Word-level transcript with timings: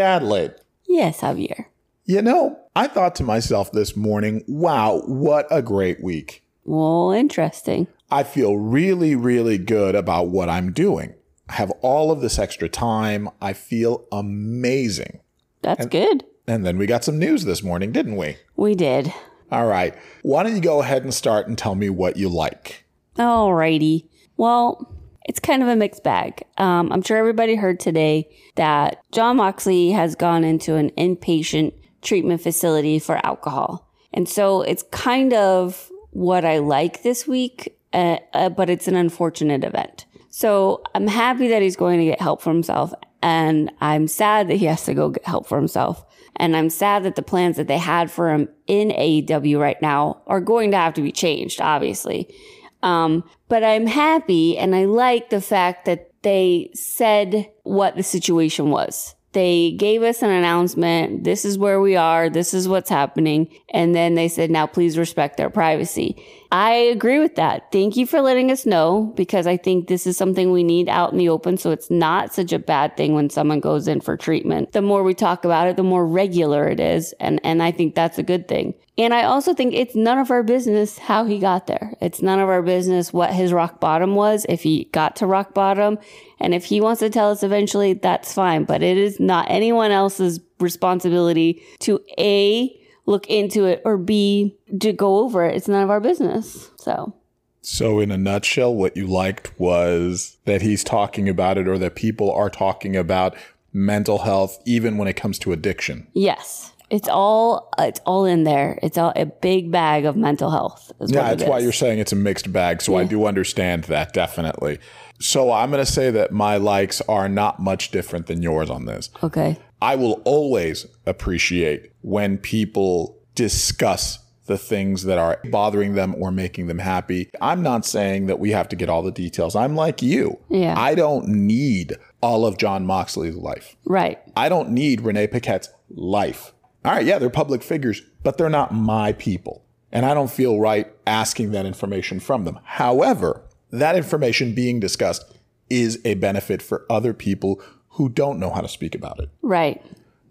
Adelaide. 0.00 0.54
Yes, 0.86 1.20
Javier. 1.20 1.66
You 2.04 2.22
know, 2.22 2.58
I 2.74 2.88
thought 2.88 3.14
to 3.16 3.22
myself 3.22 3.70
this 3.70 3.96
morning, 3.96 4.42
wow, 4.48 5.02
what 5.06 5.46
a 5.50 5.62
great 5.62 6.02
week. 6.02 6.44
Well, 6.64 7.12
interesting. 7.12 7.86
I 8.10 8.24
feel 8.24 8.56
really, 8.56 9.14
really 9.14 9.58
good 9.58 9.94
about 9.94 10.28
what 10.28 10.48
I'm 10.48 10.72
doing. 10.72 11.14
I 11.48 11.54
have 11.54 11.70
all 11.82 12.10
of 12.10 12.20
this 12.20 12.38
extra 12.38 12.68
time. 12.68 13.28
I 13.40 13.52
feel 13.52 14.06
amazing. 14.10 15.20
That's 15.62 15.86
good. 15.86 16.24
And 16.46 16.66
then 16.66 16.78
we 16.78 16.86
got 16.86 17.04
some 17.04 17.18
news 17.18 17.44
this 17.44 17.62
morning, 17.62 17.92
didn't 17.92 18.16
we? 18.16 18.36
We 18.56 18.74
did. 18.74 19.12
All 19.52 19.66
right. 19.66 19.94
Why 20.22 20.42
don't 20.42 20.54
you 20.54 20.60
go 20.60 20.80
ahead 20.80 21.02
and 21.02 21.14
start 21.14 21.46
and 21.48 21.56
tell 21.56 21.74
me 21.74 21.90
what 21.90 22.16
you 22.16 22.28
like? 22.28 22.84
All 23.18 23.54
righty. 23.54 24.08
Well, 24.36 24.94
it's 25.24 25.40
kind 25.40 25.62
of 25.62 25.68
a 25.68 25.76
mixed 25.76 26.02
bag. 26.02 26.42
Um, 26.58 26.92
I'm 26.92 27.02
sure 27.02 27.16
everybody 27.16 27.54
heard 27.54 27.80
today 27.80 28.28
that 28.56 29.02
Jon 29.12 29.36
Moxley 29.36 29.90
has 29.92 30.14
gone 30.14 30.44
into 30.44 30.76
an 30.76 30.90
inpatient 30.90 31.74
treatment 32.02 32.40
facility 32.40 32.98
for 32.98 33.24
alcohol. 33.24 33.88
And 34.12 34.28
so 34.28 34.62
it's 34.62 34.82
kind 34.90 35.32
of 35.32 35.90
what 36.10 36.44
I 36.44 36.58
like 36.58 37.02
this 37.02 37.26
week, 37.26 37.76
uh, 37.92 38.18
uh, 38.32 38.48
but 38.48 38.70
it's 38.70 38.88
an 38.88 38.96
unfortunate 38.96 39.64
event. 39.64 40.06
So 40.30 40.82
I'm 40.94 41.06
happy 41.06 41.48
that 41.48 41.62
he's 41.62 41.76
going 41.76 41.98
to 42.00 42.06
get 42.06 42.20
help 42.20 42.40
for 42.42 42.50
himself. 42.50 42.92
And 43.22 43.70
I'm 43.80 44.08
sad 44.08 44.48
that 44.48 44.56
he 44.56 44.66
has 44.66 44.84
to 44.84 44.94
go 44.94 45.10
get 45.10 45.26
help 45.26 45.46
for 45.46 45.58
himself. 45.58 46.04
And 46.36 46.56
I'm 46.56 46.70
sad 46.70 47.02
that 47.02 47.16
the 47.16 47.22
plans 47.22 47.56
that 47.56 47.68
they 47.68 47.78
had 47.78 48.10
for 48.10 48.32
him 48.32 48.48
in 48.66 48.88
AEW 48.88 49.58
right 49.58 49.80
now 49.82 50.22
are 50.26 50.40
going 50.40 50.70
to 50.70 50.76
have 50.78 50.94
to 50.94 51.02
be 51.02 51.12
changed, 51.12 51.60
obviously. 51.60 52.34
Um, 52.82 53.24
but 53.50 53.64
I'm 53.64 53.86
happy 53.86 54.56
and 54.56 54.74
I 54.74 54.86
like 54.86 55.28
the 55.28 55.42
fact 55.42 55.84
that 55.84 56.12
they 56.22 56.70
said 56.72 57.50
what 57.64 57.96
the 57.96 58.02
situation 58.02 58.70
was. 58.70 59.14
They 59.32 59.72
gave 59.72 60.02
us 60.02 60.22
an 60.22 60.30
announcement. 60.30 61.22
This 61.22 61.44
is 61.44 61.56
where 61.56 61.80
we 61.80 61.94
are. 61.94 62.28
This 62.28 62.52
is 62.52 62.68
what's 62.68 62.90
happening. 62.90 63.48
And 63.72 63.94
then 63.94 64.14
they 64.14 64.26
said, 64.26 64.50
now 64.50 64.66
please 64.66 64.98
respect 64.98 65.36
their 65.36 65.50
privacy. 65.50 66.20
I 66.50 66.72
agree 66.72 67.20
with 67.20 67.36
that. 67.36 67.70
Thank 67.70 67.96
you 67.96 68.06
for 68.06 68.20
letting 68.20 68.50
us 68.50 68.66
know 68.66 69.12
because 69.16 69.46
I 69.46 69.56
think 69.56 69.86
this 69.86 70.04
is 70.04 70.16
something 70.16 70.50
we 70.50 70.64
need 70.64 70.88
out 70.88 71.12
in 71.12 71.18
the 71.18 71.28
open. 71.28 71.58
So 71.58 71.70
it's 71.70 71.90
not 71.90 72.34
such 72.34 72.52
a 72.52 72.58
bad 72.58 72.96
thing 72.96 73.14
when 73.14 73.30
someone 73.30 73.60
goes 73.60 73.86
in 73.86 74.00
for 74.00 74.16
treatment. 74.16 74.72
The 74.72 74.82
more 74.82 75.04
we 75.04 75.14
talk 75.14 75.44
about 75.44 75.68
it, 75.68 75.76
the 75.76 75.84
more 75.84 76.06
regular 76.06 76.68
it 76.68 76.80
is. 76.80 77.14
And, 77.20 77.40
and 77.44 77.62
I 77.62 77.70
think 77.70 77.94
that's 77.94 78.18
a 78.18 78.24
good 78.24 78.48
thing. 78.48 78.74
And 79.00 79.14
I 79.14 79.22
also 79.22 79.54
think 79.54 79.72
it's 79.72 79.94
none 79.94 80.18
of 80.18 80.30
our 80.30 80.42
business 80.42 80.98
how 80.98 81.24
he 81.24 81.38
got 81.38 81.66
there. 81.66 81.94
It's 82.02 82.20
none 82.20 82.38
of 82.38 82.50
our 82.50 82.60
business 82.60 83.14
what 83.14 83.32
his 83.32 83.50
rock 83.50 83.80
bottom 83.80 84.14
was, 84.14 84.44
if 84.46 84.62
he 84.62 84.90
got 84.92 85.16
to 85.16 85.26
rock 85.26 85.54
bottom. 85.54 85.98
And 86.38 86.52
if 86.52 86.66
he 86.66 86.82
wants 86.82 87.00
to 87.00 87.08
tell 87.08 87.30
us 87.30 87.42
eventually, 87.42 87.94
that's 87.94 88.34
fine. 88.34 88.64
But 88.64 88.82
it 88.82 88.98
is 88.98 89.18
not 89.18 89.46
anyone 89.48 89.90
else's 89.90 90.38
responsibility 90.58 91.62
to 91.78 91.98
A, 92.18 92.78
look 93.06 93.26
into 93.28 93.64
it 93.64 93.80
or 93.86 93.96
B 93.96 94.58
to 94.80 94.92
go 94.92 95.20
over 95.20 95.46
it. 95.46 95.56
It's 95.56 95.66
none 95.66 95.82
of 95.82 95.88
our 95.88 96.00
business. 96.00 96.70
So 96.76 97.14
So, 97.62 98.00
in 98.00 98.10
a 98.10 98.18
nutshell, 98.18 98.74
what 98.74 98.98
you 98.98 99.06
liked 99.06 99.58
was 99.58 100.36
that 100.44 100.60
he's 100.60 100.84
talking 100.84 101.26
about 101.26 101.56
it 101.56 101.66
or 101.66 101.78
that 101.78 101.94
people 101.94 102.30
are 102.30 102.50
talking 102.50 102.96
about 102.96 103.34
mental 103.72 104.18
health, 104.18 104.58
even 104.66 104.98
when 104.98 105.08
it 105.08 105.16
comes 105.16 105.38
to 105.38 105.52
addiction. 105.52 106.06
yes, 106.12 106.74
it's 106.90 107.08
all 107.08 107.72
it's 107.78 108.00
all 108.04 108.24
in 108.24 108.44
there. 108.44 108.78
It's 108.82 108.98
all 108.98 109.12
a 109.16 109.26
big 109.26 109.70
bag 109.70 110.04
of 110.04 110.16
mental 110.16 110.50
health. 110.50 110.92
Yeah, 111.00 111.34
that's 111.34 111.48
why 111.48 111.60
you're 111.60 111.72
saying 111.72 111.98
it's 112.00 112.12
a 112.12 112.16
mixed 112.16 112.52
bag. 112.52 112.82
So, 112.82 112.96
I 112.96 113.04
do 113.04 113.24
understand 113.26 113.84
that 113.84 114.12
definitely. 114.12 114.78
So, 115.20 115.52
I'm 115.52 115.70
going 115.70 115.84
to 115.84 115.90
say 115.90 116.10
that 116.10 116.32
my 116.32 116.56
likes 116.56 117.00
are 117.02 117.28
not 117.28 117.60
much 117.60 117.90
different 117.90 118.26
than 118.26 118.42
yours 118.42 118.70
on 118.70 118.86
this. 118.86 119.10
okay. 119.22 119.58
I 119.82 119.96
will 119.96 120.20
always 120.26 120.84
appreciate 121.06 121.92
when 122.02 122.36
people 122.36 123.18
discuss 123.34 124.18
the 124.44 124.58
things 124.58 125.04
that 125.04 125.16
are 125.16 125.40
bothering 125.50 125.94
them 125.94 126.14
or 126.18 126.30
making 126.30 126.66
them 126.66 126.80
happy. 126.80 127.30
I'm 127.40 127.62
not 127.62 127.86
saying 127.86 128.26
that 128.26 128.38
we 128.38 128.50
have 128.50 128.68
to 128.70 128.76
get 128.76 128.88
all 128.88 129.02
the 129.02 129.12
details. 129.12 129.54
I'm 129.56 129.76
like 129.76 130.02
you. 130.02 130.38
Yeah. 130.48 130.74
I 130.76 130.94
don't 130.94 131.28
need 131.28 131.96
all 132.20 132.44
of 132.44 132.58
Jon 132.58 132.84
Moxley's 132.84 133.36
life. 133.36 133.76
Right. 133.86 134.18
I 134.36 134.48
don't 134.48 134.70
need 134.70 135.00
Renee 135.02 135.28
Paquette's 135.28 135.70
life. 135.88 136.52
All 136.84 136.92
right, 136.92 137.04
yeah, 137.04 137.18
they're 137.18 137.30
public 137.30 137.62
figures, 137.62 138.02
but 138.22 138.38
they're 138.38 138.48
not 138.48 138.72
my 138.72 139.12
people. 139.12 139.64
And 139.92 140.06
I 140.06 140.14
don't 140.14 140.30
feel 140.30 140.60
right 140.60 140.90
asking 141.06 141.52
that 141.52 141.66
information 141.66 142.20
from 142.20 142.44
them. 142.44 142.58
However, 142.64 143.42
that 143.70 143.96
information 143.96 144.54
being 144.54 144.80
discussed 144.80 145.24
is 145.68 146.00
a 146.04 146.14
benefit 146.14 146.62
for 146.62 146.86
other 146.88 147.12
people 147.12 147.60
who 147.90 148.08
don't 148.08 148.38
know 148.38 148.50
how 148.50 148.60
to 148.60 148.68
speak 148.68 148.94
about 148.94 149.18
it. 149.20 149.28
Right. 149.42 149.84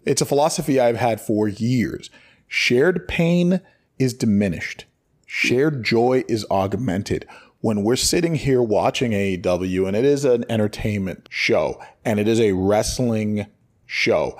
It's 0.04 0.22
a 0.22 0.26
philosophy 0.26 0.80
I've 0.80 0.96
had 0.96 1.20
for 1.20 1.46
years. 1.46 2.10
Shared 2.48 3.06
pain 3.06 3.60
is 3.98 4.14
diminished. 4.14 4.86
Shared 5.26 5.84
joy 5.84 6.24
is 6.26 6.44
augmented. 6.50 7.26
When 7.60 7.84
we're 7.84 7.96
sitting 7.96 8.34
here 8.34 8.62
watching 8.62 9.12
AEW 9.12 9.86
and 9.86 9.96
it 9.96 10.04
is 10.04 10.24
an 10.24 10.44
entertainment 10.48 11.28
show 11.30 11.80
and 12.04 12.18
it 12.18 12.26
is 12.26 12.40
a 12.40 12.52
wrestling 12.52 13.46
show, 13.86 14.38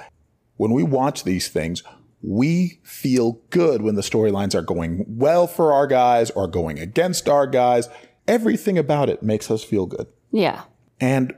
when 0.56 0.72
we 0.72 0.82
watch 0.82 1.24
these 1.24 1.48
things, 1.48 1.82
we 2.22 2.78
feel 2.82 3.40
good 3.50 3.82
when 3.82 3.94
the 3.94 4.02
storylines 4.02 4.54
are 4.54 4.62
going 4.62 5.04
well 5.08 5.46
for 5.46 5.72
our 5.72 5.86
guys 5.86 6.30
or 6.30 6.46
going 6.46 6.78
against 6.78 7.28
our 7.28 7.46
guys. 7.46 7.88
Everything 8.28 8.76
about 8.78 9.08
it 9.08 9.22
makes 9.22 9.50
us 9.50 9.64
feel 9.64 9.86
good. 9.86 10.06
Yeah. 10.30 10.64
And 11.00 11.34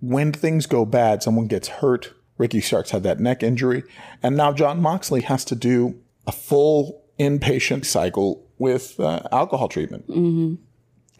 when 0.00 0.32
things 0.32 0.66
go 0.66 0.84
bad, 0.84 1.22
someone 1.22 1.48
gets 1.48 1.68
hurt. 1.68 2.12
Ricky 2.38 2.60
Starks 2.60 2.90
had 2.90 3.02
that 3.02 3.20
neck 3.20 3.42
injury. 3.42 3.82
And 4.22 4.36
now 4.36 4.52
Jon 4.52 4.80
Moxley 4.80 5.22
has 5.22 5.44
to 5.46 5.54
do 5.54 6.00
a 6.26 6.32
full 6.32 7.02
inpatient 7.18 7.84
cycle 7.84 8.46
with 8.58 8.98
uh, 9.00 9.22
alcohol 9.32 9.68
treatment. 9.68 10.04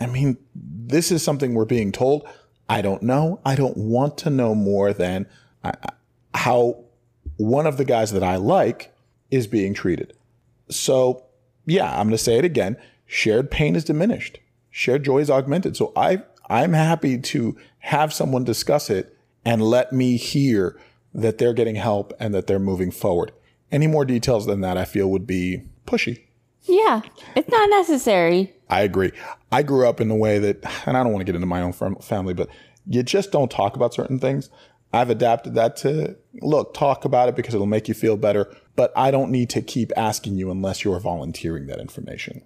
I 0.00 0.06
mean, 0.06 0.38
this 0.54 1.12
is 1.12 1.22
something 1.22 1.54
we're 1.54 1.64
being 1.64 1.92
told. 1.92 2.26
I 2.68 2.82
don't 2.82 3.02
know. 3.02 3.40
I 3.44 3.56
don't 3.56 3.76
want 3.76 4.16
to 4.18 4.30
know 4.30 4.54
more 4.54 4.92
than 4.92 5.26
uh, 5.62 5.72
how 6.34 6.84
one 7.36 7.66
of 7.66 7.76
the 7.76 7.84
guys 7.84 8.12
that 8.12 8.22
I 8.22 8.36
like 8.36 8.91
is 9.32 9.48
being 9.48 9.74
treated. 9.74 10.12
So, 10.68 11.24
yeah, 11.66 11.90
I'm 11.90 12.06
going 12.06 12.10
to 12.10 12.18
say 12.18 12.38
it 12.38 12.44
again. 12.44 12.76
Shared 13.06 13.50
pain 13.50 13.74
is 13.74 13.82
diminished. 13.82 14.38
Shared 14.70 15.04
joy 15.04 15.18
is 15.18 15.30
augmented. 15.30 15.76
So 15.76 15.92
I 15.96 16.22
I'm 16.48 16.72
happy 16.72 17.18
to 17.18 17.56
have 17.78 18.12
someone 18.12 18.44
discuss 18.44 18.90
it 18.90 19.16
and 19.44 19.62
let 19.62 19.92
me 19.92 20.16
hear 20.16 20.78
that 21.14 21.38
they're 21.38 21.52
getting 21.52 21.76
help 21.76 22.12
and 22.20 22.34
that 22.34 22.46
they're 22.46 22.58
moving 22.58 22.90
forward. 22.90 23.32
Any 23.70 23.86
more 23.86 24.04
details 24.04 24.46
than 24.46 24.60
that 24.60 24.76
I 24.76 24.84
feel 24.84 25.10
would 25.10 25.26
be 25.26 25.62
pushy. 25.86 26.24
Yeah. 26.62 27.00
It's 27.34 27.48
not 27.48 27.70
necessary. 27.70 28.54
I 28.68 28.82
agree. 28.82 29.12
I 29.50 29.62
grew 29.62 29.88
up 29.88 30.00
in 30.00 30.08
the 30.08 30.14
way 30.14 30.38
that, 30.38 30.64
and 30.86 30.96
I 30.96 31.02
don't 31.02 31.12
want 31.12 31.20
to 31.20 31.24
get 31.24 31.34
into 31.34 31.46
my 31.46 31.62
own 31.62 31.72
family, 31.72 32.34
but 32.34 32.48
you 32.86 33.02
just 33.02 33.32
don't 33.32 33.50
talk 33.50 33.76
about 33.76 33.94
certain 33.94 34.18
things. 34.18 34.50
I've 34.92 35.10
adapted 35.10 35.54
that 35.54 35.76
to 35.78 36.16
look, 36.40 36.74
talk 36.74 37.04
about 37.04 37.28
it 37.28 37.36
because 37.36 37.54
it'll 37.54 37.66
make 37.66 37.88
you 37.88 37.94
feel 37.94 38.16
better, 38.16 38.54
but 38.76 38.92
I 38.96 39.10
don't 39.10 39.30
need 39.30 39.50
to 39.50 39.62
keep 39.62 39.92
asking 39.96 40.36
you 40.36 40.50
unless 40.50 40.84
you're 40.84 40.98
volunteering 41.00 41.66
that 41.66 41.78
information. 41.80 42.42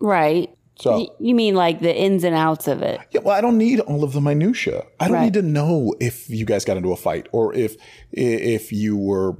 Right. 0.00 0.50
So, 0.80 0.98
Y- 0.98 1.06
You 1.20 1.34
mean 1.34 1.54
like 1.54 1.80
the 1.80 1.94
ins 1.94 2.24
and 2.24 2.34
outs 2.34 2.66
of 2.66 2.82
it? 2.82 2.98
yeah, 3.10 3.20
well, 3.20 3.36
I 3.36 3.40
don't 3.40 3.58
need 3.58 3.80
all 3.80 4.02
of 4.04 4.12
the 4.14 4.20
minutia. 4.20 4.84
I 4.98 5.04
don't 5.06 5.14
Right. 5.16 5.24
need 5.24 5.34
to 5.34 5.42
know 5.42 5.94
if 6.00 6.28
you 6.30 6.44
guys 6.46 6.64
got 6.64 6.76
into 6.78 6.92
a 6.92 6.96
fight 6.96 7.28
or 7.32 7.54
if 7.54 7.76
if 8.10 8.72
you 8.72 8.96
were 8.96 9.36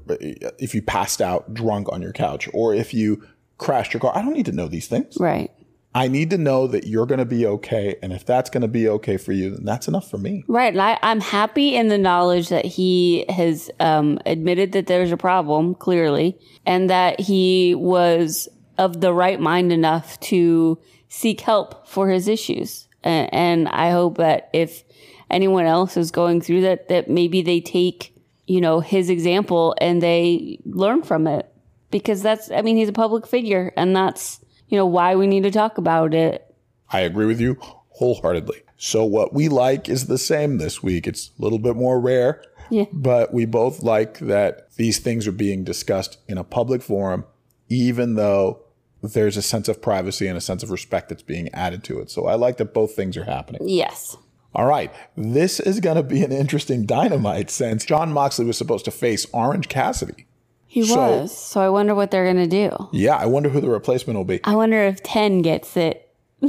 if 0.58 0.74
you 0.74 0.82
passed 0.82 1.20
out 1.22 1.52
drunk 1.54 1.90
on 1.90 2.02
your 2.02 2.12
couch 2.12 2.48
or 2.52 2.74
if 2.74 2.92
you 2.92 3.22
crashed 3.58 3.92
your 3.94 4.00
car. 4.00 4.12
I 4.14 4.22
don't 4.22 4.34
need 4.34 4.46
to 4.46 4.52
know 4.52 4.68
these 4.68 4.86
things. 4.88 5.16
Right. 5.18 5.50
I 5.94 6.08
need 6.08 6.30
to 6.30 6.38
know 6.38 6.66
that 6.68 6.86
you're 6.86 7.04
going 7.04 7.18
to 7.18 7.26
be 7.26 7.46
okay, 7.46 7.96
and 8.02 8.14
if 8.14 8.24
that's 8.24 8.48
going 8.48 8.62
to 8.62 8.68
be 8.68 8.88
okay 8.88 9.18
for 9.18 9.32
you, 9.32 9.50
then 9.50 9.64
that's 9.64 9.88
enough 9.88 10.10
for 10.10 10.16
me. 10.16 10.42
Right. 10.48 10.74
I, 10.74 10.98
I'm 11.02 11.20
happy 11.20 11.76
in 11.76 11.88
the 11.88 11.98
knowledge 11.98 12.48
that 12.48 12.64
he 12.64 13.26
has 13.28 13.70
um, 13.78 14.18
admitted 14.24 14.72
that 14.72 14.86
there's 14.86 15.12
a 15.12 15.18
problem, 15.18 15.74
clearly, 15.74 16.38
and 16.64 16.88
that 16.88 17.20
he 17.20 17.74
was 17.74 18.48
of 18.78 19.02
the 19.02 19.12
right 19.12 19.38
mind 19.38 19.70
enough 19.70 20.18
to 20.20 20.78
seek 21.08 21.42
help 21.42 21.86
for 21.86 22.08
his 22.08 22.26
issues. 22.26 22.88
And, 23.02 23.34
and 23.34 23.68
I 23.68 23.90
hope 23.90 24.16
that 24.16 24.48
if 24.54 24.84
anyone 25.30 25.66
else 25.66 25.98
is 25.98 26.10
going 26.10 26.40
through 26.40 26.62
that, 26.62 26.88
that 26.88 27.10
maybe 27.10 27.42
they 27.42 27.60
take, 27.60 28.14
you 28.46 28.62
know, 28.62 28.80
his 28.80 29.10
example 29.10 29.74
and 29.78 30.00
they 30.00 30.58
learn 30.64 31.02
from 31.02 31.26
it. 31.26 31.52
Because 31.90 32.22
that's, 32.22 32.50
I 32.50 32.62
mean, 32.62 32.78
he's 32.78 32.88
a 32.88 32.92
public 32.92 33.26
figure, 33.26 33.74
and 33.76 33.94
that's, 33.94 34.41
you 34.72 34.78
know, 34.78 34.86
why 34.86 35.14
we 35.14 35.26
need 35.26 35.42
to 35.42 35.50
talk 35.50 35.76
about 35.76 36.14
it. 36.14 36.42
I 36.90 37.00
agree 37.00 37.26
with 37.26 37.38
you 37.40 37.58
wholeheartedly. 37.90 38.62
So 38.78 39.04
what 39.04 39.34
we 39.34 39.48
like 39.50 39.86
is 39.86 40.06
the 40.06 40.16
same 40.16 40.56
this 40.56 40.82
week. 40.82 41.06
It's 41.06 41.30
a 41.38 41.42
little 41.42 41.58
bit 41.58 41.76
more 41.76 42.00
rare, 42.00 42.42
Yeah. 42.70 42.86
but 42.90 43.34
we 43.34 43.44
both 43.44 43.82
like 43.82 44.18
that 44.20 44.74
these 44.76 44.98
things 44.98 45.26
are 45.28 45.32
being 45.32 45.62
discussed 45.62 46.16
in 46.26 46.38
a 46.38 46.42
public 46.42 46.80
forum, 46.80 47.26
even 47.68 48.14
though 48.14 48.62
there's 49.02 49.36
a 49.36 49.42
sense 49.42 49.68
of 49.68 49.82
privacy 49.82 50.26
and 50.26 50.38
a 50.38 50.40
sense 50.40 50.62
of 50.62 50.70
respect 50.70 51.10
that's 51.10 51.22
being 51.22 51.50
added 51.52 51.84
to 51.84 52.00
it. 52.00 52.10
So 52.10 52.26
I 52.26 52.34
like 52.36 52.56
that 52.56 52.72
both 52.72 52.96
things 52.96 53.16
are 53.18 53.24
happening. 53.24 53.60
Yes. 53.68 54.16
All 54.54 54.66
right, 54.66 54.90
this 55.16 55.60
is 55.60 55.80
going 55.80 55.96
to 55.96 56.02
be 56.02 56.22
an 56.24 56.32
interesting 56.32 56.86
dynamite 56.86 57.50
since 57.50 57.84
Jon 57.84 58.10
Moxley 58.12 58.44
was 58.46 58.56
supposed 58.56 58.84
to 58.86 58.90
face 58.90 59.26
Orange 59.32 59.68
Cassidy. 59.68 60.26
He 60.72 60.84
So- 60.86 60.96
was. 61.20 61.36
So 61.36 61.60
I 61.60 61.68
wonder 61.68 61.94
what 61.94 62.10
they're 62.10 62.24
going 62.24 62.48
to 62.48 62.68
do. 62.68 62.88
Yeah, 62.92 63.16
I 63.16 63.26
wonder 63.26 63.50
who 63.50 63.60
the 63.60 63.68
replacement 63.68 64.16
will 64.16 64.24
be. 64.24 64.40
I 64.44 64.56
wonder 64.56 64.82
if 64.82 65.02
10 65.02 65.42
gets 65.42 65.76
it. 65.76 66.08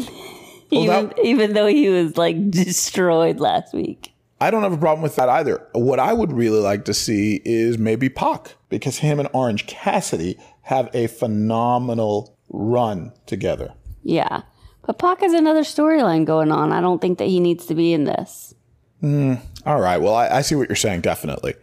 even, 0.72 1.08
that- 1.10 1.20
even 1.26 1.52
though 1.52 1.68
he 1.68 1.90
was 1.90 2.16
like 2.16 2.50
destroyed 2.52 3.42
last 3.42 3.74
week. 3.74 4.14
I 4.40 4.50
don't 4.50 4.64
have 4.64 4.72
a 4.72 4.78
problem 4.78 5.02
with 5.04 5.18
that 5.18 5.28
either. 5.28 5.68
What 5.74 6.00
I 6.00 6.14
would 6.14 6.32
really 6.32 6.62
like 6.62 6.86
to 6.86 6.94
see 6.94 7.42
is 7.44 7.78
maybe 7.78 8.08
Pac, 8.08 8.56
because 8.70 9.00
him 9.00 9.20
and 9.20 9.28
Orange 9.34 9.68
Cassidy 9.68 10.38
have 10.62 10.90
a 10.94 11.08
phenomenal 11.08 12.38
run 12.50 13.12
together. 13.26 13.74
Yeah. 14.04 14.44
But 14.86 15.00
Pac 15.00 15.20
has 15.20 15.34
another 15.34 15.64
storyline 15.64 16.24
going 16.24 16.50
on. 16.50 16.72
I 16.72 16.80
don't 16.80 17.02
think 17.02 17.18
that 17.18 17.28
he 17.28 17.42
needs 17.42 17.66
to 17.66 17.76
be 17.76 17.92
in 17.92 18.06
this. 18.06 18.54
Hmm. 19.02 19.34
All 19.66 19.82
right, 19.82 19.98
well, 20.02 20.16
I, 20.16 20.30
I 20.30 20.42
see 20.42 20.56
what 20.56 20.70
you're 20.70 20.78
saying, 20.78 21.02
definitely. 21.02 21.56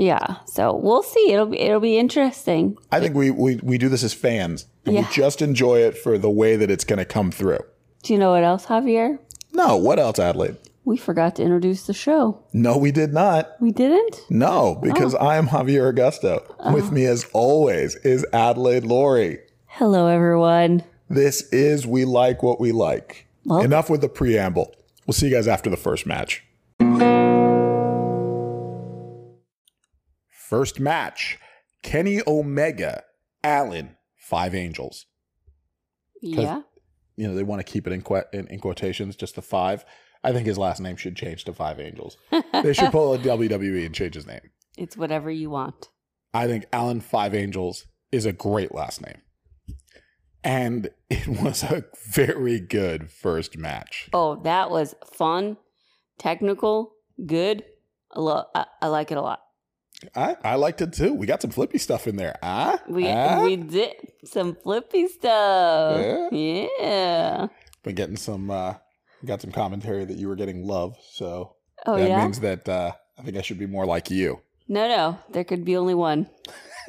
Yeah. 0.00 0.36
So 0.46 0.74
we'll 0.74 1.02
see. 1.02 1.30
It'll 1.30 1.46
be 1.46 1.60
it'll 1.60 1.78
be 1.78 1.98
interesting. 1.98 2.78
I 2.90 3.00
think 3.00 3.14
we, 3.14 3.30
we, 3.30 3.56
we 3.56 3.76
do 3.76 3.90
this 3.90 4.02
as 4.02 4.14
fans, 4.14 4.64
and 4.86 4.94
Yeah. 4.94 5.02
we 5.02 5.14
just 5.14 5.42
enjoy 5.42 5.80
it 5.80 5.98
for 5.98 6.16
the 6.16 6.30
way 6.30 6.56
that 6.56 6.70
it's 6.70 6.84
going 6.84 6.98
to 6.98 7.04
come 7.04 7.30
through. 7.30 7.60
Do 8.02 8.14
you 8.14 8.18
know 8.18 8.30
what 8.30 8.42
else, 8.42 8.64
Javier? 8.66 9.18
No, 9.52 9.76
what 9.76 9.98
else, 9.98 10.18
Adelaide? 10.18 10.56
We 10.86 10.96
forgot 10.96 11.36
to 11.36 11.42
introduce 11.42 11.86
the 11.86 11.92
show. 11.92 12.42
No, 12.54 12.78
we 12.78 12.90
did 12.92 13.12
not. 13.12 13.50
We 13.60 13.72
didn't? 13.72 14.24
No, 14.30 14.80
because 14.82 15.14
oh. 15.14 15.18
I 15.18 15.36
am 15.36 15.48
Javier 15.48 15.92
Augusto. 15.92 16.42
Uh-huh. 16.58 16.72
With 16.74 16.90
me, 16.90 17.04
as 17.04 17.26
always, 17.34 17.96
is 17.96 18.24
Adelaide 18.32 18.84
Lory. 18.84 19.40
Hello, 19.66 20.06
everyone. 20.06 20.82
This 21.10 21.42
is 21.52 21.86
We 21.86 22.06
Like 22.06 22.42
What 22.42 22.58
We 22.58 22.72
Like. 22.72 23.26
Well- 23.44 23.60
Enough 23.60 23.90
with 23.90 24.00
the 24.00 24.08
preamble. 24.08 24.74
We'll 25.06 25.12
see 25.12 25.28
you 25.28 25.34
guys 25.34 25.46
after 25.46 25.68
the 25.68 25.76
first 25.76 26.06
match. 26.06 26.42
First 30.50 30.80
match 30.80 31.38
Kenny 31.84 32.20
Omega, 32.26 33.04
Alan, 33.44 33.96
Five 34.16 34.52
Angels. 34.52 35.06
Yeah. 36.20 36.62
You 37.16 37.28
know, 37.28 37.36
they 37.36 37.44
want 37.44 37.64
to 37.64 37.72
keep 37.72 37.86
it 37.86 37.92
in, 37.92 38.02
que- 38.02 38.24
in, 38.32 38.48
in 38.48 38.58
quotations, 38.58 39.14
just 39.14 39.36
the 39.36 39.42
five. 39.42 39.84
I 40.24 40.32
think 40.32 40.46
his 40.46 40.58
last 40.58 40.80
name 40.80 40.96
should 40.96 41.14
change 41.14 41.44
to 41.44 41.52
Five 41.52 41.78
Angels. 41.78 42.16
they 42.64 42.72
should 42.72 42.90
pull 42.90 43.14
a 43.14 43.18
WWE 43.20 43.86
and 43.86 43.94
change 43.94 44.16
his 44.16 44.26
name. 44.26 44.40
It's 44.76 44.96
whatever 44.96 45.30
you 45.30 45.50
want. 45.50 45.88
I 46.34 46.48
think 46.48 46.66
Alan 46.72 47.00
Five 47.00 47.32
Angels 47.32 47.86
is 48.10 48.26
a 48.26 48.32
great 48.32 48.74
last 48.74 49.00
name. 49.00 49.22
And 50.42 50.90
it 51.08 51.28
was 51.42 51.62
a 51.62 51.84
very 52.12 52.58
good 52.58 53.08
first 53.08 53.56
match. 53.56 54.08
Oh, 54.12 54.42
that 54.42 54.68
was 54.68 54.96
fun, 55.14 55.58
technical, 56.18 56.94
good. 57.24 57.62
I, 58.12 58.18
lo- 58.18 58.46
I, 58.52 58.66
I 58.82 58.88
like 58.88 59.12
it 59.12 59.16
a 59.16 59.22
lot. 59.22 59.42
I, 60.14 60.36
I 60.42 60.54
liked 60.54 60.80
it 60.80 60.92
too. 60.92 61.12
We 61.12 61.26
got 61.26 61.42
some 61.42 61.50
flippy 61.50 61.78
stuff 61.78 62.06
in 62.06 62.16
there. 62.16 62.38
Ah, 62.42 62.80
We 62.88 63.06
ah? 63.08 63.42
we 63.44 63.56
did 63.56 63.92
some 64.24 64.54
flippy 64.54 65.08
stuff. 65.08 66.00
Yeah? 66.32 66.66
Yeah. 66.80 67.46
been 67.82 67.94
getting 67.94 68.16
some 68.16 68.50
uh 68.50 68.74
got 69.26 69.40
some 69.42 69.52
commentary 69.52 70.04
that 70.06 70.16
you 70.16 70.28
were 70.28 70.36
getting 70.36 70.66
love. 70.66 70.96
So 71.12 71.56
Oh 71.86 71.96
that 71.98 72.08
yeah. 72.08 72.22
means 72.22 72.40
that 72.40 72.68
uh 72.68 72.92
I 73.18 73.22
think 73.22 73.36
I 73.36 73.42
should 73.42 73.58
be 73.58 73.66
more 73.66 73.84
like 73.84 74.10
you. 74.10 74.40
no, 74.68 74.88
no. 74.88 75.18
There 75.30 75.44
could 75.44 75.64
be 75.64 75.76
only 75.76 75.94
one. 75.94 76.28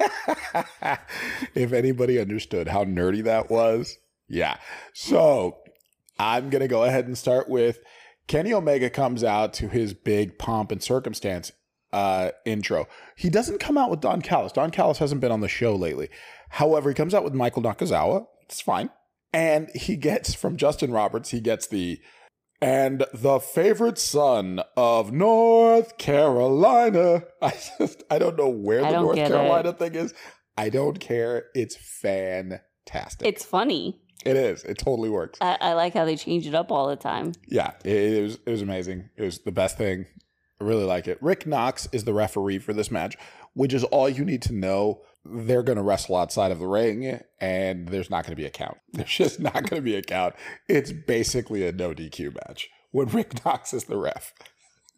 if 1.54 1.72
anybody 1.72 2.18
understood 2.18 2.68
how 2.68 2.84
nerdy 2.84 3.22
that 3.24 3.50
was, 3.50 3.98
yeah. 4.28 4.56
So 4.94 5.58
I'm 6.18 6.50
gonna 6.50 6.68
go 6.68 6.84
ahead 6.84 7.06
and 7.06 7.16
start 7.16 7.48
with 7.48 7.80
Kenny 8.26 8.52
Omega 8.52 8.88
comes 8.90 9.22
out 9.24 9.52
to 9.54 9.68
his 9.68 9.94
big 9.94 10.38
pomp 10.38 10.72
and 10.72 10.82
circumstance 10.82 11.52
uh, 11.92 12.30
intro. 12.44 12.86
He 13.16 13.30
doesn't 13.30 13.60
come 13.60 13.76
out 13.76 13.90
with 13.90 14.00
Don 14.00 14.22
Callis. 14.22 14.52
Don 14.52 14.70
Callis 14.70 14.98
hasn't 14.98 15.20
been 15.20 15.32
on 15.32 15.40
the 15.40 15.48
show 15.48 15.74
lately. 15.74 16.08
However, 16.50 16.88
he 16.90 16.94
comes 16.94 17.14
out 17.14 17.24
with 17.24 17.34
Michael 17.34 17.62
Nakazawa. 17.62 18.26
It's 18.42 18.60
fine. 18.60 18.90
And 19.32 19.70
he 19.74 19.96
gets 19.96 20.34
from 20.34 20.56
Justin 20.56 20.92
Roberts, 20.92 21.30
he 21.30 21.40
gets 21.40 21.66
the 21.66 22.00
and 22.60 23.04
the 23.12 23.40
favorite 23.40 23.98
son 23.98 24.60
of 24.76 25.10
North 25.12 25.98
Carolina. 25.98 27.24
I 27.42 27.50
just 27.78 28.04
I 28.10 28.18
don't 28.18 28.36
know 28.36 28.48
where 28.48 28.82
the 28.82 28.90
North 28.92 29.16
Carolina 29.16 29.72
thing 29.72 29.94
is. 29.94 30.14
I 30.56 30.68
don't 30.68 31.00
care. 31.00 31.46
It's 31.54 31.76
fantastic. 31.76 33.26
It's 33.26 33.44
funny. 33.44 34.00
it 34.24 34.36
is. 34.36 34.64
It 34.64 34.78
totally 34.78 35.08
works. 35.08 35.38
I, 35.40 35.56
I 35.60 35.72
like 35.72 35.94
how 35.94 36.04
they 36.04 36.14
change 36.16 36.46
it 36.46 36.54
up 36.54 36.70
all 36.70 36.88
the 36.88 36.96
time. 36.96 37.32
Yeah, 37.48 37.72
it, 37.84 37.96
it 37.96 38.22
was 38.22 38.38
it 38.46 38.50
was 38.50 38.62
amazing. 38.62 39.08
It 39.16 39.22
was 39.22 39.38
the 39.40 39.52
best 39.52 39.76
thing. 39.78 40.06
I 40.62 40.64
really 40.64 40.84
like 40.84 41.08
it. 41.08 41.18
Rick 41.20 41.44
Knox 41.44 41.88
is 41.90 42.04
the 42.04 42.14
referee 42.14 42.60
for 42.60 42.72
this 42.72 42.90
match, 42.90 43.16
which 43.54 43.74
is 43.74 43.82
all 43.84 44.08
you 44.08 44.24
need 44.24 44.42
to 44.42 44.52
know. 44.52 45.02
They're 45.24 45.62
going 45.64 45.76
to 45.76 45.82
wrestle 45.82 46.16
outside 46.16 46.52
of 46.52 46.60
the 46.60 46.66
ring, 46.66 47.20
and 47.40 47.88
there's 47.88 48.10
not 48.10 48.24
going 48.24 48.32
to 48.32 48.40
be 48.40 48.46
a 48.46 48.50
count. 48.50 48.78
There's 48.92 49.10
just 49.10 49.40
not 49.40 49.54
going 49.54 49.76
to 49.76 49.80
be 49.80 49.94
a 49.94 50.02
count. 50.02 50.34
It's 50.68 50.90
basically 50.90 51.66
a 51.66 51.72
no 51.72 51.94
DQ 51.94 52.34
match 52.34 52.68
when 52.90 53.08
Rick 53.08 53.44
Knox 53.44 53.72
is 53.72 53.84
the 53.84 53.96
ref. 53.96 54.32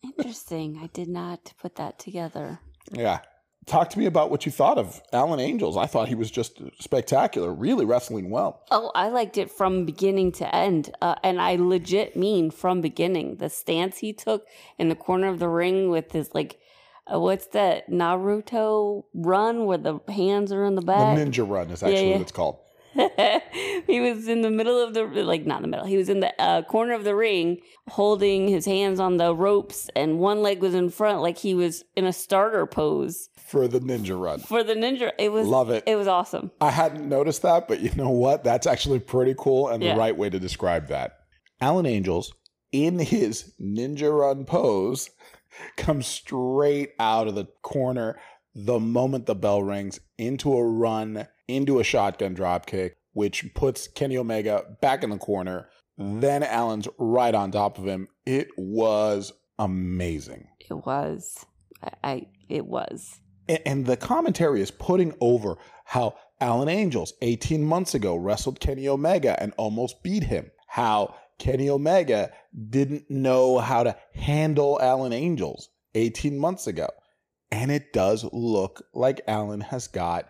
Interesting. 0.02 0.80
I 0.82 0.88
did 0.88 1.08
not 1.08 1.52
put 1.58 1.76
that 1.76 1.98
together. 1.98 2.60
Yeah. 2.90 3.20
Talk 3.66 3.90
to 3.90 3.98
me 3.98 4.06
about 4.06 4.30
what 4.30 4.44
you 4.44 4.52
thought 4.52 4.78
of 4.78 5.00
Alan 5.12 5.40
Angels. 5.40 5.76
I 5.76 5.86
thought 5.86 6.08
he 6.08 6.14
was 6.14 6.30
just 6.30 6.60
spectacular, 6.80 7.52
really 7.52 7.84
wrestling 7.84 8.30
well. 8.30 8.62
Oh, 8.70 8.90
I 8.94 9.08
liked 9.08 9.38
it 9.38 9.50
from 9.50 9.86
beginning 9.86 10.32
to 10.32 10.54
end. 10.54 10.94
Uh, 11.00 11.14
and 11.22 11.40
I 11.40 11.56
legit 11.56 12.14
mean 12.16 12.50
from 12.50 12.80
beginning. 12.80 13.36
The 13.36 13.48
stance 13.48 13.98
he 13.98 14.12
took 14.12 14.46
in 14.78 14.88
the 14.88 14.94
corner 14.94 15.28
of 15.28 15.38
the 15.38 15.48
ring 15.48 15.88
with 15.88 16.12
his, 16.12 16.34
like, 16.34 16.60
uh, 17.12 17.18
what's 17.18 17.46
that 17.48 17.90
Naruto 17.90 19.04
run 19.14 19.66
where 19.66 19.78
the 19.78 20.00
hands 20.08 20.52
are 20.52 20.64
in 20.64 20.74
the 20.74 20.82
back? 20.82 21.16
The? 21.16 21.24
Ninja 21.24 21.48
Run 21.48 21.70
is 21.70 21.82
actually 21.82 22.08
yeah. 22.08 22.12
what 22.14 22.22
it's 22.22 22.32
called. 22.32 22.58
he 23.86 24.00
was 24.00 24.28
in 24.28 24.42
the 24.42 24.50
middle 24.50 24.78
of 24.82 24.94
the 24.94 25.04
like 25.24 25.44
not 25.46 25.56
in 25.56 25.62
the 25.62 25.68
middle 25.68 25.86
he 25.86 25.96
was 25.96 26.08
in 26.08 26.20
the 26.20 26.32
uh, 26.40 26.62
corner 26.62 26.92
of 26.94 27.04
the 27.04 27.14
ring 27.14 27.58
holding 27.88 28.48
his 28.48 28.64
hands 28.66 29.00
on 29.00 29.16
the 29.16 29.34
ropes 29.34 29.90
and 29.96 30.18
one 30.18 30.42
leg 30.42 30.60
was 30.60 30.74
in 30.74 30.88
front 30.90 31.20
like 31.20 31.38
he 31.38 31.54
was 31.54 31.84
in 31.96 32.04
a 32.04 32.12
starter 32.12 32.66
pose 32.66 33.28
For 33.36 33.66
the 33.68 33.80
Ninja 33.80 34.18
Run. 34.20 34.40
for 34.40 34.62
the 34.62 34.74
ninja 34.74 35.12
it 35.18 35.32
was 35.32 35.46
Love 35.46 35.70
it. 35.70 35.82
it 35.86 35.96
was 35.96 36.06
awesome 36.08 36.50
I 36.60 36.70
hadn't 36.70 37.08
noticed 37.08 37.42
that, 37.42 37.68
but 37.68 37.80
you 37.80 37.90
know 37.96 38.10
what? 38.10 38.44
That's 38.44 38.66
actually 38.66 39.00
pretty 39.00 39.34
cool 39.38 39.68
and 39.68 39.82
Yeah. 39.82 39.94
the 39.94 39.98
right 39.98 40.16
way 40.16 40.30
to 40.30 40.38
describe 40.38 40.88
that. 40.88 41.18
Alan 41.60 41.86
Angels, 41.86 42.32
in 42.72 42.98
his 42.98 43.52
ninja 43.60 44.16
run 44.16 44.44
pose, 44.44 45.10
comes 45.76 46.06
straight 46.06 46.90
out 46.98 47.28
of 47.28 47.34
the 47.34 47.46
corner 47.62 48.18
the 48.54 48.78
moment 48.80 49.26
the 49.26 49.34
bell 49.34 49.62
rings 49.62 49.98
into 50.16 50.52
a 50.52 50.62
run, 50.64 51.26
into 51.48 51.78
a 51.78 51.84
shotgun 51.84 52.34
drop 52.34 52.66
kick, 52.66 52.96
which 53.12 53.52
puts 53.54 53.88
Kenny 53.88 54.16
Omega 54.16 54.64
back 54.80 55.02
in 55.04 55.10
the 55.10 55.18
corner. 55.18 55.68
Mm-hmm. 55.98 56.20
Then 56.20 56.42
Alan's 56.42 56.88
right 56.98 57.34
on 57.34 57.50
top 57.50 57.78
of 57.78 57.86
him. 57.86 58.08
It 58.26 58.48
was 58.56 59.32
amazing. 59.58 60.48
it 60.60 60.74
was 60.74 61.44
I, 61.82 61.90
I 62.02 62.26
it 62.48 62.66
was 62.66 63.20
A- 63.48 63.66
And 63.66 63.86
the 63.86 63.96
commentary 63.96 64.60
is 64.60 64.70
putting 64.70 65.14
over 65.20 65.56
how 65.84 66.16
Alan 66.40 66.68
Angels 66.68 67.12
18 67.22 67.62
months 67.62 67.94
ago 67.94 68.16
wrestled 68.16 68.58
Kenny 68.60 68.88
Omega 68.88 69.40
and 69.40 69.52
almost 69.56 70.02
beat 70.02 70.24
him. 70.24 70.50
How 70.66 71.14
Kenny 71.38 71.68
Omega 71.68 72.32
didn't 72.70 73.08
know 73.10 73.58
how 73.58 73.84
to 73.84 73.96
handle 74.14 74.80
Alan 74.82 75.12
Angels 75.12 75.68
18 75.94 76.36
months 76.38 76.66
ago. 76.66 76.88
And 77.50 77.70
it 77.70 77.92
does 77.92 78.24
look 78.32 78.82
like 78.92 79.20
Alan 79.28 79.60
has 79.60 79.86
got 79.86 80.28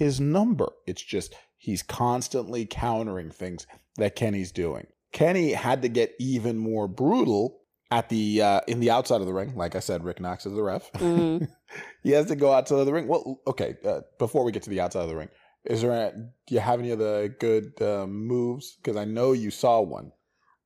his 0.00 0.18
number. 0.20 0.68
It's 0.86 1.02
just 1.02 1.34
he's 1.58 1.82
constantly 1.84 2.66
countering 2.66 3.30
things 3.30 3.66
that 3.96 4.16
Kenny's 4.16 4.50
doing. 4.52 4.86
Kenny 5.12 5.52
had 5.52 5.82
to 5.82 5.88
get 5.88 6.14
even 6.18 6.56
more 6.58 6.88
brutal 6.88 7.58
at 7.90 8.08
the 8.08 8.40
uh, 8.42 8.60
in 8.66 8.80
the 8.80 8.90
outside 8.90 9.20
of 9.20 9.26
the 9.26 9.32
ring. 9.34 9.54
Like 9.56 9.74
I 9.76 9.80
said, 9.80 10.02
Rick 10.04 10.20
Knox 10.20 10.46
is 10.46 10.54
the 10.54 10.62
ref. 10.62 10.90
Mhm. 10.92 11.48
he 12.02 12.10
has 12.12 12.26
to 12.26 12.36
go 12.36 12.52
outside 12.52 12.78
of 12.80 12.86
the 12.86 12.92
ring. 12.92 13.06
Well, 13.08 13.40
okay. 13.46 13.76
Uh, 13.84 14.00
before 14.18 14.44
we 14.44 14.52
get 14.52 14.62
to 14.64 14.70
the 14.70 14.80
outside 14.80 15.02
of 15.02 15.08
the 15.08 15.16
ring, 15.16 15.28
is 15.64 15.82
there? 15.82 16.12
Do 16.46 16.54
you 16.54 16.60
have 16.60 16.80
any 16.80 16.90
of 16.92 16.98
the 16.98 17.34
good 17.38 17.80
uh, 17.82 18.06
moves? 18.06 18.76
Because 18.76 18.96
I 18.96 19.04
know 19.04 19.32
you 19.32 19.50
saw 19.50 19.80
one. 19.80 20.12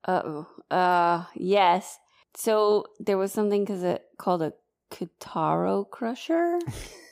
uh-oh 0.07 0.47
uh 0.71 1.25
yes 1.35 1.99
so 2.37 2.85
there 3.07 3.17
was 3.17 3.33
something 3.33 3.65
because 3.65 3.83
it 3.83 4.03
called 4.19 4.43
a 4.43 4.53
Kotaro 4.91 5.85
Krusher 5.89 6.59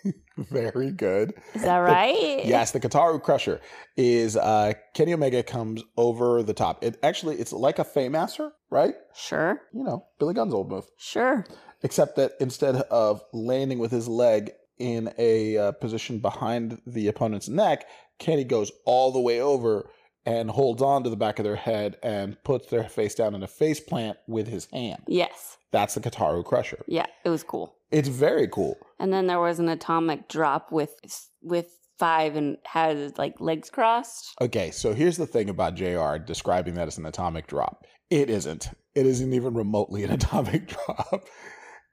Very 0.51 0.91
good. 0.91 1.35
is 1.55 1.63
that 1.63 1.79
right 1.79 2.45
Yes, 2.45 2.71
the 2.71 2.81
Kotaro 2.81 3.23
Krusher 3.23 3.61
is 3.97 4.37
uh, 4.37 4.73
Kenny 4.95 5.13
Omega 5.13 5.43
comes 5.43 5.83
over 5.97 6.43
the 6.43 6.55
top. 6.55 6.83
It 6.83 6.99
actually 7.03 7.37
it's 7.37 7.53
like 7.53 7.79
a 7.79 7.85
Fameasser, 7.85 8.51
right? 8.71 8.95
sure 9.15 9.61
You 9.73 9.85
know, 9.85 10.07
Billy 10.19 10.35
Gunn's 10.35 10.55
old 10.55 10.71
move. 10.71 10.87
sure 10.97 11.45
except 11.83 12.17
that 12.17 12.33
instead 12.41 12.77
of 12.77 13.23
landing 13.33 13.79
with 13.79 13.91
his 13.91 14.09
leg 14.09 14.53
in 14.79 15.13
a 15.19 15.57
uh, 15.57 15.73
position 15.73 16.19
behind 16.19 16.81
the 16.87 17.09
opponent's 17.09 17.49
neck, 17.49 17.87
Kenny 18.19 18.45
goes 18.45 18.71
all 18.87 19.13
the 19.13 19.21
way 19.21 19.41
over 19.41 19.91
and 20.25 20.51
holds 20.51 20.81
on 20.81 21.03
to 21.03 21.11
the 21.11 21.17
back 21.17 21.39
of 21.39 21.45
their 21.45 21.57
head 21.57 21.97
and 22.03 22.37
puts 22.45 22.69
their 22.69 22.89
face 22.89 23.15
down 23.15 23.35
in 23.35 23.43
a 23.43 23.49
face 23.49 23.81
plant 23.81 24.17
with 24.29 24.47
his 24.47 24.67
hand. 24.67 25.03
Yes. 25.09 25.57
That's 25.73 25.95
the 25.95 26.01
Kotaro 26.01 26.45
Krusher. 26.45 26.83
Yeah, 26.87 27.07
it 27.25 27.31
was 27.31 27.43
cool. 27.43 27.75
It's 27.91 28.09
very 28.09 28.47
cool. 28.49 28.77
And 28.99 29.13
then 29.13 29.27
there 29.27 29.41
was 29.41 29.59
an 29.59 29.69
atomic 29.69 30.29
drop 30.29 30.71
with 30.71 30.95
with 31.43 31.77
five 31.99 32.37
and 32.37 32.57
had 32.65 32.97
his 32.97 33.19
like 33.19 33.41
legs 33.41 33.71
crossed. 33.71 34.35
Okay, 34.41 34.71
so 34.71 34.93
here's 34.93 35.17
the 35.17 35.27
thing 35.27 35.49
about 35.49 35.75
JR 35.75 36.17
describing 36.17 36.75
that 36.75 36.89
as 36.89 36.99
an 36.99 37.07
atomic 37.07 37.47
drop. 37.47 37.87
It 38.11 38.29
isn't. 38.29 38.71
It 38.95 39.07
isn't 39.07 39.33
even 39.33 39.55
remotely 39.55 40.05
an 40.05 40.11
atomic 40.21 40.69
drop. 40.69 41.25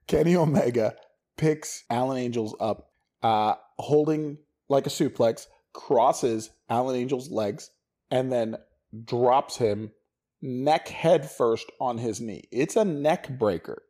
Kenny 0.07 0.35
Omega 0.35 0.95
picks 1.37 1.83
Alan 1.89 2.17
Angels 2.17 2.55
up, 2.59 2.91
uh, 3.23 3.55
holding 3.77 4.37
like 4.67 4.87
a 4.87 4.89
suplex, 4.89 5.47
crosses 5.73 6.49
Alan 6.69 6.95
Angel's 6.95 7.29
legs, 7.31 7.69
and 8.11 8.31
then 8.31 8.57
drops 9.05 9.57
him 9.57 9.91
neck 10.41 10.87
head 10.87 11.29
first 11.29 11.71
on 11.79 11.97
his 11.97 12.21
knee. 12.21 12.43
It's 12.51 12.75
a 12.75 12.85
neck 12.85 13.29
breaker, 13.29 13.83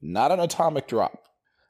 not 0.00 0.32
an 0.32 0.40
atomic 0.40 0.86
drop. 0.86 1.24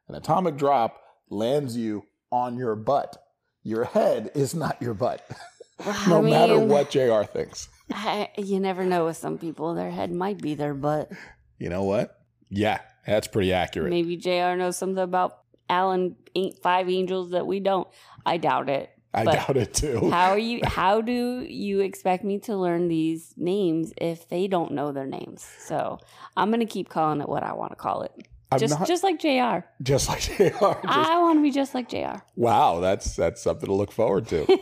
An 0.09 0.15
atomic 0.15 0.57
drop 0.57 1.01
lands 1.31 1.77
you 1.77 2.05
on 2.31 2.57
your 2.57 2.77
butt. 2.77 3.17
Your 3.63 3.85
head 3.85 4.31
is 4.35 4.55
not 4.55 4.81
your 4.83 4.95
butt, 4.95 5.27
no 6.09 6.19
I 6.19 6.21
matter 6.21 6.59
what 6.59 6.91
JR 6.91 7.23
thinks. 7.23 7.69
I, 7.93 8.31
you 8.37 8.61
never 8.61 8.85
know 8.85 9.07
with 9.07 9.17
some 9.17 9.39
people, 9.39 9.75
their 9.75 9.91
head 9.91 10.13
might 10.13 10.39
be 10.39 10.55
their 10.55 10.75
butt. 10.75 11.11
You 11.59 11.71
know 11.71 11.85
what? 11.85 12.19
Yeah, 12.51 12.81
that's 13.07 13.27
pretty 13.27 13.53
accurate. 13.53 13.91
Maybe 13.91 14.17
JR 14.17 14.57
knows 14.57 14.77
something 14.77 15.03
about 15.03 15.39
Alan 15.69 16.17
ain't 16.35 16.59
five 16.63 16.89
angels 16.89 17.31
that 17.31 17.47
we 17.47 17.61
don't. 17.61 17.89
I 18.27 18.37
doubt 18.37 18.69
it. 18.69 18.91
I 19.15 19.25
but 19.25 19.35
doubt 19.35 19.57
it 19.57 19.75
too. 19.75 20.11
How 20.11 20.31
are 20.31 20.39
you 20.39 20.61
how 20.65 21.01
do 21.01 21.41
you 21.49 21.81
expect 21.81 22.25
me 22.25 22.39
to 22.41 22.57
learn 22.57 22.89
these 22.89 23.35
names 23.37 23.93
if 23.97 24.29
they 24.29 24.49
don't 24.49 24.73
know 24.73 24.93
their 24.93 25.07
names? 25.07 25.47
So 25.61 25.99
I'm 26.37 26.51
gonna 26.51 26.67
keep 26.67 26.89
calling 26.89 27.21
it 27.21 27.29
what 27.29 27.43
I 27.43 27.53
want 27.53 27.73
to 27.73 27.77
call 27.77 28.03
it. 28.03 28.13
I'm 28.53 28.61
just 28.61 28.79
not 28.79 28.87
just 28.87 29.03
like 29.03 29.19
JR. 29.21 29.67
just 29.83 30.09
like 30.09 30.21
JR. 30.21 30.45
Just, 30.49 30.61
I 30.85 31.21
want 31.21 31.39
to 31.39 31.43
be 31.43 31.51
just 31.51 31.75
like 31.75 31.89
JR. 31.89 32.23
wow, 32.37 32.81
that's 32.81 33.17
that's 33.17 33.43
something 33.43 33.67
to 33.67 33.75
look 33.75 33.91
forward 33.91 34.29
to. 34.29 34.47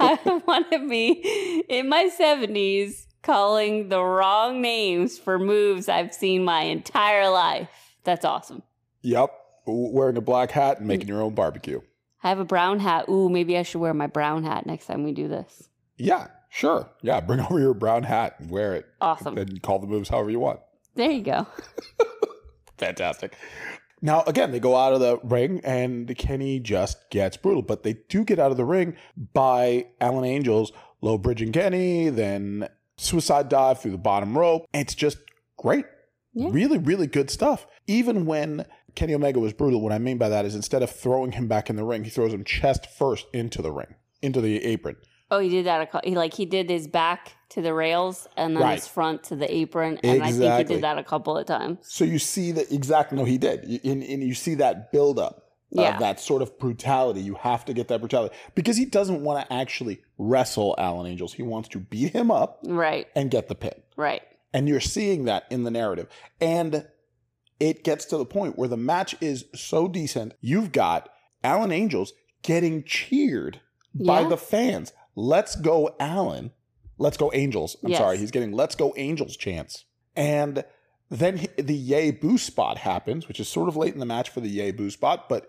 I 0.00 0.42
want 0.46 0.70
to 0.70 0.88
be 0.88 1.64
in 1.68 1.88
my 1.88 2.10
70s 2.18 3.06
calling 3.22 3.88
the 3.88 4.02
wrong 4.02 4.60
names 4.60 5.18
for 5.18 5.38
moves 5.38 5.88
I've 5.88 6.12
seen 6.12 6.44
my 6.44 6.62
entire 6.62 7.30
life. 7.30 7.68
That's 8.04 8.24
awesome. 8.24 8.62
yep, 9.02 9.30
wearing 9.66 10.16
a 10.16 10.20
black 10.20 10.50
hat 10.50 10.78
and 10.78 10.88
making 10.88 11.08
your 11.08 11.22
own 11.22 11.34
barbecue. 11.34 11.80
I 12.22 12.28
have 12.28 12.38
a 12.38 12.44
brown 12.44 12.80
hat. 12.80 13.08
Ooh, 13.08 13.28
maybe 13.28 13.56
I 13.56 13.62
should 13.62 13.80
wear 13.80 13.94
my 13.94 14.06
brown 14.06 14.44
hat 14.44 14.66
next 14.66 14.86
time 14.86 15.04
we 15.04 15.12
do 15.12 15.28
this. 15.28 15.68
Yeah, 15.96 16.28
sure. 16.50 16.88
Yeah, 17.02 17.20
bring 17.20 17.40
over 17.50 17.58
your 17.58 17.74
brown 17.74 18.04
hat 18.04 18.36
and 18.38 18.50
wear 18.50 18.74
it. 18.74 18.86
Awesome. 19.00 19.36
And 19.38 19.62
call 19.62 19.78
the 19.78 19.86
moves 19.86 20.08
however 20.08 20.30
you 20.30 20.40
want. 20.40 20.60
There 20.94 21.10
you 21.10 21.22
go. 21.22 21.46
Fantastic. 22.78 23.34
Now, 24.04 24.22
again, 24.26 24.50
they 24.50 24.58
go 24.58 24.76
out 24.76 24.92
of 24.92 25.00
the 25.00 25.18
ring 25.22 25.60
and 25.62 26.14
Kenny 26.18 26.58
just 26.58 27.08
gets 27.10 27.36
brutal, 27.36 27.62
but 27.62 27.84
they 27.84 27.94
do 28.08 28.24
get 28.24 28.40
out 28.40 28.50
of 28.50 28.56
the 28.56 28.64
ring 28.64 28.96
by 29.32 29.86
Alan 30.00 30.24
Angels 30.24 30.72
low 31.00 31.18
bridging 31.18 31.52
Kenny, 31.52 32.08
then 32.08 32.68
suicide 32.96 33.48
dive 33.48 33.80
through 33.80 33.92
the 33.92 33.98
bottom 33.98 34.36
rope. 34.36 34.66
It's 34.72 34.94
just 34.94 35.18
great. 35.56 35.84
Yeah. 36.34 36.48
Really, 36.50 36.78
really 36.78 37.06
good 37.06 37.30
stuff. 37.30 37.66
Even 37.86 38.24
when 38.24 38.64
Kenny 38.94 39.14
Omega 39.14 39.40
was 39.40 39.52
brutal, 39.52 39.80
what 39.80 39.92
I 39.92 39.98
mean 39.98 40.18
by 40.18 40.28
that 40.28 40.44
is 40.44 40.54
instead 40.54 40.82
of 40.82 40.90
throwing 40.90 41.32
him 41.32 41.48
back 41.48 41.70
in 41.70 41.76
the 41.76 41.84
ring, 41.84 42.04
he 42.04 42.10
throws 42.10 42.32
him 42.32 42.44
chest 42.44 42.86
first 42.98 43.26
into 43.32 43.62
the 43.62 43.72
ring, 43.72 43.94
into 44.20 44.40
the 44.40 44.62
apron. 44.64 44.96
Oh, 45.30 45.38
he 45.38 45.48
did 45.48 45.64
that. 45.66 45.88
A, 45.94 46.00
he 46.08 46.14
like 46.14 46.34
he 46.34 46.44
did 46.44 46.68
his 46.68 46.86
back 46.86 47.32
to 47.50 47.62
the 47.62 47.72
rails 47.72 48.28
and 48.36 48.54
then 48.54 48.62
Right. 48.62 48.74
his 48.74 48.86
front 48.86 49.22
to 49.24 49.36
the 49.36 49.50
apron, 49.54 49.98
and 50.02 50.22
I 50.22 50.30
think 50.30 50.68
he 50.68 50.74
did 50.74 50.82
that 50.82 50.98
a 50.98 51.04
couple 51.04 51.38
of 51.38 51.46
times. 51.46 51.78
So 51.82 52.04
you 52.04 52.18
see 52.18 52.52
that 52.52 52.70
exactly. 52.70 53.16
No, 53.16 53.24
he 53.24 53.38
did, 53.38 53.64
and, 53.84 54.02
and 54.02 54.22
you 54.22 54.34
see 54.34 54.56
that 54.56 54.92
buildup 54.92 55.42
Yeah. 55.70 55.94
of 55.94 56.00
that 56.00 56.20
sort 56.20 56.42
of 56.42 56.58
brutality. 56.58 57.20
You 57.22 57.34
have 57.36 57.64
to 57.64 57.72
get 57.72 57.88
that 57.88 58.00
brutality 58.00 58.34
because 58.54 58.76
he 58.76 58.84
doesn't 58.84 59.22
want 59.24 59.46
to 59.48 59.52
actually 59.54 60.02
wrestle 60.18 60.74
Alan 60.76 61.06
Angels. 61.06 61.32
He 61.32 61.42
wants 61.42 61.70
to 61.70 61.78
beat 61.78 62.12
him 62.12 62.30
up 62.30 62.60
Right, 62.64 63.06
and 63.16 63.30
get 63.30 63.48
the 63.48 63.54
pin. 63.54 63.72
right. 63.96 64.20
And 64.54 64.68
you're 64.68 64.80
seeing 64.80 65.24
that 65.24 65.44
in 65.50 65.64
the 65.64 65.70
narrative, 65.70 66.08
and 66.42 66.86
it 67.62 67.84
gets 67.84 68.04
to 68.06 68.16
the 68.18 68.24
point 68.24 68.58
where 68.58 68.68
the 68.68 68.76
match 68.76 69.14
is 69.20 69.44
so 69.54 69.86
decent. 69.86 70.34
You've 70.40 70.72
got 70.72 71.08
Alan 71.44 71.70
Angels 71.70 72.12
getting 72.42 72.82
cheered 72.82 73.60
by 73.94 74.22
Yeah. 74.22 74.28
the 74.30 74.36
fans. 74.36 74.92
Let's 75.14 75.54
go, 75.54 75.94
Alan. 76.00 76.50
Let's 76.98 77.16
go, 77.16 77.30
Angels. 77.32 77.76
I'm 77.84 77.90
Yes. 77.90 77.98
sorry. 78.00 78.18
He's 78.18 78.32
getting 78.32 78.50
Let's 78.50 78.74
go, 78.74 78.92
Angels 78.96 79.36
chants. 79.36 79.84
And 80.16 80.64
then 81.08 81.46
the 81.56 81.74
yay 81.76 82.10
boo 82.10 82.36
spot 82.36 82.78
happens, 82.78 83.28
which 83.28 83.38
is 83.38 83.46
sort 83.48 83.68
of 83.68 83.76
late 83.76 83.94
in 83.94 84.00
the 84.00 84.06
match 84.06 84.28
for 84.30 84.40
the 84.40 84.48
yay 84.48 84.72
boo 84.72 84.90
spot. 84.90 85.28
But 85.28 85.48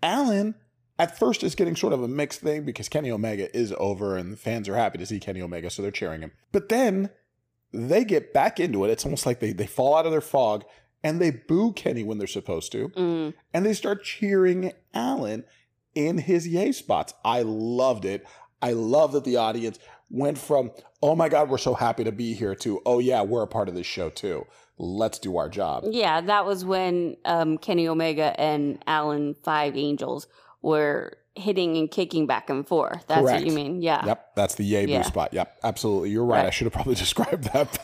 Alan 0.00 0.54
at 0.96 1.18
first 1.18 1.42
is 1.42 1.56
getting 1.56 1.74
sort 1.74 1.92
of 1.92 2.02
a 2.04 2.08
mixed 2.08 2.40
thing 2.40 2.62
because 2.64 2.88
Kenny 2.88 3.10
Omega 3.10 3.54
is 3.56 3.74
over 3.78 4.16
and 4.16 4.32
the 4.32 4.36
fans 4.36 4.68
are 4.68 4.76
happy 4.76 4.98
to 4.98 5.06
see 5.06 5.18
Kenny 5.18 5.42
Omega, 5.42 5.70
so 5.70 5.82
they're 5.82 5.90
cheering 5.90 6.20
him. 6.20 6.30
But 6.52 6.68
then 6.68 7.10
they 7.72 8.04
get 8.04 8.32
back 8.32 8.60
into 8.60 8.84
it. 8.84 8.90
It's 8.90 9.04
almost 9.04 9.26
like 9.26 9.40
they, 9.40 9.52
they 9.52 9.66
fall 9.66 9.96
out 9.96 10.06
of 10.06 10.12
their 10.12 10.20
fog 10.20 10.64
and 11.02 11.20
they 11.20 11.30
boo 11.30 11.72
Kenny 11.72 12.02
when 12.02 12.18
they're 12.18 12.26
supposed 12.26 12.72
to. 12.72 12.88
Mm. 12.90 13.34
And 13.54 13.66
they 13.66 13.72
start 13.74 14.04
cheering 14.04 14.72
Alan 14.94 15.44
in 15.94 16.18
his 16.18 16.46
yay 16.48 16.72
spots. 16.72 17.14
I 17.24 17.42
loved 17.42 18.04
it. 18.04 18.26
I 18.60 18.72
love 18.72 19.12
that 19.12 19.24
the 19.24 19.36
audience 19.36 19.78
went 20.10 20.38
from, 20.38 20.70
oh 21.02 21.14
my 21.14 21.28
God, 21.28 21.48
we're 21.50 21.58
so 21.58 21.74
happy 21.74 22.04
to 22.04 22.12
be 22.12 22.34
here 22.34 22.54
to, 22.56 22.80
oh 22.86 22.98
yeah, 22.98 23.22
we're 23.22 23.42
a 23.42 23.46
part 23.46 23.68
of 23.68 23.74
this 23.74 23.86
show 23.86 24.10
too. 24.10 24.46
Let's 24.78 25.18
do 25.18 25.36
our 25.36 25.48
job. 25.48 25.84
Yeah, 25.90 26.20
that 26.20 26.46
was 26.46 26.64
when 26.64 27.16
um, 27.24 27.58
Kenny 27.58 27.88
Omega 27.88 28.38
and 28.40 28.82
Alan 28.86 29.34
Five 29.42 29.76
Angels 29.76 30.28
were 30.62 31.16
hitting 31.34 31.76
and 31.76 31.90
kicking 31.90 32.26
back 32.26 32.48
and 32.50 32.66
forth. 32.66 33.04
That's 33.06 33.22
Correct. 33.22 33.40
what 33.40 33.46
you 33.46 33.52
mean. 33.52 33.82
Yeah. 33.82 34.04
Yep, 34.06 34.34
that's 34.34 34.54
the 34.56 34.64
yay 34.64 34.86
Yeah. 34.86 34.98
boo 35.02 35.04
spot. 35.08 35.32
Yep, 35.32 35.58
absolutely. 35.62 36.10
You're 36.10 36.24
right. 36.24 36.46
I 36.46 36.50
should 36.50 36.66
have 36.66 36.72
probably 36.72 36.94
described 36.96 37.44
that 37.52 37.82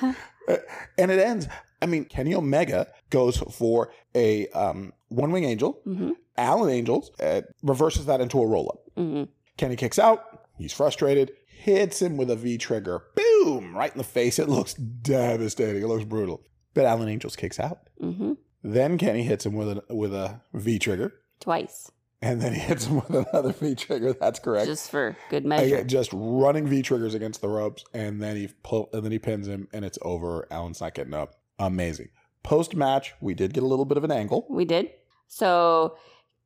better. 0.00 0.16
and 0.98 1.10
it 1.10 1.18
ends. 1.18 1.48
I 1.80 1.86
mean, 1.86 2.04
Kenny 2.04 2.34
Omega 2.34 2.86
goes 3.10 3.38
for 3.38 3.92
a 4.14 4.46
um, 4.48 4.92
one 5.08 5.32
wing 5.32 5.44
angel. 5.44 5.80
hmm 5.84 6.10
Alan 6.38 6.70
Angels 6.70 7.10
uh, 7.20 7.42
reverses 7.62 8.06
that 8.06 8.20
into 8.22 8.40
a 8.40 8.46
roll 8.46 8.70
up. 8.72 8.92
hmm 8.96 9.24
Kenny 9.58 9.76
kicks 9.76 9.98
out. 9.98 10.46
He's 10.56 10.72
frustrated. 10.72 11.32
Hits 11.46 12.00
him 12.00 12.16
with 12.16 12.30
a 12.30 12.36
V 12.36 12.56
trigger. 12.58 13.02
Boom! 13.14 13.76
Right 13.76 13.92
in 13.92 13.98
the 13.98 14.04
face. 14.04 14.38
It 14.38 14.48
looks 14.48 14.74
devastating. 14.74 15.82
It 15.82 15.86
looks 15.86 16.04
brutal. 16.04 16.42
But 16.74 16.86
Alan 16.86 17.08
Angels 17.08 17.36
kicks 17.36 17.60
out. 17.60 17.80
hmm 18.00 18.32
Then 18.62 18.96
Kenny 18.98 19.22
hits 19.24 19.44
him 19.44 19.54
with 19.54 19.68
a 19.68 19.94
with 19.94 20.14
a 20.14 20.40
V 20.54 20.78
trigger, 20.78 21.12
Twice, 21.40 21.90
and 22.22 22.40
then 22.40 22.54
he 22.54 22.60
hits 22.60 22.86
him 22.86 22.96
with 22.96 23.10
another 23.10 23.52
V 23.60 23.74
trigger. 23.74 24.12
That's 24.14 24.38
correct. 24.38 24.66
just 24.66 24.90
for 24.90 25.16
good 25.28 25.44
measure. 25.44 25.84
just 25.84 26.10
running 26.14 26.66
V 26.66 26.80
triggers 26.82 27.14
against 27.14 27.40
the 27.42 27.48
ropes, 27.48 27.84
and 27.92 28.22
then 28.22 28.36
he 28.36 28.48
pull, 28.62 28.88
and 28.92 29.04
then 29.04 29.12
he 29.12 29.18
pins 29.18 29.46
him, 29.48 29.68
and 29.72 29.84
it's 29.84 29.98
over. 30.02 30.46
Alan's 30.50 30.80
not 30.80 30.94
getting 30.94 31.14
up. 31.14 31.34
Amazing. 31.58 32.08
Post 32.42 32.74
match, 32.74 33.14
we 33.20 33.34
did 33.34 33.52
get 33.52 33.62
a 33.62 33.66
little 33.66 33.84
bit 33.84 33.96
of 33.98 34.04
an 34.04 34.10
angle. 34.10 34.46
We 34.48 34.64
did. 34.64 34.90
So 35.28 35.96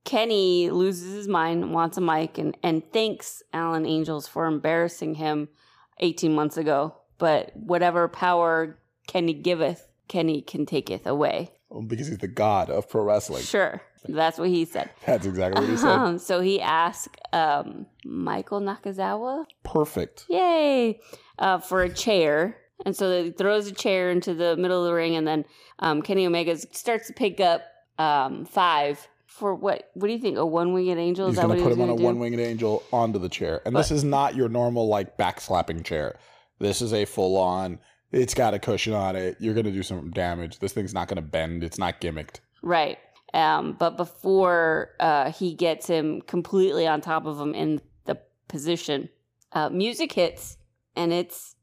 Kenny 0.04 0.70
loses 0.70 1.12
his 1.14 1.28
mind, 1.28 1.72
wants 1.72 1.96
a 1.96 2.00
mic, 2.00 2.38
and, 2.38 2.56
and 2.62 2.82
thanks 2.92 3.42
Alan 3.52 3.86
Angels 3.86 4.26
for 4.28 4.46
embarrassing 4.46 5.14
him 5.16 5.48
18 6.00 6.34
months 6.34 6.56
ago. 6.56 6.94
But 7.18 7.50
whatever 7.54 8.08
power 8.08 8.78
Kenny 9.08 9.32
giveth, 9.32 9.88
Kenny 10.08 10.42
can 10.42 10.66
taketh 10.66 11.06
away. 11.06 11.50
because 11.88 12.08
he's 12.08 12.18
the 12.18 12.28
god 12.28 12.68
of 12.70 12.88
pro 12.88 13.02
wrestling. 13.02 13.42
Sure. 13.42 13.80
That's 14.08 14.38
what 14.38 14.48
he 14.48 14.64
said. 14.64 14.90
That's 15.06 15.26
exactly 15.26 15.60
what 15.60 15.70
he 15.70 15.76
said. 15.76 15.88
Um, 15.88 16.18
so 16.18 16.40
he 16.40 16.60
asked 16.60 17.16
um, 17.32 17.86
Michael 18.04 18.60
Nakazawa, 18.60 19.44
Perfect. 19.64 20.26
yay, 20.28 21.00
uh, 21.38 21.58
for 21.58 21.82
a 21.82 21.88
chair. 21.88 22.56
And 22.84 22.94
so 22.94 23.24
he 23.24 23.30
throws 23.30 23.66
a 23.66 23.72
chair 23.72 24.10
into 24.10 24.34
the 24.34 24.56
middle 24.56 24.82
of 24.82 24.86
the 24.86 24.92
ring, 24.92 25.16
and 25.16 25.26
then 25.26 25.44
um, 25.78 26.02
Kenny 26.02 26.26
Omega 26.26 26.56
starts 26.58 27.06
to 27.06 27.14
pick 27.14 27.40
up 27.40 27.62
um, 27.98 28.44
five 28.44 29.08
for 29.26 29.54
what? 29.54 29.90
What 29.94 30.08
do 30.08 30.12
you 30.12 30.18
think? 30.18 30.36
A 30.38 30.44
one 30.44 30.72
winged 30.72 30.98
angel? 30.98 31.28
Is 31.28 31.36
He's 31.36 31.44
going 31.44 31.56
to 31.58 31.62
put 31.62 31.72
him 31.72 31.80
on 31.80 31.88
a 31.88 31.92
going 31.92 31.96
to 31.96 32.02
do? 32.02 32.06
one 32.06 32.18
winged 32.18 32.40
angel 32.40 32.82
onto 32.92 33.18
the 33.18 33.28
chair. 33.28 33.62
And 33.64 33.74
this 33.74 33.90
is 33.90 34.04
not 34.04 34.34
your 34.34 34.48
normal, 34.48 34.88
like, 34.88 35.16
back 35.16 35.40
slapping 35.40 35.82
chair. 35.82 36.18
This 36.58 36.80
is 36.80 36.92
a 36.92 37.04
full 37.04 37.36
on, 37.36 37.78
it's 38.12 38.34
got 38.34 38.54
a 38.54 38.58
cushion 38.58 38.94
on 38.94 39.16
it. 39.16 39.36
You're 39.40 39.54
going 39.54 39.66
to 39.66 39.72
do 39.72 39.82
some 39.82 40.10
damage. 40.10 40.58
This 40.58 40.72
thing's 40.72 40.94
not 40.94 41.08
going 41.08 41.16
to 41.16 41.22
bend. 41.22 41.64
It's 41.64 41.78
not 41.78 42.00
gimmicked. 42.00 42.40
Right. 42.62 42.98
Um, 43.34 43.76
but 43.78 43.96
before 43.96 44.92
uh, 45.00 45.30
he 45.32 45.54
gets 45.54 45.86
him 45.86 46.22
completely 46.22 46.86
on 46.86 47.00
top 47.00 47.26
of 47.26 47.40
him 47.40 47.54
in 47.54 47.80
the 48.04 48.18
position, 48.48 49.08
uh, 49.52 49.68
music 49.68 50.12
hits, 50.12 50.58
and 50.94 51.12
it's 51.12 51.56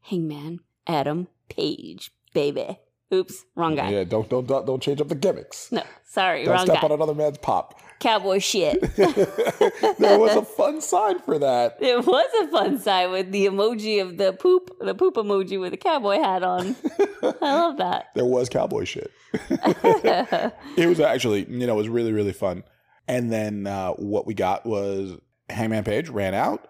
Hangman 0.00 0.60
Adam 0.86 1.28
Page, 1.48 2.10
baby. 2.32 2.78
Oops, 3.12 3.44
wrong 3.56 3.74
guy. 3.74 3.90
Yeah, 3.90 4.04
don't 4.04 4.28
don't 4.28 4.46
don't, 4.46 4.80
change 4.80 5.00
up 5.00 5.08
the 5.08 5.16
gimmicks. 5.16 5.72
No, 5.72 5.82
sorry, 6.04 6.44
Don't 6.44 6.54
wrong 6.54 6.66
step 6.66 6.80
guy. 6.80 6.86
on 6.86 6.92
another 6.92 7.14
man's 7.14 7.38
pop. 7.38 7.80
Cowboy 7.98 8.38
shit. 8.38 8.80
there 8.96 10.18
was 10.18 10.36
a 10.36 10.44
fun 10.44 10.80
sign 10.80 11.18
for 11.18 11.38
that. 11.38 11.76
it 11.80 12.06
was 12.06 12.30
a 12.42 12.48
fun 12.50 12.78
sign 12.78 13.10
with 13.10 13.32
the 13.32 13.46
emoji 13.46 14.00
of 14.00 14.16
the 14.16 14.32
poop, 14.32 14.70
the 14.80 14.94
poop 14.94 15.16
emoji 15.16 15.60
with 15.60 15.74
a 15.74 15.76
cowboy 15.76 16.18
hat 16.18 16.42
on. 16.42 16.76
I 17.22 17.54
love 17.54 17.76
that. 17.78 18.06
There 18.14 18.24
was 18.24 18.48
cowboy 18.48 18.84
shit. 18.84 19.10
it 19.34 20.88
was 20.88 21.00
actually, 21.00 21.50
you 21.50 21.66
know, 21.66 21.74
it 21.74 21.76
was 21.76 21.88
really, 21.88 22.12
really 22.12 22.32
fun. 22.32 22.64
And 23.08 23.30
then 23.32 23.66
uh, 23.66 23.90
what 23.94 24.26
we 24.26 24.34
got 24.34 24.64
was 24.64 25.18
Hangman 25.48 25.84
Page 25.84 26.08
ran 26.08 26.32
out. 26.32 26.68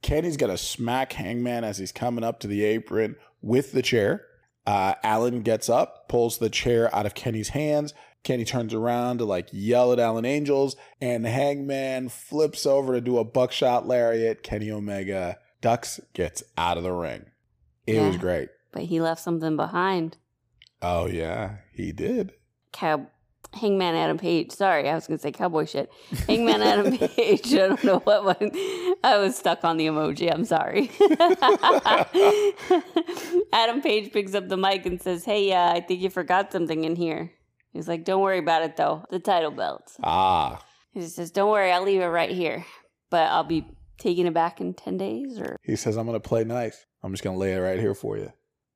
Kenny's 0.00 0.36
to 0.36 0.58
smack 0.58 1.12
Hangman 1.12 1.64
as 1.64 1.78
he's 1.78 1.92
coming 1.92 2.24
up 2.24 2.40
to 2.40 2.48
the 2.48 2.64
apron 2.64 3.16
with 3.40 3.72
the 3.72 3.82
chair. 3.82 4.26
Uh, 4.66 4.94
Alan 5.02 5.42
gets 5.42 5.68
up, 5.68 6.08
pulls 6.08 6.38
the 6.38 6.50
chair 6.50 6.94
out 6.94 7.06
of 7.06 7.14
Kenny's 7.14 7.50
hands. 7.50 7.94
Kenny 8.22 8.44
turns 8.44 8.72
around 8.72 9.18
to 9.18 9.24
like 9.24 9.48
yell 9.52 9.92
at 9.92 9.98
Alan 9.98 10.24
Angels, 10.24 10.76
and 11.00 11.26
Hangman 11.26 12.08
flips 12.08 12.66
over 12.66 12.92
to 12.92 13.00
do 13.00 13.18
a 13.18 13.24
buckshot 13.24 13.86
lariat. 13.86 14.42
Kenny 14.44 14.70
Omega 14.70 15.38
ducks, 15.62 16.00
gets 16.12 16.42
out 16.58 16.76
of 16.76 16.82
the 16.82 16.92
ring. 16.92 17.24
It 17.86 18.00
was 18.00 18.18
great. 18.18 18.50
But 18.72 18.82
he 18.82 19.00
left 19.00 19.22
something 19.22 19.56
behind. 19.56 20.18
Oh, 20.82 21.06
yeah, 21.06 21.56
he 21.72 21.92
did. 21.92 22.32
Cow, 22.72 23.06
Hangman 23.54 23.94
Adam 23.94 24.18
Page. 24.18 24.52
Sorry, 24.52 24.88
I 24.88 24.94
was 24.94 25.06
going 25.06 25.18
to 25.18 25.22
say 25.22 25.32
cowboy 25.32 25.66
shit. 25.66 25.90
Hangman 26.26 26.62
Adam 26.62 26.96
Page. 26.98 27.52
I 27.54 27.68
don't 27.68 27.84
know 27.84 27.98
what 27.98 28.24
one. 28.24 28.50
I 29.04 29.18
was 29.18 29.36
stuck 29.36 29.64
on 29.64 29.76
the 29.76 29.86
emoji. 29.86 30.32
I'm 30.32 30.44
sorry. 30.44 30.90
Adam 33.52 33.82
Page 33.82 34.12
picks 34.12 34.34
up 34.34 34.48
the 34.48 34.56
mic 34.56 34.86
and 34.86 35.00
says, 35.00 35.24
Hey, 35.24 35.52
uh, 35.52 35.72
I 35.72 35.80
think 35.80 36.00
you 36.00 36.10
forgot 36.10 36.52
something 36.52 36.84
in 36.84 36.96
here. 36.96 37.32
He's 37.72 37.88
like, 37.88 38.04
Don't 38.04 38.22
worry 38.22 38.38
about 38.38 38.62
it, 38.62 38.76
though. 38.76 39.04
The 39.10 39.18
title 39.18 39.50
belt. 39.50 39.92
Ah, 40.02 40.64
He 40.92 41.02
says, 41.02 41.30
Don't 41.30 41.50
worry, 41.50 41.70
I'll 41.72 41.82
leave 41.84 42.00
it 42.00 42.06
right 42.06 42.30
here. 42.30 42.64
But 43.10 43.30
I'll 43.30 43.44
be 43.44 43.66
taking 43.98 44.26
it 44.26 44.34
back 44.34 44.60
in 44.60 44.74
10 44.74 44.96
days 44.96 45.38
or. 45.38 45.56
he 45.62 45.76
says, 45.76 45.96
I'm 45.96 46.06
going 46.06 46.20
to 46.20 46.28
play 46.28 46.44
nice. 46.44 46.86
I'm 47.02 47.12
just 47.12 47.22
going 47.22 47.36
to 47.36 47.40
lay 47.40 47.52
it 47.52 47.58
right 47.60 47.78
here 47.78 47.94
for 47.94 48.16
you. 48.16 48.32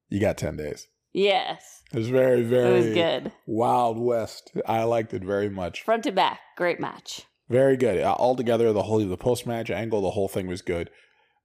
You 0.09 0.21
got 0.21 0.37
10 0.37 0.57
days. 0.57 0.87
Yes, 1.17 1.83
It 1.95 1.99
was 1.99 2.09
very, 2.11 2.43
it 2.43 2.47
very 2.49 2.73
was 2.75 2.87
good. 2.91 3.33
Wild 3.47 3.99
West. 3.99 4.53
I 4.67 4.83
liked 4.83 5.15
it 5.15 5.25
very 5.25 5.49
much. 5.49 5.83
Front 5.83 6.05
to 6.05 6.13
back, 6.13 6.41
great 6.59 6.79
match. 6.79 7.23
Very 7.49 7.79
good. 7.79 8.03
Uh, 8.03 8.15
Altogether, 8.19 8.71
the 8.75 8.83
whole 8.83 8.99
the 8.99 9.17
post 9.17 9.47
match 9.47 9.71
angle, 9.71 10.03
the 10.03 10.11
whole 10.11 10.29
thing 10.29 10.47
was 10.47 10.61
good. 10.61 10.91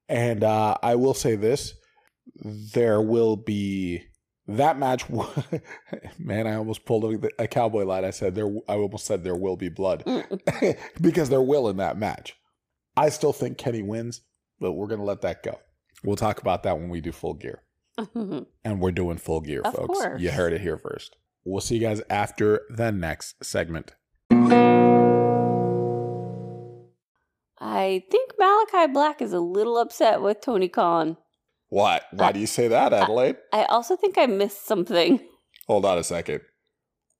And 0.09 0.43
uh, 0.43 0.75
I 0.83 0.95
will 0.95 1.13
say 1.13 1.37
this: 1.37 1.73
there 2.73 3.01
will 3.01 3.37
be 3.37 4.03
that 4.45 4.77
match. 4.77 5.05
Man, 6.19 6.47
I 6.47 6.55
almost 6.55 6.83
pulled 6.85 7.05
a, 7.05 7.29
a 7.43 7.47
cowboy 7.47 7.85
line. 7.85 8.03
I 8.03 8.09
said 8.09 8.35
there. 8.35 8.49
I 8.67 8.73
almost 8.73 9.05
said 9.05 9.23
there 9.23 9.37
will 9.37 9.55
be 9.55 9.69
blood 9.69 10.03
because 11.01 11.29
there 11.29 11.41
will 11.41 11.69
in 11.69 11.77
that 11.77 11.97
match. 11.97 12.35
I 12.97 13.07
still 13.07 13.31
think 13.31 13.57
Kenny 13.57 13.83
wins, 13.83 14.19
but 14.59 14.73
we're 14.73 14.87
gonna 14.87 15.05
let 15.05 15.21
that 15.21 15.43
go. 15.43 15.59
We'll 16.03 16.17
talk 16.17 16.41
about 16.41 16.63
that 16.63 16.77
when 16.77 16.89
we 16.89 16.99
do 16.99 17.13
full 17.13 17.35
gear, 17.35 17.61
Mm-hmm. 18.15 18.39
and 18.63 18.79
we're 18.79 18.91
doing 18.91 19.17
full 19.17 19.41
gear, 19.41 19.61
Of 19.63 19.75
folks. 19.75 19.99
course. 19.99 20.21
You 20.21 20.31
heard 20.31 20.53
it 20.53 20.61
here 20.61 20.77
first. 20.77 21.15
We'll 21.45 21.61
see 21.61 21.75
you 21.75 21.81
guys 21.81 22.01
after 22.09 22.61
the 22.69 22.91
next 22.91 23.43
segment. 23.43 23.95
I 27.59 28.03
think 28.09 28.31
Malachi 28.39 28.91
Black 28.91 29.21
is 29.21 29.33
a 29.33 29.39
little 29.39 29.77
upset 29.77 30.21
with 30.21 30.41
Tony 30.41 30.67
Khan. 30.67 31.17
What? 31.69 32.03
Why 32.11 32.31
do 32.31 32.39
you 32.39 32.47
say 32.47 32.67
that, 32.67 32.91
Adelaide? 32.93 33.37
I 33.53 33.63
also 33.65 33.95
think 33.95 34.17
I 34.17 34.25
missed 34.25 34.65
something. 34.65 35.19
Hold 35.67 35.85
on 35.85 35.97
a 35.97 36.03
second. 36.03 36.41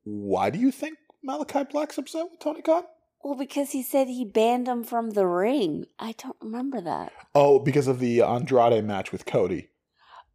Why 0.03 0.49
do 0.49 0.59
you 0.59 0.71
think 0.71 0.97
Malachi 1.23 1.63
Black's 1.71 1.97
upset 1.97 2.25
with 2.31 2.39
Tony 2.39 2.61
Khan? 2.61 2.83
Well, 3.23 3.35
because 3.35 3.69
he 3.71 3.83
said 3.83 4.07
he 4.07 4.25
banned 4.25 4.67
him 4.67 4.83
from 4.83 5.11
the 5.11 5.27
ring. 5.27 5.85
I 5.99 6.13
don't 6.17 6.35
remember 6.41 6.81
that. 6.81 7.13
Oh, 7.35 7.59
because 7.59 7.87
of 7.87 7.99
the 7.99 8.21
Andrade 8.23 8.83
match 8.83 9.11
with 9.11 9.27
Cody. 9.27 9.69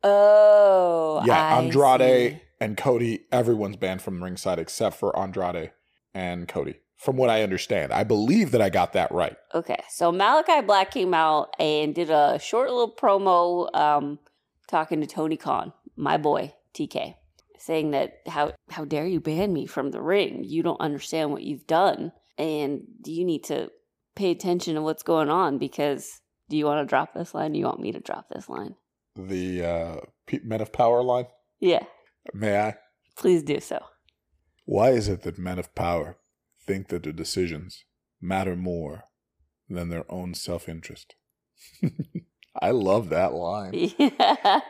Oh, 0.08 1.22
Yeah, 1.24 1.42
I 1.42 1.58
Andrade 1.62 2.32
see. 2.32 2.40
and 2.60 2.76
Cody, 2.76 3.26
everyone's 3.32 3.76
banned 3.76 4.02
from 4.02 4.22
ringside 4.22 4.58
except 4.58 4.96
for 4.96 5.16
Andrade 5.18 5.72
and 6.14 6.46
Cody. 6.48 6.76
From 6.96 7.16
what 7.16 7.28
I 7.28 7.42
understand, 7.42 7.92
I 7.92 8.04
believe 8.04 8.52
that 8.52 8.62
I 8.62 8.70
got 8.70 8.94
that 8.94 9.12
right. 9.12 9.36
Okay, 9.54 9.82
so 9.90 10.10
Malachi 10.10 10.62
Black 10.62 10.90
came 10.90 11.12
out 11.12 11.50
and 11.58 11.94
did 11.94 12.10
a 12.10 12.38
short 12.38 12.70
little 12.70 12.90
promo 12.90 13.74
um, 13.76 14.18
talking 14.66 15.00
to 15.02 15.06
Tony 15.06 15.36
Khan, 15.36 15.72
my 15.94 16.16
boy 16.16 16.54
TK, 16.72 17.14
saying 17.58 17.90
that 17.90 18.20
how 18.26 18.52
how 18.70 18.84
dare 18.86 19.06
you 19.06 19.20
ban 19.20 19.52
me 19.52 19.66
from 19.66 19.90
the 19.90 20.00
ring? 20.00 20.42
You 20.44 20.62
don't 20.62 20.80
understand 20.80 21.32
what 21.32 21.42
you've 21.42 21.66
done, 21.66 22.12
and 22.38 22.84
you 23.04 23.24
need 23.26 23.44
to 23.44 23.70
pay 24.14 24.30
attention 24.30 24.74
to 24.76 24.82
what's 24.82 25.02
going 25.02 25.28
on 25.28 25.58
because 25.58 26.22
do 26.48 26.56
you 26.56 26.64
want 26.64 26.80
to 26.80 26.88
drop 26.88 27.12
this 27.12 27.34
line? 27.34 27.52
Do 27.52 27.58
you 27.58 27.66
want 27.66 27.80
me 27.80 27.92
to 27.92 28.00
drop 28.00 28.28
this 28.30 28.48
line? 28.48 28.74
The 29.16 29.64
uh, 29.64 29.96
Men 30.44 30.60
of 30.60 30.72
Power 30.72 31.02
line. 31.02 31.26
Yeah, 31.60 31.84
May 32.34 32.58
I? 32.60 32.74
please 33.16 33.42
do 33.42 33.60
so. 33.60 33.80
Why 34.66 34.90
is 34.90 35.08
it 35.08 35.22
that 35.22 35.38
men 35.38 35.58
of 35.58 35.74
power 35.74 36.18
think 36.66 36.88
that 36.88 37.04
their 37.04 37.12
decisions 37.12 37.84
matter 38.20 38.56
more 38.56 39.04
than 39.70 39.88
their 39.88 40.04
own 40.10 40.34
self 40.34 40.68
interest? 40.68 41.14
I 42.60 42.70
love 42.70 43.08
that 43.10 43.32
line. 43.32 43.72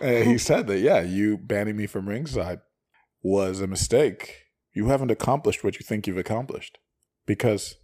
Yeah. 0.00 0.24
He 0.24 0.38
said 0.38 0.66
that, 0.66 0.80
yeah, 0.80 1.00
you 1.00 1.38
banning 1.38 1.76
me 1.76 1.86
from 1.86 2.08
ringside 2.08 2.60
was 3.22 3.60
a 3.60 3.66
mistake. 3.66 4.42
You 4.74 4.88
haven't 4.88 5.10
accomplished 5.12 5.62
what 5.64 5.76
you 5.78 5.84
think 5.86 6.06
you've 6.06 6.18
accomplished. 6.18 6.78
Because 7.26 7.76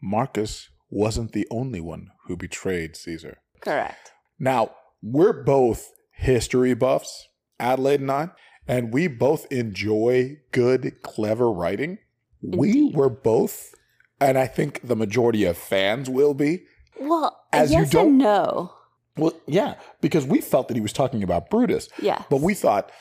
Marcus 0.00 0.68
wasn't 0.90 1.32
the 1.32 1.48
only 1.50 1.80
one 1.80 2.10
who 2.26 2.36
betrayed 2.36 2.96
Caesar. 2.96 3.38
Correct. 3.60 4.12
Now, 4.38 4.72
we're 5.02 5.44
both 5.44 5.90
history 6.12 6.74
buffs, 6.74 7.28
Adelaide 7.60 8.00
and 8.00 8.10
I, 8.10 8.28
and 8.66 8.92
we 8.92 9.06
both 9.08 9.50
enjoy 9.52 10.38
good, 10.52 11.02
clever 11.02 11.50
writing. 11.50 11.98
We 12.42 12.90
were 12.92 13.08
both, 13.10 13.74
and 14.20 14.38
I 14.38 14.46
think 14.46 14.80
the 14.86 14.96
majority 14.96 15.44
of 15.44 15.56
fans 15.56 16.08
will 16.10 16.34
be. 16.34 16.64
Well, 17.00 17.38
As 17.52 17.72
you 17.72 17.78
yes 17.80 17.90
don't- 17.90 18.08
and 18.08 18.18
no. 18.18 18.72
Well, 19.16 19.32
yeah, 19.48 19.74
because 20.00 20.24
we 20.24 20.40
felt 20.40 20.68
that 20.68 20.76
he 20.76 20.80
was 20.80 20.92
talking 20.92 21.24
about 21.24 21.50
Brutus. 21.50 21.88
Yeah. 22.00 22.22
But 22.30 22.40
we 22.40 22.54
thought 22.54 22.92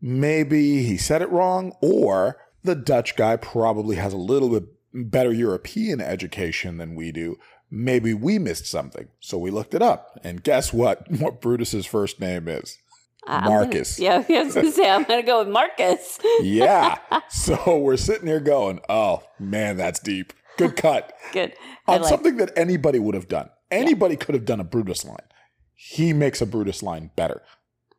maybe 0.00 0.82
he 0.82 0.96
said 0.98 1.22
it 1.22 1.30
wrong, 1.30 1.72
or 1.80 2.36
the 2.62 2.74
Dutch 2.74 3.16
guy 3.16 3.36
probably 3.36 3.96
has 3.96 4.12
a 4.12 4.18
little 4.18 4.50
bit 4.50 4.64
better 4.92 5.32
European 5.32 6.00
education 6.00 6.76
than 6.76 6.94
we 6.94 7.12
do. 7.12 7.36
Maybe 7.76 8.14
we 8.14 8.38
missed 8.38 8.66
something. 8.66 9.08
So 9.18 9.36
we 9.36 9.50
looked 9.50 9.74
it 9.74 9.82
up. 9.82 10.20
And 10.22 10.42
guess 10.44 10.72
what? 10.72 11.10
What 11.20 11.40
Brutus's 11.40 11.86
first 11.86 12.20
name 12.20 12.46
is? 12.46 12.78
I'm 13.26 13.42
gonna- 13.44 13.50
Marcus. 13.50 13.98
yeah, 13.98 14.22
I 14.28 14.42
was 14.44 14.54
going 14.54 14.66
to 14.66 14.72
say, 14.72 14.88
I'm 14.88 15.02
going 15.02 15.20
to 15.20 15.26
go 15.26 15.40
with 15.40 15.48
Marcus. 15.48 16.18
Yeah. 16.42 16.98
so 17.28 17.78
we're 17.78 17.96
sitting 17.96 18.28
here 18.28 18.38
going, 18.40 18.80
oh, 18.88 19.24
man, 19.40 19.76
that's 19.76 19.98
deep. 19.98 20.32
Good 20.56 20.76
cut. 20.76 21.12
Good. 21.32 21.52
I 21.88 21.96
On 21.96 22.02
like 22.02 22.08
something 22.10 22.36
that 22.36 22.52
anybody 22.56 23.00
would 23.00 23.16
have 23.16 23.26
done. 23.26 23.50
Anybody 23.72 24.14
could 24.16 24.36
have 24.36 24.44
done 24.44 24.60
a 24.60 24.64
Brutus 24.64 25.04
line. 25.04 25.16
He 25.74 26.12
makes 26.12 26.40
a 26.40 26.46
Brutus 26.46 26.80
line 26.80 27.10
better. 27.16 27.42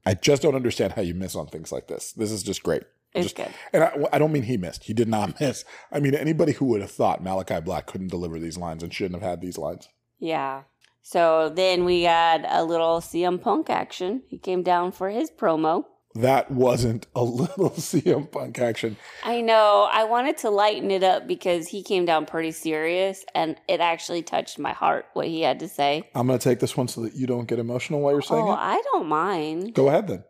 I 0.06 0.14
just 0.14 0.42
don't 0.42 0.56
understand 0.56 0.94
how 0.94 1.02
you 1.02 1.14
miss 1.14 1.36
on 1.36 1.48
things 1.48 1.72
like 1.72 1.88
this. 1.88 2.14
This 2.14 2.32
is 2.32 2.44
just 2.44 2.64
great. 2.64 2.84
It's 3.16 3.34
Just- 3.34 3.36
good. 3.36 3.50
And 3.74 3.84
I, 3.84 3.94
I 4.14 4.20
don't 4.20 4.32
mean 4.32 4.44
he 4.44 4.58
missed. 4.58 4.84
He 4.84 4.94
did 4.94 5.08
not 5.08 5.40
miss. 5.40 5.64
I 5.92 6.00
mean, 6.00 6.14
anybody 6.14 6.52
who 6.54 6.66
would 6.66 6.82
have 6.82 6.92
thought 6.92 7.24
Malachi 7.24 7.60
Black 7.62 7.88
couldn't 7.88 8.10
deliver 8.10 8.38
these 8.40 8.58
lines 8.58 8.84
and 8.84 8.94
shouldn't 8.94 9.22
have 9.22 9.30
had 9.30 9.42
these 9.42 9.58
lines. 9.58 9.88
Yeah. 10.20 10.64
So 11.02 11.50
then 11.50 11.86
we 11.86 12.04
got 12.04 12.42
a 12.50 12.64
little 12.64 13.00
CM 13.00 13.42
Punk 13.42 13.70
action. 13.70 14.24
He 14.28 14.38
came 14.38 14.64
down 14.64 14.92
for 14.92 15.10
his 15.10 15.30
promo. 15.32 15.86
That 16.16 16.50
wasn't 16.50 17.08
a 17.14 17.24
little 17.42 17.72
CM 17.72 18.32
Punk 18.32 18.58
action. 18.58 18.96
I 19.24 19.42
know. 19.42 19.88
I 19.92 20.06
wanted 20.06 20.38
to 20.40 20.50
lighten 20.50 20.90
it 20.90 21.04
up 21.04 21.28
because 21.28 21.68
he 21.68 21.84
came 21.84 22.06
down 22.06 22.26
pretty 22.26 22.52
serious 22.52 23.24
and 23.36 23.58
it 23.68 23.82
actually 23.82 24.24
touched 24.24 24.58
my 24.58 24.72
heart 24.72 25.06
what 25.14 25.28
he 25.28 25.42
had 25.42 25.60
to 25.60 25.68
say. 25.68 26.10
I'm 26.16 26.26
going 26.28 26.40
to 26.40 26.44
take 26.44 26.60
this 26.60 26.76
one 26.78 26.88
so 26.88 27.02
that 27.02 27.16
you 27.16 27.28
don't 27.28 27.48
get 27.48 27.60
emotional 27.60 28.00
while 28.02 28.14
you're 28.14 28.22
saying 28.22 28.44
Oh, 28.48 28.54
it. 28.54 28.58
I 28.60 28.82
don't 28.94 29.08
mind. 29.08 29.74
Go 29.74 29.90
ahead 29.90 30.08
then. 30.08 30.24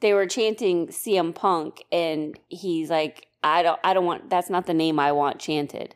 They 0.00 0.14
were 0.14 0.26
chanting 0.26 0.88
CM 0.88 1.34
Punk 1.34 1.84
and 1.92 2.38
he's 2.48 2.90
like, 2.90 3.26
I 3.42 3.62
don't 3.62 3.80
I 3.84 3.94
don't 3.94 4.06
want 4.06 4.30
that's 4.30 4.50
not 4.50 4.66
the 4.66 4.74
name 4.74 4.98
I 4.98 5.12
want 5.12 5.38
chanted. 5.38 5.94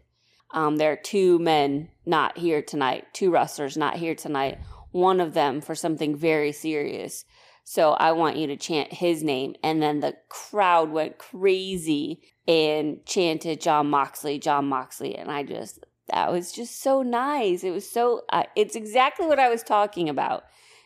Um, 0.52 0.76
there 0.76 0.92
are 0.92 0.96
two 0.96 1.38
men 1.40 1.88
not 2.06 2.38
here 2.38 2.62
tonight, 2.62 3.06
two 3.12 3.30
wrestlers 3.30 3.76
not 3.76 3.96
here 3.96 4.14
tonight. 4.14 4.58
One 4.92 5.20
of 5.20 5.34
them 5.34 5.60
for 5.60 5.74
something 5.74 6.16
very 6.16 6.52
serious. 6.52 7.24
So 7.64 7.92
I 7.92 8.12
want 8.12 8.36
you 8.36 8.46
to 8.48 8.56
chant 8.56 8.92
his 8.92 9.24
name. 9.24 9.54
And 9.62 9.82
then 9.82 10.00
the 10.00 10.14
crowd 10.28 10.90
went 10.90 11.18
crazy 11.18 12.20
and 12.46 13.04
chanted 13.06 13.60
Jon 13.62 13.88
Moxley, 13.88 14.38
Jon 14.38 14.68
Moxley. 14.68 15.16
And 15.16 15.30
I 15.30 15.42
just, 15.42 15.84
that 16.08 16.30
was 16.30 16.52
just 16.52 16.80
so 16.82 17.02
nice. 17.02 17.64
It 17.64 17.70
was 17.70 17.90
so, 17.90 18.22
uh, 18.28 18.44
it's 18.54 18.76
exactly 18.76 19.26
what 19.26 19.40
I 19.40 19.48
was 19.48 19.62
talking 19.62 20.10
about. 20.10 20.44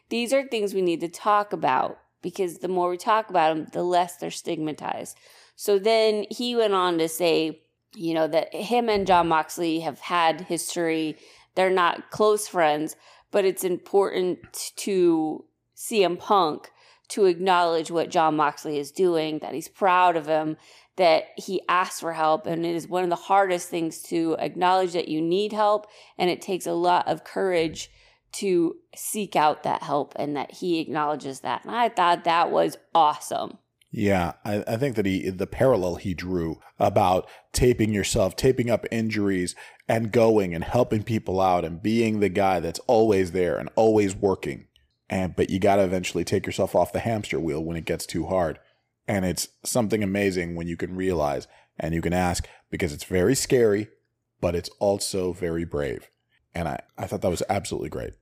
These 0.09 0.33
are 0.33 0.47
things 0.47 0.73
we 0.73 0.81
need 0.81 1.01
to 1.01 1.09
talk 1.09 1.53
about 1.53 1.99
because 2.31 2.59
the 2.59 2.69
more 2.69 2.91
we 2.91 2.97
talk 2.97 3.31
about 3.31 3.55
them, 3.55 3.67
the 3.73 3.83
less 3.83 4.17
they're 4.17 4.31
stigmatized. 4.31 5.17
So 5.57 5.79
then 5.79 6.27
he 6.31 6.55
went 6.55 6.75
on 6.75 6.99
to 6.99 7.09
say, 7.09 7.63
you 7.95 8.15
know, 8.15 8.29
that 8.29 8.55
him 8.55 8.89
and 8.89 9.07
Jon 9.07 9.29
Moxley 9.29 9.81
have 9.81 9.99
had 10.01 10.43
history. 10.43 11.17
They're 11.55 11.71
not 11.71 12.11
close 12.11 12.47
friends, 12.47 12.97
but 13.31 13.45
it's 13.45 13.65
important 13.65 14.73
to 14.77 15.45
CM 15.77 16.19
Punk 16.19 16.71
to 17.09 17.25
acknowledge 17.25 17.91
what 17.91 18.11
Jon 18.11 18.37
Moxley 18.37 18.79
is 18.79 18.93
doing, 18.93 19.39
that 19.39 19.55
he's 19.55 19.69
proud 19.69 20.17
of 20.17 20.27
him, 20.27 20.57
that 20.97 21.25
he 21.37 21.63
asks 21.69 22.01
for 22.01 22.13
help. 22.13 22.47
And 22.47 22.67
it 22.67 22.75
is 22.75 22.87
one 22.87 23.05
of 23.05 23.11
the 23.11 23.17
hardest 23.17 23.69
things 23.69 24.03
to 24.05 24.37
acknowledge 24.39 24.93
that 24.93 25.09
you 25.09 25.23
need 25.23 25.53
help. 25.53 25.87
And 26.19 26.29
it 26.29 26.43
takes 26.43 26.67
a 26.67 26.73
lot 26.73 27.09
of 27.09 27.25
courage 27.25 27.91
to 28.33 28.77
seek 28.95 29.37
out 29.37 29.63
that 29.63 29.83
help 29.83 30.13
and 30.17 30.37
that 30.37 30.53
he 30.53 30.81
acknowledges 30.81 31.41
that. 31.41 31.65
And 31.65 31.75
I 31.75 31.89
thought 31.89 32.25
that 32.25 32.51
was 32.51 32.77
awesome. 32.95 33.59
Yeah, 33.91 34.35
I, 34.45 34.63
I 34.67 34.77
think 34.77 34.97
that 34.97 35.07
he 35.07 35.31
the 35.31 35.47
parallel 35.47 35.97
he 35.97 36.13
drew 36.13 36.61
about 36.79 37.29
taping 37.53 37.93
yourself, 37.93 38.37
taping 38.37 38.71
up 38.71 38.85
injuries, 38.91 39.55
and 39.89 40.13
going 40.13 40.55
and 40.55 40.63
helping 40.63 41.03
people 41.03 41.41
out 41.41 41.65
and 41.65 41.83
being 41.83 42.21
the 42.21 42.29
guy 42.29 42.61
that's 42.61 42.81
always 42.81 43.33
there 43.33 43.59
and 43.59 43.71
always 43.77 44.15
working. 44.15 44.67
And 45.09 45.35
but 45.35 45.49
you 45.49 45.59
got 45.59 45.77
to 45.77 45.85
eventually 45.85 46.25
take 46.25 46.45
yourself 46.45 46.75
off 46.75 46.93
the 46.93 47.01
hamster 47.01 47.41
wheel 47.41 47.65
when 47.65 47.79
it 47.79 47.87
gets 47.87 48.05
too 48.05 48.27
hard. 48.27 48.59
And 49.07 49.25
it's 49.25 49.49
something 49.65 50.03
amazing 50.03 50.55
when 50.55 50.69
you 50.69 50.77
can 50.77 50.95
realize 50.95 51.49
and 51.79 51.95
you 51.95 52.03
can 52.03 52.13
ask 52.13 52.47
because 52.71 52.93
it's 52.93 53.05
very 53.05 53.35
scary, 53.35 53.89
but 54.39 54.55
it's 54.55 54.69
also 54.81 55.33
very 55.33 55.65
brave. 55.65 56.11
And 56.59 56.67
I, 56.67 56.81
I 56.99 57.07
thought 57.07 57.23
that 57.23 57.31
was 57.31 57.45
absolutely 57.49 57.89
great. 57.89 58.15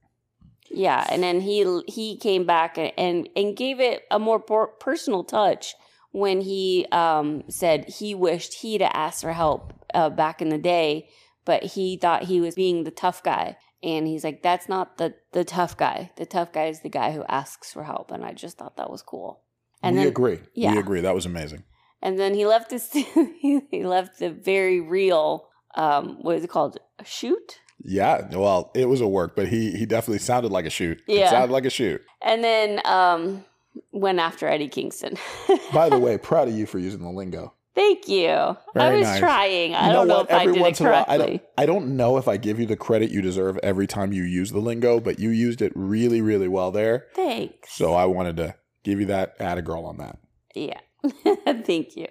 Yeah, 0.70 1.07
and 1.09 1.22
then 1.22 1.40
he 1.40 1.83
he 1.88 2.18
came 2.18 2.44
back 2.44 2.77
and 2.77 3.29
and 3.35 3.57
gave 3.57 3.81
it 3.81 4.03
a 4.11 4.18
more 4.18 4.38
personal 4.38 5.25
touch 5.25 5.75
when 6.11 6.42
he 6.42 6.87
um, 6.92 7.44
said 7.49 7.88
he 7.88 8.14
wished 8.14 8.55
he'd 8.55 8.83
asked 8.83 9.22
for 9.22 9.33
help 9.33 9.72
uh, 9.94 10.11
back 10.11 10.42
in 10.42 10.51
the 10.51 10.59
day, 10.59 11.09
but 11.46 11.62
he 11.62 11.96
thought 11.96 12.25
he 12.25 12.42
was 12.42 12.55
being 12.55 12.85
the 12.85 12.90
tough 12.90 13.22
guy. 13.22 13.57
And 13.83 14.07
he's 14.07 14.22
like, 14.22 14.42
"That's 14.42 14.68
not 14.68 14.99
the 14.99 15.14
the 15.33 15.44
tough 15.44 15.79
guy. 15.79 16.11
The 16.16 16.27
tough 16.27 16.53
guy 16.53 16.66
is 16.66 16.81
the 16.81 16.90
guy 16.90 17.12
who 17.12 17.25
asks 17.29 17.72
for 17.72 17.85
help." 17.85 18.11
And 18.11 18.22
I 18.22 18.35
just 18.35 18.59
thought 18.59 18.77
that 18.77 18.90
was 18.90 19.01
cool. 19.01 19.44
And 19.83 19.96
we 19.96 20.01
then, 20.01 20.09
agree. 20.09 20.40
Yeah. 20.55 20.72
We 20.72 20.79
agree. 20.79 21.01
That 21.01 21.14
was 21.14 21.25
amazing. 21.25 21.64
And 22.03 22.18
then 22.18 22.35
he 22.35 22.44
left 22.44 22.68
this. 22.68 22.92
he 23.40 23.85
left 23.85 24.18
the 24.18 24.31
very 24.31 24.81
real. 24.81 25.49
Um, 25.75 26.18
what 26.20 26.37
is 26.37 26.44
it 26.44 26.51
called? 26.51 26.79
A 26.99 27.05
shoot 27.05 27.61
yeah, 27.83 28.29
well, 28.33 28.71
it 28.75 28.89
was 28.89 29.01
a 29.01 29.09
work, 29.09 29.37
but 29.37 29.49
he 29.49 29.73
he 29.73 29.87
definitely 29.87 30.19
sounded 30.19 30.53
like 30.53 30.65
a 30.65 30.71
shoot. 30.71 31.01
Yeah. 31.07 31.27
It 31.27 31.31
sounded 31.31 31.53
like 31.53 31.65
a 31.65 31.71
shoot. 31.71 32.03
And 32.23 32.43
then 32.43 32.81
um 32.85 33.45
went 33.93 34.19
after 34.19 34.47
Eddie 34.47 34.69
Kingston. 34.69 35.17
By 35.73 35.89
the 35.89 35.99
way, 35.99 36.19
proud 36.19 36.49
of 36.49 36.55
you 36.55 36.67
for 36.67 36.79
using 36.79 37.01
the 37.01 37.11
lingo. 37.11 37.53
Thank 37.75 38.09
you. 38.09 38.57
Very 38.73 38.87
I 38.87 38.91
was 38.95 39.03
nice. 39.03 39.19
trying. 39.19 39.75
I 39.75 39.93
don't 39.93 40.09
know, 40.09 40.15
know 40.15 40.21
if 40.23 40.31
every 40.31 40.53
I 40.53 40.55
did 40.55 40.62
once 40.62 40.81
it 40.81 40.85
correctly. 40.85 41.15
In 41.15 41.21
a 41.21 41.25
while, 41.25 41.29
I, 41.29 41.29
don't, 41.29 41.43
I 41.59 41.67
don't 41.67 41.97
know 41.99 42.17
if 42.17 42.27
I 42.27 42.39
give 42.39 42.59
you 42.59 42.65
the 42.65 42.77
credit 42.77 43.11
you 43.11 43.21
deserve 43.21 43.59
every 43.62 43.87
time 43.87 44.15
you 44.15 44.23
use 44.23 44.51
the 44.51 44.61
lingo, 44.61 44.99
but 44.99 45.19
you 45.19 45.29
used 45.29 45.61
it 45.61 45.73
really, 45.75 46.23
really 46.23 46.49
well 46.49 46.71
there. 46.71 47.09
Thanks. 47.15 47.75
So 47.75 47.93
I 47.93 48.07
wanted 48.07 48.39
to 48.39 48.55
give 48.83 48.99
you 48.99 49.07
that 49.07 49.35
add 49.39 49.59
a 49.59 49.62
girl 49.62 49.85
on 49.85 49.99
that. 49.99 50.19
Yeah. 50.55 50.81
Thank 51.65 51.97
you. 51.97 52.07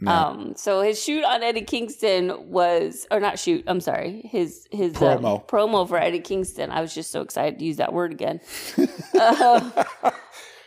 No. 0.00 0.10
Um, 0.10 0.54
so 0.56 0.80
his 0.80 1.02
shoot 1.02 1.24
on 1.24 1.42
Eddie 1.42 1.62
Kingston 1.62 2.50
was, 2.50 3.06
or 3.10 3.20
not 3.20 3.38
shoot, 3.38 3.64
I'm 3.66 3.80
sorry, 3.80 4.22
his 4.24 4.66
his 4.70 4.94
um, 4.96 5.22
promo 5.22 5.34
um, 5.34 5.46
promo 5.46 5.88
for 5.88 5.98
Eddie 5.98 6.20
Kingston. 6.20 6.70
I 6.70 6.80
was 6.80 6.94
just 6.94 7.10
so 7.10 7.20
excited 7.20 7.58
to 7.58 7.64
use 7.64 7.76
that 7.76 7.92
word 7.92 8.12
again. 8.12 8.40
uh, 9.20 9.84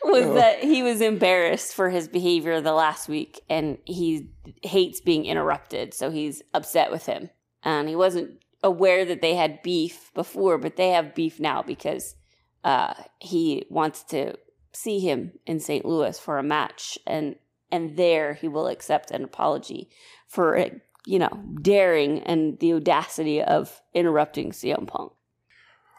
was 0.04 0.26
oh. 0.26 0.34
that 0.36 0.64
he 0.64 0.84
was 0.84 1.02
embarrassed 1.02 1.74
for 1.74 1.90
his 1.90 2.08
behavior 2.08 2.62
the 2.62 2.74
last 2.74 3.10
week, 3.10 3.42
and 3.50 3.78
he 3.86 4.30
hates 4.62 5.02
being 5.02 5.26
interrupted, 5.26 5.94
so 5.94 6.12
he's 6.12 6.42
upset 6.54 6.92
with 6.92 7.06
him. 7.06 7.30
And 7.64 7.88
he 7.88 7.96
wasn't 7.96 8.40
aware 8.62 9.06
that 9.06 9.22
they 9.22 9.36
had 9.36 9.64
beef 9.64 10.12
before, 10.14 10.58
but 10.58 10.76
they 10.76 10.90
have 10.90 11.16
beef 11.16 11.40
now 11.40 11.64
because 11.64 12.16
uh, 12.64 12.94
he 13.20 13.66
wants 13.70 14.04
to 14.06 14.36
see 14.74 15.00
him 15.00 15.32
in 15.46 15.60
St. 15.60 15.86
Louis 15.86 16.20
for 16.20 16.38
a 16.38 16.44
match, 16.44 16.98
and 17.08 17.36
and 17.74 17.98
there 17.98 18.36
he 18.36 18.48
will 18.48 18.68
accept 18.68 19.12
an 19.12 19.24
apology 19.24 19.90
for 20.28 20.66
you 21.06 21.20
know 21.20 21.44
daring 21.62 22.20
and 22.20 22.60
the 22.60 22.74
audacity 22.74 23.42
of 23.42 23.82
interrupting 23.94 24.52
CM 24.52 24.88
Punk. 24.88 25.12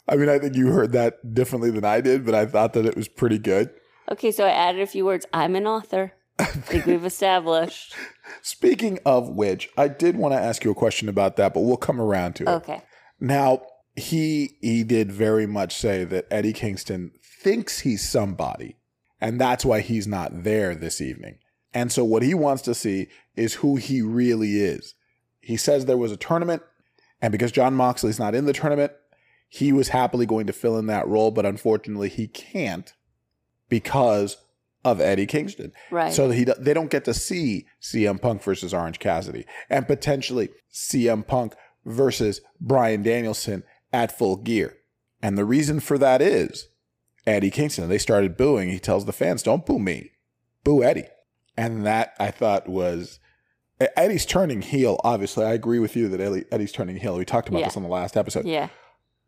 I 0.09 0.17
mean, 0.17 0.29
I 0.29 0.39
think 0.39 0.55
you 0.55 0.69
heard 0.69 0.93
that 0.93 1.35
differently 1.35 1.71
than 1.71 1.85
I 1.85 2.01
did, 2.01 2.25
but 2.25 2.35
I 2.35 2.47
thought 2.47 2.75
that 2.75 2.87
it 2.87 2.97
was 2.97 3.09
pretty 3.09 3.39
good. 3.39 3.71
Okay, 4.11 4.31
so 4.31 4.45
I 4.45 4.51
added 4.51 4.83
a 4.83 4.87
few 4.87 5.05
words. 5.05 5.27
I'm 5.33 5.57
an 5.57 5.67
author. 5.67 6.13
I 6.39 6.45
think 6.45 6.87
we've 6.87 7.05
established. 7.05 7.95
Speaking 8.43 8.99
of 9.07 9.29
which, 9.31 9.71
I 9.79 9.89
did 9.89 10.17
want 10.17 10.35
to 10.35 10.41
ask 10.41 10.63
you 10.65 10.71
a 10.71 10.75
question 10.75 11.09
about 11.09 11.37
that, 11.37 11.55
but 11.55 11.61
we'll 11.61 11.77
come 11.77 12.01
around 12.01 12.35
to 12.37 12.43
it. 12.45 12.49
Okay. 12.49 12.83
Now, 13.19 13.63
he 13.97 14.57
he 14.61 14.85
did 14.85 15.11
very 15.11 15.47
much 15.47 15.75
say 15.75 16.05
that 16.05 16.27
Eddie 16.31 16.53
Kingston 16.53 17.13
thinks 17.23 17.81
he's 17.81 18.07
somebody, 18.09 18.77
and 19.21 19.41
that's 19.41 19.65
why 19.65 19.81
he's 19.81 20.07
not 20.07 20.45
there 20.45 20.75
this 20.75 21.01
evening. 21.01 21.39
And 21.75 21.91
so 21.91 22.05
what 22.05 22.23
he 22.23 22.33
wants 22.33 22.63
to 22.63 22.75
see 22.75 23.09
is 23.37 23.55
who 23.55 23.77
he 23.77 24.01
really 24.01 24.61
is. 24.61 24.95
He 25.41 25.57
says 25.57 25.85
there 25.85 25.99
was 25.99 26.13
a 26.13 26.17
tournament, 26.17 26.63
and 27.21 27.33
because 27.33 27.53
Jon 27.53 27.75
Moxley's 27.75 28.19
not 28.19 28.35
in 28.35 28.47
the 28.47 28.53
tournament, 28.53 28.93
he 29.49 29.73
was 29.73 29.89
happily 29.89 30.25
going 30.25 30.47
to 30.47 30.53
fill 30.53 30.79
in 30.79 30.87
that 30.87 31.07
role, 31.07 31.31
but 31.31 31.45
unfortunately 31.45 32.09
he 32.09 32.29
can't 32.29 32.95
because 33.69 34.37
of 34.85 35.01
Eddie 35.01 35.27
Kingston. 35.27 35.73
Right. 35.91 36.13
So 36.13 36.31
he 36.31 36.45
they 36.45 36.75
don't 36.75 36.91
get 36.91 37.05
to 37.07 37.15
see 37.15 37.67
CM 37.81 38.21
Punk 38.21 38.43
versus 38.43 38.75
Orange 38.75 38.99
Cassidy 38.99 39.47
and 39.71 39.87
potentially 39.87 40.51
CM 40.73 41.27
Punk 41.27 41.55
versus 41.85 42.41
Bryan 42.61 43.03
Danielson 43.03 43.65
at 43.93 44.17
full 44.17 44.37
gear. 44.37 44.77
And 45.23 45.39
the 45.39 45.45
reason 45.45 45.81
for 45.81 45.99
that 45.99 46.21
is 46.21 46.69
Eddie 47.27 47.51
Kingston. 47.51 47.89
They 47.89 47.99
started 47.99 48.37
booing. 48.37 48.69
He 48.69 48.79
tells 48.79 49.07
the 49.07 49.13
fans, 49.13 49.43
"Don't 49.43 49.65
boo 49.65 49.79
me. 49.79 50.13
Boo 50.65 50.83
Eddie." 50.83 51.07
And 51.57 51.87
that 51.87 52.15
I 52.19 52.31
thought 52.31 52.69
was 52.69 53.21
Eddie's 53.79 54.27
turning 54.27 54.63
heel. 54.63 55.01
Obviously, 55.05 55.45
I 55.45 55.53
agree 55.53 55.79
with 55.79 55.97
you 55.97 56.09
that 56.09 56.47
Eddie's 56.51 56.73
turning 56.73 56.97
heel. 56.97 57.17
We 57.17 57.25
talked 57.25 57.49
about 57.49 57.61
yeah. 57.61 57.67
this 57.67 57.77
on 57.77 57.83
the 57.83 57.89
last 57.89 58.17
episode. 58.17 58.45
Yeah. 58.45 58.69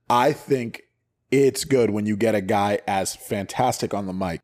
I 0.08 0.32
think 0.32 0.82
it's 1.30 1.64
good 1.64 1.90
when 1.90 2.06
you 2.06 2.16
get 2.16 2.34
a 2.34 2.40
guy 2.40 2.80
as 2.86 3.14
fantastic 3.16 3.92
on 3.92 4.06
the 4.06 4.12
mic 4.12 4.40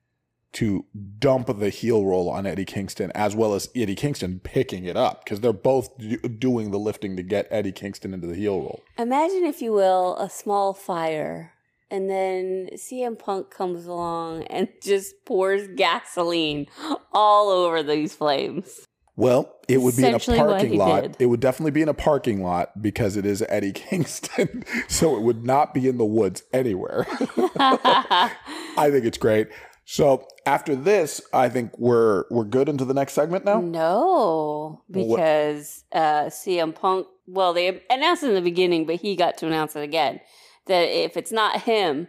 to 0.52 0.84
dump 1.18 1.46
the 1.58 1.70
heel 1.70 2.04
role 2.04 2.28
on 2.28 2.46
Eddie 2.46 2.66
Kingston 2.66 3.10
as 3.14 3.34
well 3.34 3.54
as 3.54 3.70
Eddie 3.74 3.94
Kingston 3.94 4.38
picking 4.40 4.84
it 4.84 4.96
up 4.96 5.24
because 5.24 5.40
they're 5.40 5.52
both 5.52 5.96
do- 5.96 6.18
doing 6.18 6.70
the 6.70 6.78
lifting 6.78 7.16
to 7.16 7.22
get 7.22 7.46
Eddie 7.50 7.72
Kingston 7.72 8.12
into 8.12 8.26
the 8.26 8.34
heel 8.34 8.60
role. 8.60 8.82
Imagine, 8.98 9.44
if 9.44 9.62
you 9.62 9.72
will, 9.72 10.16
a 10.18 10.28
small 10.28 10.74
fire 10.74 11.52
and 11.92 12.08
then 12.08 12.70
CM 12.72 13.18
Punk 13.18 13.50
comes 13.50 13.84
along 13.84 14.44
and 14.44 14.66
just 14.82 15.24
pours 15.26 15.68
gasoline 15.76 16.66
all 17.12 17.50
over 17.50 17.82
these 17.82 18.14
flames. 18.14 18.88
Well, 19.14 19.54
it 19.68 19.82
would 19.82 19.94
be 19.94 20.06
in 20.06 20.14
a 20.14 20.18
parking 20.18 20.78
lot. 20.78 21.02
Did. 21.02 21.16
It 21.20 21.26
would 21.26 21.40
definitely 21.40 21.72
be 21.72 21.82
in 21.82 21.90
a 21.90 21.94
parking 21.94 22.42
lot 22.42 22.80
because 22.80 23.18
it 23.18 23.26
is 23.26 23.44
Eddie 23.46 23.72
Kingston. 23.74 24.64
so 24.88 25.14
it 25.16 25.22
would 25.22 25.44
not 25.44 25.74
be 25.74 25.86
in 25.86 25.98
the 25.98 26.04
woods 26.06 26.42
anywhere. 26.50 27.06
I 27.58 28.88
think 28.90 29.04
it's 29.04 29.18
great. 29.18 29.48
So 29.84 30.26
after 30.46 30.74
this, 30.74 31.20
I 31.34 31.50
think 31.50 31.78
we're 31.78 32.24
we're 32.30 32.44
good 32.44 32.70
into 32.70 32.86
the 32.86 32.94
next 32.94 33.12
segment 33.12 33.44
now. 33.44 33.60
No, 33.60 34.82
because 34.90 35.84
uh, 35.92 36.24
CM 36.24 36.74
Punk. 36.74 37.06
Well, 37.26 37.52
they 37.52 37.82
announced 37.90 38.22
it 38.22 38.28
in 38.28 38.34
the 38.34 38.40
beginning, 38.40 38.86
but 38.86 38.96
he 38.96 39.14
got 39.14 39.36
to 39.38 39.46
announce 39.46 39.76
it 39.76 39.82
again 39.82 40.20
that 40.66 40.88
if 40.88 41.16
it's 41.16 41.32
not 41.32 41.62
him, 41.62 42.08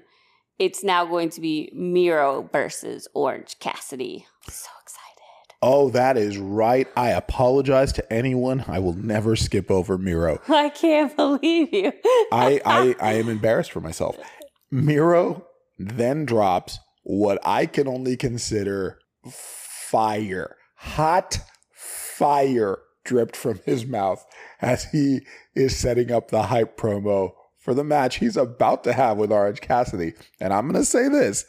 it's 0.59 0.83
now 0.83 1.05
going 1.05 1.29
to 1.31 1.41
be 1.41 1.71
Miro 1.73 2.49
versus 2.51 3.07
Orange 3.13 3.57
Cassidy. 3.59 4.25
so 4.47 4.69
excited. 4.81 4.99
Oh, 5.61 5.89
that 5.91 6.17
is 6.17 6.37
right. 6.37 6.87
I 6.95 7.11
apologize 7.11 7.93
to 7.93 8.13
anyone. 8.13 8.65
I 8.67 8.79
will 8.79 8.93
never 8.93 9.35
skip 9.35 9.71
over 9.71 9.97
Miro. 9.97 10.41
I 10.49 10.69
can't 10.69 11.15
believe 11.15 11.73
you. 11.73 11.93
I, 12.31 12.59
I 12.65 12.95
I 12.99 13.13
am 13.13 13.29
embarrassed 13.29 13.71
for 13.71 13.79
myself. 13.81 14.17
Miro 14.71 15.45
then 15.79 16.25
drops 16.25 16.79
what 17.03 17.39
I 17.43 17.65
can 17.65 17.87
only 17.87 18.17
consider 18.17 18.99
fire, 19.29 20.57
hot 20.75 21.39
fire 21.73 22.79
dripped 23.05 23.35
from 23.35 23.59
his 23.65 23.85
mouth 23.85 24.25
as 24.61 24.85
he 24.85 25.21
is 25.55 25.77
setting 25.77 26.11
up 26.11 26.29
the 26.29 26.43
hype 26.43 26.77
promo 26.77 27.31
for 27.63 27.73
the 27.73 27.83
match 27.83 28.17
he's 28.17 28.37
about 28.37 28.83
to 28.83 28.93
have 28.93 29.17
with 29.17 29.31
Orange 29.31 29.61
Cassidy. 29.61 30.13
And 30.39 30.53
I'm 30.53 30.67
going 30.67 30.81
to 30.81 30.85
say 30.85 31.07
this 31.07 31.45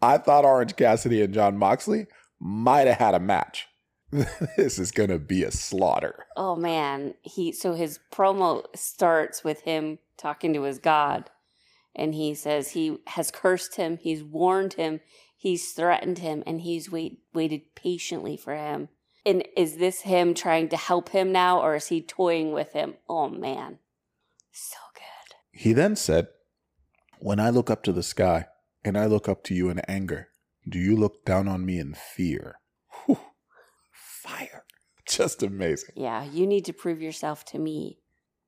I 0.00 0.18
thought 0.18 0.44
Orange 0.44 0.76
Cassidy 0.76 1.22
and 1.22 1.34
Jon 1.34 1.58
Moxley 1.58 2.06
might 2.40 2.86
have 2.86 2.98
had 2.98 3.14
a 3.14 3.20
match. 3.20 3.66
this 4.56 4.78
is 4.78 4.90
going 4.90 5.10
to 5.10 5.18
be 5.18 5.42
a 5.42 5.50
slaughter. 5.50 6.26
Oh 6.36 6.56
man, 6.56 7.14
he 7.22 7.52
so 7.52 7.74
his 7.74 8.00
promo 8.12 8.64
starts 8.74 9.44
with 9.44 9.62
him 9.62 9.98
talking 10.16 10.54
to 10.54 10.62
his 10.62 10.78
god 10.78 11.30
and 11.94 12.14
he 12.14 12.34
says 12.34 12.70
he 12.70 12.98
has 13.08 13.30
cursed 13.30 13.76
him, 13.76 13.98
he's 13.98 14.22
warned 14.22 14.74
him, 14.74 15.00
He's 15.40 15.70
threatened 15.72 16.18
him 16.18 16.42
and 16.46 16.62
he's 16.62 16.90
wait, 16.90 17.20
waited 17.32 17.76
patiently 17.76 18.36
for 18.36 18.56
him. 18.56 18.88
And 19.24 19.46
is 19.56 19.76
this 19.76 20.00
him 20.00 20.34
trying 20.34 20.68
to 20.70 20.76
help 20.76 21.10
him 21.10 21.30
now 21.30 21.60
or 21.60 21.76
is 21.76 21.86
he 21.86 22.02
toying 22.02 22.50
with 22.50 22.72
him? 22.72 22.94
Oh 23.08 23.28
man. 23.28 23.78
So. 24.50 24.87
He 25.58 25.72
then 25.72 25.96
said, 25.96 26.28
When 27.18 27.40
I 27.40 27.50
look 27.50 27.68
up 27.68 27.82
to 27.82 27.92
the 27.92 28.04
sky 28.04 28.46
and 28.84 28.96
I 28.96 29.06
look 29.06 29.28
up 29.28 29.42
to 29.44 29.54
you 29.54 29.70
in 29.70 29.80
anger, 29.88 30.28
do 30.68 30.78
you 30.78 30.94
look 30.94 31.24
down 31.24 31.48
on 31.48 31.66
me 31.66 31.80
in 31.80 31.94
fear? 31.94 32.60
Whew. 33.06 33.18
Fire. 33.90 34.62
Just 35.04 35.42
amazing. 35.42 35.94
Yeah, 35.96 36.22
you 36.22 36.46
need 36.46 36.64
to 36.66 36.72
prove 36.72 37.02
yourself 37.02 37.44
to 37.46 37.58
me. 37.58 37.98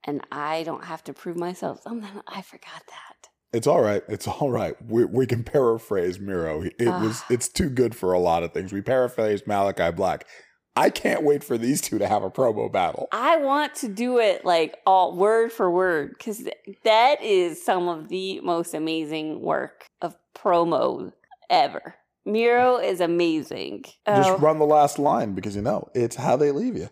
And 0.04 0.24
I 0.30 0.62
don't 0.62 0.84
have 0.84 1.02
to 1.02 1.12
prove 1.12 1.36
myself. 1.36 1.80
Oh, 1.84 1.94
man, 1.94 2.22
I 2.28 2.42
forgot 2.42 2.84
that. 2.86 3.28
It's 3.52 3.66
all 3.66 3.80
right. 3.80 4.04
It's 4.06 4.28
all 4.28 4.52
right. 4.52 4.76
We, 4.80 5.04
we 5.04 5.26
can 5.26 5.42
paraphrase 5.42 6.20
Miro. 6.20 6.62
It 6.62 6.86
was. 6.86 7.22
Ah. 7.22 7.26
It's 7.30 7.48
too 7.48 7.70
good 7.70 7.96
for 7.96 8.12
a 8.12 8.20
lot 8.20 8.44
of 8.44 8.52
things. 8.52 8.72
We 8.72 8.82
paraphrase 8.82 9.48
Malachi 9.48 9.90
Black. 9.90 10.28
I 10.76 10.88
can't 10.90 11.22
wait 11.24 11.42
for 11.44 11.58
these 11.58 11.80
two 11.80 11.98
to 11.98 12.06
have 12.06 12.22
a 12.22 12.30
promo 12.30 12.70
battle. 12.72 13.08
I 13.12 13.36
want 13.38 13.74
to 13.76 13.88
do 13.88 14.18
it 14.18 14.44
like 14.44 14.76
all 14.86 15.16
word 15.16 15.52
for 15.52 15.70
word 15.70 16.14
because 16.16 16.48
that 16.84 17.22
is 17.22 17.62
some 17.62 17.88
of 17.88 18.08
the 18.08 18.40
most 18.40 18.72
amazing 18.74 19.40
work 19.42 19.86
of 20.00 20.16
promo 20.34 21.12
ever. 21.50 21.96
Miro 22.24 22.76
is 22.76 23.00
amazing. 23.00 23.84
Just 24.06 24.30
Oh, 24.30 24.38
run 24.38 24.58
the 24.58 24.64
last 24.66 24.98
line 24.98 25.34
because 25.34 25.56
you 25.56 25.62
know 25.62 25.88
it's 25.94 26.16
how 26.16 26.36
they 26.36 26.50
leave 26.52 26.76
you. 26.76 26.88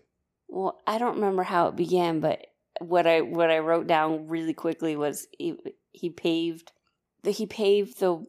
well, 0.49 0.81
I 0.87 0.99
don't 0.99 1.15
remember 1.17 1.43
how 1.45 1.69
it 1.69 1.77
began, 1.77 2.21
but 2.21 2.47
what 2.81 3.07
I 3.07 3.21
what 3.21 3.51
I 3.51 3.59
wrote 3.59 3.87
down 3.87 4.27
really 4.29 4.55
quickly 4.55 4.97
was 4.97 5.27
he, 5.39 5.57
he 5.93 6.11
paved 6.11 6.73
the 7.23 7.31
he 7.31 7.47
paved 7.47 8.01
the 8.01 8.25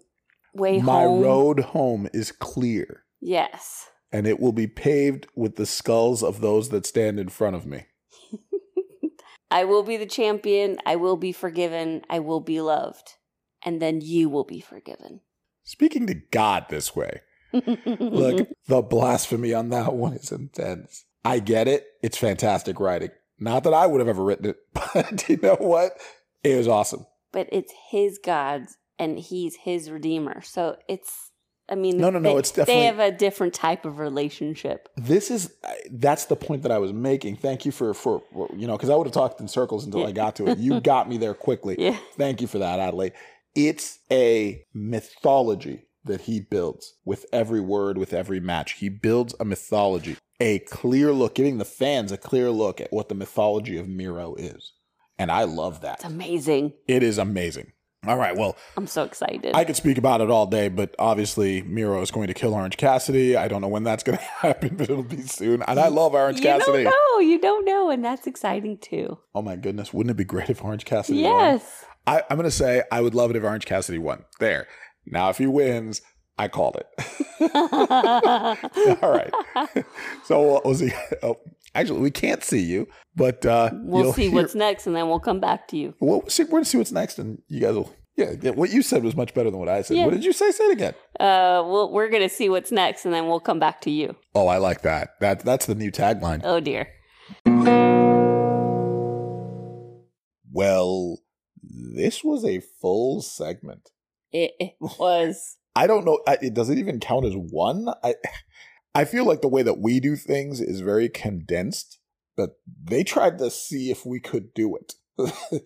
way 0.54 0.78
home. 0.80 0.86
My 0.86 1.04
home. 1.04 1.22
road 1.24 1.60
home 1.62 2.08
is 2.14 2.32
clear, 2.32 3.04
Yes. 3.22 3.90
And 4.12 4.28
it 4.28 4.40
will 4.40 4.52
be 4.52 4.68
paved 4.68 5.28
with 5.36 5.56
the 5.56 5.66
skulls 5.66 6.24
of 6.24 6.42
those 6.42 6.70
that 6.70 6.86
stand 6.86 7.20
in 7.20 7.30
front 7.30 7.56
of 7.56 7.66
me. 7.66 7.86
I 9.52 9.64
will 9.66 9.84
be 9.84 9.98
the 9.98 10.06
champion. 10.06 10.78
I 10.86 10.96
will 10.96 11.18
be 11.18 11.32
forgiven. 11.32 12.04
I 12.10 12.20
will 12.20 12.40
be 12.40 12.62
loved. 12.62 13.14
And 13.64 13.82
then 13.82 14.02
you 14.02 14.30
will 14.30 14.44
be 14.44 14.62
forgiven. 14.62 15.22
Speaking 15.64 16.08
to 16.08 16.16
God 16.32 16.66
this 16.70 16.96
way, 16.96 17.22
look, 17.54 18.48
the 18.68 18.82
blasphemy 18.82 19.54
on 19.54 19.70
that 19.70 19.94
one 19.94 20.14
is 20.14 20.32
intense. 20.32 21.06
I 21.26 21.40
get 21.40 21.68
it. 21.68 21.86
It's 22.02 22.18
fantastic 22.18 22.80
writing. 22.80 23.10
Not 23.40 23.64
that 23.64 23.74
I 23.74 23.86
would 23.88 24.00
have 24.00 24.08
ever 24.08 24.24
written 24.24 24.48
it, 24.48 24.58
but 24.74 25.28
you 25.30 25.38
know 25.38 25.56
what? 25.56 25.94
It 26.44 26.56
was 26.58 26.68
awesome. 26.68 27.06
but 27.32 27.48
it's 27.52 27.74
his 27.92 28.18
gods 28.18 28.78
and 28.98 29.20
he's 29.20 29.56
his 29.56 29.90
redeemer. 29.92 30.42
So 30.42 30.78
it's, 30.88 31.29
I 31.72 31.76
mean, 31.76 31.98
No, 31.98 32.10
no, 32.10 32.20
no, 32.20 32.34
they- 32.34 32.40
it's 32.40 32.52
definitely- 32.52 32.82
they 32.82 32.86
have 32.88 33.00
a 33.00 33.12
different 33.12 33.54
type 33.54 33.86
of 33.86 34.00
relationship. 34.00 34.90
This 34.98 35.30
is 35.30 35.54
that's 35.92 36.26
the 36.26 36.36
point 36.36 36.64
that 36.64 36.72
I 36.72 36.78
was 36.80 36.92
making. 36.94 37.36
Thank 37.38 37.66
you 37.66 37.72
for 37.72 37.94
for 37.94 38.24
you 38.56 38.68
know 38.68 38.76
because 38.78 38.90
I 38.90 38.96
would 38.96 39.08
have 39.08 39.14
talked 39.14 39.40
in 39.40 39.48
circles 39.48 39.86
until 39.86 40.06
I 40.06 40.12
got 40.12 40.36
to 40.38 40.48
it. 40.48 40.58
You 40.58 40.80
got 40.94 41.08
me 41.10 41.18
there 41.18 41.34
quickly. 41.34 41.76
Yeah. 41.78 41.98
Thank 42.18 42.42
you 42.42 42.48
for 42.48 42.58
that, 42.60 42.80
Adelaide. 42.80 43.14
It's 43.56 44.00
a 44.12 44.64
mythology 44.74 45.86
that 46.06 46.22
he 46.22 46.40
builds 46.40 46.96
with 47.06 47.26
every 47.34 47.60
word, 47.60 47.98
with 47.98 48.14
every 48.14 48.40
match. 48.40 48.74
He 48.74 48.90
builds 48.90 49.36
a 49.40 49.46
mythology, 49.46 50.18
a 50.40 50.60
clear 50.60 51.12
look, 51.12 51.36
giving 51.36 51.58
the 51.58 51.66
fans 51.66 52.12
a 52.12 52.18
clear 52.18 52.50
look 52.52 52.80
at 52.80 52.92
what 52.94 53.10
the 53.10 53.16
mythology 53.16 53.78
of 53.78 53.88
Miro 53.88 54.36
is. 54.36 54.74
And 55.18 55.30
I 55.32 55.44
love 55.44 55.82
that. 55.82 55.96
It's 55.96 56.06
amazing. 56.06 56.74
It 56.88 57.04
is 57.04 57.18
amazing. 57.18 57.74
All 58.08 58.16
right. 58.18 58.36
Well, 58.36 58.56
I'm 58.78 58.88
so 58.88 59.04
excited. 59.04 59.54
I 59.54 59.66
could 59.66 59.76
speak 59.76 59.98
about 59.98 60.22
it 60.22 60.30
all 60.30 60.46
day, 60.48 60.70
but 60.70 60.96
obviously 60.98 61.62
Miro 61.64 62.02
is 62.02 62.12
going 62.12 62.28
to 62.28 62.34
kill 62.34 62.54
Orange 62.54 62.78
Cassidy. 62.78 63.36
I 63.36 63.50
don't 63.50 63.62
know 63.62 63.68
when 63.68 63.84
that's 63.84 64.04
going 64.04 64.18
to 64.20 64.24
happen, 64.24 64.78
but 64.78 64.90
it'll 64.90 65.04
be 65.04 65.22
soon. 65.24 65.62
And 65.64 65.78
I 65.80 65.90
love 65.90 66.14
Orange 66.14 66.38
you 66.38 66.44
Cassidy. 66.44 66.84
don't 66.84 66.86
know. 66.86 67.20
You 67.20 67.40
don't 67.42 67.66
know. 67.66 67.90
And 67.90 68.04
that's 68.04 68.26
exciting 68.26 68.78
too. 68.78 69.18
Oh 69.36 69.42
my 69.42 69.58
goodness, 69.58 69.94
wouldn't 69.94 70.12
it 70.12 70.18
be 70.18 70.24
great 70.24 70.50
if 70.50 70.64
Orange 70.64 70.86
Cassidy 70.86 71.24
won? 71.24 71.32
Yes. 71.34 71.86
I, 72.08 72.24
I'm 72.30 72.38
going 72.38 72.46
to 72.46 72.52
say 72.52 72.84
I 72.92 73.02
would 73.02 73.14
love 73.16 73.32
it 73.32 73.36
if 73.36 73.44
Orange 73.44 73.66
Cassidy 73.66 73.98
won. 74.00 74.24
There. 74.40 74.68
Now, 75.06 75.30
if 75.30 75.38
he 75.38 75.46
wins, 75.48 76.02
I 76.38 76.48
called 76.48 76.78
it. 76.78 76.88
all 79.04 79.12
right. 79.12 79.34
so 80.24 80.56
uh, 80.58 80.62
we'll 80.64 80.76
see. 80.76 80.92
Oh, 81.22 81.38
actually, 81.76 82.00
we 82.00 82.12
can't 82.12 82.44
see 82.44 82.62
you, 82.62 82.88
but 83.16 83.46
uh, 83.46 83.70
we'll 83.74 84.14
see 84.14 84.24
hear- 84.24 84.34
what's 84.34 84.56
next 84.56 84.88
and 84.88 84.96
then 84.96 85.08
we'll 85.08 85.20
come 85.20 85.40
back 85.40 85.68
to 85.70 85.78
you. 85.78 85.94
We'll 86.00 86.28
see, 86.28 86.44
we're 86.44 86.50
going 86.52 86.64
to 86.64 86.70
see 86.70 86.78
what's 86.78 86.92
next, 86.92 87.20
and 87.20 87.42
you 87.48 87.60
guys 87.62 87.76
will. 87.76 87.94
Yeah, 88.16 88.34
yeah, 88.42 88.52
what 88.52 88.70
you 88.70 88.82
said 88.82 89.04
was 89.04 89.16
much 89.16 89.34
better 89.34 89.50
than 89.50 89.60
what 89.62 89.70
I 89.70 89.82
said. 89.82 89.96
Yeah. 89.96 90.04
What 90.04 90.14
did 90.14 90.26
you 90.26 90.34
say? 90.34 90.52
Say 90.52 90.66
it 90.66 90.74
again. 90.74 90.94
Uh, 91.22 91.64
we'll, 91.66 91.90
we're 91.90 92.10
going 92.10 92.22
to 92.22 92.28
see 92.28 92.50
what's 92.50 92.70
next 92.70 93.06
and 93.06 93.14
then 93.14 93.28
we'll 93.28 93.40
come 93.40 93.60
back 93.60 93.80
to 93.82 93.90
you. 93.90 94.14
Oh, 94.36 94.48
I 94.48 94.58
like 94.58 94.82
that. 94.82 95.12
That 95.22 95.40
that's 95.46 95.66
the 95.68 95.76
new 95.76 95.90
tagline. 95.90 96.42
Oh 96.44 96.60
dear. 96.60 96.90
Well, 100.52 101.20
this 101.64 102.24
was 102.24 102.44
a 102.44 102.60
full 102.82 103.22
segment. 103.22 103.92
It, 104.32 104.52
was. 105.00 105.58
I 105.76 105.88
don't 105.88 106.04
know. 106.04 106.20
I, 106.28 106.38
it 106.42 106.54
does 106.54 106.70
it 106.70 106.78
even 106.78 107.00
count 107.00 107.26
as 107.26 107.34
one? 107.36 107.88
I 108.04 108.16
I 108.96 109.06
feel 109.06 109.26
like 109.26 109.42
the 109.42 109.48
way 109.48 109.62
that 109.64 109.80
we 109.80 110.00
do 110.00 110.16
things 110.16 110.60
is 110.62 110.82
very 110.82 111.10
condensed, 111.10 112.00
but 112.36 112.60
they 112.84 113.04
tried 113.04 113.38
to 113.40 113.50
see 113.52 113.92
if 113.92 114.06
we 114.06 114.20
could 114.20 114.54
do 114.54 114.76
it. 114.78 114.94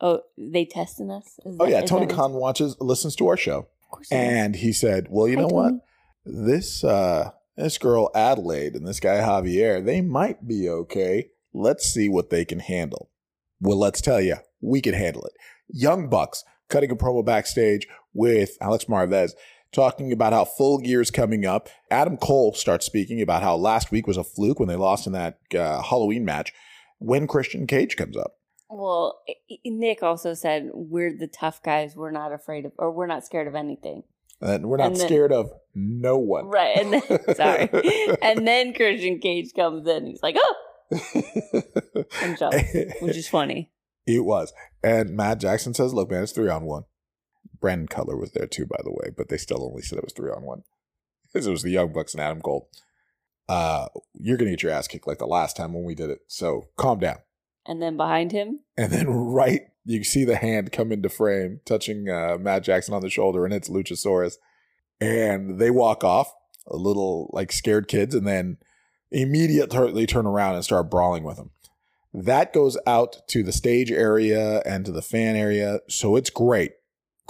Oh, 0.00 0.22
they 0.38 0.64
testing 0.64 1.10
us? 1.10 1.38
Is 1.44 1.56
oh 1.60 1.66
that- 1.66 1.70
yeah, 1.70 1.80
Tony 1.82 2.06
Khan 2.06 2.32
watches 2.32 2.74
listens 2.80 3.14
to 3.16 3.26
our 3.28 3.36
show, 3.36 3.68
Of 3.82 3.90
course 3.90 4.08
and 4.10 4.56
he 4.56 4.72
said, 4.72 5.08
"Well, 5.10 5.28
you 5.28 5.36
Hi, 5.36 5.42
know 5.42 5.48
what? 5.48 5.74
This 6.24 6.82
uh 6.82 7.32
this 7.56 7.76
girl 7.76 8.10
Adelaide 8.14 8.74
and 8.74 8.86
this 8.86 8.98
guy 8.98 9.18
Javier, 9.18 9.84
they 9.84 10.00
might 10.00 10.48
be 10.48 10.68
okay. 10.70 11.28
Let's 11.52 11.84
see 11.84 12.08
what 12.08 12.30
they 12.30 12.46
can 12.46 12.60
handle." 12.60 13.10
Well, 13.60 13.78
let's 13.78 14.00
tell 14.00 14.22
you, 14.22 14.36
we 14.62 14.80
can 14.80 14.94
handle 14.94 15.24
it. 15.24 15.32
Young 15.68 16.08
Bucks 16.08 16.44
cutting 16.70 16.90
a 16.90 16.96
promo 16.96 17.22
backstage 17.22 17.86
with 18.14 18.56
Alex 18.62 18.86
Marvez 18.86 19.32
talking 19.72 20.12
about 20.12 20.32
how 20.32 20.44
full 20.44 20.78
gear 20.78 21.00
is 21.00 21.10
coming 21.10 21.46
up. 21.46 21.68
Adam 21.90 22.16
Cole 22.16 22.52
starts 22.54 22.86
speaking 22.86 23.20
about 23.22 23.42
how 23.42 23.56
last 23.56 23.90
week 23.90 24.06
was 24.06 24.16
a 24.16 24.24
fluke 24.24 24.58
when 24.58 24.68
they 24.68 24.76
lost 24.76 25.06
in 25.06 25.12
that 25.12 25.38
uh, 25.54 25.82
Halloween 25.82 26.24
match 26.24 26.52
when 26.98 27.26
Christian 27.26 27.66
Cage 27.66 27.96
comes 27.96 28.16
up. 28.16 28.36
Well, 28.68 29.20
Nick 29.64 30.02
also 30.02 30.34
said 30.34 30.70
we're 30.72 31.16
the 31.16 31.26
tough 31.26 31.62
guys. 31.62 31.96
We're 31.96 32.10
not 32.12 32.32
afraid 32.32 32.66
of, 32.66 32.72
or 32.78 32.92
we're 32.92 33.06
not 33.06 33.24
scared 33.24 33.48
of 33.48 33.54
anything. 33.54 34.04
And 34.40 34.66
we're 34.66 34.76
not 34.78 34.88
And 34.92 34.96
then- 34.96 35.06
scared 35.06 35.32
of 35.32 35.50
no 35.74 36.16
one. 36.16 36.46
Right. 36.46 36.76
And 36.78 36.92
then, 36.94 37.34
sorry. 37.34 37.68
And 38.22 38.46
then 38.46 38.72
Christian 38.74 39.18
Cage 39.18 39.52
comes 39.54 39.86
in. 39.86 40.06
He's 40.06 40.22
like, 40.22 40.36
oh, 40.38 40.56
and 42.22 42.38
jumps, 42.38 42.56
which 43.00 43.16
is 43.16 43.28
funny. 43.28 43.70
It 44.06 44.24
was. 44.24 44.52
And 44.82 45.10
Matt 45.14 45.38
Jackson 45.38 45.72
says, 45.74 45.92
look, 45.94 46.10
man, 46.10 46.22
it's 46.24 46.32
three 46.32 46.48
on 46.48 46.64
one. 46.64 46.82
Brandon 47.60 47.88
Cutler 47.88 48.16
was 48.16 48.32
there 48.32 48.46
too, 48.46 48.66
by 48.66 48.80
the 48.82 48.92
way, 48.92 49.10
but 49.16 49.28
they 49.28 49.36
still 49.36 49.64
only 49.64 49.82
said 49.82 49.98
it 49.98 50.04
was 50.04 50.12
three 50.12 50.30
on 50.30 50.42
one. 50.42 50.62
Because 51.32 51.46
it 51.46 51.50
was 51.50 51.62
the 51.62 51.70
Young 51.70 51.92
Bucks 51.92 52.14
and 52.14 52.22
Adam 52.22 52.40
Cole. 52.40 52.68
Uh, 53.48 53.88
you're 54.14 54.36
going 54.36 54.46
to 54.46 54.52
get 54.52 54.62
your 54.62 54.72
ass 54.72 54.86
kicked 54.86 55.08
like 55.08 55.18
the 55.18 55.26
last 55.26 55.56
time 55.56 55.72
when 55.72 55.84
we 55.84 55.94
did 55.94 56.10
it. 56.10 56.20
So 56.28 56.68
calm 56.76 57.00
down. 57.00 57.18
And 57.66 57.82
then 57.82 57.96
behind 57.96 58.32
him, 58.32 58.60
And 58.76 58.92
then 58.92 59.08
right, 59.10 59.62
you 59.84 60.02
see 60.04 60.24
the 60.24 60.36
hand 60.36 60.72
come 60.72 60.92
into 60.92 61.08
frame, 61.08 61.60
touching 61.64 62.08
uh, 62.08 62.36
Matt 62.40 62.64
Jackson 62.64 62.94
on 62.94 63.02
the 63.02 63.10
shoulder, 63.10 63.44
and 63.44 63.52
it's 63.52 63.68
Luchasaurus. 63.68 64.36
And 65.00 65.58
they 65.58 65.70
walk 65.70 66.04
off, 66.04 66.32
a 66.66 66.76
little 66.76 67.30
like 67.32 67.52
scared 67.52 67.88
kids, 67.88 68.14
and 68.14 68.26
then 68.26 68.58
immediately 69.10 70.06
turn 70.06 70.26
around 70.26 70.54
and 70.54 70.64
start 70.64 70.90
brawling 70.90 71.24
with 71.24 71.36
them. 71.36 71.50
That 72.12 72.52
goes 72.52 72.76
out 72.86 73.26
to 73.28 73.42
the 73.42 73.52
stage 73.52 73.90
area 73.90 74.62
and 74.64 74.84
to 74.84 74.92
the 74.92 75.02
fan 75.02 75.36
area, 75.36 75.80
so 75.88 76.16
it's 76.16 76.30
great. 76.30 76.72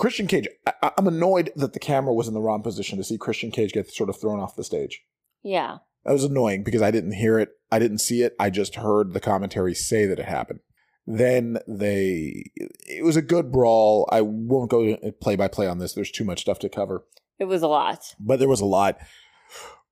Christian 0.00 0.26
Cage, 0.26 0.48
I- 0.66 0.92
I'm 0.96 1.06
annoyed 1.06 1.52
that 1.56 1.74
the 1.74 1.78
camera 1.78 2.14
was 2.14 2.26
in 2.26 2.32
the 2.34 2.40
wrong 2.40 2.62
position 2.62 2.96
to 2.98 3.04
see 3.04 3.18
Christian 3.18 3.50
Cage 3.50 3.72
get 3.72 3.90
sort 3.90 4.08
of 4.08 4.18
thrown 4.20 4.40
off 4.40 4.56
the 4.56 4.64
stage. 4.64 5.02
yeah. 5.42 5.78
That 6.06 6.12
was 6.14 6.24
annoying 6.24 6.64
because 6.64 6.80
I 6.80 6.90
didn't 6.90 7.12
hear 7.12 7.38
it. 7.38 7.50
I 7.70 7.78
didn't 7.78 7.98
see 7.98 8.22
it. 8.22 8.34
I 8.40 8.48
just 8.48 8.76
heard 8.76 9.12
the 9.12 9.20
commentary 9.20 9.74
say 9.74 10.06
that 10.06 10.18
it 10.18 10.24
happened. 10.24 10.60
Then 11.06 11.58
they, 11.68 12.44
it 12.56 13.04
was 13.04 13.16
a 13.16 13.22
good 13.22 13.52
brawl. 13.52 14.08
I 14.10 14.22
won't 14.22 14.70
go 14.70 14.96
play 15.20 15.36
by 15.36 15.46
play 15.48 15.66
on 15.66 15.78
this. 15.78 15.92
There's 15.92 16.10
too 16.10 16.24
much 16.24 16.40
stuff 16.40 16.58
to 16.60 16.70
cover, 16.70 17.04
It 17.38 17.44
was 17.44 17.60
a 17.62 17.68
lot. 17.68 18.14
but 18.18 18.38
there 18.38 18.48
was 18.48 18.62
a 18.62 18.64
lot. 18.64 18.96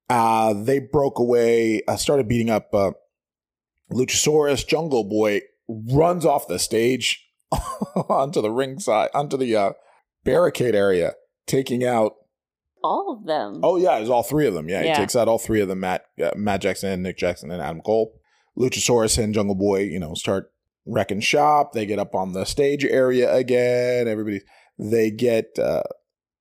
Uh, 0.09 0.55
they 0.55 0.79
broke 0.79 1.19
away, 1.19 1.83
uh, 1.87 1.97
started 1.97 2.27
beating 2.27 2.49
up 2.49 2.73
uh, 2.73 2.93
Luchasaurus. 3.93 4.67
Jungle 4.67 5.05
Boy 5.05 5.43
runs 5.69 6.25
off 6.25 6.49
the 6.49 6.59
stage 6.59 7.29
onto 8.09 8.41
the 8.41 8.51
ringside, 8.51 9.11
onto 9.13 9.37
the 9.37 9.55
uh, 9.55 9.73
barricade 10.33 10.75
area, 10.75 11.15
taking 11.47 11.85
out 11.85 12.13
All 12.83 13.13
of 13.13 13.27
them. 13.27 13.61
Oh 13.63 13.77
yeah, 13.77 13.99
it's 13.99 14.09
all 14.11 14.23
three 14.23 14.47
of 14.47 14.55
them. 14.55 14.69
Yeah, 14.69 14.83
Yeah. 14.83 14.95
he 14.95 15.01
takes 15.01 15.17
out 15.17 15.27
all 15.29 15.39
three 15.39 15.61
of 15.61 15.69
them: 15.69 15.81
Matt, 15.81 16.05
uh, 16.23 16.31
Matt 16.37 16.61
Jackson, 16.63 17.03
Nick 17.03 17.17
Jackson, 17.19 17.51
and 17.51 17.61
Adam 17.63 17.81
Cole. 17.81 18.13
Luchasaurus 18.57 19.23
and 19.23 19.35
Jungle 19.35 19.55
Boy, 19.55 19.83
you 19.83 19.99
know, 20.01 20.15
start 20.15 20.53
wrecking 20.87 21.21
shop. 21.21 21.73
They 21.73 21.87
get 21.87 21.99
up 21.99 22.15
on 22.15 22.33
the 22.33 22.45
stage 22.45 22.85
area 22.85 23.33
again. 23.33 24.09
Everybody, 24.09 24.41
they 24.79 25.11
get 25.11 25.59
uh, 25.59 25.83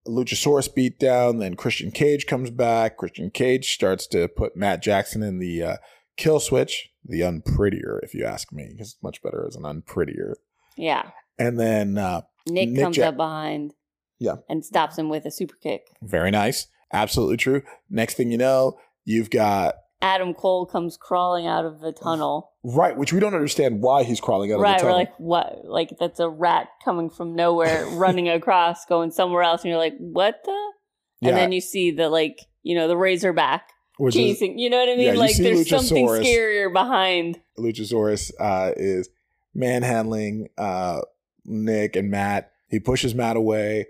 Luchasaurus 0.08 0.74
beat 0.74 1.00
down. 1.00 1.38
Then 1.38 1.56
Christian 1.56 1.92
Cage 1.92 2.26
comes 2.26 2.50
back. 2.50 2.98
Christian 2.98 3.30
Cage 3.30 3.74
starts 3.74 4.08
to 4.08 4.28
put 4.28 4.56
Matt 4.56 4.82
Jackson 4.82 5.22
in 5.22 5.40
the 5.40 5.62
uh, 5.64 5.78
kill 6.18 6.40
switch, 6.40 6.90
the 7.06 7.22
unprettier, 7.22 8.00
if 8.04 8.14
you 8.14 8.26
ask 8.26 8.52
me, 8.52 8.70
because 8.72 8.94
it's 8.94 9.04
much 9.04 9.22
better 9.22 9.46
as 9.48 9.56
an 9.56 9.64
unprettier. 9.64 10.34
Yeah. 10.78 11.10
And 11.38 11.60
then 11.60 11.98
uh, 11.98 12.22
Nick, 12.48 12.70
Nick 12.70 12.84
comes 12.84 12.96
Jack- 12.96 13.10
up 13.10 13.18
behind. 13.18 13.74
Yeah. 14.20 14.36
And 14.50 14.66
stops 14.66 14.98
him 14.98 15.10
with 15.10 15.26
a 15.26 15.32
super 15.32 15.56
kick. 15.62 15.88
very 16.02 16.32
nice, 16.32 16.68
absolutely 16.92 17.38
true. 17.38 17.62
Next 17.90 18.16
thing 18.16 18.32
you 18.32 18.38
know, 18.38 18.78
you've 19.06 19.30
got 19.30 19.76
Adam 20.02 20.34
Cole 20.34 20.66
comes 20.66 20.96
crawling 20.98 21.48
out 21.48 21.66
of 21.66 21.80
the 21.80 21.92
tunnel. 21.92 22.52
right, 22.64 22.96
which 22.96 23.12
we 23.14 23.20
don't 23.20 23.34
understand 23.34 23.82
why 23.82 24.04
he's 24.04 24.20
crawling 24.20 24.52
out 24.54 24.60
Right, 24.60 24.76
of 24.76 24.78
the 24.82 24.82
tunnel. 24.84 24.94
we're 24.96 25.00
like, 25.00 25.14
what? 25.20 25.66
Like 25.66 25.90
that's 26.00 26.20
a 26.20 26.30
rat 26.30 26.68
coming 26.86 27.10
from 27.10 27.36
nowhere, 27.36 27.86
running 27.94 28.30
across, 28.30 28.86
going 28.86 29.10
somewhere 29.12 29.42
else, 29.44 29.64
and 29.64 29.70
you're 29.70 29.80
like, 29.80 29.96
what 29.98 30.42
the? 30.46 30.72
yeah, 31.22 31.30
And 31.30 31.38
then 31.38 31.52
you 31.52 31.62
see 31.62 31.92
the 31.92 32.10
like, 32.10 32.42
you 32.64 32.76
know, 32.76 32.88
the 32.88 32.98
Razorback 32.98 33.70
which 33.98 34.16
is 34.16 34.22
chasing. 34.22 34.60
You 34.60 34.70
know 34.70 34.78
what 34.78 34.90
I 34.90 34.96
mean? 34.96 35.06
yeah, 35.08 35.14
like 35.14 35.36
there's 35.36 35.68
something 35.68 36.06
scarier 36.08 36.72
behind. 36.72 37.40
Luchasaurus 37.58 38.32
uh, 38.40 38.74
is 38.78 39.10
manhandling 39.56 40.50
uh, 40.58 41.02
Nick 41.46 41.96
and 41.96 42.12
Matt. 42.12 42.52
He 42.70 42.80
pushes 42.80 43.16
Matt 43.16 43.36
away. 43.38 43.88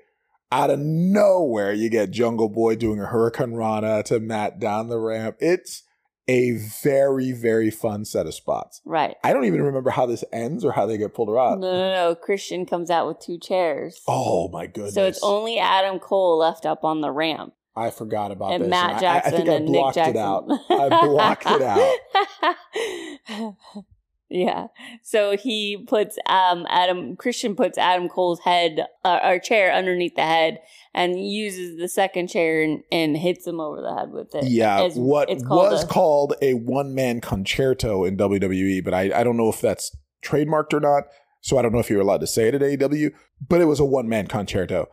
Out 0.52 0.70
of 0.70 0.80
nowhere, 0.80 1.74
you 1.74 1.90
get 1.90 2.12
Jungle 2.12 2.48
Boy 2.50 2.76
doing 2.76 3.02
a 3.02 3.06
Hurricanrana 3.08 4.04
to 4.06 4.20
Matt 4.20 4.60
down 4.60 4.88
the 4.88 4.98
ramp. 4.98 5.36
It's 5.40 5.84
a 6.30 6.52
very, 6.84 7.34
very 7.34 7.70
fun 7.70 8.06
set 8.06 8.26
of 8.28 8.34
spots. 8.34 8.82
Right. 8.86 9.16
I 9.24 9.34
don't 9.34 9.44
even 9.46 9.62
remember 9.62 9.90
how 9.90 10.06
this 10.06 10.24
ends 10.32 10.64
or 10.64 10.72
how 10.72 10.86
they 10.86 10.98
get 10.98 11.14
pulled 11.14 11.30
around. 11.30 11.60
No, 11.60 11.72
no, 11.72 11.92
no. 11.94 12.16
Christian 12.16 12.66
comes 12.66 12.90
out 12.90 13.08
with 13.08 13.20
two 13.20 13.38
chairs. 13.38 14.02
Oh 14.08 14.48
my 14.50 14.68
goodness! 14.68 14.94
so 14.94 15.06
it's 15.06 15.20
only 15.22 15.60
Adam 15.60 16.00
Cole 16.00 16.38
left 16.38 16.66
up 16.66 16.84
on 16.86 17.02
the 17.02 17.12
ramp. 17.12 17.54
I 17.76 17.92
forgot 17.92 18.32
about 18.32 18.54
and 18.54 18.64
this. 18.64 18.70
Matt 18.70 18.94
I- 18.94 18.98
I, 18.98 19.00
Jackson 19.00 19.32
think 19.34 19.50
I 19.50 19.54
and 19.54 19.66
Nick 19.66 19.82
blocked 19.82 19.96
Jackson. 19.96 20.16
it 20.16 20.20
out. 20.20 20.46
I 20.70 20.90
blocked 21.06 21.46
it 21.46 21.62
out. 21.62 23.56
yeah. 24.30 24.68
So 25.04 25.38
he 25.38 25.84
puts 25.88 26.18
um 26.28 26.66
Adam 26.70 27.16
Christian 27.16 27.56
puts 27.56 27.78
Adam 27.78 28.10
Cole's 28.10 28.40
head 28.42 28.86
uh, 29.06 29.20
or 29.24 29.40
chair 29.40 29.74
underneath 29.74 30.16
the 30.16 30.24
head 30.24 30.60
and 30.94 31.24
uses 31.24 31.78
the 31.78 31.88
second 31.88 32.28
chair 32.28 32.62
and, 32.64 32.84
and 32.92 33.16
hits 33.16 33.46
him 33.46 33.60
over 33.60 33.82
the 33.82 33.94
head 33.96 34.12
with 34.12 34.34
it. 34.36 34.46
Yeah, 34.46 34.78
It's- 34.80 34.96
what 34.98 35.30
it's 35.30 35.44
called 35.44 35.72
was 35.72 35.84
a- 35.84 35.88
called 35.88 36.34
a 36.42 36.54
one 36.56 36.94
man 36.96 37.22
Con-Chair-To 37.22 38.06
in 38.06 38.18
WWE, 38.18 38.84
but 38.84 38.94
I, 38.94 39.12
I 39.20 39.24
don't 39.24 39.38
know 39.38 39.50
if 39.50 39.62
that's 39.62 39.96
trademarked 40.24 40.74
or 40.74 40.80
not. 40.80 41.04
So 41.42 41.58
I 41.58 41.62
don't 41.62 41.72
know 41.72 41.80
if 41.80 41.90
you're 41.90 42.02
allowed 42.02 42.22
to 42.22 42.28
say 42.28 42.48
it 42.48 42.56
at 42.56 42.62
AEW, 42.62 43.12
but 43.48 43.62
it 43.62 43.66
was 43.66 43.80
a 43.80 43.86
one 43.86 44.10
man 44.10 44.28
Con-Chair-To. 44.28 44.88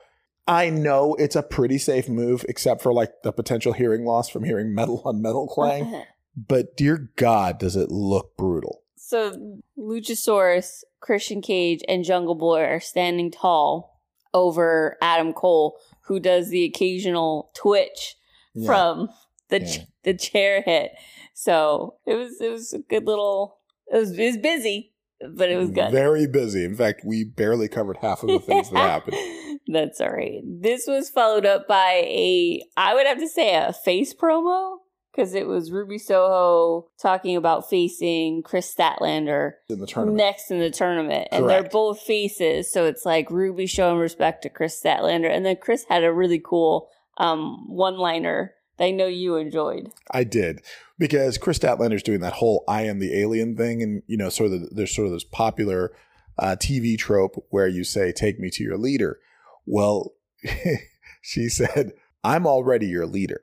I 0.46 0.68
know 0.68 1.14
it's 1.14 1.34
a 1.36 1.42
pretty 1.42 1.78
safe 1.78 2.06
move, 2.08 2.44
except 2.48 2.82
for 2.82 2.92
like 2.92 3.10
the 3.22 3.32
potential 3.32 3.72
hearing 3.72 4.04
loss 4.04 4.28
from 4.28 4.44
hearing 4.44 4.74
metal 4.74 5.00
on 5.06 5.22
metal 5.22 5.48
clang. 5.48 6.02
but 6.36 6.76
dear 6.76 7.10
God, 7.16 7.58
does 7.58 7.76
it 7.76 7.90
look 7.90 8.36
brutal? 8.36 8.82
So 9.06 9.60
Luchasaurus, 9.78 10.82
Christian 11.00 11.42
Cage, 11.42 11.80
and 11.88 12.04
Jungle 12.04 12.34
Boy 12.34 12.62
are 12.62 12.80
standing 12.80 13.30
tall 13.30 14.00
over 14.32 14.96
Adam 15.02 15.32
Cole, 15.32 15.76
who 16.06 16.18
does 16.18 16.48
the 16.48 16.64
occasional 16.64 17.50
twitch 17.54 18.16
Yeah. 18.54 18.66
from 18.66 19.08
the 19.50 19.60
Yeah. 19.60 19.66
ch- 19.66 19.86
the 20.04 20.14
chair 20.14 20.62
hit. 20.62 20.92
So 21.34 21.96
it 22.06 22.14
was 22.14 22.40
it 22.40 22.50
was 22.50 22.72
a 22.72 22.78
good 22.78 23.06
little. 23.06 23.58
It 23.92 23.96
was 23.98 24.18
it 24.18 24.24
was 24.24 24.38
busy, 24.38 24.92
but 25.34 25.50
it 25.50 25.56
was 25.56 25.70
good. 25.70 25.92
Very 25.92 26.26
busy. 26.26 26.64
In 26.64 26.74
fact, 26.74 27.02
we 27.04 27.24
barely 27.24 27.68
covered 27.68 27.98
half 27.98 28.22
of 28.22 28.28
the 28.30 28.38
things 28.40 28.70
that 28.70 28.78
happened. 28.78 29.16
That's 29.66 30.00
all 30.00 30.10
right. 30.10 30.40
This 30.44 30.86
was 30.86 31.08
followed 31.10 31.46
up 31.46 31.66
by 31.68 32.02
a, 32.06 32.62
I 32.76 32.94
would 32.94 33.06
have 33.06 33.18
to 33.18 33.28
say, 33.28 33.54
a 33.54 33.72
face 33.72 34.12
promo 34.14 34.78
because 35.14 35.34
it 35.34 35.46
was 35.46 35.70
Ruby 35.70 35.98
Soho 35.98 36.88
talking 36.98 37.36
about 37.36 37.68
facing 37.68 38.42
Kris 38.42 38.72
Statlander 38.74 39.52
in 39.68 39.78
the 39.78 39.86
tournament. 39.86 40.16
next 40.16 40.50
in 40.50 40.58
the 40.58 40.70
tournament, 40.70 41.28
and 41.30 41.48
they're 41.48 41.62
both 41.62 42.00
faces. 42.00 42.70
So 42.70 42.86
it's 42.86 43.04
like 43.04 43.30
Ruby 43.30 43.66
showing 43.66 43.98
respect 43.98 44.42
to 44.42 44.48
Kris 44.48 44.80
Statlander, 44.80 45.30
and 45.30 45.44
then 45.44 45.56
Kris 45.56 45.84
had 45.88 46.04
a 46.04 46.12
really 46.12 46.40
cool 46.44 46.88
um, 47.18 47.68
one-liner 47.68 48.54
that 48.76 48.84
I 48.86 48.90
know 48.90 49.06
you 49.06 49.36
enjoyed. 49.36 49.92
I 50.10 50.24
did 50.24 50.62
because 50.98 51.38
Kris 51.38 51.58
Statlander's 51.58 52.02
doing 52.02 52.20
that 52.20 52.34
whole 52.34 52.64
"I 52.66 52.82
am 52.82 52.98
the 52.98 53.18
alien" 53.18 53.56
thing, 53.56 53.82
and 53.82 54.02
you 54.06 54.16
know, 54.16 54.28
sort 54.28 54.52
of 54.52 54.60
the, 54.60 54.68
there's 54.72 54.94
sort 54.94 55.06
of 55.06 55.12
this 55.12 55.24
popular 55.24 55.92
uh, 56.38 56.56
TV 56.58 56.98
trope 56.98 57.44
where 57.50 57.68
you 57.68 57.84
say, 57.84 58.12
"Take 58.12 58.40
me 58.40 58.50
to 58.50 58.64
your 58.64 58.78
leader." 58.78 59.20
Well, 59.64 60.14
she 61.22 61.48
said, 61.48 61.92
"I'm 62.24 62.46
already 62.46 62.86
your 62.86 63.06
leader." 63.06 63.42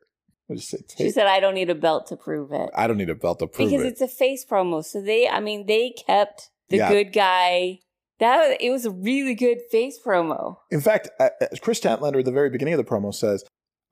Just 0.56 0.70
said, 0.70 0.82
She 0.98 1.10
said, 1.12 1.28
"I 1.28 1.40
don't 1.40 1.54
need 1.56 1.70
a 1.70 1.76
belt 1.76 2.08
to 2.08 2.16
prove 2.18 2.52
it." 2.52 2.70
"I 2.76 2.88
don't 2.88 2.98
need 2.98 3.10
a 3.10 3.16
belt 3.16 3.40
to 3.40 3.48
prove 3.48 3.70
because 3.70 3.74
it." 3.74 3.78
Because 3.90 4.02
it's 4.02 4.14
a 4.14 4.16
face 4.18 4.46
promo. 4.46 4.84
So 4.84 5.02
they, 5.02 5.28
I 5.28 5.40
mean, 5.40 5.66
they 5.66 5.92
kept 5.92 6.50
the 6.70 6.78
Yeah. 6.78 6.90
good 6.90 7.14
guy. 7.14 7.80
That 8.20 8.62
it 8.62 8.70
was 8.70 8.86
a 8.86 8.92
really 8.92 9.34
good 9.34 9.62
face 9.72 10.00
promo. 10.06 10.58
In 10.70 10.80
fact, 10.82 11.10
uh, 11.20 11.30
uh, 11.42 11.48
Kris 11.62 11.80
Statlander 11.80 12.20
at 12.20 12.26
the 12.26 12.32
very 12.32 12.50
beginning 12.52 12.76
of 12.76 12.78
the 12.78 12.84
promo 12.84 13.14
says, 13.14 13.44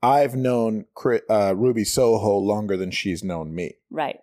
"I've 0.02 0.36
known 0.36 0.86
Chri- 0.96 1.22
uh, 1.28 1.54
Ruby 1.56 1.84
Soho 1.84 2.36
longer 2.36 2.76
than 2.76 2.90
she's 2.92 3.24
known 3.24 3.54
me." 3.54 3.74
Right. 3.90 4.20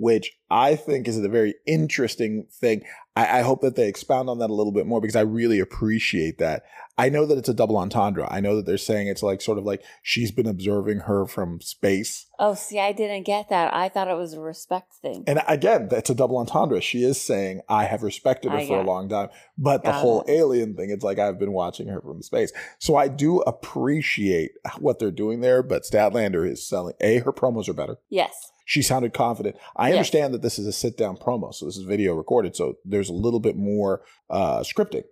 Which 0.00 0.32
I 0.50 0.76
think 0.76 1.06
is 1.06 1.18
a 1.18 1.28
very 1.28 1.54
interesting 1.66 2.46
thing. 2.50 2.82
I, 3.14 3.40
I 3.40 3.42
hope 3.42 3.60
that 3.60 3.76
they 3.76 3.86
expound 3.86 4.30
on 4.30 4.38
that 4.38 4.48
a 4.48 4.54
little 4.54 4.72
bit 4.72 4.86
more 4.86 5.00
because 5.00 5.14
I 5.14 5.20
really 5.20 5.60
appreciate 5.60 6.38
that. 6.38 6.62
I 6.96 7.10
know 7.10 7.26
that 7.26 7.36
it's 7.36 7.48
a 7.48 7.54
double 7.54 7.76
entendre. 7.76 8.26
I 8.30 8.40
know 8.40 8.56
that 8.56 8.66
they're 8.66 8.78
saying 8.78 9.08
it's 9.08 9.22
like 9.22 9.42
sort 9.42 9.58
of 9.58 9.64
like 9.64 9.82
she's 10.02 10.32
been 10.32 10.46
observing 10.46 11.00
her 11.00 11.26
from 11.26 11.60
space. 11.60 12.26
Oh, 12.38 12.54
see, 12.54 12.80
I 12.80 12.92
didn't 12.92 13.24
get 13.24 13.50
that. 13.50 13.74
I 13.74 13.90
thought 13.90 14.08
it 14.08 14.16
was 14.16 14.32
a 14.32 14.40
respect 14.40 14.94
thing. 14.94 15.24
And 15.26 15.42
again, 15.46 15.88
that's 15.88 16.10
a 16.10 16.14
double 16.14 16.38
entendre. 16.38 16.80
She 16.80 17.04
is 17.04 17.20
saying, 17.20 17.60
I 17.68 17.84
have 17.84 18.02
respected 18.02 18.52
her 18.52 18.58
I 18.58 18.66
for 18.66 18.80
a 18.80 18.84
long 18.84 19.08
time. 19.08 19.28
But 19.58 19.84
the 19.84 19.92
whole 19.92 20.22
it. 20.22 20.32
alien 20.32 20.74
thing, 20.76 20.90
it's 20.90 21.04
like 21.04 21.18
I've 21.18 21.38
been 21.38 21.52
watching 21.52 21.88
her 21.88 22.00
from 22.00 22.22
space. 22.22 22.52
So 22.78 22.96
I 22.96 23.08
do 23.08 23.40
appreciate 23.40 24.52
what 24.78 24.98
they're 24.98 25.10
doing 25.10 25.40
there. 25.40 25.62
But 25.62 25.82
Statlander 25.82 26.50
is 26.50 26.66
selling, 26.66 26.94
A, 27.00 27.18
her 27.18 27.32
promos 27.32 27.68
are 27.68 27.74
better. 27.74 27.98
yes. 28.08 28.50
She 28.70 28.82
sounded 28.82 29.12
confident. 29.12 29.56
I 29.74 29.88
Yes. 29.88 29.96
understand 29.96 30.32
that 30.32 30.42
this 30.42 30.56
is 30.56 30.64
a 30.64 30.72
sit 30.72 30.96
down 30.96 31.16
promo, 31.16 31.52
so 31.52 31.66
this 31.66 31.76
is 31.76 31.82
video 31.82 32.14
recorded, 32.14 32.54
so 32.54 32.74
there's 32.84 33.08
a 33.08 33.12
little 33.12 33.40
bit 33.40 33.56
more 33.56 34.02
uh, 34.30 34.60
scripting. 34.60 35.02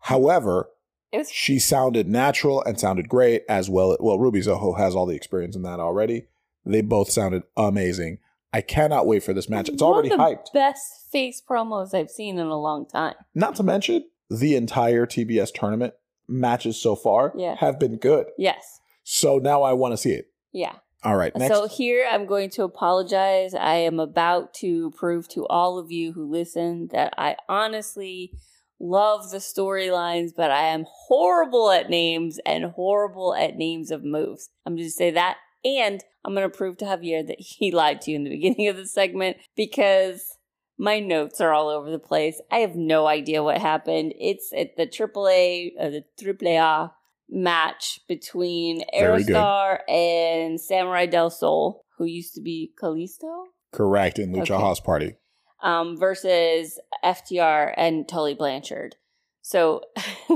However, 0.00 0.68
was 1.10 1.30
she 1.30 1.58
sounded 1.58 2.06
natural 2.06 2.62
and 2.64 2.78
sounded 2.78 3.08
great 3.08 3.44
as 3.48 3.70
well. 3.70 3.96
Well, 3.98 4.18
Ruby 4.18 4.42
Soho 4.42 4.74
has 4.74 4.94
all 4.94 5.06
the 5.06 5.16
experience 5.16 5.56
in 5.56 5.62
that 5.62 5.80
already. 5.80 6.26
They 6.66 6.82
both 6.82 7.10
sounded 7.10 7.44
amazing. 7.56 8.18
I 8.52 8.60
cannot 8.60 9.06
wait 9.06 9.22
for 9.22 9.32
this 9.32 9.48
match. 9.48 9.70
It's 9.70 9.82
one 9.82 9.94
already 9.94 10.10
the 10.10 10.16
hyped. 10.16 10.52
Best 10.52 11.10
face 11.10 11.40
promos 11.40 11.94
I've 11.94 12.10
seen 12.10 12.38
in 12.38 12.46
a 12.48 12.60
long 12.60 12.84
time. 12.86 13.14
Not 13.34 13.56
to 13.56 13.62
mention 13.62 14.04
the 14.28 14.54
entire 14.54 15.06
TBS 15.06 15.50
tournament 15.54 15.94
matches 16.28 16.78
so 16.78 16.94
far 16.94 17.32
Yeah. 17.34 17.54
have 17.56 17.78
been 17.78 17.96
good. 17.96 18.26
Yes. 18.36 18.80
So 19.02 19.38
now 19.38 19.62
I 19.62 19.72
want 19.72 19.92
to 19.94 19.96
see 19.96 20.12
it. 20.12 20.26
Yeah. 20.52 20.74
All 21.04 21.16
right, 21.16 21.34
next. 21.36 21.54
So 21.54 21.68
here 21.68 22.06
I'm 22.10 22.26
going 22.26 22.50
to 22.50 22.64
apologize. 22.64 23.54
I 23.54 23.74
am 23.74 24.00
about 24.00 24.52
to 24.54 24.90
prove 24.92 25.28
to 25.28 25.46
all 25.46 25.78
of 25.78 25.92
you 25.92 26.12
who 26.12 26.28
listen 26.28 26.88
that 26.92 27.14
I 27.16 27.36
honestly 27.48 28.32
love 28.80 29.30
the 29.30 29.38
storylines, 29.38 30.30
but 30.36 30.50
I 30.50 30.64
am 30.64 30.84
horrible 30.88 31.70
at 31.70 31.88
names 31.88 32.38
and 32.44 32.64
horrible 32.64 33.34
at 33.34 33.56
names 33.56 33.90
of 33.90 34.04
moves. 34.04 34.50
I'm 34.66 34.76
just 34.76 34.96
say 34.96 35.10
that. 35.12 35.36
And 35.64 36.02
I'm 36.24 36.34
going 36.34 36.48
to 36.48 36.56
prove 36.56 36.78
to 36.78 36.84
Javier 36.84 37.26
that 37.26 37.40
he 37.40 37.70
lied 37.72 38.00
to 38.02 38.10
you 38.10 38.16
in 38.16 38.24
the 38.24 38.30
beginning 38.30 38.68
of 38.68 38.76
the 38.76 38.86
segment 38.86 39.36
because 39.56 40.36
my 40.78 41.00
notes 41.00 41.40
are 41.40 41.52
all 41.52 41.68
over 41.68 41.90
the 41.90 41.98
place. 41.98 42.40
I 42.50 42.58
have 42.58 42.76
no 42.76 43.06
idea 43.06 43.42
what 43.42 43.58
happened. 43.58 44.14
It's 44.18 44.52
at 44.56 44.76
the 44.76 44.86
AAA, 44.86 45.70
uh, 45.78 45.90
the 45.90 46.04
AAA 46.20 46.90
match 47.28 48.00
between. 48.08 48.82
Aerostar 48.94 49.80
and 49.88 50.60
Samurai 50.60 51.06
Del 51.06 51.30
Sol, 51.30 51.84
who 51.98 52.04
used 52.04 52.34
to 52.34 52.40
be 52.40 52.72
Kalisto, 52.80 53.44
Correct 53.72 54.18
in 54.18 54.32
Lucha 54.32 54.52
Okay. 54.52 54.54
House 54.54 54.80
Party. 54.80 55.14
um, 55.62 55.96
versus 55.98 56.78
FTR 57.04 57.74
and 57.76 58.08
Tully 58.08 58.34
Blanchard. 58.34 58.96
So 59.42 59.82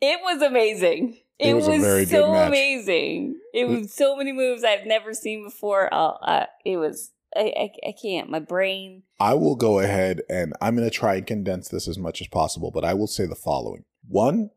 it 0.00 0.20
was 0.22 0.42
amazing. 0.42 1.18
It, 1.38 1.48
It 1.50 1.54
was, 1.54 1.66
was 1.66 1.78
a 1.78 1.80
very 1.80 2.04
good 2.04 2.10
so 2.10 2.34
amazing. 2.34 3.36
It 3.52 3.68
was 3.68 3.92
so 3.92 4.16
many 4.16 4.32
moves 4.32 4.62
I've 4.64 4.86
never 4.86 5.12
seen 5.14 5.44
before. 5.44 5.92
Uh, 5.92 6.12
uh, 6.22 6.46
it 6.64 6.76
was. 6.76 7.10
I, 7.34 7.52
I, 7.56 7.88
I 7.88 7.94
can't. 8.00 8.28
My 8.30 8.38
brain. 8.40 9.04
I 9.18 9.34
will 9.34 9.56
go 9.56 9.78
ahead 9.80 10.20
and 10.28 10.52
I'm 10.60 10.76
going 10.76 10.88
to 10.88 10.94
try 10.94 11.14
and 11.16 11.26
condense 11.26 11.68
this 11.68 11.88
as 11.88 11.98
much 11.98 12.20
as 12.20 12.26
possible, 12.28 12.70
but 12.70 12.84
I 12.84 12.92
will 12.94 13.06
say 13.06 13.24
the 13.26 13.34
following. 13.34 13.84
One, 14.06 14.50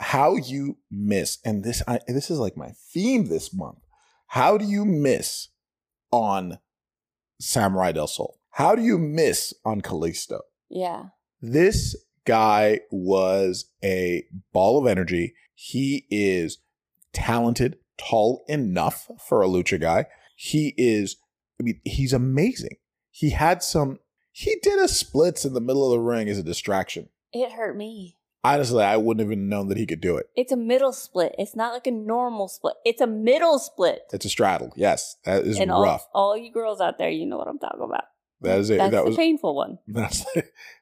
how 0.00 0.36
you 0.36 0.78
miss, 0.90 1.38
and 1.44 1.62
this 1.62 1.82
I, 1.86 2.00
this 2.08 2.30
is 2.30 2.38
like 2.38 2.56
my 2.56 2.72
theme 2.92 3.28
this 3.28 3.54
month. 3.54 3.78
How 4.28 4.56
do 4.56 4.64
you 4.64 4.84
miss 4.84 5.48
on 6.10 6.58
Samurai 7.38 7.92
del 7.92 8.06
Sol? 8.06 8.38
How 8.52 8.74
do 8.74 8.82
you 8.82 8.98
miss 8.98 9.54
on 9.64 9.80
Kalisto? 9.80 10.40
Yeah. 10.68 11.06
This 11.40 11.96
guy 12.24 12.80
was 12.90 13.70
a 13.84 14.24
ball 14.52 14.78
of 14.78 14.86
energy. 14.86 15.34
He 15.54 16.06
is 16.10 16.58
talented, 17.12 17.76
tall 17.98 18.44
enough 18.48 19.08
for 19.26 19.42
a 19.42 19.48
lucha 19.48 19.80
guy. 19.80 20.06
He 20.36 20.74
is, 20.76 21.16
I 21.60 21.64
mean, 21.64 21.80
he's 21.84 22.12
amazing. 22.12 22.76
He 23.10 23.30
had 23.30 23.62
some, 23.62 23.98
he 24.32 24.56
did 24.62 24.78
a 24.78 24.88
splits 24.88 25.44
in 25.44 25.54
the 25.54 25.60
middle 25.60 25.84
of 25.84 25.92
the 25.92 26.00
ring 26.00 26.28
as 26.28 26.38
a 26.38 26.42
distraction. 26.42 27.08
It 27.32 27.52
hurt 27.52 27.76
me. 27.76 28.16
Honestly, 28.42 28.82
I 28.82 28.96
wouldn't 28.96 29.20
have 29.20 29.30
even 29.30 29.48
known 29.50 29.68
that 29.68 29.76
he 29.76 29.84
could 29.84 30.00
do 30.00 30.16
it. 30.16 30.30
It's 30.34 30.50
a 30.50 30.56
middle 30.56 30.92
split. 30.92 31.34
It's 31.38 31.54
not 31.54 31.74
like 31.74 31.86
a 31.86 31.90
normal 31.90 32.48
split. 32.48 32.74
It's 32.86 33.02
a 33.02 33.06
middle 33.06 33.58
split. 33.58 34.02
It's 34.12 34.24
a 34.24 34.30
straddle. 34.30 34.72
Yes, 34.76 35.16
that 35.24 35.44
is 35.44 35.58
and 35.58 35.70
rough. 35.70 36.06
all 36.14 36.36
you 36.36 36.50
girls 36.50 36.80
out 36.80 36.96
there, 36.96 37.10
you 37.10 37.26
know 37.26 37.36
what 37.36 37.48
I'm 37.48 37.58
talking 37.58 37.82
about. 37.82 38.04
That 38.40 38.58
is 38.60 38.70
it. 38.70 38.78
That's 38.78 38.92
that 38.92 39.04
was 39.04 39.16
painful 39.16 39.54
one. 39.54 39.78
that's, 39.88 40.24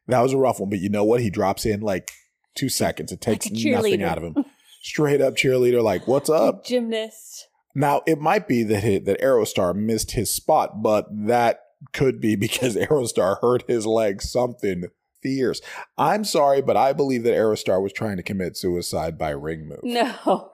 that 0.06 0.20
was 0.20 0.32
a 0.32 0.38
rough 0.38 0.60
one. 0.60 0.70
But 0.70 0.78
you 0.78 0.88
know 0.88 1.04
what? 1.04 1.20
He 1.20 1.30
drops 1.30 1.66
in 1.66 1.80
like 1.80 2.12
two 2.54 2.68
seconds. 2.68 3.10
It 3.10 3.20
takes 3.20 3.46
a 3.46 3.52
nothing 3.52 4.02
out 4.02 4.18
of 4.18 4.24
him. 4.24 4.44
Straight 4.80 5.20
up 5.20 5.34
cheerleader, 5.34 5.82
like, 5.82 6.06
what's 6.06 6.30
up? 6.30 6.64
Gymnast. 6.66 7.48
Now 7.74 8.02
it 8.06 8.20
might 8.20 8.46
be 8.46 8.62
that 8.62 8.84
he, 8.84 8.98
that 8.98 9.20
Aerostar 9.20 9.74
missed 9.74 10.12
his 10.12 10.32
spot, 10.32 10.82
but 10.82 11.06
that 11.10 11.60
could 11.92 12.20
be 12.20 12.36
because 12.36 12.76
Aerostar 12.76 13.40
hurt 13.40 13.64
his 13.68 13.86
leg 13.86 14.22
something 14.22 14.84
fierce. 15.22 15.60
I'm 15.96 16.24
sorry, 16.24 16.62
but 16.62 16.76
I 16.76 16.92
believe 16.92 17.22
that 17.24 17.34
Aerostar 17.34 17.82
was 17.82 17.92
trying 17.92 18.16
to 18.18 18.22
commit 18.22 18.56
suicide 18.56 19.18
by 19.18 19.30
ring 19.30 19.68
move. 19.68 19.80
No. 19.82 20.52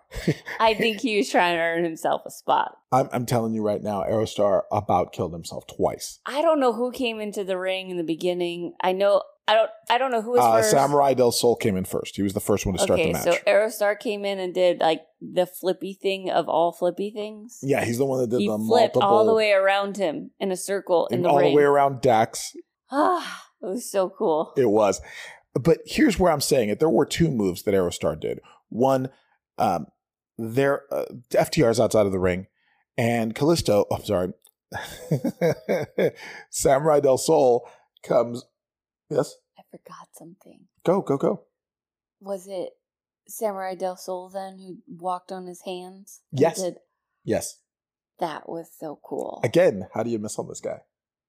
I 0.60 0.74
think 0.78 1.00
he 1.00 1.16
was 1.16 1.28
trying 1.30 1.56
to 1.56 1.60
earn 1.60 1.84
himself 1.84 2.22
a 2.26 2.30
spot. 2.30 2.76
I'm, 2.92 3.08
I'm 3.12 3.26
telling 3.26 3.54
you 3.54 3.62
right 3.62 3.82
now, 3.82 4.02
Aerostar 4.02 4.62
about 4.72 5.12
killed 5.12 5.32
himself 5.32 5.64
twice. 5.66 6.20
I 6.26 6.42
don't 6.42 6.60
know 6.60 6.72
who 6.72 6.92
came 6.92 7.20
into 7.20 7.44
the 7.44 7.58
ring 7.58 7.90
in 7.90 7.96
the 7.96 8.04
beginning. 8.04 8.74
I 8.82 8.92
know 8.92 9.22
I 9.46 9.54
don't 9.54 9.70
I 9.90 9.98
don't 9.98 10.10
know 10.10 10.22
who 10.22 10.30
was 10.30 10.40
Uh, 10.40 10.52
first. 10.52 10.70
Samurai 10.70 11.12
Del 11.12 11.30
Sol 11.32 11.54
came 11.56 11.76
in 11.76 11.84
first. 11.84 12.16
He 12.16 12.22
was 12.22 12.32
the 12.32 12.40
first 12.40 12.64
one 12.64 12.74
to 12.76 12.82
start 12.82 12.98
okay, 12.98 13.08
the 13.12 13.18
match. 13.18 13.24
so 13.24 13.34
Aerostar 13.46 13.98
came 13.98 14.24
in 14.24 14.38
and 14.38 14.54
did 14.54 14.80
like 14.80 15.02
the 15.20 15.44
flippy 15.46 15.92
thing 15.92 16.30
of 16.30 16.48
all 16.48 16.72
flippy 16.72 17.10
things. 17.10 17.58
yeah, 17.62 17.84
he's 17.84 17.98
the 17.98 18.06
one 18.06 18.20
that 18.20 18.30
did 18.30 18.40
he 18.40 18.46
the 18.48 18.56
flipped 18.56 18.94
multiple 18.94 19.02
all 19.02 19.26
the 19.26 19.34
way 19.34 19.52
around 19.52 19.98
him 19.98 20.30
in 20.40 20.50
a 20.50 20.56
circle 20.56 21.08
in 21.08 21.20
the 21.20 21.28
ring. 21.28 21.32
all 21.34 21.38
ring. 21.40 21.50
the 21.50 21.56
way 21.56 21.62
around 21.64 22.00
Dax. 22.00 22.56
Ah, 22.90 23.44
it 23.64 23.70
was 23.70 23.90
so 23.90 24.10
cool. 24.10 24.52
It 24.56 24.70
was. 24.70 25.00
But 25.54 25.78
here's 25.86 26.18
where 26.18 26.32
I'm 26.32 26.40
saying 26.40 26.68
it. 26.68 26.80
There 26.80 26.88
were 26.88 27.06
two 27.06 27.30
moves 27.30 27.62
that 27.62 27.74
Aerostar 27.74 28.18
did. 28.20 28.40
One, 28.68 29.08
um, 29.58 29.86
there, 30.36 30.82
uh, 30.92 31.04
is 31.32 31.80
outside 31.80 32.06
of 32.06 32.12
the 32.12 32.18
ring, 32.18 32.48
and 32.96 33.34
Kalisto, 33.34 33.84
oh, 33.90 33.96
I'm 33.96 34.04
sorry, 34.04 34.32
Samurai 36.50 37.00
Del 37.00 37.18
Sol 37.18 37.68
comes. 38.02 38.44
Yes, 39.08 39.36
I 39.56 39.62
forgot 39.70 40.08
something. 40.12 40.62
go, 40.84 41.02
go, 41.02 41.16
go. 41.16 41.42
Was 42.20 42.48
it 42.48 42.70
Samurai 43.28 43.74
Del 43.76 43.96
Sol 43.96 44.28
then 44.28 44.58
who 44.58 44.78
walked 44.88 45.30
on 45.30 45.46
his 45.46 45.62
hands? 45.62 46.20
Yes. 46.32 46.62
Yes. 47.22 47.58
that 48.18 48.48
was 48.48 48.68
so 48.78 48.98
cool. 49.04 49.40
Again, 49.44 49.88
how 49.94 50.02
do 50.02 50.10
you 50.10 50.18
miss 50.18 50.38
on 50.38 50.48
this 50.48 50.60
guy? 50.60 50.80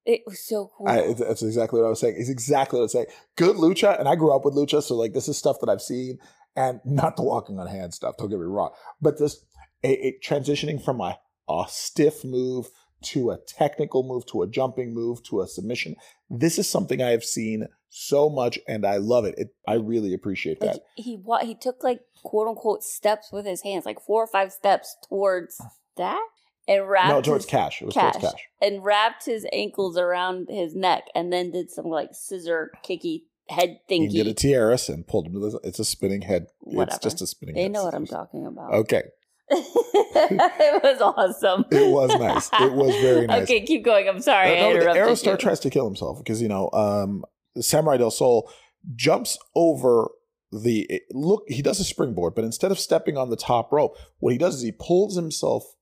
It 0.06 0.22
was 0.26 0.39
so 0.39 0.72
cool. 0.78 0.88
I, 0.88 0.99
it's- 0.99 1.20
that's 1.20 1.43
exactly 1.43 1.80
what 1.80 1.88
I 1.88 1.89
was 1.89 1.99
saying. 1.99 2.16
It's 2.18 2.30
exactly 2.30 2.78
what 2.78 2.82
I 2.82 2.84
was 2.84 2.91
saying. 2.91 3.08
Good 3.36 3.56
lucha, 3.56 3.99
and 3.99 4.08
I 4.08 4.16
grew 4.16 4.36
up 4.36 4.45
with 4.45 4.53
lucha, 4.53 4.82
so 4.84 4.95
like 4.95 5.14
this 5.14 5.28
is 5.28 5.38
stuff 5.38 5.60
that 5.62 5.70
I've 5.70 5.82
seen, 5.82 6.20
and 6.56 6.80
not 6.86 7.18
the 7.18 7.24
walking 7.24 7.60
on 7.60 7.68
hand 7.68 7.93
stuff. 7.93 8.16
Don't 8.18 8.30
get 8.30 8.39
me 8.39 8.45
wrong, 8.45 8.72
but 9.01 9.18
this 9.18 9.43
a, 9.84 10.18
transitioning 10.24 10.84
from 10.84 11.01
a, 11.01 11.18
a 11.49 11.66
stiff 11.68 12.24
move 12.24 12.70
to 13.03 13.32
a 13.32 13.38
technical 13.38 14.03
move 14.03 14.26
to 14.26 14.41
a 14.41 14.47
jumping 14.47 14.93
move 14.93 15.22
to 15.24 15.41
a 15.41 15.47
submission. 15.47 15.95
This 16.30 16.58
is 16.58 16.68
something 16.68 17.01
I 17.01 17.10
have 17.10 17.24
seen 17.24 17.68
so 17.89 18.30
much, 18.30 18.60
and 18.68 18.86
I 18.86 18.97
love 18.97 19.26
it. 19.26 19.36
it 19.38 19.56
I 19.68 19.76
really 19.76 20.14
appreciate 20.14 20.60
that. 20.60 20.82
he 20.95 21.18
wa- 21.18 21.43
he 21.43 21.56
took 21.56 21.84
like 21.84 22.01
quote 22.24 22.47
unquote 22.47 22.84
steps 22.84 23.32
with 23.32 23.45
his 23.45 23.62
hands, 23.62 23.86
like 23.86 24.01
four 24.01 24.24
or 24.24 24.28
five 24.28 24.51
steps 24.51 24.95
towards 25.08 25.58
mm. 25.60 25.70
that, 25.97 26.26
and 26.68 26.88
wrapped 26.88 27.09
No, 27.09 27.22
towards 27.22 27.45
his, 27.45 27.51
cash. 27.51 27.82
It 27.82 27.86
was 27.86 27.93
Cash. 27.93 28.13
towards 28.13 28.34
cash. 28.34 28.43
and 28.61 28.84
wrapped 28.84 29.26
his 29.26 29.45
ankles 29.53 29.97
around 29.97 30.47
his 30.49 30.76
neck, 30.76 31.03
and 31.16 31.32
then 31.32 31.51
did 31.51 31.70
some 31.72 31.86
like 31.86 32.09
scissor 32.13 32.72
kicky 32.84 33.26
head 33.49 33.80
thingy. 33.89 34.09
He 34.09 34.24
did 34.24 34.28
a 34.28 34.34
tijeras 34.34 34.89
and 34.89 35.05
pulled 35.07 35.28
him 35.28 35.34
to 35.34 35.39
the. 35.39 35.59
It's 35.63 35.80
a 35.80 35.86
spinning 35.86 36.24
head. 36.24 36.47
Whatever. 36.61 36.95
It's 36.95 37.03
just 37.03 37.22
a 37.22 37.28
spinning. 37.28 37.55
They 37.55 37.63
head. 37.63 37.72
know 37.72 37.84
what 37.84 37.93
I'm 37.93 38.07
talking 38.07 38.45
about. 38.47 38.74
Okay, 38.74 39.03
it 39.49 40.84
was 40.84 41.01
awesome. 41.01 41.66
It 41.72 41.91
was 41.91 42.09
nice. 42.20 42.49
It 42.61 42.74
was 42.74 42.95
very 43.01 43.28
nice. 43.28 43.43
Okay, 43.43 43.61
keep 43.66 43.84
going. 43.84 44.07
I'm 44.07 44.22
sorry. 44.22 44.57
I 44.57 44.61
no, 44.61 44.72
interrupted 44.72 45.03
Aerostar 45.03 45.32
you. 45.34 45.38
tries 45.38 45.59
to 45.61 45.70
kill 45.70 45.86
himself 45.86 46.18
because 46.20 46.41
you 46.41 46.47
know 46.47 46.70
um, 46.74 47.24
Samurai 47.59 47.97
Del 47.97 48.11
Sol 48.11 48.49
jumps 48.95 49.38
over 49.55 50.09
the 50.51 51.01
look. 51.11 51.43
He 51.47 51.61
does 51.61 51.80
a 51.80 51.84
springboard, 51.84 52.34
but 52.36 52.43
instead 52.43 52.72
of 52.72 52.80
stepping 52.80 53.18
on 53.18 53.30
the 53.30 53.36
top 53.38 53.72
rope, 53.72 53.95
what 54.20 54.32
he 54.32 54.38
does 54.39 54.55
is 54.55 54.61
he 54.63 54.72
pulls 54.72 55.16
himself 55.16 55.74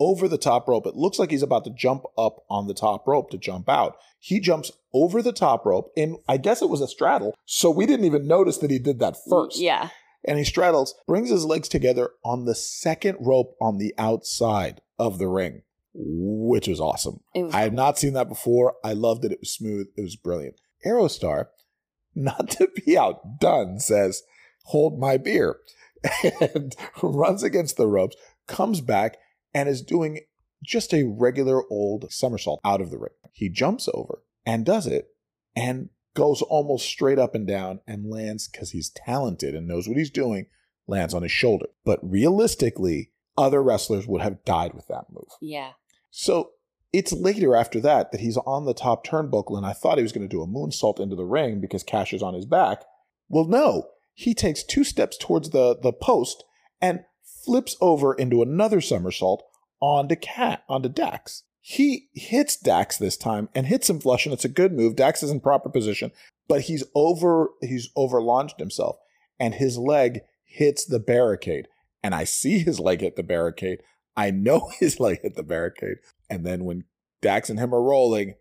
over 0.00 0.28
the 0.28 0.38
top 0.38 0.68
rope. 0.68 0.86
It 0.86 0.94
looks 0.96 1.18
like 1.18 1.30
he's 1.30 1.42
about 1.42 1.64
to 1.64 1.70
jump 1.70 2.04
up 2.16 2.44
on 2.48 2.66
the 2.66 2.74
top 2.74 3.06
rope 3.06 3.30
to 3.30 3.38
jump 3.38 3.68
out. 3.68 3.96
He 4.20 4.40
jumps 4.40 4.70
over 4.94 5.22
the 5.22 5.32
top 5.32 5.66
rope, 5.66 5.90
and 5.96 6.16
I 6.28 6.36
guess 6.36 6.62
it 6.62 6.68
was 6.68 6.80
a 6.80 6.88
straddle, 6.88 7.34
so 7.44 7.70
we 7.70 7.86
didn't 7.86 8.06
even 8.06 8.26
notice 8.26 8.58
that 8.58 8.70
he 8.70 8.78
did 8.78 8.98
that 9.00 9.16
first 9.28 9.58
Yeah. 9.58 9.90
and 10.24 10.38
he 10.38 10.44
straddles, 10.44 10.94
brings 11.06 11.30
his 11.30 11.44
legs 11.44 11.68
together 11.68 12.10
on 12.24 12.44
the 12.44 12.54
second 12.54 13.16
rope 13.20 13.56
on 13.60 13.78
the 13.78 13.94
outside 13.98 14.80
of 14.98 15.18
the 15.18 15.28
ring, 15.28 15.62
which 15.94 16.68
was 16.68 16.80
awesome. 16.80 17.20
Was 17.34 17.54
I 17.54 17.60
have 17.62 17.72
not 17.72 17.98
seen 17.98 18.12
that 18.14 18.28
before. 18.28 18.76
I 18.84 18.92
loved 18.94 19.24
it. 19.24 19.32
It 19.32 19.40
was 19.40 19.52
smooth. 19.52 19.88
It 19.96 20.02
was 20.02 20.16
brilliant. 20.16 20.56
Aerostar, 20.86 21.46
not 22.14 22.50
to 22.52 22.68
be 22.84 22.96
outdone, 22.96 23.78
says, 23.80 24.22
Hold 24.66 24.98
my 24.98 25.16
beer, 25.16 25.58
and 26.40 26.74
runs 27.02 27.42
against 27.42 27.76
the 27.76 27.86
ropes, 27.86 28.16
comes 28.46 28.80
back, 28.80 29.16
and 29.54 29.68
is 29.68 29.82
doing 29.82 30.20
just 30.64 30.92
a 30.92 31.04
regular 31.04 31.62
old 31.70 32.10
somersault 32.12 32.60
out 32.64 32.80
of 32.80 32.90
the 32.90 32.98
ring. 32.98 33.12
He 33.32 33.48
jumps 33.48 33.88
over 33.94 34.22
and 34.44 34.64
does 34.64 34.86
it 34.86 35.08
and 35.54 35.90
goes 36.14 36.42
almost 36.42 36.86
straight 36.86 37.18
up 37.18 37.34
and 37.34 37.46
down 37.46 37.80
and 37.86 38.10
lands 38.10 38.48
because 38.48 38.70
he's 38.70 38.90
talented 38.90 39.54
and 39.54 39.68
knows 39.68 39.86
what 39.86 39.96
he's 39.96 40.10
doing, 40.10 40.46
lands 40.86 41.14
on 41.14 41.22
his 41.22 41.32
shoulder. 41.32 41.66
But 41.84 42.00
realistically, 42.02 43.12
other 43.36 43.62
wrestlers 43.62 44.06
would 44.06 44.20
have 44.20 44.44
died 44.44 44.74
with 44.74 44.88
that 44.88 45.06
move. 45.12 45.28
Yeah. 45.40 45.72
So 46.10 46.50
it's 46.92 47.12
later 47.12 47.54
after 47.54 47.80
that 47.80 48.10
that 48.10 48.20
he's 48.20 48.36
on 48.38 48.64
the 48.64 48.74
top 48.74 49.06
turnbuckle, 49.06 49.56
and 49.56 49.66
I 49.66 49.72
thought 49.72 49.98
he 49.98 50.02
was 50.02 50.12
going 50.12 50.28
to 50.28 50.34
do 50.34 50.42
a 50.42 50.46
moonsault 50.46 50.98
into 50.98 51.14
the 51.14 51.24
ring 51.24 51.60
because 51.60 51.82
Cash 51.82 52.12
is 52.12 52.22
on 52.22 52.34
his 52.34 52.46
back. 52.46 52.82
Well, 53.28 53.44
no, 53.44 53.88
he 54.14 54.34
takes 54.34 54.64
two 54.64 54.84
steps 54.84 55.16
towards 55.16 55.50
the, 55.50 55.78
the 55.80 55.92
post 55.92 56.44
and 56.80 57.04
flips 57.48 57.78
over 57.80 58.12
into 58.12 58.42
another 58.42 58.78
somersault 58.78 59.42
onto 59.80 60.14
Cat 60.14 60.64
onto 60.68 60.90
Dax. 60.90 61.44
He 61.62 62.10
hits 62.12 62.58
Dax 62.58 62.98
this 62.98 63.16
time 63.16 63.48
and 63.54 63.66
hits 63.66 63.88
him 63.88 64.00
flush, 64.00 64.26
and 64.26 64.34
it's 64.34 64.44
a 64.44 64.50
good 64.50 64.74
move. 64.74 64.96
Dax 64.96 65.22
is 65.22 65.30
in 65.30 65.40
proper 65.40 65.70
position, 65.70 66.12
but 66.46 66.62
he's 66.62 66.84
over 66.94 67.48
he's 67.62 67.88
over 67.96 68.20
launched 68.20 68.58
himself, 68.58 68.98
and 69.40 69.54
his 69.54 69.78
leg 69.78 70.20
hits 70.44 70.84
the 70.84 70.98
barricade. 70.98 71.68
And 72.02 72.14
I 72.14 72.24
see 72.24 72.58
his 72.58 72.78
leg 72.78 73.00
hit 73.00 73.16
the 73.16 73.22
barricade. 73.22 73.80
I 74.14 74.30
know 74.30 74.70
his 74.78 75.00
leg 75.00 75.20
hit 75.22 75.34
the 75.34 75.42
barricade. 75.42 75.96
And 76.28 76.44
then 76.44 76.64
when 76.64 76.84
Dax 77.22 77.48
and 77.48 77.58
him 77.58 77.74
are 77.74 77.82
rolling, 77.82 78.34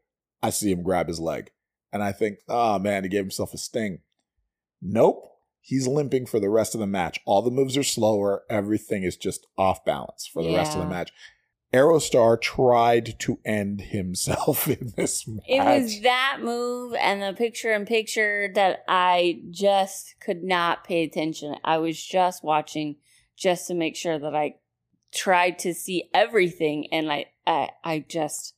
I 0.43 0.49
see 0.49 0.69
him 0.69 0.83
grab 0.83 1.07
his 1.07 1.21
leg. 1.21 1.49
And 1.93 2.03
I 2.03 2.11
think, 2.11 2.39
oh 2.49 2.77
man, 2.77 3.03
he 3.03 3.09
gave 3.09 3.23
himself 3.23 3.53
a 3.53 3.57
sting. 3.57 3.99
Nope. 4.81 5.23
He's 5.67 5.85
limping 5.85 6.27
for 6.27 6.39
the 6.39 6.49
rest 6.49 6.75
of 6.75 6.79
the 6.79 6.87
match. 6.87 7.19
All 7.25 7.41
the 7.41 7.51
moves 7.51 7.75
are 7.75 7.83
slower. 7.83 8.43
Everything 8.49 9.03
is 9.03 9.17
just 9.17 9.45
off 9.57 9.83
balance 9.83 10.25
for 10.25 10.41
the 10.41 10.53
rest 10.53 10.75
of 10.75 10.79
the 10.79 10.85
Yeah. 10.87 10.89
match. 10.93 11.11
Aerostar 11.73 12.39
tried 12.41 13.19
to 13.19 13.39
end 13.43 13.81
himself 13.81 14.67
in 14.69 14.93
this 14.95 15.27
match. 15.27 15.43
It 15.45 15.59
was 15.65 15.99
that 16.03 16.37
move 16.41 16.93
and 16.97 17.21
the 17.21 17.33
picture 17.33 17.73
in 17.73 17.85
picture 17.85 18.49
that 18.55 18.85
I 18.87 19.41
just 19.49 20.15
could 20.21 20.41
not 20.41 20.85
pay 20.85 21.03
attention. 21.03 21.55
I 21.65 21.79
was 21.79 22.01
just 22.01 22.45
watching 22.45 22.95
just 23.35 23.67
to 23.67 23.73
make 23.73 23.97
sure 23.97 24.17
that 24.17 24.33
I 24.33 24.55
tried 25.13 25.59
to 25.59 25.73
see 25.73 26.09
everything 26.13 26.87
and 26.93 27.11
I 27.11 27.25
I, 27.45 27.69
I 27.83 28.05
just 28.07 28.53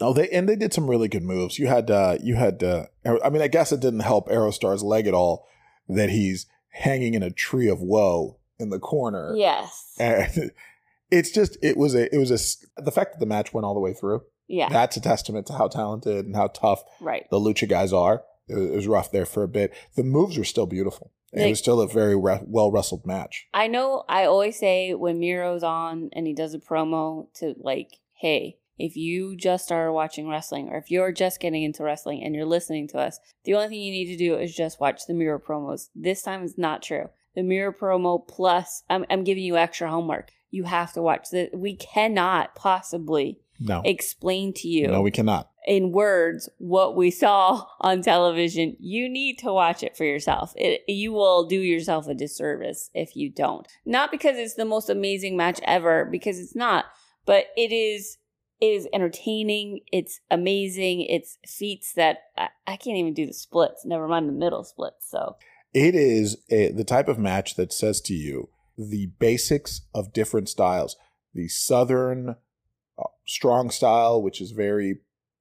Oh, 0.00 0.14
they 0.14 0.30
and 0.30 0.48
they 0.48 0.56
did 0.56 0.72
some 0.72 0.88
really 0.88 1.08
good 1.08 1.22
moves. 1.24 1.58
You 1.58 1.66
had 1.66 1.90
uh 1.90 2.16
you 2.22 2.36
had 2.36 2.62
uh 2.64 2.86
I 3.22 3.28
mean 3.28 3.42
I 3.42 3.48
guess 3.48 3.70
it 3.72 3.80
didn't 3.80 4.00
help 4.00 4.28
Aerostar's 4.30 4.82
leg 4.82 5.06
at 5.06 5.12
all 5.14 5.46
that 5.90 6.08
he's 6.08 6.46
hanging 6.74 7.14
in 7.14 7.22
a 7.22 7.30
tree 7.30 7.68
of 7.68 7.80
woe 7.80 8.38
in 8.58 8.70
the 8.70 8.78
corner. 8.78 9.34
yes. 9.36 9.94
And 9.98 10.50
it's 11.10 11.30
just 11.30 11.56
it 11.62 11.76
was 11.76 11.94
a 11.94 12.12
it 12.14 12.18
was 12.18 12.30
a 12.30 12.82
the 12.82 12.90
fact 12.90 13.12
that 13.12 13.20
the 13.20 13.26
match 13.26 13.54
went 13.54 13.64
all 13.64 13.74
the 13.74 13.80
way 13.80 13.94
through. 13.94 14.22
Yeah. 14.48 14.68
That's 14.68 14.96
a 14.96 15.00
testament 15.00 15.46
to 15.46 15.54
how 15.54 15.68
talented 15.68 16.26
and 16.26 16.36
how 16.36 16.48
tough 16.48 16.82
right. 17.00 17.26
the 17.30 17.38
lucha 17.38 17.68
guys 17.68 17.92
are. 17.92 18.22
It 18.46 18.74
was, 18.74 18.86
rough 18.86 19.10
there 19.10 19.24
for 19.24 19.42
a 19.42 19.48
bit. 19.48 19.72
The 19.96 20.02
moves 20.02 20.36
were 20.36 20.44
still 20.44 20.66
beautiful. 20.66 21.12
It 21.32 21.48
was 21.48 21.58
still 21.58 21.80
a 21.80 21.88
very 21.88 22.14
re- 22.14 22.42
well 22.44 22.70
wrestled 22.70 23.06
match. 23.06 23.48
I 23.54 23.68
know 23.68 24.04
I 24.06 24.26
always 24.26 24.58
say 24.58 24.92
when 24.92 25.18
Miro's 25.18 25.62
on 25.62 26.10
and 26.12 26.26
he 26.26 26.34
does 26.34 26.52
a 26.52 26.58
promo 26.58 27.28
to 27.36 27.54
like, 27.58 28.00
hey, 28.12 28.58
if 28.78 28.96
you 28.96 29.36
just 29.36 29.64
started 29.64 29.92
watching 29.92 30.28
wrestling 30.28 30.68
or 30.68 30.76
if 30.78 30.90
you're 30.90 31.12
just 31.12 31.40
getting 31.40 31.62
into 31.62 31.82
wrestling 31.84 32.22
and 32.22 32.34
you're 32.34 32.44
listening 32.46 32.88
to 32.88 32.98
us, 32.98 33.18
the 33.44 33.54
only 33.54 33.68
thing 33.68 33.80
you 33.80 33.92
need 33.92 34.06
to 34.12 34.16
do 34.16 34.36
is 34.36 34.54
just 34.54 34.80
watch 34.80 35.06
the 35.06 35.14
Miro 35.14 35.38
promos. 35.38 35.88
This 35.94 36.22
time 36.22 36.42
is 36.42 36.58
not 36.58 36.82
true. 36.82 37.08
the 37.36 37.42
Miro 37.42 37.72
promo 37.72 38.26
plus 38.26 38.82
I'm, 38.90 39.04
I'm 39.10 39.24
giving 39.24 39.44
you 39.44 39.56
extra 39.56 39.90
homework. 39.90 40.30
You 40.50 40.64
have 40.64 40.92
to 40.94 41.02
watch 41.02 41.30
this. 41.30 41.50
We 41.52 41.74
cannot 41.76 42.54
possibly 42.54 43.38
No. 43.58 43.82
explain 43.84 44.52
to 44.54 44.68
you 44.68 44.86
No, 44.88 45.00
we 45.02 45.10
cannot. 45.10 45.50
in 45.66 45.90
words 45.92 46.48
what 46.58 46.94
we 46.96 47.10
saw 47.10 47.64
on 47.80 48.02
television. 48.02 48.76
You 48.78 49.08
need 49.08 49.38
to 49.38 49.52
watch 49.52 49.82
it 49.82 49.96
for 49.96 50.04
yourself. 50.04 50.52
It, 50.56 50.82
you 50.88 51.12
will 51.12 51.46
do 51.46 51.58
yourself 51.60 52.06
a 52.06 52.14
disservice 52.14 52.90
if 52.94 53.16
you 53.16 53.30
don't. 53.30 53.66
Not 53.84 54.10
because 54.12 54.36
it's 54.38 54.54
the 54.54 54.64
most 54.64 54.88
amazing 54.90 55.36
match 55.36 55.60
ever, 55.64 56.04
because 56.04 56.38
it's 56.38 56.54
not, 56.56 56.84
but 57.26 57.46
it 57.56 57.72
is. 57.72 58.18
It 58.64 58.76
is 58.76 58.88
entertaining. 58.92 59.80
It's 59.92 60.20
amazing. 60.30 61.02
It's 61.02 61.38
feats 61.46 61.92
that 61.94 62.18
I, 62.36 62.48
I 62.66 62.76
can't 62.76 62.96
even 62.96 63.14
do 63.14 63.26
the 63.26 63.32
splits. 63.32 63.84
Never 63.84 64.08
mind 64.08 64.28
the 64.28 64.32
middle 64.32 64.64
splits. 64.64 65.08
So 65.10 65.36
It 65.72 65.94
is 65.94 66.38
a, 66.50 66.70
the 66.72 66.84
type 66.84 67.08
of 67.08 67.18
match 67.18 67.56
that 67.56 67.72
says 67.72 68.00
to 68.02 68.14
you 68.14 68.48
the 68.76 69.06
basics 69.18 69.82
of 69.94 70.12
different 70.12 70.48
styles. 70.48 70.96
The 71.34 71.48
Southern 71.48 72.36
uh, 72.98 73.02
strong 73.26 73.70
style, 73.70 74.22
which 74.22 74.40
is 74.40 74.52
very 74.52 75.00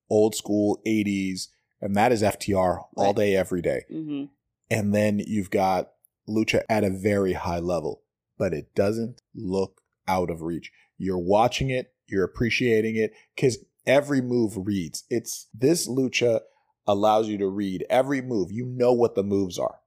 old 0.10 0.36
school 0.36 0.82
80s, 0.86 1.48
and 1.82 1.96
that 1.96 2.12
is 2.12 2.22
FTR 2.22 2.84
all 2.96 3.14
day, 3.14 3.36
every 3.36 3.62
day. 3.62 3.84
mhm. 3.92 4.30
And 4.72 4.94
then 4.94 5.20
you've 5.20 5.52
got 5.52 5.92
Lucha 6.28 6.64
at 6.68 6.84
a 6.84 6.90
very 6.90 7.34
high 7.34 7.60
level, 7.60 8.02
but 8.38 8.54
it 8.54 8.74
doesn't 8.74 9.22
look 9.36 9.82
out 10.08 10.32
of 10.32 10.42
reach. 10.42 10.72
You're 10.98 11.20
watching 11.20 11.70
it, 11.70 11.93
you're 12.14 12.24
appreciating 12.24 12.96
it, 12.96 13.12
because 13.36 13.58
every 13.86 14.22
move 14.22 14.54
reads. 14.56 15.04
It's 15.10 15.48
this 15.54 15.88
Lucha 15.88 16.42
allows 16.88 17.28
you 17.28 17.38
to 17.40 17.48
read 17.48 17.86
every 17.90 18.22
move. 18.22 18.52
You 18.52 18.66
know 18.66 18.94
what 18.94 19.16
the 19.16 19.24
moves 19.24 19.58
are. 19.58 19.80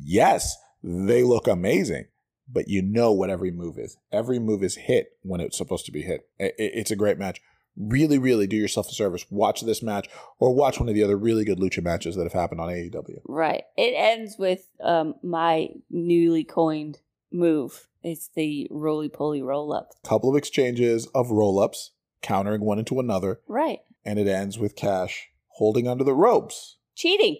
Yes, 0.00 0.56
they 0.82 1.22
look 1.22 1.46
amazing, 1.46 2.06
but 2.50 2.68
you 2.68 2.82
know 2.82 3.12
what 3.12 3.30
every 3.30 3.50
move 3.50 3.78
is. 3.78 3.96
Every 4.10 4.38
move 4.38 4.62
is 4.62 4.76
hit 4.76 5.18
when 5.22 5.40
it's 5.40 5.58
supposed 5.58 5.86
to 5.86 5.92
be 5.92 6.02
hit. 6.02 6.28
It's 6.38 6.90
a 6.90 6.96
great 6.96 7.18
match. 7.18 7.40
Really, 7.76 8.18
really 8.18 8.46
do 8.46 8.56
yourself 8.56 8.88
a 8.88 8.92
service. 8.92 9.24
Watch 9.30 9.62
this 9.62 9.82
match 9.82 10.08
or 10.38 10.54
watch 10.54 10.78
one 10.78 10.90
of 10.90 10.94
the 10.94 11.04
other 11.04 11.16
really 11.16 11.44
good 11.44 11.58
Lucha 11.58 11.82
matches 11.82 12.16
that 12.16 12.24
have 12.24 12.32
happened 12.34 12.60
on 12.60 12.68
AEW. 12.68 13.20
right. 13.26 13.64
It 13.78 13.94
ends 13.96 14.36
with 14.38 14.66
um, 14.82 15.14
my 15.22 15.68
newly 15.90 16.44
coined 16.44 17.00
move. 17.32 17.88
It's 18.02 18.28
the 18.34 18.66
roly 18.70 19.08
poly 19.08 19.42
roll 19.42 19.72
up. 19.72 19.90
couple 20.04 20.30
of 20.30 20.36
exchanges 20.36 21.06
of 21.14 21.30
roll 21.30 21.58
ups, 21.60 21.92
countering 22.20 22.62
one 22.62 22.78
into 22.78 22.98
another, 23.00 23.40
Right. 23.46 23.80
and 24.04 24.18
it 24.18 24.26
ends 24.26 24.58
with 24.58 24.76
Cash 24.76 25.30
holding 25.56 25.86
onto 25.86 26.04
the 26.04 26.14
ropes 26.14 26.76
Cheating. 26.94 27.38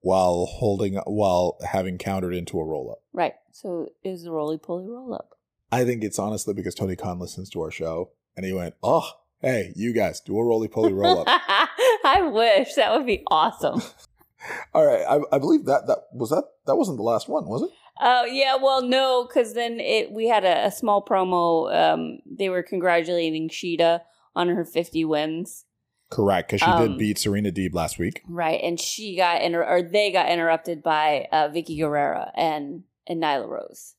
while 0.00 0.46
holding 0.46 0.94
while 1.06 1.58
having 1.64 1.98
countered 1.98 2.34
into 2.34 2.58
a 2.58 2.64
roll 2.64 2.90
up. 2.90 3.02
Right. 3.12 3.34
So 3.52 3.88
was 4.04 4.24
a 4.24 4.32
roly 4.32 4.58
poly 4.58 4.86
roll 4.86 5.14
up. 5.14 5.30
I 5.72 5.84
think 5.84 6.04
it's 6.04 6.18
honestly 6.18 6.54
because 6.54 6.74
Tony 6.74 6.96
Khan 6.96 7.18
listens 7.18 7.50
to 7.50 7.60
our 7.62 7.70
show 7.70 8.10
and 8.36 8.44
he 8.46 8.52
went, 8.52 8.74
"Oh, 8.82 9.08
hey, 9.40 9.72
you 9.76 9.92
guys, 9.92 10.20
do 10.20 10.38
a 10.38 10.44
roly 10.44 10.68
poly 10.68 10.92
roll 10.92 11.20
up." 11.20 11.26
I 12.04 12.22
wish 12.32 12.74
that 12.74 12.92
would 12.96 13.06
be 13.06 13.22
awesome. 13.30 13.82
All 14.74 14.86
right, 14.86 15.04
I, 15.08 15.34
I 15.34 15.38
believe 15.38 15.64
that 15.64 15.86
that 15.88 16.04
was 16.12 16.30
that 16.30 16.44
that 16.66 16.76
wasn't 16.76 16.98
the 16.98 17.02
last 17.02 17.28
one, 17.28 17.46
was 17.48 17.62
it? 17.62 17.70
Oh 18.00 18.24
yeah, 18.24 18.56
well 18.56 18.82
no, 18.82 19.24
because 19.26 19.54
then 19.54 19.80
it 19.80 20.12
we 20.12 20.28
had 20.28 20.44
a, 20.44 20.66
a 20.66 20.70
small 20.70 21.04
promo. 21.04 21.74
Um, 21.74 22.18
they 22.26 22.48
were 22.48 22.62
congratulating 22.62 23.48
Shida 23.48 24.00
on 24.34 24.48
her 24.48 24.64
fifty 24.64 25.04
wins, 25.04 25.64
Correct, 26.10 26.48
because 26.50 26.60
she 26.60 26.66
Um, 26.70 26.88
did 26.90 26.98
beat 26.98 27.18
Serena 27.18 27.50
Deeb 27.50 27.74
last 27.74 27.98
week. 27.98 28.22
right? 28.28 28.60
And 28.62 28.78
she 28.78 29.16
got 29.16 29.42
inter- 29.42 29.64
or 29.66 29.82
they 29.82 30.12
got 30.12 30.28
interrupted 30.30 30.82
by 30.82 31.26
uh, 31.32 31.48
Vickie 31.48 31.78
Guerrero 31.78 32.30
and 32.34 32.84
and 33.06 33.22
Nyla 33.22 33.48
Rose, 33.48 33.94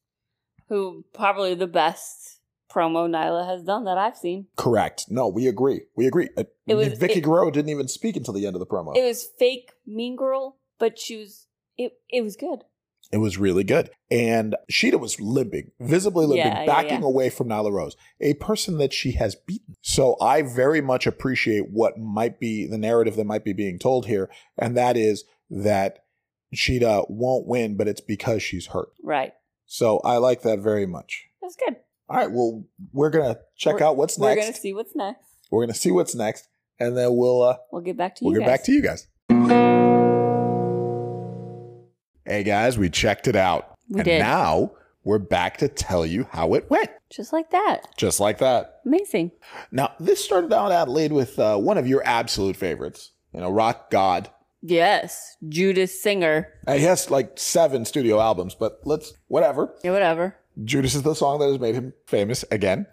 who 0.69 1.03
probably 1.13 1.55
the 1.55 1.67
best 1.67 2.39
promo 2.71 3.09
Nyla 3.09 3.47
has 3.47 3.63
done 3.63 3.85
that 3.85 3.97
I've 3.97 4.17
seen. 4.17 4.47
Correct. 4.57 5.05
No, 5.09 5.27
we 5.27 5.47
agree. 5.47 5.81
We 5.95 6.05
agree. 6.05 6.29
Uh, 6.37 6.43
It 6.67 6.75
was- 6.75 6.99
Vickie 6.99 7.17
it- 7.17 7.21
Guerrero 7.23 7.49
didn't 7.49 7.69
even 7.69 7.87
speak 7.87 8.15
until 8.15 8.33
the 8.33 8.45
end 8.45 8.55
of 8.55 8.59
the 8.59 8.65
promo. 8.67 8.95
It 8.95 9.03
was 9.03 9.23
fake 9.39 9.71
Mean 9.87 10.15
Girl, 10.15 10.57
but 10.77 10.99
she 10.99 11.17
was 11.17 11.47
it. 11.77 11.93
It 12.09 12.21
was 12.21 12.35
good. 12.35 12.63
It 13.11 13.17
was 13.17 13.37
really 13.37 13.63
good. 13.63 13.89
And 14.11 14.55
Shida 14.71 14.99
was 14.99 15.19
limping, 15.21 15.71
visibly 15.79 16.25
limping, 16.25 16.45
Yeah, 16.51 16.59
yeah, 16.61 16.65
backing 16.65 17.01
yeah. 17.01 17.07
away 17.07 17.29
from 17.29 17.47
Nyla 17.47 17.71
Rose, 17.71 17.95
a 18.19 18.33
person 18.35 18.77
that 18.79 18.91
she 18.93 19.13
has 19.13 19.33
beaten. 19.35 19.75
So 19.81 20.17
I 20.21 20.41
very 20.41 20.81
much 20.81 21.07
appreciate 21.07 21.69
what 21.71 21.97
might 21.97 22.39
be 22.39 22.67
the 22.67 22.77
narrative 22.77 23.15
that 23.15 23.25
might 23.25 23.45
be 23.45 23.53
being 23.53 23.79
told 23.79 24.07
here. 24.07 24.29
And 24.57 24.75
that 24.75 24.97
is 24.97 25.23
that 25.49 25.99
Shida 26.55 27.09
won't 27.09 27.47
win, 27.47 27.77
but 27.77 27.87
it's 27.87 28.01
because 28.01 28.43
she's 28.43 28.67
hurt. 28.67 28.89
Right. 29.01 29.33
So 29.65 29.99
I 29.99 30.17
like 30.17 30.41
that 30.41 30.59
very 30.59 30.85
much. 30.85 31.27
That's 31.41 31.55
good. 31.55 31.77
All 32.09 32.17
right. 32.17 32.31
Well, 32.31 32.63
we're 32.91 33.09
going 33.09 33.33
to 33.35 33.39
check 33.55 33.75
We're- 33.75 33.85
out 33.85 33.95
what's 33.97 34.17
next. 34.17 34.35
We're 34.37 34.41
gonna 34.43 34.53
see 34.53 34.73
what's 34.73 34.95
next. 34.95 35.25
we're 35.51 35.61
going 35.61 35.73
to 35.73 35.79
see 35.79 35.91
what's 35.91 36.15
next. 36.15 36.47
And 36.79 36.95
then 36.97 37.15
we'll, 37.15 37.41
uh, 37.41 37.57
We'll 37.71 37.81
get 37.81 37.97
back 37.97 38.15
to 38.17 38.25
you 38.25 38.31
guys. 38.31 38.33
we'll 38.33 38.41
get 38.41 38.45
guys. 38.47 38.57
back 38.59 38.65
to 38.65 38.71
you 38.73 38.81
guys. 38.81 39.96
Hey 42.27 42.43
guys, 42.43 42.77
we 42.77 42.89
checked 42.89 43.29
it 43.29 43.37
out. 43.37 43.77
We 43.87 44.01
and 44.01 44.05
did. 44.05 44.19
now 44.19 44.71
we're 45.05 45.17
back 45.17 45.55
to 45.59 45.69
tell 45.69 46.05
you 46.05 46.27
how 46.29 46.55
it 46.55 46.69
went. 46.69 46.89
Just 47.09 47.31
like 47.31 47.51
that. 47.51 47.95
Just 47.95 48.19
like 48.19 48.39
that. 48.39 48.81
Amazing. 48.85 49.31
Now, 49.71 49.93
this 49.97 50.25
started 50.25 50.51
out 50.51 50.73
Adelaide 50.73 51.13
with 51.13 51.39
uh, 51.39 51.55
one 51.55 51.77
of 51.77 51.87
your 51.87 52.01
absolute 52.05 52.57
favorites, 52.57 53.11
you 53.33 53.39
know, 53.39 53.49
Rock 53.49 53.89
God. 53.89 54.29
Yes, 54.61 55.37
Judas 55.47 56.01
Singer. 56.03 56.49
Uh, 56.67 56.73
he 56.73 56.83
has 56.83 57.09
like 57.09 57.39
seven 57.39 57.85
studio 57.85 58.19
albums, 58.19 58.55
but 58.55 58.81
let's, 58.83 59.13
whatever. 59.29 59.73
Yeah, 59.85 59.91
whatever. 59.91 60.35
Judas 60.65 60.95
is 60.95 61.03
the 61.03 61.13
song 61.13 61.39
that 61.39 61.47
has 61.47 61.59
made 61.59 61.75
him 61.75 61.93
famous 62.07 62.43
again. 62.51 62.87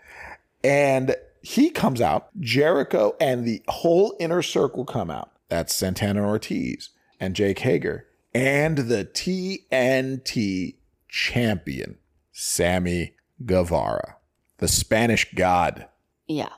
And 0.62 1.16
he 1.43 1.70
comes 1.70 2.01
out, 2.01 2.28
Jericho 2.39 3.16
and 3.20 3.45
the 3.45 3.64
whole 3.66 4.14
inner 4.20 4.43
circle 4.43 4.85
come 4.85 5.11
out. 5.11 5.32
That's 5.49 5.74
Santana 5.74 6.24
Ortiz 6.24 6.91
and 7.18 7.35
Jake 7.35 7.59
Hager 7.59 8.07
and 8.35 8.76
the 8.78 9.05
TNT 9.05 10.76
champion, 11.09 11.99
Sammy 12.32 13.14
Guevara, 13.45 14.16
the 14.59 14.68
Spanish 14.68 15.32
god, 15.35 15.89
Yeah. 16.26 16.51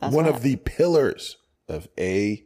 That's 0.00 0.14
one 0.14 0.26
of 0.26 0.42
the 0.42 0.56
pillars 0.56 1.36
of 1.68 1.86
AEW. 1.96 2.44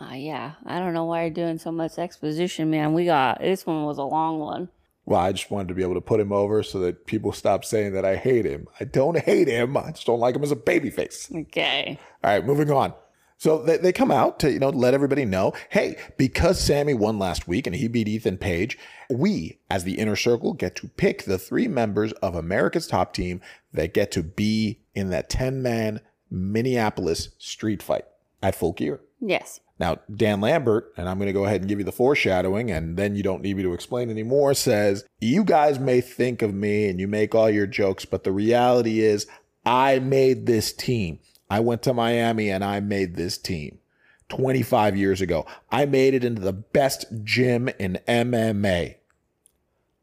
Uh, 0.00 0.14
yeah, 0.14 0.52
I 0.64 0.78
don't 0.78 0.94
know 0.94 1.04
why 1.04 1.22
you're 1.22 1.30
doing 1.30 1.58
so 1.58 1.70
much 1.70 1.98
exposition, 1.98 2.70
man. 2.70 2.94
We 2.94 3.04
got 3.04 3.40
this 3.40 3.66
one 3.66 3.84
was 3.84 3.98
a 3.98 4.02
long 4.02 4.38
one. 4.38 4.70
Well, 5.06 5.20
I 5.20 5.32
just 5.32 5.50
wanted 5.50 5.68
to 5.68 5.74
be 5.74 5.82
able 5.82 5.94
to 5.94 6.00
put 6.00 6.20
him 6.20 6.32
over 6.32 6.62
so 6.62 6.78
that 6.80 7.06
people 7.06 7.32
stop 7.32 7.64
saying 7.64 7.92
that 7.92 8.04
I 8.06 8.16
hate 8.16 8.46
him. 8.46 8.66
I 8.80 8.84
don't 8.84 9.18
hate 9.18 9.46
him. 9.48 9.76
I 9.76 9.90
just 9.90 10.06
don't 10.06 10.20
like 10.20 10.34
him 10.34 10.42
as 10.42 10.50
a 10.50 10.56
babyface. 10.56 11.34
Okay. 11.42 11.98
All 12.22 12.30
right, 12.30 12.44
moving 12.44 12.70
on. 12.70 12.94
So 13.36 13.62
they, 13.62 13.76
they 13.76 13.92
come 13.92 14.10
out 14.10 14.38
to 14.40 14.50
you 14.50 14.58
know 14.58 14.70
let 14.70 14.94
everybody 14.94 15.24
know, 15.24 15.52
hey, 15.70 15.96
because 16.16 16.60
Sammy 16.60 16.94
won 16.94 17.18
last 17.18 17.48
week 17.48 17.66
and 17.66 17.76
he 17.76 17.88
beat 17.88 18.08
Ethan 18.08 18.38
Page, 18.38 18.78
we 19.10 19.58
as 19.68 19.84
the 19.84 19.98
inner 19.98 20.16
circle 20.16 20.52
get 20.52 20.76
to 20.76 20.88
pick 20.88 21.24
the 21.24 21.38
three 21.38 21.68
members 21.68 22.12
of 22.14 22.34
America's 22.34 22.86
top 22.86 23.12
team 23.12 23.40
that 23.72 23.94
get 23.94 24.10
to 24.12 24.22
be 24.22 24.80
in 24.94 25.10
that 25.10 25.28
ten 25.28 25.62
man 25.62 26.00
Minneapolis 26.30 27.30
street 27.38 27.82
fight 27.82 28.04
at 28.42 28.54
Full 28.54 28.72
Gear. 28.72 29.00
Yes. 29.20 29.60
Now, 29.78 29.98
Dan 30.14 30.40
Lambert, 30.40 30.92
and 30.96 31.08
I'm 31.08 31.18
going 31.18 31.26
to 31.26 31.32
go 31.32 31.46
ahead 31.46 31.60
and 31.60 31.68
give 31.68 31.78
you 31.78 31.84
the 31.84 31.92
foreshadowing, 31.92 32.70
and 32.70 32.96
then 32.96 33.16
you 33.16 33.22
don't 33.22 33.42
need 33.42 33.56
me 33.56 33.64
to 33.64 33.72
explain 33.72 34.08
anymore, 34.08 34.54
says, 34.54 35.04
You 35.20 35.42
guys 35.42 35.80
may 35.80 36.00
think 36.00 36.42
of 36.42 36.54
me 36.54 36.88
and 36.88 37.00
you 37.00 37.08
make 37.08 37.34
all 37.34 37.50
your 37.50 37.66
jokes, 37.66 38.04
but 38.04 38.22
the 38.22 38.32
reality 38.32 39.00
is, 39.00 39.26
I 39.66 39.98
made 39.98 40.46
this 40.46 40.72
team. 40.72 41.18
I 41.50 41.60
went 41.60 41.82
to 41.82 41.94
Miami 41.94 42.50
and 42.50 42.64
I 42.64 42.80
made 42.80 43.16
this 43.16 43.38
team 43.38 43.78
25 44.28 44.96
years 44.96 45.20
ago. 45.20 45.46
I 45.70 45.86
made 45.86 46.14
it 46.14 46.24
into 46.24 46.42
the 46.42 46.52
best 46.52 47.06
gym 47.22 47.68
in 47.78 47.98
MMA. 48.08 48.96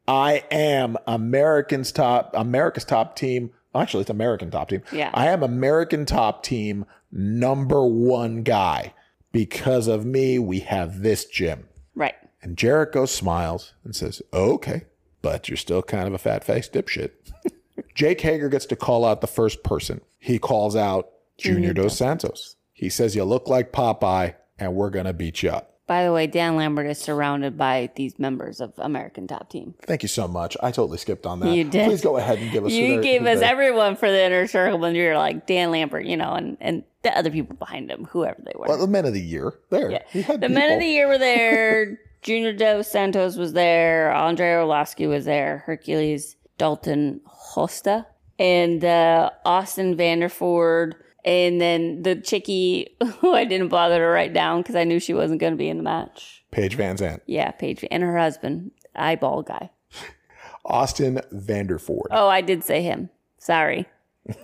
I 0.06 0.44
am 0.50 0.96
American's 1.06 1.92
top, 1.92 2.32
America's 2.34 2.84
top 2.84 3.16
team. 3.16 3.50
Actually, 3.74 4.02
it's 4.02 4.10
American 4.10 4.50
top 4.50 4.68
team. 4.68 4.82
Yeah. 4.92 5.10
I 5.14 5.28
am 5.28 5.42
American 5.42 6.04
top 6.04 6.42
team 6.42 6.84
number 7.10 7.84
one 7.84 8.42
guy. 8.42 8.94
Because 9.30 9.88
of 9.88 10.04
me, 10.04 10.38
we 10.38 10.60
have 10.60 11.00
this 11.00 11.24
gym. 11.24 11.66
Right. 11.94 12.14
And 12.42 12.58
Jericho 12.58 13.06
smiles 13.06 13.72
and 13.82 13.96
says, 13.96 14.20
okay, 14.34 14.82
but 15.22 15.48
you're 15.48 15.56
still 15.56 15.82
kind 15.82 16.06
of 16.06 16.12
a 16.12 16.18
fat 16.18 16.44
faced 16.44 16.74
dipshit. 16.74 17.12
Jake 17.94 18.20
Hager 18.20 18.48
gets 18.48 18.66
to 18.66 18.76
call 18.76 19.04
out 19.04 19.20
the 19.20 19.26
first 19.26 19.62
person. 19.62 20.02
He 20.18 20.38
calls 20.38 20.76
out 20.76 21.08
Junior 21.42 21.72
Dos 21.72 21.96
Santos. 21.96 22.56
He 22.72 22.88
says, 22.88 23.14
You 23.14 23.24
look 23.24 23.48
like 23.48 23.72
Popeye, 23.72 24.34
and 24.58 24.74
we're 24.74 24.90
going 24.90 25.06
to 25.06 25.12
beat 25.12 25.42
you 25.42 25.50
up. 25.50 25.72
By 25.86 26.04
the 26.04 26.12
way, 26.12 26.26
Dan 26.26 26.56
Lambert 26.56 26.86
is 26.86 26.98
surrounded 26.98 27.58
by 27.58 27.90
these 27.96 28.18
members 28.18 28.60
of 28.60 28.72
American 28.78 29.26
Top 29.26 29.50
Team. 29.50 29.74
Thank 29.82 30.02
you 30.02 30.08
so 30.08 30.28
much. 30.28 30.56
I 30.62 30.70
totally 30.70 30.96
skipped 30.96 31.26
on 31.26 31.40
that. 31.40 31.54
You 31.54 31.64
did. 31.64 31.86
Please 31.86 32.00
go 32.00 32.16
ahead 32.16 32.38
and 32.38 32.50
give 32.50 32.64
us 32.64 32.72
You 32.72 33.02
gave 33.02 33.26
us 33.26 33.40
everyone 33.42 33.96
for 33.96 34.10
the 34.10 34.24
inner 34.24 34.46
circle, 34.46 34.84
and 34.84 34.96
you're 34.96 35.18
like 35.18 35.46
Dan 35.46 35.70
Lambert, 35.70 36.06
you 36.06 36.16
know, 36.16 36.32
and 36.32 36.56
and 36.60 36.84
the 37.02 37.16
other 37.16 37.30
people 37.30 37.56
behind 37.56 37.90
him, 37.90 38.04
whoever 38.04 38.40
they 38.42 38.52
were. 38.56 38.66
Well, 38.68 38.78
the 38.78 38.86
men 38.86 39.04
of 39.04 39.12
the 39.12 39.20
year. 39.20 39.54
There. 39.70 39.90
Yeah. 39.90 40.36
The 40.36 40.48
men 40.48 40.72
of 40.72 40.78
the 40.78 40.86
year 40.86 41.08
were 41.08 41.18
there. 41.18 41.98
Junior 42.22 42.52
Dos 42.52 42.88
Santos 42.88 43.36
was 43.36 43.52
there. 43.52 44.12
Andre 44.12 44.46
Arlovski 44.46 45.08
was 45.08 45.24
there. 45.24 45.64
Hercules 45.66 46.36
Dalton 46.56 47.20
Hosta 47.54 48.06
and 48.38 48.84
uh, 48.84 49.30
Austin 49.44 49.96
Vanderford. 49.96 50.94
And 51.24 51.60
then 51.60 52.02
the 52.02 52.16
chickie 52.16 52.96
who 53.20 53.34
I 53.34 53.44
didn't 53.44 53.68
bother 53.68 53.98
to 53.98 54.06
write 54.06 54.32
down 54.32 54.62
because 54.62 54.74
I 54.74 54.84
knew 54.84 54.98
she 54.98 55.14
wasn't 55.14 55.40
going 55.40 55.52
to 55.52 55.58
be 55.58 55.68
in 55.68 55.76
the 55.76 55.82
match. 55.82 56.44
Paige 56.50 56.76
VanZant. 56.76 57.20
Yeah, 57.26 57.50
Paige 57.52 57.84
and 57.90 58.02
her 58.02 58.18
husband, 58.18 58.72
eyeball 58.94 59.42
guy. 59.42 59.70
Austin 60.64 61.20
Vanderford. 61.32 62.08
Oh, 62.10 62.28
I 62.28 62.40
did 62.40 62.64
say 62.64 62.82
him. 62.82 63.10
Sorry. 63.38 63.86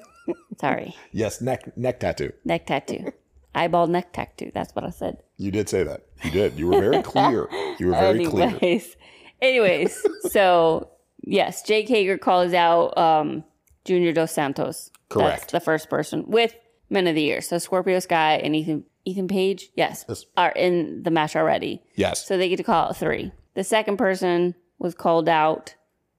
Sorry. 0.60 0.96
Yes, 1.12 1.40
neck 1.40 1.76
neck 1.76 2.00
tattoo. 2.00 2.32
Neck 2.44 2.66
tattoo. 2.66 3.12
Eyeball 3.54 3.86
neck 3.86 4.12
tattoo. 4.12 4.50
That's 4.52 4.74
what 4.74 4.84
I 4.84 4.90
said. 4.90 5.18
You 5.36 5.50
did 5.50 5.68
say 5.68 5.82
that. 5.84 6.06
You 6.22 6.30
did. 6.30 6.58
You 6.58 6.68
were 6.68 6.80
very 6.80 7.02
clear. 7.02 7.48
You 7.78 7.88
were 7.88 7.92
very 7.92 8.26
clear. 8.26 8.48
anyways, 8.48 8.96
anyways, 9.40 10.06
so 10.30 10.90
yes, 11.22 11.62
Jake 11.62 11.88
Hager 11.88 12.18
calls 12.18 12.52
out 12.52 12.96
um, 12.98 13.44
Junior 13.84 14.12
Dos 14.12 14.32
Santos. 14.32 14.90
Correct. 15.08 15.40
That's 15.40 15.52
the 15.52 15.60
first 15.60 15.88
person 15.88 16.24
with 16.26 16.54
Men 16.90 17.06
of 17.06 17.14
the 17.14 17.22
Year. 17.22 17.40
So 17.40 17.58
Scorpio 17.58 17.98
Sky 18.00 18.34
and 18.36 18.54
Ethan 18.56 18.84
Ethan 19.04 19.28
Page, 19.28 19.70
yes, 19.74 20.04
Yes. 20.08 20.26
are 20.36 20.50
in 20.52 21.02
the 21.02 21.10
match 21.10 21.34
already. 21.34 21.82
Yes. 21.94 22.26
So 22.26 22.36
they 22.36 22.48
get 22.48 22.56
to 22.58 22.62
call 22.62 22.88
out 22.88 22.96
three. 22.96 23.32
The 23.54 23.64
second 23.64 23.96
person 23.96 24.54
was 24.78 24.94
called 24.94 25.28
out 25.28 25.74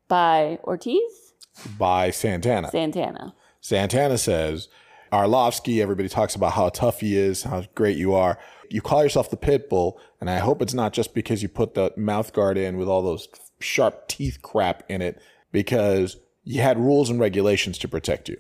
by 0.08 0.58
Ortiz 0.64 1.34
By 1.78 2.10
Santana. 2.10 2.72
Santana. 2.72 3.36
Santana 3.62 4.18
says, 4.18 4.70
Arlovski, 5.12 5.82
everybody 5.82 6.10
talks 6.10 6.36
about 6.36 6.54
how 6.54 6.70
tough 6.70 7.02
he 7.02 7.16
is, 7.18 7.44
how 7.44 7.64
great 7.76 7.98
you 7.98 8.14
are. 8.14 8.38
You 8.70 8.82
call 8.82 9.04
yourself 9.04 9.30
the 9.30 9.38
pit 9.38 9.70
bull, 9.70 10.00
and 10.22 10.30
I 10.30 10.38
hope 10.40 10.62
it's 10.62 10.74
not 10.74 10.94
just 10.94 11.14
because 11.14 11.42
you 11.44 11.50
put 11.50 11.74
the 11.74 11.92
mouth 11.98 12.34
guard 12.34 12.58
in 12.58 12.78
with 12.78 12.88
all 12.88 13.02
those 13.02 13.28
sharp 13.60 14.08
teeth 14.08 14.42
crap 14.42 14.84
in 14.90 15.02
it, 15.02 15.22
because 15.52 16.18
you 16.44 16.62
had 16.62 16.80
rules 16.80 17.10
and 17.10 17.20
regulations 17.20 17.78
to 17.80 17.88
protect 17.88 18.30
you. 18.30 18.38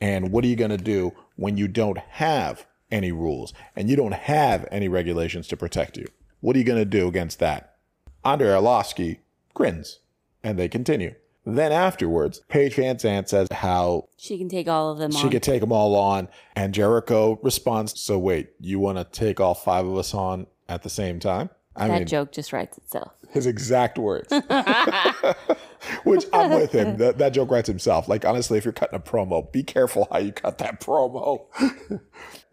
And 0.00 0.32
what 0.32 0.44
are 0.44 0.48
you 0.48 0.56
going 0.56 0.70
to 0.70 0.76
do 0.76 1.12
when 1.36 1.56
you 1.56 1.68
don't 1.68 1.98
have 1.98 2.66
any 2.90 3.12
rules 3.12 3.52
and 3.74 3.88
you 3.88 3.96
don't 3.96 4.14
have 4.14 4.66
any 4.70 4.88
regulations 4.88 5.48
to 5.48 5.56
protect 5.56 5.96
you? 5.96 6.06
What 6.40 6.56
are 6.56 6.58
you 6.58 6.64
going 6.64 6.78
to 6.78 6.84
do 6.84 7.08
against 7.08 7.38
that? 7.38 7.76
Andre 8.24 8.48
Arlovski 8.48 9.18
grins, 9.54 10.00
and 10.42 10.58
they 10.58 10.68
continue. 10.68 11.14
Then 11.44 11.72
afterwards, 11.72 12.40
Paige 12.48 12.76
VanZant 12.76 13.28
says 13.28 13.48
how 13.50 14.08
She 14.16 14.38
can 14.38 14.48
take 14.48 14.68
all 14.68 14.92
of 14.92 14.98
them 14.98 15.10
she 15.10 15.24
on. 15.24 15.30
could 15.30 15.42
take 15.42 15.60
them 15.60 15.72
all 15.72 15.96
on. 15.96 16.28
And 16.54 16.72
Jericho 16.72 17.40
responds, 17.42 18.00
So 18.00 18.16
wait, 18.18 18.50
you 18.60 18.78
want 18.78 18.98
to 18.98 19.04
take 19.04 19.40
all 19.40 19.54
five 19.54 19.84
of 19.84 19.96
us 19.96 20.14
on 20.14 20.46
at 20.68 20.82
the 20.84 20.90
same 20.90 21.18
time? 21.18 21.50
I 21.74 21.88
that 21.88 21.98
mean, 22.00 22.06
joke 22.06 22.30
just 22.32 22.52
writes 22.52 22.78
itself. 22.78 23.12
His 23.32 23.46
exact 23.46 23.98
words. 23.98 24.28
Which 26.04 26.24
I'm 26.32 26.50
with 26.50 26.72
him. 26.72 26.98
That, 26.98 27.18
that 27.18 27.30
joke 27.30 27.50
writes 27.50 27.66
himself. 27.66 28.08
Like, 28.08 28.24
honestly, 28.24 28.58
if 28.58 28.64
you're 28.64 28.72
cutting 28.72 28.96
a 28.96 29.02
promo, 29.02 29.50
be 29.50 29.62
careful 29.62 30.06
how 30.12 30.18
you 30.18 30.32
cut 30.32 30.58
that 30.58 30.80
promo. 30.80 31.46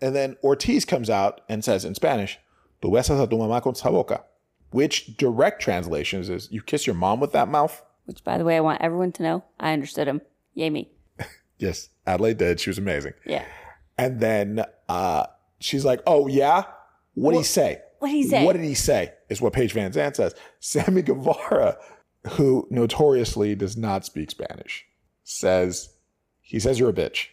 and 0.01 0.15
then 0.15 0.37
Ortiz 0.43 0.85
comes 0.85 1.09
out 1.09 1.41
and 1.47 1.63
says 1.63 1.85
in 1.85 1.95
Spanish, 1.95 2.39
Tu 2.81 2.87
besas 2.87 3.21
a 3.21 3.27
tu 3.27 3.37
mamá 3.37 3.61
con 3.61 3.73
esa 3.73 3.91
boca. 3.91 4.23
Which 4.71 5.17
direct 5.17 5.61
translations 5.61 6.29
is, 6.29 6.47
You 6.51 6.61
kiss 6.61 6.87
your 6.87 6.95
mom 6.95 7.19
with 7.19 7.33
that 7.33 7.49
mouth? 7.49 7.83
Which, 8.05 8.23
by 8.23 8.37
the 8.37 8.45
way, 8.45 8.57
I 8.57 8.61
want 8.61 8.81
everyone 8.81 9.11
to 9.13 9.23
know 9.23 9.43
I 9.59 9.73
understood 9.73 10.07
him. 10.07 10.21
Yay 10.53 10.69
me. 10.69 10.91
Yes, 11.57 11.89
Adelaide 12.07 12.37
did. 12.37 12.61
She 12.61 12.69
was 12.69 12.77
amazing. 12.77 13.15
Yeah. 13.25 13.43
And 13.97 14.21
then 14.21 14.63
uh, 14.87 15.25
she's 15.59 15.83
like, 15.83 15.99
"Oh 16.07 16.27
yeah, 16.27 16.63
what 17.15 17.33
did 17.33 17.39
he 17.39 17.43
say? 17.43 17.81
What 17.99 18.09
did 18.09 18.15
he 18.15 18.23
say? 18.23 18.45
What 18.45 18.53
did 18.53 18.65
he 18.65 18.73
say?" 18.73 19.13
Is 19.29 19.41
what 19.41 19.53
Paige 19.53 19.73
VanZant 19.73 20.15
says. 20.15 20.33
Sammy 20.59 21.01
Guevara, 21.01 21.77
who 22.31 22.67
notoriously 22.69 23.55
does 23.55 23.77
not 23.77 24.05
speak 24.05 24.31
Spanish, 24.31 24.85
says 25.23 25.89
he 26.41 26.59
says 26.59 26.79
you're 26.79 26.89
a 26.89 26.93
bitch. 26.93 27.27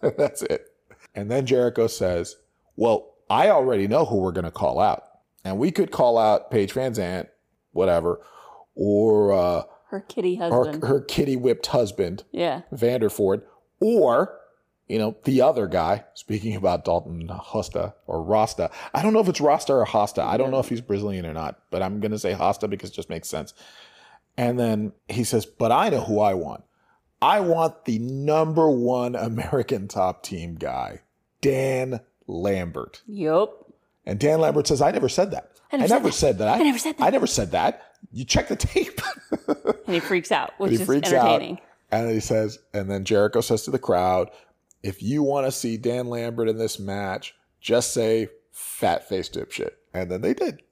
that's 0.16 0.42
it. 0.42 0.66
And 1.14 1.30
then 1.30 1.46
Jericho 1.46 1.86
says, 1.86 2.36
"Well, 2.76 3.14
I 3.30 3.48
already 3.50 3.86
know 3.86 4.04
who 4.04 4.16
we're 4.16 4.32
going 4.32 4.44
to 4.44 4.50
call 4.50 4.80
out, 4.80 5.04
and 5.44 5.58
we 5.58 5.70
could 5.70 5.90
call 5.90 6.18
out 6.18 6.50
Paige 6.50 6.74
VanZant, 6.74 7.28
whatever, 7.72 8.20
or 8.74 9.32
uh, 9.32 9.62
Her 9.90 10.00
kitty 10.00 10.36
her, 10.36 10.50
husband. 10.50 10.84
her 10.84 11.00
kitty 11.00 11.36
whipped 11.36 11.66
husband." 11.68 12.24
yeah. 12.32 12.62
Vanderford, 12.72 13.42
or 13.80 14.38
you 14.88 14.98
know 14.98 15.16
the 15.24 15.40
other 15.42 15.66
guy. 15.66 16.04
Speaking 16.14 16.56
about 16.56 16.84
Dalton 16.84 17.28
Hosta 17.28 17.94
or 18.06 18.22
Rasta, 18.22 18.70
I 18.92 19.02
don't 19.02 19.12
know 19.12 19.20
if 19.20 19.28
it's 19.28 19.40
Rasta 19.40 19.72
or 19.72 19.86
Hosta. 19.86 20.24
I 20.24 20.36
don't 20.36 20.50
know 20.50 20.58
if 20.58 20.68
he's 20.68 20.80
Brazilian 20.80 21.26
or 21.26 21.32
not, 21.32 21.58
but 21.70 21.82
I'm 21.82 22.00
gonna 22.00 22.18
say 22.18 22.34
Hosta 22.34 22.68
because 22.68 22.90
it 22.90 22.94
just 22.94 23.10
makes 23.10 23.28
sense. 23.28 23.54
And 24.36 24.58
then 24.58 24.92
he 25.08 25.24
says, 25.24 25.46
"But 25.46 25.72
I 25.72 25.88
know 25.88 26.00
who 26.00 26.20
I 26.20 26.34
want. 26.34 26.64
I 27.22 27.40
want 27.40 27.84
the 27.84 27.98
number 27.98 28.68
one 28.68 29.14
American 29.14 29.88
top 29.88 30.22
team 30.22 30.56
guy, 30.56 31.00
Dan 31.40 32.00
Lambert." 32.26 33.02
Yep. 33.06 33.50
And 34.06 34.18
Dan 34.18 34.40
Lambert 34.40 34.66
says, 34.66 34.82
"I 34.82 34.90
never 34.90 35.08
said 35.08 35.30
that. 35.30 35.50
I 35.72 35.78
never, 35.78 36.12
said, 36.12 36.38
that. 36.38 36.60
I 36.60 36.62
never 36.62 36.78
said 36.78 36.98
that. 36.98 37.04
I 37.04 37.10
never 37.10 37.26
said 37.26 37.50
that. 37.52 37.82
You 38.12 38.24
check 38.24 38.48
the 38.48 38.56
tape." 38.56 39.00
And 39.86 39.94
he 39.94 40.00
freaks 40.00 40.30
out, 40.30 40.52
which 40.58 40.70
he 40.70 40.76
is 40.76 40.82
freaks 40.86 41.10
entertaining. 41.10 41.54
out 41.54 41.62
and 41.90 42.10
he 42.10 42.20
says 42.20 42.58
and 42.72 42.90
then 42.90 43.04
jericho 43.04 43.40
says 43.40 43.62
to 43.62 43.70
the 43.70 43.78
crowd 43.78 44.30
if 44.84 45.02
you 45.02 45.22
want 45.24 45.46
to 45.46 45.50
see 45.50 45.76
dan 45.76 46.06
lambert 46.08 46.48
in 46.48 46.58
this 46.58 46.78
match 46.78 47.34
just 47.60 47.92
say 47.92 48.28
fat 48.52 49.08
face 49.08 49.28
dipshit 49.28 49.70
and 49.92 50.10
then 50.10 50.20
they 50.20 50.32
did 50.34 50.62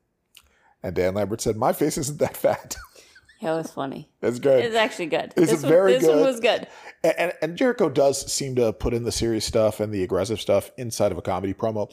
and 0.84 0.94
dan 0.94 1.14
lambert 1.14 1.40
said 1.40 1.56
my 1.56 1.72
face 1.72 1.98
isn't 1.98 2.18
that 2.18 2.36
fat 2.36 2.76
Yeah, 3.40 3.54
it 3.54 3.56
was 3.56 3.72
funny. 3.72 4.08
it's 4.22 4.38
good 4.38 4.64
It's 4.64 4.76
actually 4.76 5.06
good. 5.06 5.32
It's 5.36 5.50
this 5.50 5.64
very 5.64 5.94
one, 5.94 6.00
this 6.00 6.08
one 6.08 6.20
was 6.20 6.38
good. 6.38 6.68
and, 7.02 7.14
and, 7.18 7.32
and 7.42 7.56
Jericho 7.56 7.88
does 7.88 8.32
seem 8.32 8.54
to 8.54 8.72
put 8.72 8.94
in 8.94 9.02
the 9.02 9.10
serious 9.10 9.44
stuff 9.44 9.80
and 9.80 9.92
the 9.92 10.04
aggressive 10.04 10.40
stuff 10.40 10.70
inside 10.76 11.10
of 11.10 11.18
a 11.18 11.22
comedy 11.22 11.52
promo. 11.52 11.92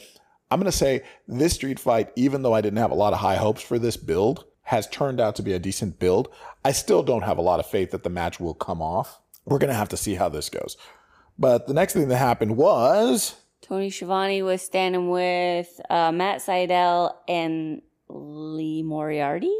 I'm 0.52 0.60
going 0.60 0.70
to 0.70 0.78
say 0.78 1.02
this 1.26 1.54
street 1.54 1.80
fight, 1.80 2.12
even 2.14 2.42
though 2.42 2.54
I 2.54 2.60
didn't 2.60 2.78
have 2.78 2.92
a 2.92 2.94
lot 2.94 3.12
of 3.12 3.18
high 3.18 3.34
hopes 3.34 3.62
for 3.62 3.80
this 3.80 3.96
build, 3.96 4.44
has 4.62 4.86
turned 4.90 5.20
out 5.20 5.34
to 5.36 5.42
be 5.42 5.52
a 5.52 5.58
decent 5.58 5.98
build. 5.98 6.28
I 6.64 6.70
still 6.70 7.02
don't 7.02 7.22
have 7.22 7.38
a 7.38 7.42
lot 7.42 7.58
of 7.58 7.66
faith 7.66 7.90
that 7.90 8.04
the 8.04 8.10
match 8.10 8.38
will 8.38 8.54
come 8.54 8.80
off. 8.80 9.20
We're 9.44 9.58
going 9.58 9.70
to 9.72 9.74
have 9.74 9.88
to 9.88 9.96
see 9.96 10.14
how 10.14 10.28
this 10.28 10.50
goes. 10.50 10.76
But 11.40 11.66
the 11.66 11.74
next 11.74 11.94
thing 11.94 12.06
that 12.08 12.18
happened 12.18 12.56
was 12.56 13.34
Tony 13.62 13.90
Schiavone 13.90 14.42
was 14.42 14.62
standing 14.62 15.10
with 15.10 15.80
uh, 15.90 16.12
Matt 16.12 16.40
Sydal 16.42 17.14
and 17.26 17.82
Lee 18.08 18.82
Moriarty. 18.82 19.54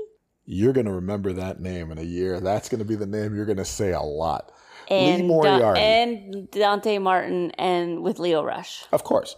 you're 0.44 0.72
going 0.74 0.86
to 0.86 0.92
remember 0.92 1.32
that 1.32 1.60
name 1.60 1.90
in 1.90 1.98
a 1.98 2.02
year. 2.02 2.38
That's 2.40 2.68
going 2.68 2.80
to 2.80 2.84
be 2.84 2.96
the 2.96 3.06
name 3.06 3.34
you're 3.34 3.46
going 3.46 3.56
to 3.58 3.64
say 3.64 3.92
a 3.92 4.00
lot. 4.02 4.52
And 4.88 5.22
Lee 5.22 5.26
Moriarty. 5.28 5.80
Da- 5.80 6.02
and 6.02 6.50
Dante 6.50 6.98
Martin 6.98 7.50
and 7.52 8.02
with 8.02 8.18
Lio 8.18 8.42
Rush. 8.44 8.84
Of 8.92 9.02
course. 9.04 9.36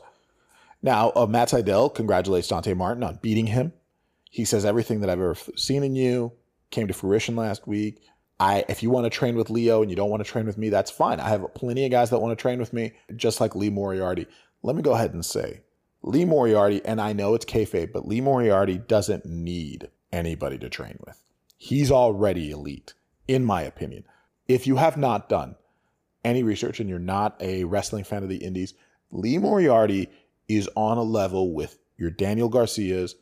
Now, 0.83 1.13
uh, 1.15 1.27
Matt 1.27 1.49
Sydal 1.49 1.95
congratulates 1.95 2.49
Dante 2.49 2.75
Martin 2.75 3.05
on 3.05 3.21
beating 3.23 3.47
him. 3.47 3.73
He 4.31 4.45
says 4.45 4.65
everything 4.65 5.01
that 5.01 5.11
I've 5.11 5.21
ever 5.21 5.33
f- 5.33 5.51
seen 5.57 5.85
in 5.85 5.95
you 5.95 6.33
came 6.71 6.89
to 6.89 6.95
fruition 6.95 7.37
last 7.37 7.69
week. 7.69 8.01
I, 8.43 8.65
if 8.69 8.83
you 8.83 8.91
want 8.91 9.05
to 9.05 9.11
train 9.11 9.37
with 9.37 9.51
Lio 9.51 9.83
and 9.83 9.91
you 9.91 9.97
don't 9.97 10.11
want 10.11 10.25
to 10.25 10.29
train 10.29 10.47
with 10.47 10.59
me, 10.59 10.69
that's 10.69 10.91
fine. 10.91 11.21
I 11.21 11.29
have 11.29 11.55
plenty 11.55 11.85
of 11.85 11.93
guys 11.93 12.11
that 12.11 12.19
want 12.19 12.37
to 12.37 12.43
train 12.43 12.59
with 12.59 12.73
me, 12.73 12.91
just 13.15 13.41
like 13.41 13.55
Lee 13.55 13.71
Moriarty. 13.71 14.27
Let 14.65 14.75
me 14.75 14.83
go 14.83 14.95
ahead 14.95 15.15
and 15.15 15.25
say, 15.25 15.61
Lee 16.03 16.25
Moriarty, 16.25 16.85
and 16.85 17.01
I 17.01 17.13
know 17.13 17.35
it's 17.35 17.45
kayfabe, 17.45 17.93
but 17.93 18.09
Lee 18.09 18.21
Moriarty 18.21 18.79
doesn't 18.79 19.25
need 19.25 19.91
anybody 20.11 20.59
to 20.59 20.69
train 20.69 20.99
with. 21.07 21.23
He's 21.57 21.93
already 21.93 22.51
elite, 22.51 22.95
in 23.29 23.45
my 23.45 23.63
opinion. 23.63 24.03
If 24.49 24.67
you 24.67 24.75
have 24.75 24.97
not 24.97 25.29
done 25.29 25.55
any 26.25 26.43
research 26.43 26.81
and 26.81 26.91
you're 26.91 26.99
not 26.99 27.41
a 27.41 27.63
wrestling 27.63 28.03
fan 28.03 28.25
of 28.25 28.29
the 28.29 28.39
indies, 28.39 28.75
Lee 29.13 29.39
Moriarty 29.39 30.09
is 30.49 30.69
on 30.75 30.99
a 30.99 31.05
level 31.05 31.55
with 31.55 31.79
your 31.97 32.11
Daniel 32.11 32.49
Garcias, 32.49 33.15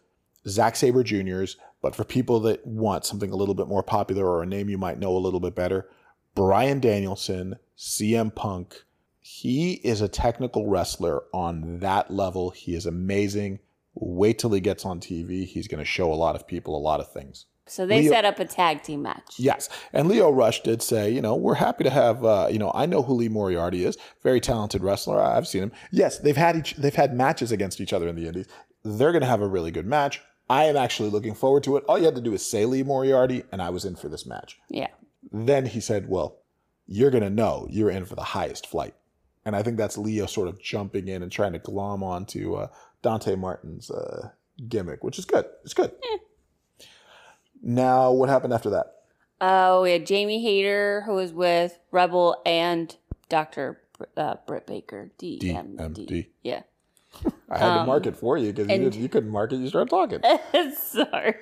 Zack 0.49 0.77
Sabre 0.77 1.05
Jr.'s, 1.05 1.59
but 1.83 1.95
for 1.95 2.05
people 2.05 2.41
that 2.41 2.67
want 2.67 3.05
something 3.05 3.31
a 3.31 3.37
little 3.37 3.55
bit 3.55 3.69
more 3.69 3.83
popular 3.83 4.27
or 4.27 4.43
a 4.43 4.47
name 4.47 4.69
you 4.69 4.79
might 4.79 4.99
know 4.99 5.17
a 5.17 5.19
little 5.19 5.41
bit 5.41 5.55
better, 5.55 5.89
Bryan 6.35 6.81
Danielson, 6.81 7.57
CM 7.77 8.35
Punk. 8.35 8.85
He 9.21 9.75
is 9.85 10.01
a 10.01 10.09
technical 10.09 10.69
wrestler 10.69 11.23
on 11.33 11.79
that 11.81 12.11
level. 12.11 12.51
He 12.51 12.75
is 12.75 12.87
amazing. 12.87 13.61
Wait 13.95 14.39
till 14.39 14.53
he 14.53 14.61
gets 14.61 14.85
on 14.85 15.01
TV. 15.01 15.45
He's 15.47 15.69
going 15.69 15.79
to 15.79 15.85
show 15.85 16.13
a 16.13 16.15
lot 16.15 16.37
of 16.37 16.47
people 16.47 16.77
a 16.77 16.79
lot 16.79 17.01
of 17.01 17.13
things. 17.13 17.47
So 17.67 17.87
they 17.87 18.03
Lio- 18.03 18.11
set 18.11 18.25
up 18.25 18.41
a 18.41 18.45
tag 18.45 18.83
team 18.83 19.03
match. 19.03 19.35
Yes. 19.39 19.69
And 19.93 20.09
Lio 20.09 20.31
Rush 20.31 20.63
did 20.63 20.83
say, 20.83 21.11
you 21.11 21.23
know, 21.23 21.37
we're 21.37 21.55
happy 21.55 21.85
to 21.85 21.91
have, 21.91 22.25
uh, 22.25 22.49
you 22.51 22.59
know, 22.59 22.73
I 22.75 22.87
know 22.87 23.03
who 23.03 23.15
Lee 23.15 23.29
Moriarty 23.29 23.85
is, 23.85 23.97
very 24.23 24.41
talented 24.41 24.83
wrestler. 24.83 25.21
I've 25.23 25.47
seen 25.47 25.63
him. 25.65 25.73
Yes, 25.93 26.19
they've 26.19 26.37
had 26.37 26.57
each, 26.57 26.75
they've 26.75 26.95
had 26.95 27.15
matches 27.15 27.53
against 27.53 27.81
each 27.81 27.93
other 27.93 28.09
in 28.09 28.17
the 28.17 28.27
Indies. 28.27 28.47
They're 28.83 29.13
going 29.13 29.23
to 29.23 29.29
have 29.29 29.43
a 29.43 29.47
really 29.47 29.71
good 29.71 29.87
match. 29.87 30.21
I 30.51 30.65
am 30.65 30.77
actually 30.77 31.11
looking 31.11 31.35
forward 31.35 31.63
to 31.63 31.77
it. 31.77 31.85
All 31.85 31.97
you 31.97 32.07
had 32.07 32.17
to 32.17 32.21
do 32.21 32.35
is 32.35 32.45
say 32.45 32.65
Lee 32.65 32.83
Moriarty, 32.83 33.45
and 33.53 33.63
I 33.63 33.71
was 33.71 33.85
in 33.85 33.95
for 33.95 34.09
this 34.09 34.27
match. 34.27 34.59
Yeah. 34.69 34.89
Then 35.31 35.65
he 35.65 35.79
said, 35.79 36.09
well, 36.09 36.39
you're 36.89 37.13
going 37.13 37.23
to 37.23 37.31
know 37.31 37.69
you're 37.71 37.89
in 37.89 38.05
for 38.05 38.17
the 38.17 38.25
highest 38.25 38.67
flight. 38.67 38.95
And 39.45 39.55
I 39.55 39.63
think 39.63 39.77
that's 39.77 39.97
Lio 39.97 40.27
sort 40.27 40.49
of 40.49 40.61
jumping 40.61 41.07
in 41.07 41.23
and 41.23 41.31
trying 41.31 41.53
to 41.53 41.61
glom 41.61 42.03
onto 42.03 42.55
uh, 42.55 42.67
Dante 43.01 43.37
Martin's 43.37 43.93
uh, 43.93 44.31
gimmick, 44.69 45.05
which 45.05 45.21
is 45.21 45.25
good. 45.25 45.47
It's 45.63 45.73
good. 45.73 45.93
Now, 47.63 48.11
what 48.11 48.29
happened 48.29 48.53
after 48.53 48.71
that? 48.71 48.87
Oh, 49.41 49.83
we 49.83 49.93
had 49.93 50.05
Jamie 50.05 50.43
Hayter, 50.43 51.05
who 51.07 51.13
was 51.13 51.33
with 51.33 51.79
Rebel 51.93 52.43
and 52.45 52.97
Dr. 53.29 53.81
Br- 53.97 54.05
uh, 54.17 54.35
Britt 54.49 54.67
Baker, 54.67 55.13
DMD. 55.17 55.77
DMD. 55.77 56.27
Yeah. 56.43 56.63
I 57.51 57.59
had 57.59 57.75
to 57.75 57.81
Um, 57.81 57.87
mark 57.87 58.07
it 58.07 58.17
for 58.17 58.39
you 58.39 58.53
because 58.53 58.97
you, 58.97 59.03
you 59.03 59.09
couldn't 59.09 59.31
mark 59.31 59.53
it. 59.53 59.57
You 59.57 59.69
started 59.69 59.91
talking. 59.91 60.21
Sorry. 60.77 61.35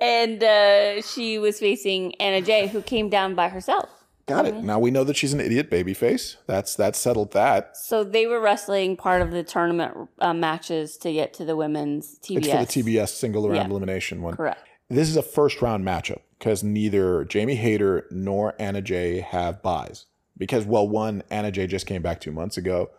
And 0.00 0.42
uh, 0.42 1.02
she 1.02 1.38
was 1.38 1.60
facing 1.60 2.14
Anna 2.16 2.40
Jay, 2.44 2.66
who 2.66 2.82
came 2.82 3.08
down 3.08 3.34
by 3.34 3.48
herself. 3.48 3.88
Got 4.26 4.46
it. 4.46 4.54
Now 4.54 4.78
we 4.78 4.90
know 4.90 5.04
that 5.04 5.16
she's 5.16 5.34
an 5.34 5.40
idiot 5.40 5.70
babyface. 5.70 6.36
That's 6.46 6.74
that 6.76 6.96
settled 6.96 7.32
that. 7.32 7.76
So 7.76 8.02
they 8.02 8.26
were 8.26 8.40
wrestling 8.40 8.96
part 8.96 9.20
of 9.20 9.32
the 9.32 9.42
tournament 9.42 10.08
uh, 10.18 10.32
matches 10.32 10.96
to 10.98 11.12
get 11.12 11.34
to 11.34 11.44
the 11.44 11.54
women's 11.56 12.18
TBS. 12.20 12.38
It's 12.38 12.48
for 12.74 12.80
the 12.82 12.96
TBS 12.96 13.08
single 13.10 13.42
round 13.48 13.56
Yeah. 13.56 13.70
elimination 13.70 14.22
one. 14.22 14.34
Correct. 14.34 14.66
This 14.88 15.10
is 15.10 15.16
a 15.18 15.22
first 15.22 15.60
round 15.60 15.84
matchup 15.84 16.20
because 16.38 16.64
neither 16.64 17.24
Jamie 17.26 17.56
Hayter 17.56 18.06
nor 18.10 18.54
Anna 18.58 18.80
Jay 18.80 19.20
have 19.20 19.62
buys. 19.62 20.06
Because 20.38 20.64
well, 20.64 20.88
one 20.88 21.22
Anna 21.30 21.50
Jay 21.52 21.66
just 21.66 21.86
came 21.86 22.00
back 22.00 22.18
two 22.20 22.32
months 22.32 22.56
ago, 22.56 22.90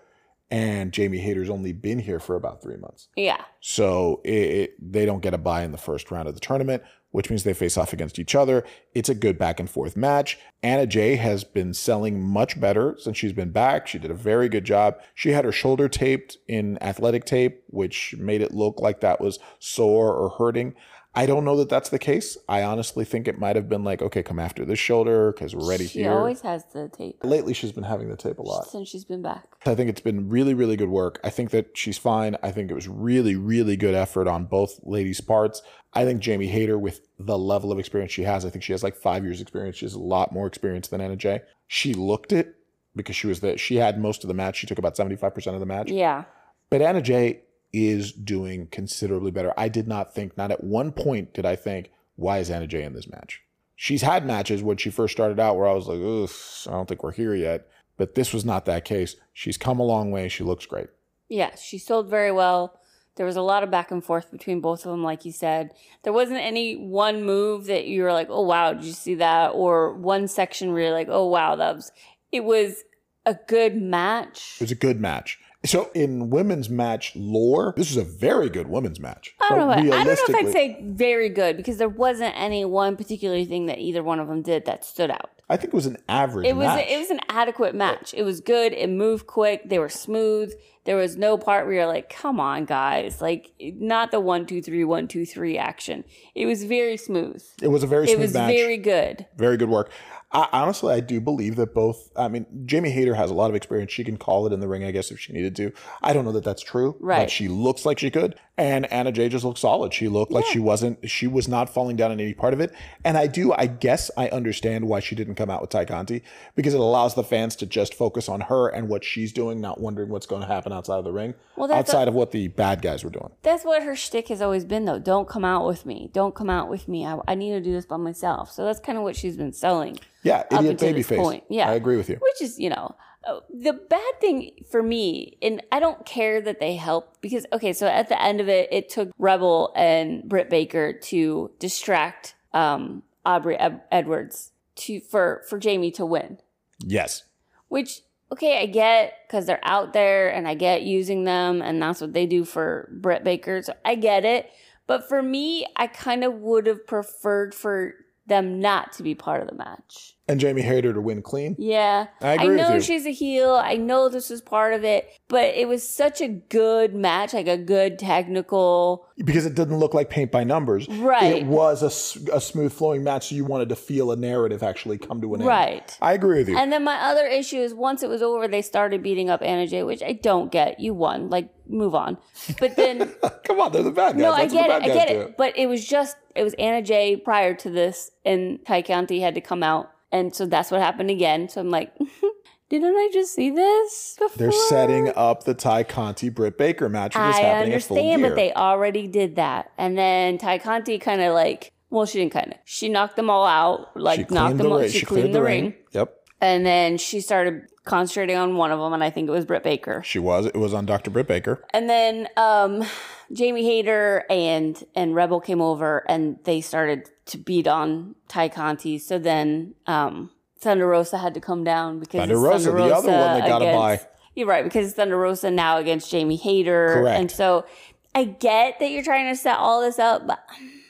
and 0.51 0.91
Jamie 0.91 1.17
Hayter's 1.17 1.49
only 1.49 1.73
been 1.73 1.99
here 1.99 2.19
for 2.19 2.35
about 2.35 2.61
three 2.61 2.77
months. 2.77 3.07
Yeah. 3.15 3.41
So 3.61 4.21
it, 4.23 4.31
it, 4.31 4.91
they 4.91 5.05
don't 5.05 5.21
get 5.21 5.33
a 5.33 5.39
buy 5.39 5.63
in 5.63 5.71
the 5.71 5.77
first 5.77 6.11
round 6.11 6.27
of 6.27 6.35
the 6.35 6.39
tournament, 6.39 6.83
which 7.11 7.29
means 7.29 7.43
they 7.43 7.53
face 7.53 7.77
off 7.77 7.93
against 7.93 8.19
each 8.19 8.35
other. 8.35 8.63
It's 8.93 9.09
a 9.09 9.15
good 9.15 9.37
back 9.37 9.59
and 9.59 9.69
forth 9.69 9.97
match. 9.97 10.37
Anna 10.61 10.85
Jay 10.85 11.15
has 11.15 11.43
been 11.43 11.73
selling 11.73 12.21
much 12.21 12.59
better 12.59 12.95
since 12.99 13.17
she's 13.17 13.33
been 13.33 13.51
back. 13.51 13.87
She 13.87 13.97
did 13.97 14.11
a 14.11 14.15
very 14.15 14.49
good 14.49 14.65
job. 14.65 14.95
She 15.13 15.29
had 15.29 15.45
her 15.45 15.51
shoulder 15.51 15.89
taped 15.89 16.37
in 16.47 16.77
athletic 16.81 17.25
tape, 17.25 17.63
which 17.67 18.15
made 18.17 18.41
it 18.41 18.53
look 18.53 18.79
like 18.79 19.01
that 19.01 19.21
was 19.21 19.39
sore 19.59 20.13
or 20.13 20.29
hurting. 20.29 20.75
I 21.17 21.25
don't 21.25 21.45
know 21.45 21.55
that 21.57 21.69
that's 21.69 21.89
the 21.89 21.99
case. 21.99 22.37
I 22.49 22.63
honestly 22.63 23.05
think 23.05 23.27
it 23.27 23.39
might 23.39 23.55
have 23.55 23.69
been 23.69 23.83
like, 23.83 24.01
okay, 24.01 24.21
come 24.21 24.37
after 24.39 24.65
this 24.65 24.79
shoulder 24.79 25.31
because 25.31 25.55
we're 25.55 25.67
ready 25.69 25.87
She 25.87 25.99
here. 25.99 26.11
always 26.11 26.41
has 26.41 26.65
the 26.73 26.89
tape 26.89 27.23
Lately, 27.23 27.53
she's 27.53 27.71
been 27.71 27.85
having 27.85 28.09
the 28.09 28.17
tape 28.17 28.37
a 28.39 28.41
lot. 28.41 28.67
since 28.67 28.89
she's 28.89 29.05
been 29.05 29.21
back. 29.21 29.45
I 29.65 29.75
think 29.75 29.89
it's 29.89 30.01
been 30.01 30.27
really, 30.27 30.53
really 30.53 30.75
good 30.75 30.89
work. 30.89 31.19
I 31.23 31.29
think 31.29 31.51
that 31.51 31.77
she's 31.77 31.97
fine. 31.97 32.35
I 32.43 32.51
think 32.51 32.69
it 32.69 32.73
was 32.73 32.87
really, 32.87 33.35
really 33.35 33.77
good 33.77 33.95
effort 33.95 34.27
on 34.27 34.45
both 34.45 34.79
ladies' 34.83 35.21
parts. 35.21 35.61
I 35.93 36.03
think 36.03 36.19
Jamie 36.19 36.47
Hayter, 36.47 36.77
with 36.77 37.07
the 37.17 37.37
level 37.37 37.71
of 37.71 37.79
experience 37.79 38.11
she 38.11 38.23
has, 38.23 38.43
I 38.45 38.49
think 38.49 38.63
she 38.63 38.73
has 38.73 38.83
like 38.83 38.97
five 38.97 39.23
years' 39.23 39.39
experience. 39.39 39.77
She 39.77 39.85
has 39.85 39.93
a 39.93 39.99
lot 39.99 40.33
more 40.33 40.45
experience 40.47 40.89
than 40.89 40.99
Anna 40.99 41.15
Jay. 41.15 41.39
She 41.67 41.93
looked 41.93 42.33
it 42.33 42.55
because 42.93 43.15
she 43.15 43.27
was 43.27 43.39
the 43.39 43.57
she 43.57 43.77
had 43.77 43.97
most 43.99 44.23
of 44.25 44.27
the 44.27 44.33
match. 44.33 44.57
She 44.57 44.67
took 44.67 44.77
about 44.77 44.97
seventy 44.97 45.15
five 45.15 45.33
percent 45.33 45.53
of 45.55 45.61
the 45.61 45.65
match. 45.65 45.89
Yeah. 45.89 46.25
But 46.69 46.81
Anna 46.81 47.01
Jay 47.01 47.41
is 47.75 48.11
doing 48.11 48.67
considerably 48.67 49.31
better. 49.31 49.53
I 49.57 49.69
did 49.69 49.87
not 49.87 50.13
think, 50.13 50.37
not 50.37 50.51
at 50.51 50.63
one 50.63 50.91
point 50.91 51.33
did 51.33 51.45
I 51.45 51.55
think, 51.55 51.91
why 52.15 52.39
is 52.39 52.49
Anna 52.49 52.67
Jay 52.67 52.83
in 52.83 52.93
this 52.93 53.09
match? 53.09 53.41
She's 53.75 54.01
had 54.01 54.25
matches 54.25 54.63
when 54.63 54.77
she 54.77 54.89
first 54.89 55.13
started 55.13 55.39
out 55.39 55.57
where 55.57 55.67
I 55.67 55.73
was 55.73 55.87
like, 55.87 55.99
ugh, 55.99 56.29
I 56.67 56.77
don't 56.77 56.87
think 56.87 57.03
we're 57.03 57.11
here 57.11 57.35
yet. 57.35 57.67
But 57.97 58.15
this 58.15 58.33
was 58.33 58.45
not 58.45 58.65
that 58.65 58.85
case. 58.85 59.15
She's 59.33 59.57
come 59.57 59.79
a 59.79 59.83
long 59.83 60.11
way. 60.11 60.29
She 60.29 60.43
looks 60.43 60.65
great. 60.65 60.87
Yeah. 61.29 61.55
She 61.55 61.77
sold 61.77 62.09
very 62.09 62.31
well. 62.31 62.79
There 63.15 63.25
was 63.25 63.37
a 63.37 63.41
lot 63.41 63.63
of 63.63 63.71
back 63.71 63.91
and 63.91 64.03
forth 64.03 64.31
between 64.31 64.59
both 64.59 64.85
of 64.85 64.91
them, 64.91 65.03
like 65.03 65.23
you 65.23 65.31
said. 65.31 65.71
There 66.03 66.11
wasn't 66.11 66.39
any 66.39 66.75
one 66.75 67.23
move 67.23 67.65
that 67.65 67.85
you 67.87 68.03
were 68.03 68.11
like, 68.11 68.27
oh, 68.29 68.41
wow, 68.41 68.73
did 68.73 68.83
you 68.83 68.91
see 68.91 69.15
that? 69.15 69.49
Or 69.49 69.93
one 69.93 70.27
section 70.27 70.73
where 70.73 70.83
you're 70.83 70.91
like, 70.91 71.07
oh, 71.09 71.27
wow, 71.27 71.55
that 71.55 71.75
was. 71.75 71.91
It 72.31 72.43
was 72.43 72.83
a 73.25 73.37
good 73.47 73.81
match. 73.81 74.57
It 74.57 74.63
was 74.65 74.71
a 74.71 74.75
good 74.75 74.99
match. 74.99 75.39
So 75.65 75.89
in 75.93 76.29
women's 76.29 76.69
match 76.69 77.13
lore, 77.15 77.73
this 77.75 77.91
is 77.91 77.97
a 77.97 78.03
very 78.03 78.49
good 78.49 78.67
women's 78.67 78.99
match. 78.99 79.35
I 79.41 79.49
don't, 79.49 79.59
know, 79.59 79.69
I 79.71 79.75
don't 80.03 80.05
know 80.05 80.11
if 80.11 80.35
I'd 80.35 80.51
say 80.51 80.79
very 80.83 81.29
good 81.29 81.57
because 81.57 81.77
there 81.77 81.89
wasn't 81.89 82.33
any 82.37 82.65
one 82.65 82.95
particular 82.95 83.43
thing 83.45 83.65
that 83.67 83.79
either 83.79 84.03
one 84.03 84.19
of 84.19 84.27
them 84.27 84.41
did 84.41 84.65
that 84.65 84.85
stood 84.85 85.09
out. 85.11 85.29
I 85.49 85.57
think 85.57 85.73
it 85.73 85.75
was 85.75 85.85
an 85.85 85.97
average 86.09 86.47
It 86.47 86.55
was 86.55 86.65
match. 86.65 86.85
it 86.89 86.97
was 86.97 87.09
an 87.11 87.19
adequate 87.29 87.75
match. 87.75 88.13
It 88.15 88.23
was 88.23 88.41
good. 88.41 88.73
It 88.73 88.89
moved 88.89 89.27
quick. 89.27 89.69
They 89.69 89.77
were 89.77 89.89
smooth. 89.89 90.51
There 90.85 90.95
was 90.97 91.17
no 91.17 91.37
part 91.37 91.65
where 91.65 91.75
you're 91.75 91.85
like, 91.87 92.09
"Come 92.09 92.39
on, 92.39 92.65
guys!" 92.65 93.21
Like 93.21 93.53
not 93.59 94.09
the 94.11 94.19
one 94.19 94.45
two 94.47 94.61
three 94.61 94.83
one 94.83 95.07
two 95.07 95.25
three 95.25 95.57
action. 95.57 96.03
It 96.35 96.45
was 96.47 96.63
very 96.63 96.97
smooth. 96.97 97.43
It 97.61 97.67
was 97.69 97.83
a 97.83 97.87
very 97.87 98.07
smooth 98.07 98.19
It 98.19 98.21
was 98.21 98.33
match. 98.33 98.51
very 98.55 98.77
good. 98.77 99.25
very 99.35 99.57
good 99.57 99.69
work. 99.69 99.91
I, 100.31 100.47
honestly, 100.51 100.93
I 100.93 100.99
do 100.99 101.21
believe 101.21 101.55
that 101.55 101.73
both. 101.73 102.11
I 102.15 102.27
mean, 102.27 102.45
Jamie 102.65 102.89
Hayter 102.89 103.15
has 103.15 103.31
a 103.31 103.33
lot 103.33 103.49
of 103.49 103.55
experience. 103.55 103.91
She 103.91 104.03
can 104.03 104.17
call 104.17 104.45
it 104.47 104.53
in 104.53 104.59
the 104.59 104.67
ring, 104.67 104.83
I 104.83 104.91
guess, 104.91 105.11
if 105.11 105.19
she 105.19 105.31
needed 105.33 105.55
to. 105.57 105.71
I 106.01 106.13
don't 106.13 106.25
know 106.25 106.31
that 106.33 106.43
that's 106.43 106.61
true. 106.61 106.97
Right. 106.99 107.19
But 107.19 107.31
she 107.31 107.47
looks 107.47 107.85
like 107.85 107.99
she 107.99 108.09
could, 108.11 108.35
and 108.57 108.91
Anna 108.91 109.11
Jay 109.11 109.29
just 109.29 109.45
looked 109.45 109.59
solid. 109.59 109.93
She 109.93 110.07
looked 110.07 110.31
like 110.31 110.45
she 110.45 110.59
wasn't. 110.59 111.09
She 111.09 111.27
was 111.27 111.47
not 111.47 111.69
falling 111.69 111.95
down 111.95 112.11
in 112.11 112.19
any 112.19 112.33
part 112.33 112.53
of 112.53 112.59
it. 112.59 112.73
And 113.03 113.17
I 113.17 113.27
do. 113.27 113.53
I 113.53 113.67
guess 113.67 114.11
I 114.17 114.27
understand 114.29 114.87
why 114.87 114.99
she 114.99 115.15
didn't 115.15 115.35
come 115.35 115.49
out 115.49 115.61
with 115.61 115.69
Tay 115.69 115.85
Conti 115.85 116.23
because 116.55 116.73
it 116.73 116.79
allows 116.79 117.15
the 117.15 117.23
fans 117.23 117.55
to 117.57 117.65
just 117.65 117.93
focus 117.93 118.27
on 118.27 118.41
her 118.41 118.67
and 118.67 118.89
what 118.89 119.03
she's 119.03 119.31
doing, 119.31 119.61
not 119.61 119.79
wondering 119.79 120.09
what's 120.09 120.25
going 120.25 120.41
to 120.41 120.47
happen 120.47 120.73
outside 120.73 120.97
of 120.97 121.05
the 121.05 121.13
ring. 121.13 121.33
Well, 121.55 121.67
that's 121.67 121.89
outside 121.89 122.07
of 122.07 122.13
what 122.13 122.31
the 122.31 122.47
bad 122.49 122.81
guys 122.81 123.03
were 123.03 123.09
doing. 123.09 123.29
That's 123.43 123.63
what 123.63 123.83
her 123.83 123.95
shtick 123.95 124.27
has 124.29 124.41
always 124.41 124.65
been, 124.65 124.85
though. 124.85 124.99
Don't 124.99 125.27
come 125.29 125.45
out 125.45 125.65
with 125.65 125.85
me. 125.85 126.09
Don't 126.13 126.35
come 126.35 126.49
out 126.49 126.69
with 126.69 126.87
me. 126.87 127.05
I, 127.05 127.19
I 127.27 127.35
need 127.35 127.51
to 127.51 127.61
do 127.61 127.71
this 127.71 127.85
by 127.85 127.97
myself. 127.97 128.51
So 128.51 128.65
that's 128.65 128.79
kind 128.79 128.97
of 128.97 129.03
what 129.03 129.15
she's 129.15 129.37
been 129.37 129.53
selling. 129.53 129.97
Yeah, 130.25 130.43
idiot 130.51 130.71
until 130.71 130.89
baby 130.89 131.03
face. 131.03 131.19
point. 131.19 131.43
Yeah. 131.49 131.69
I 131.69 131.73
agree 131.75 131.95
with 131.97 132.09
you. 132.09 132.17
which 132.21 132.41
is 132.41 132.59
you 132.59 132.69
know 132.69 132.95
uh, 133.27 133.39
the 133.49 133.73
bad 133.73 134.13
thing 134.21 134.51
for 134.69 134.83
me 134.83 135.37
and 135.41 135.59
i 135.71 135.79
don't 135.79 136.05
care 136.05 136.39
that 136.41 136.59
they 136.59 136.75
help 136.75 137.19
because 137.21 137.43
okay 137.51 137.73
so 137.73 137.87
at 137.87 138.07
the 138.09 138.21
end 138.21 138.39
of 138.39 138.47
it 138.47 138.67
it 138.71 138.87
took 138.89 139.09
rebel 139.17 139.73
and 139.75 140.23
britt 140.29 140.47
baker 140.49 140.93
to 140.93 141.49
distract 141.59 142.35
um 142.53 143.01
aubrey 143.25 143.55
Ed- 143.57 143.81
edwards 143.91 144.51
to 144.75 144.99
for 144.99 145.41
for 145.49 145.57
jamie 145.57 145.89
to 145.91 146.05
win 146.05 146.37
Yes. 146.79 147.23
which 147.67 148.01
okay 148.31 148.61
i 148.61 148.67
get 148.67 149.13
because 149.27 149.47
they're 149.47 149.59
out 149.63 149.93
there 149.93 150.29
and 150.29 150.47
i 150.47 150.53
get 150.53 150.83
using 150.83 151.23
them 151.23 151.61
and 151.63 151.81
that's 151.81 152.01
what 152.01 152.13
they 152.13 152.27
do 152.27 152.45
for 152.45 152.89
britt 153.01 153.23
baker 153.23 153.61
so 153.63 153.73
i 153.83 153.95
get 153.95 154.23
it 154.23 154.51
but 154.85 155.09
for 155.09 155.23
me 155.23 155.65
i 155.77 155.87
kind 155.87 156.23
of 156.23 156.33
would 156.35 156.67
have 156.67 156.85
preferred 156.85 157.55
for 157.55 157.93
them 158.27 158.59
not 158.59 158.91
to 158.93 159.01
be 159.03 159.15
part 159.15 159.41
of 159.41 159.47
the 159.49 159.55
match 159.55 160.14
And 160.27 160.39
Jamie 160.39 160.63
Hayter 160.63 160.91
to 160.91 161.01
win 161.01 161.21
clean. 161.21 161.55
yeah. 161.59 162.07
I 162.19 162.33
agree 162.33 162.55
with 162.55 162.57
know 162.57 162.79
she's 162.79 163.05
a 163.05 163.11
heel. 163.11 163.51
I 163.53 163.75
know 163.75 164.09
this 164.09 164.31
was 164.31 164.41
part 164.41 164.73
of 164.73 164.83
it, 164.83 165.07
but 165.27 165.53
it 165.53 165.67
was 165.67 165.87
such 165.87 166.19
a 166.19 166.27
good 166.27 166.95
match, 166.95 167.33
like 167.35 167.47
a 167.47 167.59
good 167.59 167.99
technical. 167.99 169.07
because 169.23 169.45
it 169.45 169.53
didn't 169.53 169.77
look 169.77 169.93
like 169.93 170.09
paint 170.09 170.31
by 170.31 170.43
numbers. 170.43 170.89
Right. 170.89 171.43
It 171.43 171.45
was 171.45 171.83
a, 171.83 172.35
a 172.35 172.41
smooth 172.41 172.73
flowing 172.73 173.03
match, 173.03 173.29
so 173.29 173.35
you 173.35 173.45
wanted 173.45 173.69
to 173.69 173.75
feel 173.75 174.11
a 174.11 174.15
narrative 174.15 174.63
actually 174.63 174.97
come 174.97 175.21
to 175.21 175.35
an 175.35 175.41
end. 175.41 175.47
Right. 175.47 175.95
I 176.01 176.13
agree 176.13 176.39
with 176.39 176.49
you. 176.49 176.57
And 176.57 176.71
then 176.71 176.83
my 176.83 176.95
other 176.95 177.27
issue 177.27 177.57
is 177.57 177.75
once 177.75 178.01
it 178.01 178.09
was 178.09 178.23
over, 178.23 178.47
they 178.47 178.63
started 178.63 179.03
beating 179.03 179.29
up 179.29 179.43
Anna 179.43 179.67
Jay, 179.67 179.83
which 179.83 180.01
I 180.01 180.13
don't 180.13 180.51
get. 180.51 180.79
You 180.79 180.95
won. 180.95 181.29
Like, 181.29 181.49
move 181.67 181.93
on. 181.93 182.17
But 182.59 182.75
then, 182.75 183.13
Come 183.43 183.59
on, 183.59 183.71
they're 183.71 183.83
the 183.83 183.91
bad 183.91 184.13
guys. 184.13 184.21
no, 184.21 184.31
I 184.33 184.41
That's 184.41 184.53
what 184.55 184.67
get 184.67 184.81
it. 184.81 184.91
I 184.91 184.93
get 184.93 185.07
do. 185.07 185.21
it. 185.21 185.37
But 185.37 185.57
it 185.57 185.67
was 185.67 185.85
just, 185.87 186.17
it 186.35 186.43
was 186.43 186.55
Anna 186.55 186.81
Jay 186.81 187.15
prior 187.15 187.53
to 187.55 187.69
this, 187.69 188.09
and 188.25 188.59
Tay 188.65 188.81
Conti 188.81 189.19
had 189.21 189.35
to 189.35 189.41
come 189.41 189.61
out. 189.61 189.91
And 190.15 190.33
so 190.33 190.45
that's 190.45 190.71
what 190.71 190.81
happened 190.81 191.09
again. 191.11 191.49
So 191.49 191.59
I'm 191.59 191.69
like, 191.69 191.93
didn't 192.69 192.95
I 192.95 193.09
just 193.11 193.35
see 193.35 193.49
this 193.49 194.15
before? 194.17 194.37
They're 194.37 194.51
setting 194.51 195.11
up 195.13 195.43
the 195.43 195.53
Tay 195.53 195.83
Conti 195.83 196.29
Britt 196.29 196.57
Baker 196.57 196.87
match, 196.87 197.15
which 197.15 197.21
is 197.21 197.35
I 197.35 197.41
happening 197.41 197.73
at 197.73 197.83
full 197.83 197.97
understand, 197.97 198.21
but 198.21 198.35
they 198.35 198.53
already 198.53 199.07
did 199.07 199.35
that. 199.35 199.71
And 199.77 199.97
then 199.97 200.37
Tay 200.37 200.59
Conti 200.59 200.99
kind 200.99 201.21
of 201.21 201.33
like, 201.33 201.73
well, 201.89 202.05
she 202.05 202.19
didn't 202.19 202.31
kind 202.31 202.53
of. 202.53 202.59
She 202.63 202.87
knocked 202.87 203.17
them 203.17 203.29
all 203.29 203.45
out, 203.45 203.97
like 203.97 204.31
knocked 204.31 204.57
them 204.57 204.67
the 204.67 204.73
all. 204.73 204.79
ring. 204.79 204.89
She, 204.89 205.05
cleaned 205.05 205.35
the 205.35 205.43
ring. 205.43 205.73
Yep, 205.91 206.15
And 206.39 206.65
then 206.65 206.97
she 206.97 207.19
started 207.19 207.63
concentrating 207.83 208.37
on 208.37 208.55
one 208.55 208.71
of 208.71 208.79
them, 208.79 208.93
and 208.93 209.03
I 209.03 209.09
think 209.09 209.27
it 209.27 209.31
was 209.31 209.43
Britt 209.43 209.63
Baker. 209.63 210.01
she 210.05 210.19
was. 210.19 210.45
It 210.45 210.55
was 210.55 210.73
on 210.73 210.85
Dr. 210.85 211.11
Britt 211.11 211.27
Baker. 211.27 211.61
And 211.71 211.89
then 211.89 212.29
um, 212.37 212.85
Jamie 213.31 213.63
Hayter 213.65 214.23
and 214.29 214.81
and 214.95 215.15
Rebel 215.15 215.39
came 215.39 215.61
over, 215.61 216.03
and 216.09 216.37
they 216.43 216.61
started 216.61 217.09
to 217.27 217.37
beat 217.37 217.67
on 217.67 218.15
Tay 218.27 218.49
Conti. 218.49 218.97
So 218.99 219.17
then 219.19 219.75
um, 219.87 220.31
Thunder 220.59 220.87
Rosa 220.87 221.17
had 221.17 221.33
to 221.33 221.39
come 221.39 221.63
down 221.63 221.99
because 221.99 222.19
Thunder 222.19 222.37
Rosa, 222.37 222.65
Thunder 222.71 222.83
the 222.87 222.95
other 222.95 223.07
one 223.11 223.17
Rosa 223.19 223.41
they 223.41 223.47
gotta 223.47 223.65
against- 223.65 224.03
buy. 224.05 224.09
You're 224.35 224.47
right 224.47 224.63
because 224.65 224.93
Thunder 224.93 225.17
Rosa 225.17 225.49
now 225.49 225.77
against 225.77 226.11
Jamie 226.11 226.35
Hayter, 226.35 226.89
Correct. 226.93 227.19
and 227.19 227.31
so 227.31 227.65
I 228.13 228.25
get 228.25 228.79
that 228.79 228.89
you're 228.91 229.03
trying 229.03 229.33
to 229.33 229.35
set 229.39 229.57
all 229.57 229.81
this 229.81 229.97
up, 229.97 230.27
but 230.27 230.39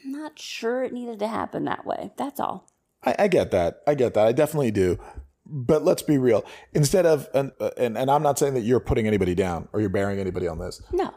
I'm 0.05 0.11
not 0.11 0.39
sure 0.39 0.83
it 0.83 0.91
needed 0.93 1.19
to 1.19 1.27
happen 1.27 1.65
that 1.65 1.85
way. 1.85 2.11
That's 2.17 2.39
all. 2.39 2.67
I, 3.03 3.15
I 3.19 3.27
get 3.27 3.51
that. 3.51 3.81
I 3.85 3.93
get 3.93 4.15
that. 4.15 4.25
I 4.25 4.31
definitely 4.31 4.71
do. 4.71 4.97
But 5.47 5.83
let's 5.85 6.01
be 6.01 6.17
real. 6.17 6.43
Instead 6.73 7.05
of, 7.05 7.27
and, 7.35 7.51
and, 7.77 7.95
and 7.99 8.09
I'm 8.09 8.23
not 8.23 8.39
saying 8.39 8.55
that 8.55 8.61
you're 8.61 8.79
putting 8.79 9.05
anybody 9.05 9.35
down 9.35 9.67
or 9.73 9.79
you're 9.79 9.89
bearing 9.91 10.17
anybody 10.19 10.47
on 10.47 10.57
this. 10.57 10.81
No. 10.91 11.13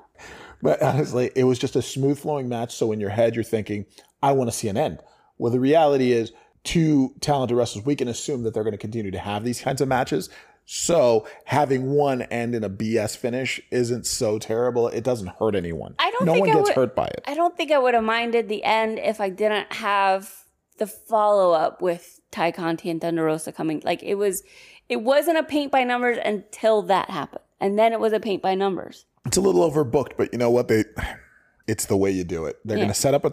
But 0.62 0.82
honestly, 0.82 1.30
it 1.36 1.44
was 1.44 1.58
just 1.58 1.76
a 1.76 1.82
smooth 1.82 2.18
flowing 2.18 2.48
match. 2.48 2.74
So 2.74 2.92
in 2.92 3.00
your 3.00 3.10
head, 3.10 3.34
you're 3.34 3.44
thinking, 3.44 3.86
I 4.22 4.32
want 4.32 4.50
to 4.50 4.56
see 4.56 4.68
an 4.68 4.76
end. 4.76 5.00
Well, 5.38 5.52
the 5.52 5.60
reality 5.60 6.12
is, 6.12 6.32
two 6.64 7.14
talented 7.20 7.56
wrestlers, 7.56 7.84
we 7.86 7.94
can 7.96 8.08
assume 8.08 8.42
that 8.42 8.52
they're 8.54 8.64
going 8.64 8.72
to 8.72 8.78
continue 8.78 9.10
to 9.12 9.18
have 9.18 9.44
these 9.44 9.60
kinds 9.60 9.80
of 9.80 9.88
matches. 9.88 10.28
So 10.66 11.26
having 11.44 11.92
one 11.92 12.22
end 12.22 12.54
in 12.54 12.62
a 12.64 12.68
BS 12.68 13.16
finish 13.16 13.60
isn't 13.70 14.04
so 14.06 14.38
terrible. 14.38 14.88
It 14.88 15.02
doesn't 15.04 15.28
hurt 15.38 15.54
anyone. 15.54 15.94
I 15.98 16.10
don't 16.10 16.26
No 16.26 16.32
think 16.34 16.46
one 16.46 16.50
I 16.50 16.58
gets 16.58 16.68
would- 16.70 16.74
hurt 16.74 16.96
by 16.96 17.06
it. 17.06 17.22
I 17.26 17.34
don't 17.34 17.56
think 17.56 17.70
I 17.70 17.78
would 17.78 17.94
have 17.94 18.04
minded 18.04 18.48
the 18.48 18.64
end 18.64 18.98
if 18.98 19.20
I 19.20 19.30
didn't 19.30 19.72
have 19.74 20.44
the 20.76 20.86
follow 20.86 21.52
up 21.52 21.80
with 21.80 22.20
Tay 22.30 22.52
Conti 22.52 22.90
and 22.90 23.00
Thunder 23.00 23.24
Rosa 23.24 23.50
coming. 23.50 23.80
Like 23.84 24.02
it 24.02 24.16
was, 24.16 24.42
it 24.90 25.00
wasn't 25.02 25.38
a 25.38 25.42
paint 25.42 25.72
by 25.72 25.84
numbers 25.84 26.18
until 26.22 26.82
that 26.82 27.08
happened, 27.10 27.42
and 27.60 27.78
then 27.78 27.92
it 27.94 28.00
was 28.00 28.12
a 28.12 28.20
paint 28.20 28.42
by 28.42 28.54
numbers. 28.54 29.06
It's 29.26 29.36
a 29.36 29.40
little 29.40 29.68
overbooked, 29.70 30.12
but 30.16 30.32
you 30.32 30.38
know 30.38 30.50
what? 30.50 30.68
They, 30.68 30.84
it's 31.66 31.86
the 31.86 31.96
way 31.96 32.10
you 32.10 32.24
do 32.24 32.46
it. 32.46 32.58
They're 32.64 32.76
Yeah. 32.78 32.84
going 32.84 32.94
to 32.94 32.98
set 32.98 33.14
up 33.14 33.24
a. 33.24 33.32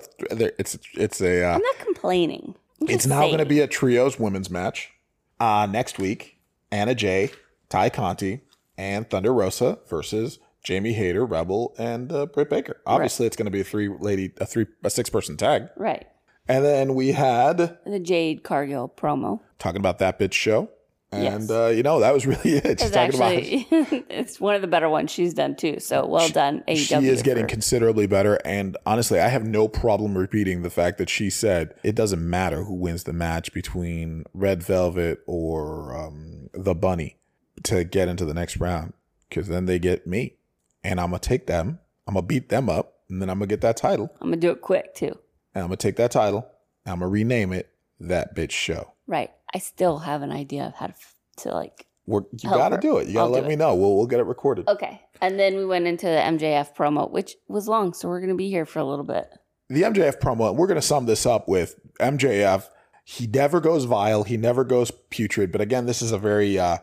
It's 0.60 0.78
it's 0.94 1.22
a. 1.22 1.44
Uh, 1.44 1.56
I'm 1.56 1.62
not 1.62 1.78
complaining. 1.80 2.56
I'm 2.82 2.88
it's 2.90 3.04
just 3.04 3.08
now 3.08 3.22
going 3.28 3.38
to 3.38 3.46
be 3.46 3.62
a 3.62 3.68
trios 3.68 4.20
women's 4.20 4.50
match. 4.50 4.92
Uh, 5.40 5.68
next 5.70 5.98
week, 5.98 6.38
Anna 6.72 6.94
Jay, 6.96 7.32
Tay 7.70 7.90
Conti, 7.90 8.42
and 8.78 9.10
Thunder 9.10 9.34
Rosa 9.34 9.80
versus 9.90 10.40
Jamie 10.64 10.94
Hayter, 10.94 11.26
Rebel, 11.26 11.74
and 11.78 12.12
uh, 12.12 12.26
Britt 12.26 12.50
Baker. 12.50 12.82
Obviously, 12.86 13.26
it's 13.28 13.36
going 13.38 13.46
to 13.46 13.52
be 13.52 13.62
a 13.62 13.64
three 13.66 13.88
lady, 13.88 14.32
a 14.42 14.46
three, 14.46 14.66
a 14.84 14.90
six 14.90 15.10
person 15.10 15.38
tag. 15.38 15.70
right. 15.78 16.08
And 16.48 16.64
then 16.64 16.94
we 16.94 17.14
had 17.14 17.80
The 17.88 18.00
Jade 18.00 18.44
Cargill 18.44 18.88
promo. 18.96 19.40
talking 19.58 19.80
about 19.80 19.98
that 19.98 20.20
bitch 20.20 20.34
show. 20.34 20.70
And 21.16 21.42
Yes. 21.42 21.50
uh, 21.50 21.68
you 21.68 21.84
know 21.84 22.00
that 22.02 22.14
was 22.14 22.26
really 22.26 22.40
it. 22.58 22.80
She's 22.80 22.88
It's 22.88 22.92
talking 22.92 23.16
about 23.16 23.34
actually 23.34 23.68
it's 24.10 24.40
one 24.40 24.56
of 24.56 24.62
the 24.62 24.68
better 24.68 24.90
ones 24.90 25.12
she's 25.12 25.34
done 25.34 25.56
too. 25.56 25.80
So 25.80 26.06
well 26.06 26.30
done, 26.30 26.64
AEW. 26.68 26.78
she 26.78 27.08
is 27.08 27.22
getting 27.22 27.44
for- 27.46 27.50
considerably 27.50 28.08
better. 28.08 28.40
And 28.46 28.78
honestly, 28.86 29.20
I 29.20 29.28
have 29.30 29.46
no 29.46 29.68
problem 29.68 30.18
repeating 30.18 30.62
the 30.64 30.70
fact 30.70 30.98
that 30.98 31.10
she 31.10 31.30
said 31.30 31.74
it 31.84 31.96
doesn't 31.96 32.28
matter 32.28 32.64
who 32.64 32.74
wins 32.76 33.04
the 33.06 33.14
match 33.14 33.54
between 33.54 34.26
Red 34.34 34.62
Velvet 34.64 35.20
or 35.28 35.96
um, 35.98 36.50
the 36.54 36.76
Bunny 36.76 37.18
to 37.64 37.84
get 37.84 38.08
into 38.08 38.26
the 38.26 38.34
next 38.34 38.58
round 38.58 38.94
because 39.30 39.48
then 39.48 39.66
they 39.66 39.80
get 39.80 40.06
me. 40.06 40.36
And 40.84 41.00
I'm 41.00 41.10
going 41.10 41.20
to 41.20 41.28
take 41.30 41.48
them, 41.48 41.80
I'm 42.08 42.14
going 42.14 42.24
to 42.24 42.28
beat 42.28 42.50
them 42.50 42.70
up, 42.70 43.00
and 43.10 43.20
then 43.22 43.30
I'm 43.30 43.40
going 43.40 43.50
to 43.50 43.54
get 43.54 43.62
that 43.62 43.76
title. 43.78 44.12
I'm 44.22 44.28
gonna 44.28 44.38
do 44.38 44.52
it 44.52 44.62
quick 44.62 44.94
too. 44.94 45.18
And 45.56 45.64
I'm 45.64 45.68
going 45.70 45.78
to 45.78 45.88
take 45.88 45.96
that 45.96 46.12
title, 46.12 46.48
and 46.86 46.94
I'm 46.94 47.00
going 47.00 47.10
to 47.10 47.14
rename 47.14 47.52
it 47.54 47.70
That 48.00 48.36
Bitch 48.36 48.52
Show. 48.52 48.92
Right. 49.08 49.32
I 49.56 49.60
still 49.60 50.00
have 50.00 50.22
an 50.22 50.34
idea 50.34 50.66
of 50.66 50.74
how 50.76 50.88
to 50.88 50.94
f- 50.94 51.16
to 51.38 51.50
like. 51.52 51.86
We're, 52.06 52.24
you 52.40 52.50
got 52.50 52.70
to 52.70 52.78
do 52.78 52.98
it. 52.98 53.08
You 53.08 53.14
got 53.14 53.28
to 53.28 53.32
let 53.32 53.48
me 53.48 53.54
it. 53.54 53.58
know. 53.58 53.74
We'll, 53.74 53.96
we'll 53.96 54.06
get 54.06 54.20
it 54.20 54.26
recorded. 54.26 54.68
Okay. 54.68 55.02
And 55.22 55.40
then 55.40 55.56
we 55.56 55.66
went 55.66 55.88
into 55.88 56.06
the 56.08 56.18
MJF 56.18 56.76
promo, 56.76 57.10
which 57.10 57.36
was 57.48 57.68
long, 57.70 57.94
so 57.94 58.10
we're 58.10 58.20
gonna 58.20 58.36
be 58.36 58.50
here 58.50 58.66
for 58.66 58.80
a 58.80 58.84
little 58.84 59.06
bit. 59.06 59.28
the 59.70 59.84
MJF 59.84 60.20
promo, 60.20 60.54
we're 60.54 60.68
going 60.68 60.80
to 60.80 60.86
sum 60.86 61.06
this 61.06 61.26
up 61.26 61.48
with 61.48 61.80
MJF. 62.00 62.68
He 63.06 63.28
never 63.28 63.62
goes 63.62 63.86
vile. 63.86 64.24
He 64.24 64.36
never 64.38 64.64
goes 64.66 64.92
putrid. 65.10 65.52
But 65.54 65.62
again, 65.62 65.86
this 65.86 66.02
is 66.02 66.12
a 66.12 66.18
very, 66.18 66.60
uh, 66.60 66.78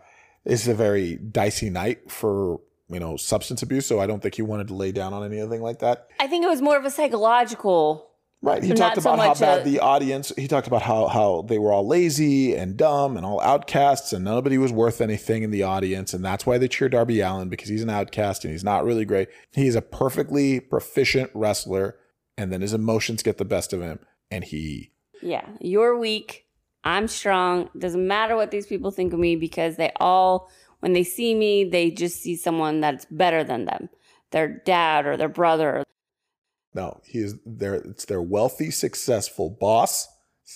this 0.44 0.62
is 0.62 0.68
a 0.68 0.74
very 0.74 1.16
dicey 1.16 1.68
night 1.68 2.10
for 2.10 2.60
you 2.88 2.98
know 2.98 3.16
substance 3.16 3.62
abuse. 3.62 3.86
So 3.86 4.00
I 4.00 4.06
don't 4.06 4.20
think 4.22 4.34
he 4.36 4.42
wanted 4.42 4.68
to 4.68 4.74
lay 4.74 4.92
down 4.92 5.12
on 5.12 5.22
anything 5.24 5.62
like 5.62 5.80
that. 5.80 6.08
I 6.18 6.26
think 6.26 6.42
it 6.44 6.48
was 6.48 6.62
more 6.62 6.76
of 6.78 6.84
a 6.84 6.90
psychological. 6.90 8.08
Right. 8.44 8.60
He 8.60 8.72
talked 8.72 9.00
so 9.00 9.12
about 9.12 9.24
how 9.24 9.34
bad 9.34 9.60
a- 9.60 9.64
the 9.64 9.78
audience. 9.78 10.32
He 10.36 10.48
talked 10.48 10.66
about 10.66 10.82
how 10.82 11.06
how 11.06 11.42
they 11.42 11.58
were 11.58 11.72
all 11.72 11.86
lazy 11.86 12.56
and 12.56 12.76
dumb 12.76 13.16
and 13.16 13.24
all 13.24 13.40
outcasts, 13.40 14.12
and 14.12 14.24
nobody 14.24 14.58
was 14.58 14.72
worth 14.72 15.00
anything 15.00 15.44
in 15.44 15.52
the 15.52 15.62
audience, 15.62 16.12
and 16.12 16.24
that's 16.24 16.44
why 16.44 16.58
they 16.58 16.66
cheer 16.66 16.88
Darby 16.88 17.20
Allin 17.20 17.48
because 17.48 17.68
he's 17.68 17.84
an 17.84 17.90
outcast 17.90 18.44
and 18.44 18.52
he's 18.52 18.64
not 18.64 18.84
really 18.84 19.04
great. 19.04 19.28
He's 19.52 19.76
a 19.76 19.82
perfectly 19.82 20.58
proficient 20.58 21.30
wrestler, 21.34 21.96
and 22.36 22.52
then 22.52 22.62
his 22.62 22.74
emotions 22.74 23.22
get 23.22 23.38
the 23.38 23.44
best 23.44 23.72
of 23.72 23.80
him, 23.80 24.00
and 24.28 24.42
he 24.42 24.90
Yeah, 25.20 25.46
you're 25.60 25.96
weak. 25.96 26.46
I'm 26.82 27.06
strong. 27.06 27.70
Doesn't 27.78 28.04
matter 28.08 28.34
what 28.34 28.50
these 28.50 28.66
people 28.66 28.90
think 28.90 29.12
of 29.12 29.20
me 29.20 29.36
because 29.36 29.76
they 29.76 29.92
all, 30.00 30.50
when 30.80 30.94
they 30.94 31.04
see 31.04 31.32
me, 31.32 31.62
they 31.62 31.92
just 31.92 32.20
see 32.20 32.34
someone 32.34 32.80
that's 32.80 33.04
better 33.04 33.44
than 33.44 33.66
them, 33.66 33.88
their 34.32 34.48
dad 34.48 35.06
or 35.06 35.16
their 35.16 35.28
brother. 35.28 35.84
No, 36.74 37.00
he 37.04 37.18
is 37.18 37.36
their 37.44 37.74
it's 37.74 38.04
their 38.06 38.22
wealthy, 38.22 38.70
successful 38.70 39.50
boss, 39.50 40.08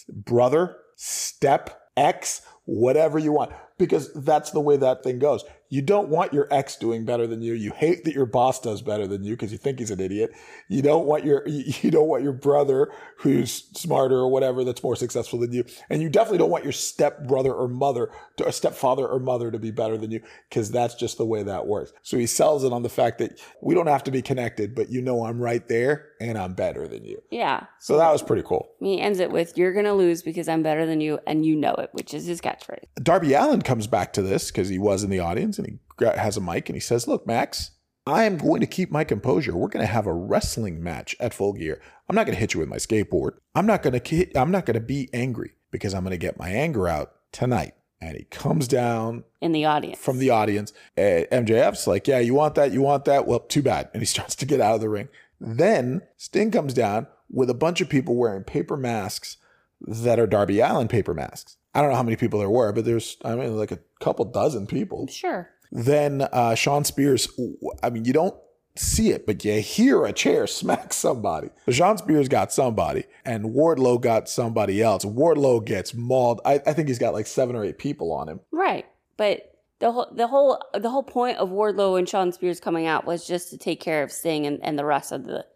brother, 0.08 0.76
step, 0.96 1.80
ex, 1.96 2.42
whatever 2.64 3.18
you 3.18 3.32
want. 3.32 3.52
Because 3.78 4.12
that's 4.14 4.50
the 4.50 4.60
way 4.60 4.76
that 4.78 5.02
thing 5.02 5.18
goes. 5.18 5.44
You 5.68 5.82
don't 5.82 6.08
want 6.08 6.32
your 6.32 6.48
ex 6.50 6.76
doing 6.76 7.04
better 7.04 7.26
than 7.26 7.42
you. 7.42 7.54
You 7.54 7.72
hate 7.72 8.04
that 8.04 8.14
your 8.14 8.26
boss 8.26 8.60
does 8.60 8.82
better 8.82 9.06
than 9.06 9.24
you 9.24 9.34
because 9.34 9.52
you 9.52 9.58
think 9.58 9.78
he's 9.78 9.90
an 9.90 10.00
idiot. 10.00 10.32
You 10.68 10.82
don't 10.82 11.06
want 11.06 11.24
your 11.24 11.46
you 11.48 11.90
don't 11.90 12.08
want 12.08 12.22
your 12.22 12.32
brother 12.32 12.92
who's 13.18 13.52
smarter 13.78 14.16
or 14.16 14.28
whatever 14.28 14.64
that's 14.64 14.82
more 14.82 14.96
successful 14.96 15.38
than 15.38 15.52
you. 15.52 15.64
And 15.90 16.02
you 16.02 16.08
definitely 16.08 16.38
don't 16.38 16.50
want 16.50 16.64
your 16.64 16.72
step 16.72 17.26
brother 17.26 17.52
or 17.52 17.68
mother 17.68 18.10
to, 18.36 18.46
or 18.46 18.52
stepfather 18.52 19.06
or 19.06 19.18
mother 19.18 19.50
to 19.50 19.58
be 19.58 19.70
better 19.70 19.96
than 19.96 20.10
you 20.10 20.20
because 20.48 20.70
that's 20.70 20.94
just 20.94 21.18
the 21.18 21.26
way 21.26 21.42
that 21.42 21.66
works. 21.66 21.92
So 22.02 22.16
he 22.16 22.26
sells 22.26 22.64
it 22.64 22.72
on 22.72 22.82
the 22.82 22.88
fact 22.88 23.18
that 23.18 23.40
we 23.60 23.74
don't 23.74 23.86
have 23.86 24.04
to 24.04 24.10
be 24.10 24.22
connected, 24.22 24.74
but 24.74 24.90
you 24.90 25.00
know 25.02 25.24
I'm 25.24 25.40
right 25.40 25.66
there 25.68 26.10
and 26.20 26.38
I'm 26.38 26.54
better 26.54 26.88
than 26.88 27.04
you. 27.04 27.22
Yeah. 27.30 27.66
So 27.78 27.96
that 27.96 28.10
was 28.10 28.22
pretty 28.22 28.42
cool. 28.42 28.68
He 28.80 29.00
ends 29.00 29.20
it 29.20 29.30
with, 29.30 29.56
You're 29.56 29.72
going 29.72 29.84
to 29.84 29.92
lose 29.92 30.22
because 30.22 30.48
I'm 30.48 30.62
better 30.62 30.86
than 30.86 31.00
you, 31.00 31.18
and 31.26 31.44
you 31.44 31.56
know 31.56 31.74
it, 31.74 31.90
which 31.92 32.14
is 32.14 32.26
his 32.26 32.40
catchphrase. 32.40 32.84
Darby 33.02 33.34
Allin 33.34 33.62
comes 33.62 33.86
back 33.86 34.12
to 34.14 34.22
this 34.22 34.50
because 34.50 34.68
he 34.68 34.78
was 34.78 35.02
in 35.02 35.10
the 35.10 35.20
audience 35.20 35.58
and 35.58 35.65
has 36.01 36.36
a 36.36 36.40
mic 36.40 36.68
and 36.68 36.76
he 36.76 36.80
says, 36.80 37.07
Look, 37.09 37.26
Max, 37.26 37.72
I 38.07 38.24
am 38.24 38.36
going 38.38 38.61
to 38.61 38.66
keep 38.66 38.90
my 38.90 39.05
composure. 39.05 39.57
We're 39.57 39.68
going 39.68 39.84
to 39.86 39.92
have 39.92 40.07
a 40.07 40.12
wrestling 40.14 40.82
match 40.82 41.16
at 41.18 41.34
Full 41.34 41.55
Gear. 41.55 41.80
I'm 42.09 42.14
not 42.14 42.26
going 42.26 42.34
to 42.36 42.40
hit 42.40 42.55
you 42.55 42.61
with 42.61 42.68
my 42.68 42.76
skateboard. 42.76 43.32
I'm 43.55 43.66
not 43.66 43.82
going 43.82 43.99
to 43.99 44.32
I'm 44.38 44.51
not 44.51 44.66
going 44.66 44.74
to 44.74 44.80
be 44.80 45.09
angry 45.12 45.53
because 45.70 45.94
I'm 45.94 46.03
going 46.05 46.12
to 46.12 46.16
get 46.18 46.38
my 46.38 46.51
anger 46.51 46.88
out 46.88 47.12
tonight. 47.32 47.74
And 48.01 48.16
he 48.16 48.24
comes 48.24 48.68
down 48.68 49.24
In 49.40 49.53
the 49.53 49.64
audience. 49.64 49.99
from 49.99 50.18
the 50.18 50.28
audience. 50.30 50.72
Uh, 50.99 51.24
MJF's 51.32 51.86
like, 51.86 52.07
Yeah, 52.07 52.18
you 52.20 52.34
want 52.34 52.55
that? 52.57 52.72
You 52.72 52.82
want 52.82 53.07
that? 53.07 53.26
Well, 53.26 53.40
too 53.40 53.62
bad. 53.62 53.88
And 53.92 54.03
he 54.03 54.07
starts 54.14 54.34
to 54.36 54.47
get 54.47 54.61
out 54.61 54.74
of 54.74 54.80
the 54.80 54.88
ring. 54.88 55.09
Then 55.40 56.03
Sting 56.16 56.51
comes 56.51 56.74
down 56.74 57.07
with 57.30 57.51
a 57.51 57.55
bunch 57.55 57.80
of 57.80 57.88
people 57.88 58.14
wearing 58.14 58.44
paper 58.44 58.76
masks 58.76 59.36
that 59.80 60.18
are 60.18 60.26
Darby 60.26 60.61
Allin 60.61 60.88
paper 60.88 61.12
masks. 61.12 61.57
I 61.74 61.80
don't 61.82 61.90
know 61.90 61.97
how 61.97 62.03
many 62.03 62.16
people 62.16 62.38
there 62.38 62.49
were, 62.49 62.72
but 62.72 62.86
there's, 62.86 63.18
I 63.22 63.34
mean, 63.34 63.55
like 63.57 63.70
a 63.72 63.80
couple 64.01 64.24
dozen 64.24 64.66
people. 64.66 65.07
Sure. 65.09 65.51
Then 65.70 66.22
uh, 66.32 66.54
Shawn 66.54 66.84
Spears, 66.84 67.28
I 67.82 67.90
mean, 67.90 68.04
you 68.04 68.12
don't 68.12 68.34
see 68.78 69.10
it, 69.10 69.26
but 69.26 69.44
you 69.44 69.60
hear 69.60 70.04
a 70.04 70.12
chair 70.12 70.46
smack 70.46 70.92
somebody. 70.92 71.50
Shawn 71.68 71.98
Spears 71.98 72.28
got 72.28 72.52
somebody, 72.52 73.04
and 73.24 73.54
Wardlow 73.54 74.00
got 74.00 74.28
somebody 74.28 74.82
else. 74.82 75.04
Wardlow 75.04 75.64
gets 75.64 75.94
mauled. 75.94 76.40
I, 76.44 76.54
I 76.66 76.72
think 76.72 76.88
he's 76.88 76.98
got 76.98 77.14
like 77.14 77.26
seven 77.26 77.56
or 77.56 77.64
eight 77.64 77.78
people 77.78 78.12
on 78.12 78.28
him. 78.28 78.40
Right. 78.50 78.86
But 79.16 79.52
the 79.78 79.92
whole 79.92 80.08
the 80.14 80.26
whole 80.26 80.60
the 80.74 80.90
whole 80.90 81.02
point 81.02 81.38
of 81.38 81.50
Wardlow 81.50 81.98
and 81.98 82.08
Shawn 82.08 82.32
Spears 82.32 82.60
coming 82.60 82.86
out 82.86 83.04
was 83.04 83.26
just 83.26 83.50
to 83.50 83.58
take 83.58 83.80
care 83.80 84.02
of 84.02 84.10
Sting 84.10 84.46
and, 84.46 84.58
and 84.62 84.78
the 84.78 84.84
rest 84.84 85.12
of 85.12 85.24
the 85.24 85.46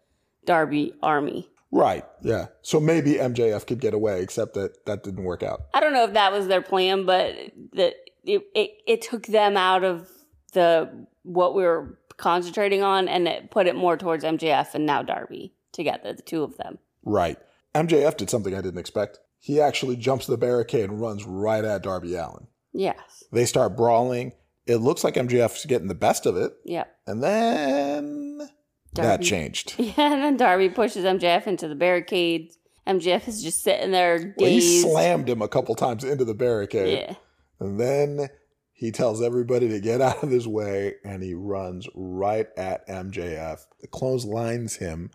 Darby 0.45 0.93
army. 1.01 1.47
Right. 1.71 2.03
Yeah. 2.21 2.47
So 2.61 2.79
maybe 2.79 3.13
MJF 3.13 3.65
could 3.65 3.79
get 3.79 3.93
away, 3.93 4.21
except 4.21 4.55
that 4.55 4.85
that 4.85 5.03
didn't 5.03 5.23
work 5.23 5.41
out. 5.41 5.61
I 5.73 5.79
don't 5.79 5.93
know 5.93 6.03
if 6.03 6.13
that 6.13 6.31
was 6.31 6.47
their 6.47 6.61
plan, 6.61 7.05
but 7.05 7.35
that 7.73 7.93
it, 8.23 8.43
it 8.55 8.71
it 8.87 9.01
took 9.01 9.25
them 9.27 9.57
out 9.57 9.83
of 9.83 10.07
the 10.53 11.07
what 11.23 11.55
we 11.55 11.63
were 11.63 11.97
concentrating 12.17 12.83
on 12.83 13.07
and 13.07 13.27
it 13.27 13.49
put 13.51 13.67
it 13.67 13.75
more 13.75 13.97
towards 13.97 14.23
MJF 14.23 14.73
and 14.75 14.85
now 14.85 15.01
Darby 15.01 15.53
together, 15.71 16.13
the 16.13 16.21
two 16.21 16.43
of 16.43 16.57
them. 16.57 16.77
Right. 17.03 17.37
MJF 17.73 18.17
did 18.17 18.29
something 18.29 18.53
I 18.53 18.61
didn't 18.61 18.79
expect. 18.79 19.19
He 19.39 19.59
actually 19.59 19.95
jumps 19.95 20.27
the 20.27 20.37
barricade 20.37 20.89
and 20.89 21.01
runs 21.01 21.23
right 21.25 21.63
at 21.63 21.81
Darby 21.83 22.13
Allin. 22.15 22.47
Yes. 22.73 23.23
They 23.31 23.45
start 23.45 23.75
brawling. 23.75 24.33
It 24.67 24.77
looks 24.77 25.03
like 25.03 25.15
MJF's 25.15 25.65
getting 25.65 25.87
the 25.87 25.95
best 25.95 26.25
of 26.27 26.37
it. 26.37 26.53
Yep. 26.65 26.95
And 27.07 27.23
then 27.23 28.37
that 28.93 28.93
Darby. 28.93 29.23
changed. 29.25 29.75
Yeah, 29.79 30.13
and 30.13 30.23
then 30.23 30.37
Darby 30.37 30.69
pushes 30.69 31.05
MJF 31.05 31.47
into 31.47 31.67
the 31.67 31.75
barricades. 31.75 32.57
MJF 32.85 33.27
is 33.27 33.41
just 33.41 33.63
sitting 33.63 33.91
there 33.91 34.35
Well, 34.37 34.49
he 34.49 34.81
slammed 34.81 35.29
him 35.29 35.41
a 35.41 35.47
couple 35.47 35.73
times 35.75 36.03
into 36.03 36.25
the 36.25 36.33
barricade. 36.33 36.99
yeah. 37.09 37.15
And 37.61 37.79
then 37.79 38.27
he 38.73 38.91
tells 38.91 39.21
everybody 39.21 39.69
to 39.69 39.79
get 39.79 40.01
out 40.01 40.23
of 40.23 40.31
his 40.31 40.47
way 40.47 40.95
and 41.05 41.21
he 41.21 41.33
runs 41.35 41.87
right 41.95 42.47
at 42.57 42.87
MJF. 42.87 43.59
The 43.79 43.87
clones 43.87 44.25
lines 44.25 44.77
him 44.77 45.11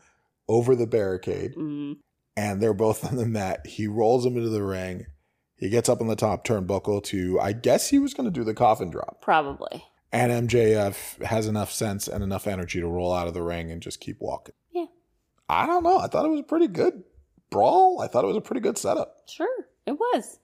over 0.49 0.76
the 0.76 0.86
barricade 0.86 1.55
Mm, 1.57 1.97
and 2.36 2.62
they're 2.62 2.72
both 2.72 3.05
on 3.11 3.16
the 3.16 3.26
mat. 3.26 3.66
He 3.66 3.86
rolls 3.88 4.24
him 4.24 4.36
into 4.36 4.49
the 4.49 4.62
ring. 4.62 5.07
He 5.57 5.68
gets 5.68 5.88
up 5.88 6.01
on 6.01 6.07
the 6.07 6.16
top 6.16 6.47
turnbuckle 6.47 7.03
to, 7.05 7.40
I 7.40 7.53
guess 7.53 7.88
he 7.88 7.99
was 7.99 8.14
going 8.14 8.26
to 8.26 8.30
do 8.30 8.44
the 8.44 8.55
coffin 8.55 8.90
drop. 8.90 9.20
probably. 9.20 9.84
And 10.12 10.49
MJF 10.49 11.22
has 11.24 11.47
enough 11.49 11.72
sense 11.72 12.07
and 12.07 12.22
enough 12.22 12.47
energy 12.47 12.80
to 12.80 12.86
roll 12.86 13.12
out 13.12 13.26
of 13.26 13.34
the 13.34 13.42
ring 13.42 13.72
and 13.72 13.82
just 13.82 14.01
keep 14.01 14.18
walking. 14.20 14.55
Yeah. 14.70 14.86
I 15.49 15.66
don't 15.66 15.82
know. 15.82 15.99
I 15.99 16.07
thought 16.07 16.24
it 16.24 16.30
was 16.30 16.40
a 16.40 16.44
pretty 16.44 16.68
good 16.68 17.03
brawl. 17.51 18.01
I 18.01 18.07
thought 18.07 18.22
it 18.24 18.28
was 18.28 18.36
a 18.36 18.40
pretty 18.40 18.61
good 18.61 18.78
setup. 18.78 19.16
Sure. 19.26 19.66
It 19.84 19.92
was. 19.99 20.38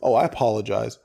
Oh, 0.00 0.14
I 0.14 0.24
apologize. 0.24 0.98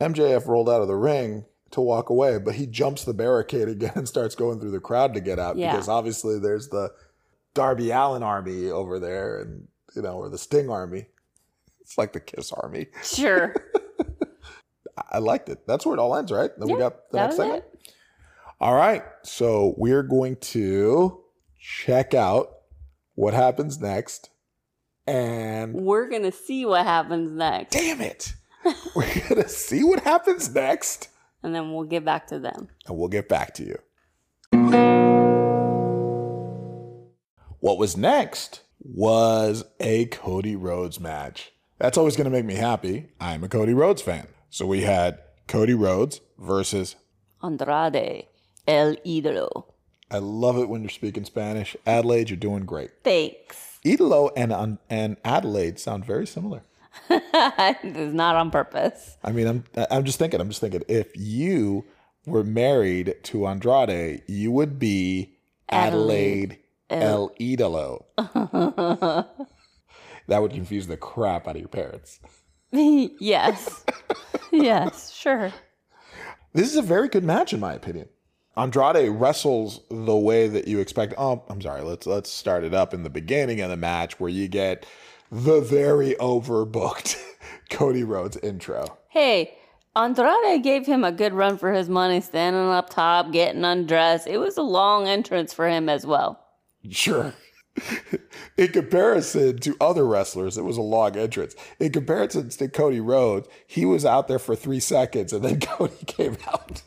MJF 0.00 0.46
rolled 0.46 0.68
out 0.68 0.82
of 0.82 0.88
the 0.88 0.96
ring 0.96 1.44
to 1.70 1.80
walk 1.80 2.10
away, 2.10 2.38
but 2.38 2.54
he 2.54 2.66
jumps 2.66 3.04
the 3.04 3.14
barricade 3.14 3.68
again 3.68 3.92
and 3.94 4.06
starts 4.08 4.34
going 4.34 4.60
through 4.60 4.70
the 4.70 4.80
crowd 4.80 5.14
to 5.14 5.20
get 5.20 5.38
out 5.38 5.56
Yeah. 5.56 5.72
because 5.72 5.88
obviously 5.88 6.38
there's 6.38 6.68
the 6.68 6.92
Darby 7.54 7.90
Allin 7.90 8.22
army 8.22 8.70
over 8.70 8.98
there 8.98 9.40
and, 9.40 9.68
you 9.94 10.02
know, 10.02 10.14
or 10.18 10.28
the 10.28 10.38
Sting 10.38 10.68
army. 10.70 11.06
It's 11.80 11.96
like 11.96 12.12
the 12.12 12.20
Kiss 12.20 12.52
army. 12.52 12.86
Sure. 13.02 13.54
I- 15.12 15.18
liked 15.18 15.48
it. 15.48 15.66
That's 15.66 15.84
where 15.86 15.94
it 15.94 15.98
all 15.98 16.14
ends, 16.16 16.30
right? 16.32 16.50
Then 16.58 16.68
we 16.68 16.74
Yeah, 16.74 16.78
got 16.80 17.10
the 17.10 17.16
next 17.18 17.36
segment. 17.36 17.64
it. 17.64 17.92
All 18.60 18.74
right. 18.74 19.02
So 19.22 19.74
we're 19.76 20.02
going 20.02 20.36
to 20.36 21.22
check 21.58 22.14
out 22.14 22.50
what 23.14 23.34
happens 23.34 23.80
next 23.80 24.30
And 25.06 25.74
We're 25.74 26.08
going 26.08 26.22
to 26.22 26.32
see 26.32 26.64
what 26.66 26.84
happens 26.84 27.30
next. 27.32 27.72
damn 27.72 28.00
it, 28.00 28.34
we're 28.94 29.14
going 29.28 29.42
to 29.42 29.48
see 29.48 29.84
what 29.84 30.00
happens 30.00 30.52
next. 30.54 31.08
And 31.42 31.54
then 31.54 31.72
we'll 31.72 31.84
get 31.84 32.04
back 32.04 32.26
to 32.28 32.38
them. 32.38 32.68
And 32.86 32.96
we'll 32.96 33.08
get 33.08 33.28
back 33.28 33.54
to 33.54 33.64
you. 33.64 33.78
What 37.60 37.78
was 37.78 37.96
next 37.96 38.62
was 38.80 39.64
a 39.80 40.06
Cody 40.06 40.56
Rhodes 40.56 41.00
match. 41.00 41.52
That's 41.78 41.98
always 41.98 42.16
going 42.16 42.26
to 42.26 42.30
make 42.30 42.44
me 42.44 42.54
happy. 42.54 43.10
I'm 43.20 43.44
a 43.44 43.48
Cody 43.48 43.74
Rhodes 43.74 44.02
fan. 44.02 44.28
So 44.50 44.66
we 44.66 44.82
had 44.82 45.18
Cody 45.46 45.74
Rhodes 45.74 46.20
versus, 46.38 46.96
Andrade, 47.42 48.26
El 48.66 48.96
Idolo. 48.96 49.64
I 50.10 50.18
love 50.18 50.56
it 50.58 50.68
when 50.68 50.82
you're 50.82 50.90
speaking 50.90 51.24
Spanish. 51.24 51.76
Adelaide, 51.84 52.30
you're 52.30 52.36
doing 52.36 52.64
great. 52.64 52.90
Thanks. 53.02 53.78
Idolo 53.84 54.30
and, 54.36 54.78
and 54.88 55.16
Adelaide 55.24 55.78
sound 55.78 56.04
very 56.04 56.26
similar. 56.26 56.62
It's 57.10 58.14
not 58.14 58.36
on 58.36 58.50
purpose. 58.50 59.16
I 59.22 59.32
mean, 59.32 59.46
I'm 59.46 59.64
I'm 59.90 60.04
just 60.04 60.18
thinking. 60.18 60.40
I'm 60.40 60.48
just 60.48 60.60
thinking. 60.60 60.82
If 60.88 61.16
you 61.16 61.84
were 62.26 62.44
married 62.44 63.16
to 63.24 63.46
Andrade, 63.46 64.22
you 64.26 64.50
would 64.52 64.78
be 64.78 65.36
Adelaide, 65.68 66.58
El 66.90 67.30
Idolo. 67.40 68.04
that 70.26 70.42
would 70.42 70.52
confuse 70.52 70.86
the 70.86 70.96
crap 70.96 71.48
out 71.48 71.56
of 71.56 71.60
your 71.60 71.68
parents. 71.68 72.20
yes. 72.72 73.84
yes, 74.52 75.10
sure. 75.10 75.52
This 76.52 76.70
is 76.70 76.76
a 76.76 76.82
very 76.82 77.08
good 77.08 77.24
match, 77.24 77.52
in 77.52 77.60
my 77.60 77.74
opinion. 77.74 78.08
Andrade 78.56 79.10
wrestles 79.10 79.82
the 79.90 80.16
way 80.16 80.48
that 80.48 80.66
you 80.66 80.80
expect. 80.80 81.14
Oh, 81.18 81.44
I'm 81.48 81.60
sorry. 81.60 81.82
Let's 81.82 82.06
let's 82.06 82.30
start 82.30 82.64
it 82.64 82.72
up 82.72 82.94
in 82.94 83.02
the 83.02 83.10
beginning 83.10 83.60
of 83.60 83.68
the 83.68 83.76
match 83.76 84.18
where 84.18 84.30
you 84.30 84.48
get 84.48 84.86
the 85.30 85.60
very 85.60 86.14
overbooked 86.14 87.20
Cody 87.70 88.04
Rhodes 88.04 88.36
intro. 88.38 88.98
Hey, 89.08 89.56
Andrade 89.96 90.62
gave 90.62 90.86
him 90.86 91.04
a 91.04 91.12
good 91.12 91.32
run 91.32 91.56
for 91.56 91.72
his 91.72 91.88
money, 91.88 92.20
standing 92.20 92.68
up 92.68 92.90
top, 92.90 93.32
getting 93.32 93.64
undressed. 93.64 94.26
It 94.26 94.38
was 94.38 94.56
a 94.58 94.62
long 94.62 95.08
entrance 95.08 95.52
for 95.52 95.68
him 95.68 95.88
as 95.88 96.06
well. 96.06 96.38
Sure. 96.90 97.32
In 98.58 98.68
comparison 98.68 99.58
to 99.58 99.76
other 99.80 100.06
wrestlers, 100.06 100.56
it 100.56 100.64
was 100.64 100.76
a 100.76 100.82
long 100.82 101.16
entrance. 101.16 101.54
In 101.78 101.92
comparison 101.92 102.48
to 102.48 102.68
Cody 102.68 103.00
Rhodes, 103.00 103.48
he 103.66 103.84
was 103.84 104.04
out 104.04 104.28
there 104.28 104.38
for 104.38 104.56
three 104.56 104.80
seconds 104.80 105.32
and 105.32 105.44
then 105.44 105.60
Cody 105.60 106.04
came 106.06 106.36
out. 106.46 106.82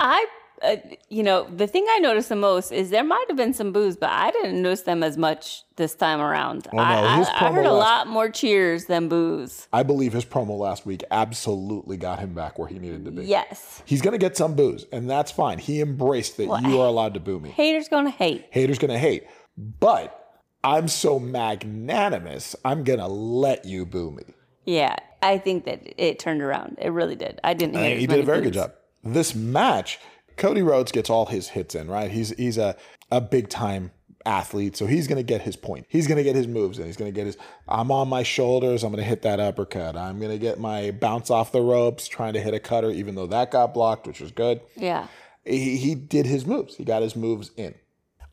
I, 0.00 0.26
uh, 0.64 0.76
you 1.08 1.22
know, 1.22 1.44
the 1.44 1.66
thing 1.66 1.86
I 1.90 1.98
noticed 1.98 2.28
the 2.28 2.36
most 2.36 2.72
is 2.72 2.90
there 2.90 3.04
might 3.04 3.24
have 3.28 3.36
been 3.36 3.54
some 3.54 3.72
boos, 3.72 3.96
but 3.96 4.10
I 4.10 4.30
didn't 4.30 4.62
notice 4.62 4.82
them 4.82 5.02
as 5.02 5.16
much 5.16 5.62
this 5.76 5.94
time 5.94 6.20
around. 6.20 6.66
Oh, 6.72 6.76
no, 6.76 6.82
I, 6.82 6.94
I, 6.94 7.46
I 7.48 7.52
heard 7.52 7.66
a 7.66 7.72
last- 7.72 8.06
lot 8.06 8.06
more 8.08 8.28
cheers 8.30 8.86
than 8.86 9.08
boos. 9.08 9.68
I 9.72 9.82
believe 9.82 10.12
his 10.12 10.24
promo 10.24 10.58
last 10.58 10.86
week 10.86 11.04
absolutely 11.10 11.96
got 11.96 12.18
him 12.18 12.34
back 12.34 12.58
where 12.58 12.68
he 12.68 12.78
needed 12.78 13.04
to 13.04 13.10
be. 13.10 13.24
Yes. 13.26 13.82
He's 13.84 14.02
going 14.02 14.12
to 14.12 14.18
get 14.18 14.36
some 14.36 14.54
boos, 14.54 14.86
and 14.92 15.08
that's 15.08 15.30
fine. 15.30 15.58
He 15.58 15.80
embraced 15.80 16.36
that 16.38 16.46
you 16.62 16.80
are 16.80 16.86
allowed 16.86 17.14
to 17.14 17.20
boo 17.20 17.38
me. 17.40 17.50
Haters 17.50 17.88
gonna 17.88 18.10
hate. 18.10 18.46
Haters 18.50 18.78
going 18.78 18.92
to 18.92 18.98
hate. 18.98 19.26
But 19.56 20.20
I'm 20.64 20.88
so 20.88 21.18
magnanimous, 21.18 22.56
I'm 22.64 22.84
going 22.84 22.98
to 22.98 23.06
let 23.06 23.64
you 23.64 23.84
boo 23.84 24.10
me. 24.10 24.24
Yeah, 24.64 24.96
I 25.22 25.38
think 25.38 25.66
that 25.66 25.82
it 26.02 26.18
turned 26.18 26.40
around. 26.40 26.78
It 26.80 26.88
really 26.88 27.16
did. 27.16 27.38
I 27.44 27.54
didn't 27.54 27.74
hear. 27.74 27.84
And 27.84 27.92
as 27.94 28.00
he 28.00 28.06
did 28.06 28.20
a 28.20 28.22
very 28.22 28.38
boos. 28.38 28.46
good 28.46 28.54
job. 28.54 28.72
This 29.02 29.34
match, 29.34 29.98
Cody 30.36 30.62
Rhodes 30.62 30.92
gets 30.92 31.10
all 31.10 31.26
his 31.26 31.48
hits 31.48 31.74
in, 31.74 31.88
right? 31.88 32.10
He's 32.10 32.30
he's 32.30 32.58
a, 32.58 32.76
a 33.10 33.20
big 33.20 33.48
time 33.48 33.92
athlete, 34.26 34.76
so 34.76 34.86
he's 34.86 35.06
gonna 35.06 35.22
get 35.22 35.42
his 35.42 35.56
point. 35.56 35.86
He's 35.88 36.06
gonna 36.06 36.22
get 36.22 36.36
his 36.36 36.46
moves 36.46 36.78
in. 36.78 36.86
He's 36.86 36.96
gonna 36.96 37.12
get 37.12 37.26
his 37.26 37.36
I'm 37.68 37.90
on 37.90 38.08
my 38.08 38.22
shoulders, 38.22 38.82
I'm 38.82 38.90
gonna 38.90 39.02
hit 39.02 39.22
that 39.22 39.40
uppercut. 39.40 39.96
I'm 39.96 40.20
gonna 40.20 40.38
get 40.38 40.58
my 40.58 40.90
bounce 40.90 41.30
off 41.30 41.52
the 41.52 41.60
ropes, 41.60 42.08
trying 42.08 42.32
to 42.34 42.40
hit 42.40 42.54
a 42.54 42.60
cutter, 42.60 42.90
even 42.90 43.14
though 43.14 43.26
that 43.26 43.50
got 43.50 43.74
blocked, 43.74 44.06
which 44.06 44.20
was 44.20 44.32
good. 44.32 44.60
Yeah. 44.76 45.08
He, 45.44 45.76
he 45.76 45.94
did 45.94 46.26
his 46.26 46.46
moves. 46.46 46.76
He 46.76 46.84
got 46.84 47.02
his 47.02 47.14
moves 47.14 47.50
in. 47.56 47.74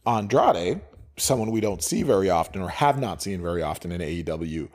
Andrade, 0.05 0.81
someone 1.17 1.51
we 1.51 1.61
don't 1.61 1.83
see 1.83 2.03
very 2.03 2.29
often 2.29 2.61
or 2.61 2.69
have 2.69 2.99
not 2.99 3.21
seen 3.21 3.41
very 3.41 3.61
often 3.61 3.91
in 3.91 4.01
AEW, 4.01 4.69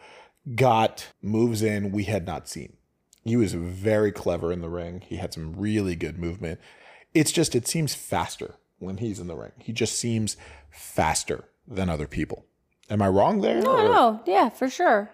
got 0.55 1.09
moves 1.23 1.63
in 1.63 1.93
we 1.93 2.05
had 2.05 2.27
not 2.27 2.49
seen. 2.49 2.77
He 3.25 3.37
was 3.37 3.55
very 3.55 4.13
clever 4.13 4.53
in 4.53 4.61
the 4.61 4.69
ring. 4.69 5.03
He 5.05 5.17
had 5.17 5.35
some 5.35 5.55
really 5.57 5.97
good 5.97 6.19
movement. 6.19 6.61
It's 7.17 7.33
just, 7.33 7.55
it 7.55 7.67
seems 7.67 7.95
faster 7.95 8.55
when 8.79 8.99
he's 8.99 9.19
in 9.21 9.27
the 9.27 9.37
ring. 9.37 9.53
He 9.59 9.73
just 9.73 9.99
seems 9.99 10.37
faster 10.71 11.45
than 11.67 11.89
other 11.89 12.07
people. 12.07 12.45
Am 12.91 13.03
I 13.03 13.09
wrong 13.09 13.41
there? 13.41 13.61
No, 13.63 13.71
Or- 13.79 13.83
no, 13.89 14.21
yeah, 14.27 14.49
for 14.51 14.69
sure. 14.69 15.11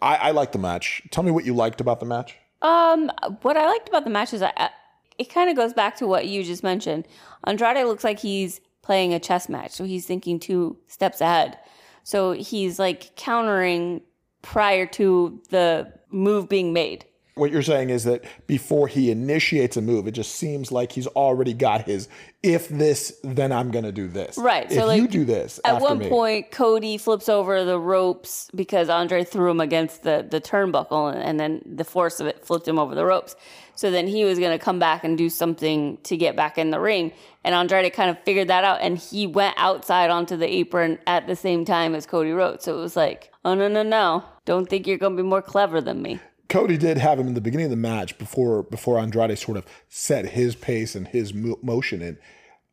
I, 0.00 0.16
I 0.16 0.30
like 0.30 0.52
the 0.52 0.58
match. 0.58 1.02
Tell 1.10 1.22
me 1.24 1.30
what 1.30 1.44
you 1.44 1.54
liked 1.54 1.80
about 1.80 2.00
the 2.00 2.06
match. 2.06 2.36
Um, 2.62 3.10
what 3.42 3.56
I 3.56 3.66
liked 3.66 3.88
about 3.88 4.04
the 4.04 4.10
match 4.10 4.32
is 4.32 4.42
I, 4.42 4.52
I- 4.56 4.70
it 5.18 5.28
kind 5.32 5.50
of 5.50 5.56
goes 5.56 5.72
back 5.74 5.96
to 5.96 6.06
what 6.06 6.26
you 6.26 6.42
just 6.42 6.62
mentioned. 6.62 7.06
Andrade 7.44 7.84
looks 7.86 8.02
like 8.04 8.18
he's 8.18 8.60
playing 8.82 9.12
a 9.14 9.20
chess 9.20 9.48
match, 9.48 9.72
so 9.72 9.84
he's 9.84 10.06
thinking 10.06 10.40
two 10.40 10.76
steps 10.88 11.20
ahead. 11.20 11.58
So 12.02 12.32
he's 12.32 12.78
like 12.78 13.14
countering 13.16 14.00
prior 14.40 14.86
to 14.86 15.40
the 15.50 15.92
move 16.10 16.48
being 16.48 16.72
made. 16.72 17.04
What 17.34 17.50
you're 17.50 17.62
saying 17.62 17.88
is 17.88 18.04
that 18.04 18.24
before 18.46 18.88
he 18.88 19.10
initiates 19.10 19.78
a 19.78 19.80
move, 19.80 20.06
it 20.06 20.10
just 20.12 20.34
seems 20.34 20.70
like 20.70 20.92
he's 20.92 21.06
already 21.06 21.54
got 21.54 21.86
his. 21.86 22.08
If 22.42 22.68
this, 22.68 23.18
then 23.24 23.52
I'm 23.52 23.70
going 23.70 23.84
to 23.86 23.92
do 23.92 24.06
this. 24.06 24.36
Right, 24.36 24.66
If 24.70 24.72
so, 24.72 24.86
like, 24.86 25.00
you 25.00 25.08
do 25.08 25.24
this 25.24 25.58
At 25.64 25.80
one 25.80 25.98
me, 25.98 26.08
point, 26.10 26.50
Cody 26.50 26.98
flips 26.98 27.30
over 27.30 27.64
the 27.64 27.78
ropes 27.78 28.50
because 28.54 28.90
Andre 28.90 29.24
threw 29.24 29.50
him 29.50 29.60
against 29.60 30.02
the, 30.02 30.26
the 30.28 30.42
turnbuckle, 30.42 31.14
and 31.14 31.40
then 31.40 31.62
the 31.64 31.84
force 31.84 32.20
of 32.20 32.26
it 32.26 32.44
flipped 32.44 32.68
him 32.68 32.78
over 32.78 32.94
the 32.94 33.06
ropes. 33.06 33.34
So 33.76 33.90
then 33.90 34.06
he 34.06 34.24
was 34.24 34.38
going 34.38 34.56
to 34.56 34.62
come 34.62 34.78
back 34.78 35.02
and 35.02 35.16
do 35.16 35.30
something 35.30 35.96
to 36.02 36.16
get 36.18 36.36
back 36.36 36.58
in 36.58 36.70
the 36.70 36.80
ring. 36.80 37.12
And 37.44 37.54
Andrade 37.54 37.90
kind 37.94 38.10
of 38.10 38.22
figured 38.24 38.48
that 38.48 38.64
out, 38.64 38.82
and 38.82 38.98
he 38.98 39.26
went 39.26 39.54
outside 39.56 40.10
onto 40.10 40.36
the 40.36 40.46
apron 40.46 40.98
at 41.06 41.26
the 41.26 41.36
same 41.36 41.64
time 41.64 41.94
as 41.94 42.04
Cody 42.04 42.32
Rhodes. 42.32 42.64
So 42.64 42.76
it 42.76 42.80
was 42.80 42.94
like, 42.94 43.32
oh, 43.44 43.54
no, 43.54 43.68
no, 43.68 43.82
no. 43.82 44.24
Don't 44.44 44.68
think 44.68 44.86
you're 44.86 44.98
going 44.98 45.16
to 45.16 45.22
be 45.22 45.26
more 45.26 45.40
clever 45.40 45.80
than 45.80 46.02
me. 46.02 46.20
Cody 46.52 46.76
did 46.76 46.98
have 46.98 47.18
him 47.18 47.26
in 47.28 47.34
the 47.34 47.40
beginning 47.40 47.64
of 47.64 47.70
the 47.70 47.76
match 47.76 48.18
before 48.18 48.62
before 48.62 48.98
Andrade 48.98 49.38
sort 49.38 49.56
of 49.56 49.64
set 49.88 50.26
his 50.26 50.54
pace 50.54 50.94
and 50.94 51.08
his 51.08 51.32
mo- 51.32 51.58
motion 51.62 52.02
in. 52.02 52.18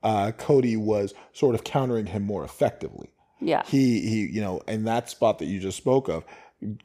Uh, 0.04 0.32
Cody 0.32 0.76
was 0.76 1.14
sort 1.32 1.56
of 1.56 1.64
countering 1.64 2.08
him 2.08 2.24
more 2.24 2.44
effectively. 2.44 3.10
Yeah. 3.42 3.64
he 3.66 4.02
he 4.02 4.30
you 4.30 4.42
know 4.42 4.60
in 4.68 4.84
that 4.84 5.10
spot 5.10 5.40
that 5.40 5.46
you 5.46 5.62
just 5.62 5.78
spoke 5.78 6.10
of 6.10 6.26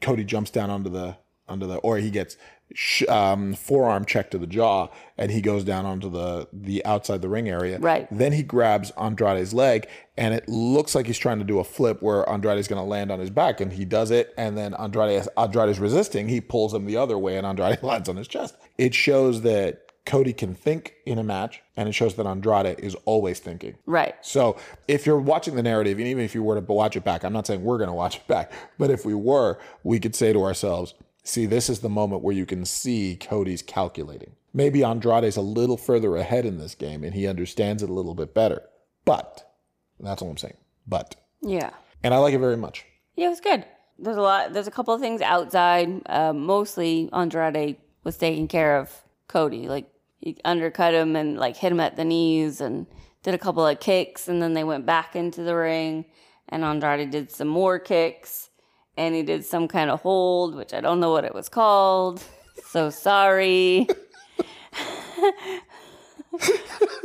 cody 0.01 0.23
jumps 0.23 0.53
down 0.53 0.71
onto 0.71 0.89
the 0.89 1.17
onto 1.49 1.67
the 1.67 1.79
or 1.79 1.99
he 1.99 2.13
gets 2.13 2.37
sh- 2.73 3.07
um, 3.09 3.55
forearm 3.55 4.05
check 4.05 4.31
to 4.31 4.39
the 4.39 4.47
jaw 4.47 4.89
and 5.19 5.31
he 5.31 5.41
goes 5.41 5.65
down 5.65 5.85
onto 5.85 6.09
the 6.11 6.49
the 6.53 6.85
outside 6.85 7.23
the 7.23 7.29
ring 7.29 7.49
area 7.49 7.79
Right. 7.79 8.09
then 8.11 8.33
he 8.33 8.43
grabs 8.43 8.91
andrade's 8.93 9.53
leg 9.53 9.87
and 10.17 10.35
it 10.35 10.49
looks 10.49 10.95
like 10.95 11.07
he's 11.07 11.19
trying 11.19 11.39
to 11.39 11.45
do 11.45 11.59
a 11.59 11.65
flip 11.65 12.01
where 12.03 12.29
andrade's 12.29 12.69
going 12.69 12.81
to 12.83 12.89
land 12.89 13.11
on 13.11 13.21
his 13.21 13.31
back 13.31 13.61
and 13.61 13.73
he 13.73 13.85
does 13.85 14.11
it 14.11 14.33
and 14.37 14.57
then 14.57 14.75
andrade 14.75 15.27
andrade's 15.37 15.79
resisting 15.79 16.29
he 16.29 16.41
pulls 16.41 16.73
him 16.75 16.87
the 16.87 16.97
other 16.97 17.19
way 17.19 17.37
and 17.37 17.47
andrade 17.47 17.83
lands 17.83 18.09
on 18.09 18.17
his 18.17 18.29
chest 18.29 18.57
it 18.79 18.95
shows 18.95 19.43
that 19.43 19.81
cody 20.07 20.35
can 20.35 20.55
think 20.55 20.93
in 21.07 21.19
a 21.19 21.23
match 21.23 21.63
and 21.79 21.89
it 21.89 21.93
shows 21.93 22.15
that 22.17 22.27
andrade 22.27 22.79
is 22.81 22.95
always 23.07 23.39
thinking 23.39 23.75
Right. 23.87 24.15
so 24.21 24.57
if 24.89 25.07
you're 25.07 25.19
watching 25.19 25.55
the 25.57 25.63
narrative, 25.63 25.99
and 25.99 26.07
even 26.09 26.23
if 26.25 26.35
you 26.35 26.43
were 26.43 26.61
to 26.61 26.73
watch 26.73 26.95
it 26.97 27.05
back, 27.05 27.25
I'm 27.25 27.33
not 27.33 27.47
saying 27.47 27.63
we're 27.65 27.79
going 27.79 27.89
to 27.89 27.95
watch 27.95 28.17
it 28.17 28.27
back, 28.27 28.53
but 28.79 28.91
if 28.91 29.07
we 29.07 29.15
were, 29.15 29.59
we 29.83 29.99
could 29.99 30.15
say 30.15 30.33
to 30.35 30.43
ourselves, 30.45 30.93
see, 31.25 31.47
this 31.47 31.69
is 31.69 31.81
the 31.81 31.89
moment 31.89 32.23
where 32.23 32.35
you 32.35 32.47
can 32.47 32.65
see 32.65 33.17
Cody's 33.17 33.63
calculating. 33.63 34.37
Maybe 34.53 34.85
Andrade's 34.85 35.37
a 35.37 35.41
little 35.41 35.77
further 35.77 36.15
ahead 36.17 36.47
in 36.47 36.59
this 36.59 36.75
game 36.77 37.03
and 37.03 37.15
he 37.15 37.27
understands 37.27 37.83
it 37.83 37.91
a 37.91 37.93
little 37.93 38.15
bit 38.15 38.33
better. 38.35 38.63
But, 39.05 39.51
that's 39.99 40.23
all 40.23 40.31
I'm 40.31 40.37
saying. 40.37 40.57
But, 40.87 41.17
Yeah. 41.43 41.71
and 42.03 42.15
I 42.15 42.19
like 42.19 42.35
it 42.35 42.39
very 42.39 42.57
much. 42.57 42.85
Yeah, 43.17 43.27
it 43.27 43.31
was 43.31 43.41
good. 43.41 43.65
There's 43.99 44.17
a 44.17 44.23
lot. 44.23 44.53
There's 44.53 44.67
a 44.67 44.73
couple 44.73 44.93
of 44.95 45.01
things 45.01 45.21
outside. 45.21 46.03
Uh, 46.07 46.33
mostly 46.33 47.09
Andrade 47.13 47.77
was 48.03 48.17
taking 48.17 48.49
care 48.49 48.77
of 48.79 48.91
Cody. 49.29 49.69
Like 49.69 49.89
he 50.19 50.37
undercut 50.45 50.95
him 50.95 51.15
and 51.17 51.39
like 51.39 51.57
hit 51.57 51.71
him 51.71 51.79
at 51.81 51.97
the 51.97 52.05
knees 52.05 52.61
and 52.61 52.87
did 53.23 53.35
a 53.35 53.39
couple 53.39 53.65
of 53.67 53.79
kicks, 53.81 54.27
and 54.29 54.43
then 54.43 54.53
they 54.55 54.65
went 54.65 54.85
back 54.85 55.15
into 55.17 55.43
the 55.45 55.55
ring, 55.55 56.05
and 56.49 56.65
Andrade 56.65 57.11
did 57.11 57.31
some 57.31 57.49
more 57.49 57.79
kicks, 57.79 58.51
and 58.97 59.15
he 59.15 59.23
did 59.23 59.45
some 59.45 59.69
kind 59.69 59.91
of 59.91 60.01
hold, 60.01 60.55
which 60.55 60.73
I 60.73 60.81
don't 60.81 61.01
know 61.01 61.11
what 61.11 61.25
it 61.25 61.35
was 61.35 61.49
called. 61.49 62.23
So 62.67 62.91
sorry. 62.91 63.89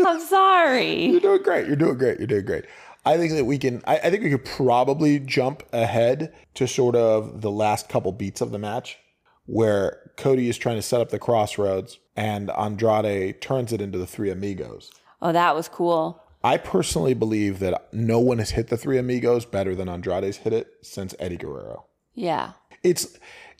I'm 0.05 0.19
sorry. 0.21 1.05
You're 1.05 1.19
doing 1.19 1.43
great. 1.43 1.67
You're 1.67 1.75
doing 1.75 1.97
great. 1.97 2.17
You're 2.19 2.27
doing 2.27 2.45
great. 2.45 2.65
I 3.05 3.17
think 3.17 3.33
that 3.33 3.45
we 3.45 3.57
can. 3.57 3.81
I, 3.85 3.97
I 3.97 4.09
think 4.09 4.23
we 4.23 4.29
could 4.29 4.45
probably 4.45 5.19
jump 5.19 5.63
ahead 5.73 6.33
to 6.55 6.67
sort 6.67 6.95
of 6.95 7.41
the 7.41 7.51
last 7.51 7.89
couple 7.89 8.11
beats 8.11 8.41
of 8.41 8.51
the 8.51 8.59
match, 8.59 8.97
where 9.45 10.11
Cody 10.17 10.49
is 10.49 10.57
trying 10.57 10.75
to 10.75 10.81
set 10.81 11.01
up 11.01 11.09
the 11.09 11.19
crossroads, 11.19 11.99
and 12.15 12.51
Andrade 12.51 13.41
turns 13.41 13.71
it 13.71 13.81
into 13.81 13.97
the 13.97 14.07
Three 14.07 14.29
Amigos. 14.29 14.91
Oh, 15.21 15.31
that 15.31 15.55
was 15.55 15.67
cool. 15.67 16.21
I 16.43 16.57
personally 16.57 17.13
believe 17.13 17.59
that 17.59 17.93
no 17.93 18.19
one 18.19 18.37
has 18.39 18.51
hit 18.51 18.67
the 18.69 18.77
three 18.77 18.97
amigos 18.97 19.45
better 19.45 19.75
than 19.75 19.89
Andrade's 19.89 20.37
hit 20.37 20.53
it 20.53 20.67
since 20.81 21.13
Eddie 21.19 21.37
Guerrero. 21.37 21.85
Yeah. 22.13 22.51
It's 22.83 23.17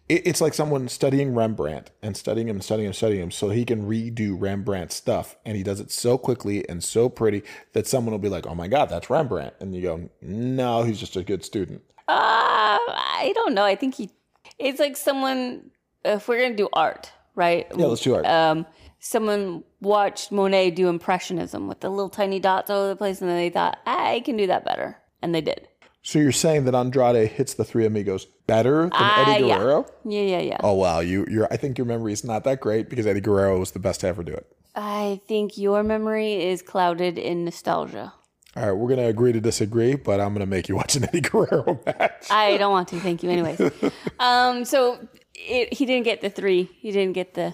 it- 0.08 0.26
it's 0.26 0.42
like 0.42 0.54
someone 0.56 0.88
studying 0.88 1.36
Rembrandt 1.36 1.92
and 2.02 2.18
studying 2.18 2.48
him 2.48 2.56
and 2.56 2.64
studying 2.64 2.88
him, 2.88 2.94
studying 2.94 3.22
him, 3.22 3.32
so 3.32 3.50
he 3.50 3.64
can 3.64 3.88
redo 3.88 4.36
Rembrandt 4.40 4.92
stuff, 4.92 5.36
and 5.46 5.56
he 5.56 5.62
does 5.62 5.80
it 5.80 5.92
so 5.92 6.18
quickly 6.18 6.68
and 6.68 6.84
so 6.84 7.10
pretty 7.10 7.44
that 7.74 7.86
someone 7.86 8.12
will 8.12 8.18
be 8.20 8.30
like, 8.30 8.48
"Oh 8.48 8.56
my 8.56 8.68
God, 8.68 8.90
that's 8.90 9.10
Rembrandt," 9.10 9.54
and 9.60 9.76
you 9.76 9.82
go, 9.84 10.10
"No, 10.22 10.82
he's 10.84 11.00
just 11.00 11.16
a 11.16 11.22
good 11.24 11.44
student." 11.46 11.84
Uh, 12.08 12.80
I 12.80 13.34
don't 13.36 13.54
know. 13.54 13.64
I 13.66 13.76
think 13.76 13.96
he. 13.96 14.10
It's 14.58 14.80
like 14.80 14.98
someone. 14.98 15.70
If 16.04 16.28
we're 16.28 16.42
gonna 16.42 16.56
do 16.56 16.70
art, 16.74 17.12
right? 17.36 17.68
Yeah, 17.78 17.86
let's 17.86 18.02
do 18.02 18.16
art. 18.16 18.26
Um, 18.26 18.66
someone 19.00 19.64
watched 19.82 20.32
Monet 20.32 20.72
do 20.72 20.88
impressionism 20.90 21.68
with 21.68 21.80
the 21.80 21.90
little 21.90 22.10
tiny 22.10 22.40
dots 22.40 22.70
all 22.70 22.82
over 22.82 22.90
the 22.90 22.96
place, 22.96 23.22
and 23.22 23.30
then 23.30 23.38
they 23.38 23.50
thought, 23.50 23.80
I 23.86 24.22
can 24.26 24.38
do 24.38 24.48
that 24.48 24.66
better, 24.66 24.98
and 25.22 25.34
they 25.34 25.42
did. 25.42 25.68
So 26.02 26.18
you're 26.20 26.32
saying 26.32 26.66
that 26.66 26.76
Andrade 26.76 27.30
hits 27.30 27.54
the 27.54 27.66
three 27.66 27.86
amigos 27.86 28.26
better 28.48 28.84
than 28.84 28.92
Ah, 28.94 29.34
Eddie 29.36 29.48
yeah. 29.48 29.58
Guerrero? 29.60 29.86
Yeah, 30.06 30.22
yeah, 30.22 30.40
yeah. 30.40 30.58
Oh 30.62 30.74
wow, 30.74 31.02
you 31.02 31.26
you're 31.30 31.48
I 31.52 31.58
think 31.58 31.78
your 31.78 31.86
memory 31.86 32.14
is 32.14 32.24
not 32.24 32.46
that 32.46 32.62
great 32.62 32.90
because 32.90 33.06
Eddie 33.06 33.20
Guerrero 33.20 33.60
was 33.60 33.72
the 33.72 33.80
best 33.80 34.00
to 34.02 34.08
ever 34.08 34.24
do 34.24 34.34
it. 34.34 34.48
I 34.76 35.20
think 35.28 35.58
your 35.58 35.84
memory 35.84 36.46
is 36.48 36.62
clouded 36.62 37.18
in 37.18 37.44
nostalgia. 37.44 38.14
All 38.56 38.66
right, 38.66 38.72
we're 38.72 38.88
gonna 38.90 39.08
agree 39.10 39.34
to 39.34 39.42
disagree, 39.42 39.96
but 39.96 40.22
I'm 40.22 40.34
gonna 40.34 40.46
make 40.46 40.70
you 40.70 40.76
watch 40.78 40.96
an 40.96 41.04
Eddie 41.04 41.22
Guerrero 41.30 41.80
match. 41.86 42.32
I 42.32 42.56
don't 42.58 42.72
want 42.72 42.88
to. 42.90 43.00
Thank 43.02 43.22
you, 43.22 43.30
anyways. 43.30 43.60
um, 44.20 44.64
so 44.64 45.06
it, 45.36 45.74
he 45.74 45.86
didn't 45.86 46.06
get 46.06 46.22
the 46.22 46.30
three. 46.30 46.70
He 46.80 46.92
didn't 46.92 47.14
get 47.14 47.34
the. 47.34 47.54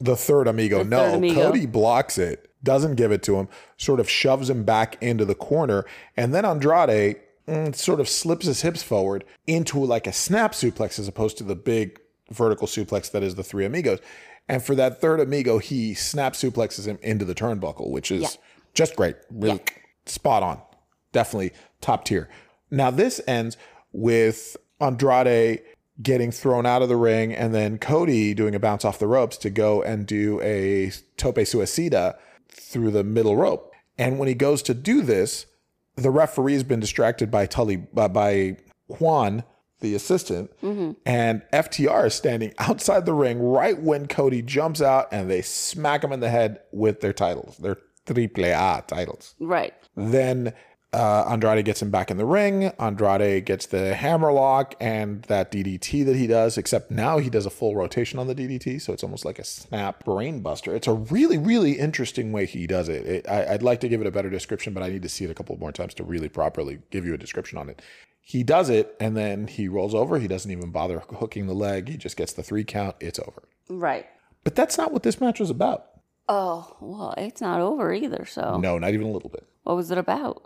The 0.00 0.16
third 0.16 0.48
amigo. 0.48 0.82
no, 0.82 0.98
third 0.98 1.14
amigo. 1.14 1.42
Cody 1.42 1.66
blocks 1.66 2.18
it, 2.18 2.50
doesn't 2.62 2.96
give 2.96 3.12
it 3.12 3.22
to 3.24 3.36
him, 3.36 3.48
sort 3.76 4.00
of 4.00 4.10
shoves 4.10 4.50
him 4.50 4.64
back 4.64 5.00
into 5.02 5.24
the 5.24 5.34
corner, 5.34 5.84
and 6.16 6.34
then 6.34 6.44
Andrade 6.44 7.16
mm, 7.46 7.74
sort 7.74 8.00
of 8.00 8.08
slips 8.08 8.46
his 8.46 8.62
hips 8.62 8.82
forward 8.82 9.24
into 9.46 9.78
like 9.78 10.06
a 10.06 10.12
snap 10.12 10.52
suplex 10.52 10.98
as 10.98 11.08
opposed 11.08 11.38
to 11.38 11.44
the 11.44 11.54
big 11.54 12.00
vertical 12.30 12.66
suplex 12.66 13.10
that 13.12 13.22
is 13.22 13.34
the 13.34 13.44
three 13.44 13.64
amigos. 13.64 14.00
And 14.48 14.62
for 14.62 14.74
that 14.74 15.00
third 15.00 15.20
amigo, 15.20 15.58
he 15.58 15.94
snap 15.94 16.34
suplexes 16.34 16.86
him 16.86 16.98
into 17.02 17.24
the 17.24 17.34
turnbuckle, 17.34 17.90
which 17.90 18.10
is 18.10 18.38
just 18.74 18.94
great. 18.96 19.16
Really 19.30 19.60
spot 20.06 20.42
on. 20.42 20.60
Definitely 21.12 21.52
top 21.80 22.04
tier. 22.04 22.28
Now, 22.70 22.90
this 22.90 23.20
ends 23.26 23.56
with 23.92 24.56
Andrade 24.80 25.62
getting 26.02 26.30
thrown 26.30 26.66
out 26.66 26.82
of 26.82 26.88
the 26.88 26.96
ring 26.96 27.32
and 27.32 27.54
then 27.54 27.78
Cody 27.78 28.34
doing 28.34 28.54
a 28.54 28.58
bounce 28.58 28.84
off 28.84 28.98
the 28.98 29.06
ropes 29.06 29.36
to 29.38 29.50
go 29.50 29.82
and 29.82 30.06
do 30.06 30.40
a 30.42 30.90
tope 31.16 31.36
suicida 31.36 32.16
through 32.48 32.90
the 32.90 33.04
middle 33.04 33.36
rope. 33.36 33.72
And 33.96 34.18
when 34.18 34.26
he 34.28 34.34
goes 34.34 34.62
to 34.62 34.74
do 34.74 35.02
this, 35.02 35.46
the 35.96 36.10
referee's 36.10 36.64
been 36.64 36.80
distracted 36.80 37.30
by 37.30 37.46
Tully 37.46 37.86
uh, 37.96 38.08
by 38.08 38.56
Juan, 38.88 39.44
the 39.80 39.94
assistant, 39.94 40.50
and 41.06 41.42
FTR 41.52 42.06
is 42.06 42.14
standing 42.14 42.52
outside 42.58 43.06
the 43.06 43.12
ring 43.12 43.38
right 43.40 43.80
when 43.80 44.08
Cody 44.08 44.42
jumps 44.42 44.82
out 44.82 45.06
and 45.12 45.30
they 45.30 45.42
smack 45.42 46.02
him 46.02 46.12
in 46.12 46.20
the 46.20 46.30
head 46.30 46.60
with 46.72 47.00
their 47.00 47.12
titles, 47.12 47.56
their 47.58 47.78
triple 48.04 48.44
A 48.44 48.82
titles. 48.86 49.34
Right. 49.38 49.74
Then 49.96 50.52
uh, 50.94 51.26
Andrade 51.28 51.64
gets 51.64 51.82
him 51.82 51.90
back 51.90 52.10
in 52.10 52.16
the 52.16 52.24
ring. 52.24 52.72
Andrade 52.78 53.44
gets 53.44 53.66
the 53.66 53.94
hammerlock 53.94 54.74
and 54.80 55.22
that 55.24 55.50
DDT 55.50 56.04
that 56.04 56.16
he 56.16 56.26
does, 56.26 56.56
except 56.56 56.90
now 56.90 57.18
he 57.18 57.28
does 57.28 57.46
a 57.46 57.50
full 57.50 57.74
rotation 57.74 58.18
on 58.18 58.28
the 58.28 58.34
DDT. 58.34 58.80
So 58.80 58.92
it's 58.92 59.02
almost 59.02 59.24
like 59.24 59.38
a 59.38 59.44
snap 59.44 60.04
brain 60.04 60.40
buster. 60.40 60.74
It's 60.74 60.86
a 60.86 60.94
really, 60.94 61.36
really 61.36 61.72
interesting 61.72 62.32
way 62.32 62.46
he 62.46 62.66
does 62.66 62.88
it. 62.88 63.06
it 63.06 63.28
I, 63.28 63.54
I'd 63.54 63.62
like 63.62 63.80
to 63.80 63.88
give 63.88 64.00
it 64.00 64.06
a 64.06 64.12
better 64.12 64.30
description, 64.30 64.72
but 64.72 64.82
I 64.82 64.88
need 64.88 65.02
to 65.02 65.08
see 65.08 65.24
it 65.24 65.30
a 65.30 65.34
couple 65.34 65.56
more 65.58 65.72
times 65.72 65.94
to 65.94 66.04
really 66.04 66.28
properly 66.28 66.78
give 66.90 67.04
you 67.04 67.14
a 67.14 67.18
description 67.18 67.58
on 67.58 67.68
it. 67.68 67.82
He 68.20 68.42
does 68.42 68.70
it 68.70 68.96
and 69.00 69.16
then 69.16 69.48
he 69.48 69.68
rolls 69.68 69.94
over. 69.94 70.18
He 70.18 70.28
doesn't 70.28 70.50
even 70.50 70.70
bother 70.70 71.00
hooking 71.00 71.46
the 71.46 71.54
leg. 71.54 71.88
He 71.88 71.96
just 71.96 72.16
gets 72.16 72.32
the 72.32 72.42
three 72.42 72.64
count. 72.64 72.96
It's 73.00 73.18
over. 73.18 73.42
Right. 73.68 74.06
But 74.44 74.54
that's 74.54 74.78
not 74.78 74.92
what 74.92 75.02
this 75.02 75.20
match 75.20 75.40
was 75.40 75.50
about. 75.50 75.86
Oh, 76.28 76.76
well, 76.80 77.14
it's 77.18 77.40
not 77.40 77.60
over 77.60 77.92
either. 77.92 78.24
So, 78.24 78.58
No, 78.58 78.78
not 78.78 78.94
even 78.94 79.06
a 79.06 79.10
little 79.10 79.28
bit. 79.28 79.46
What 79.64 79.76
was 79.76 79.90
it 79.90 79.98
about? 79.98 80.42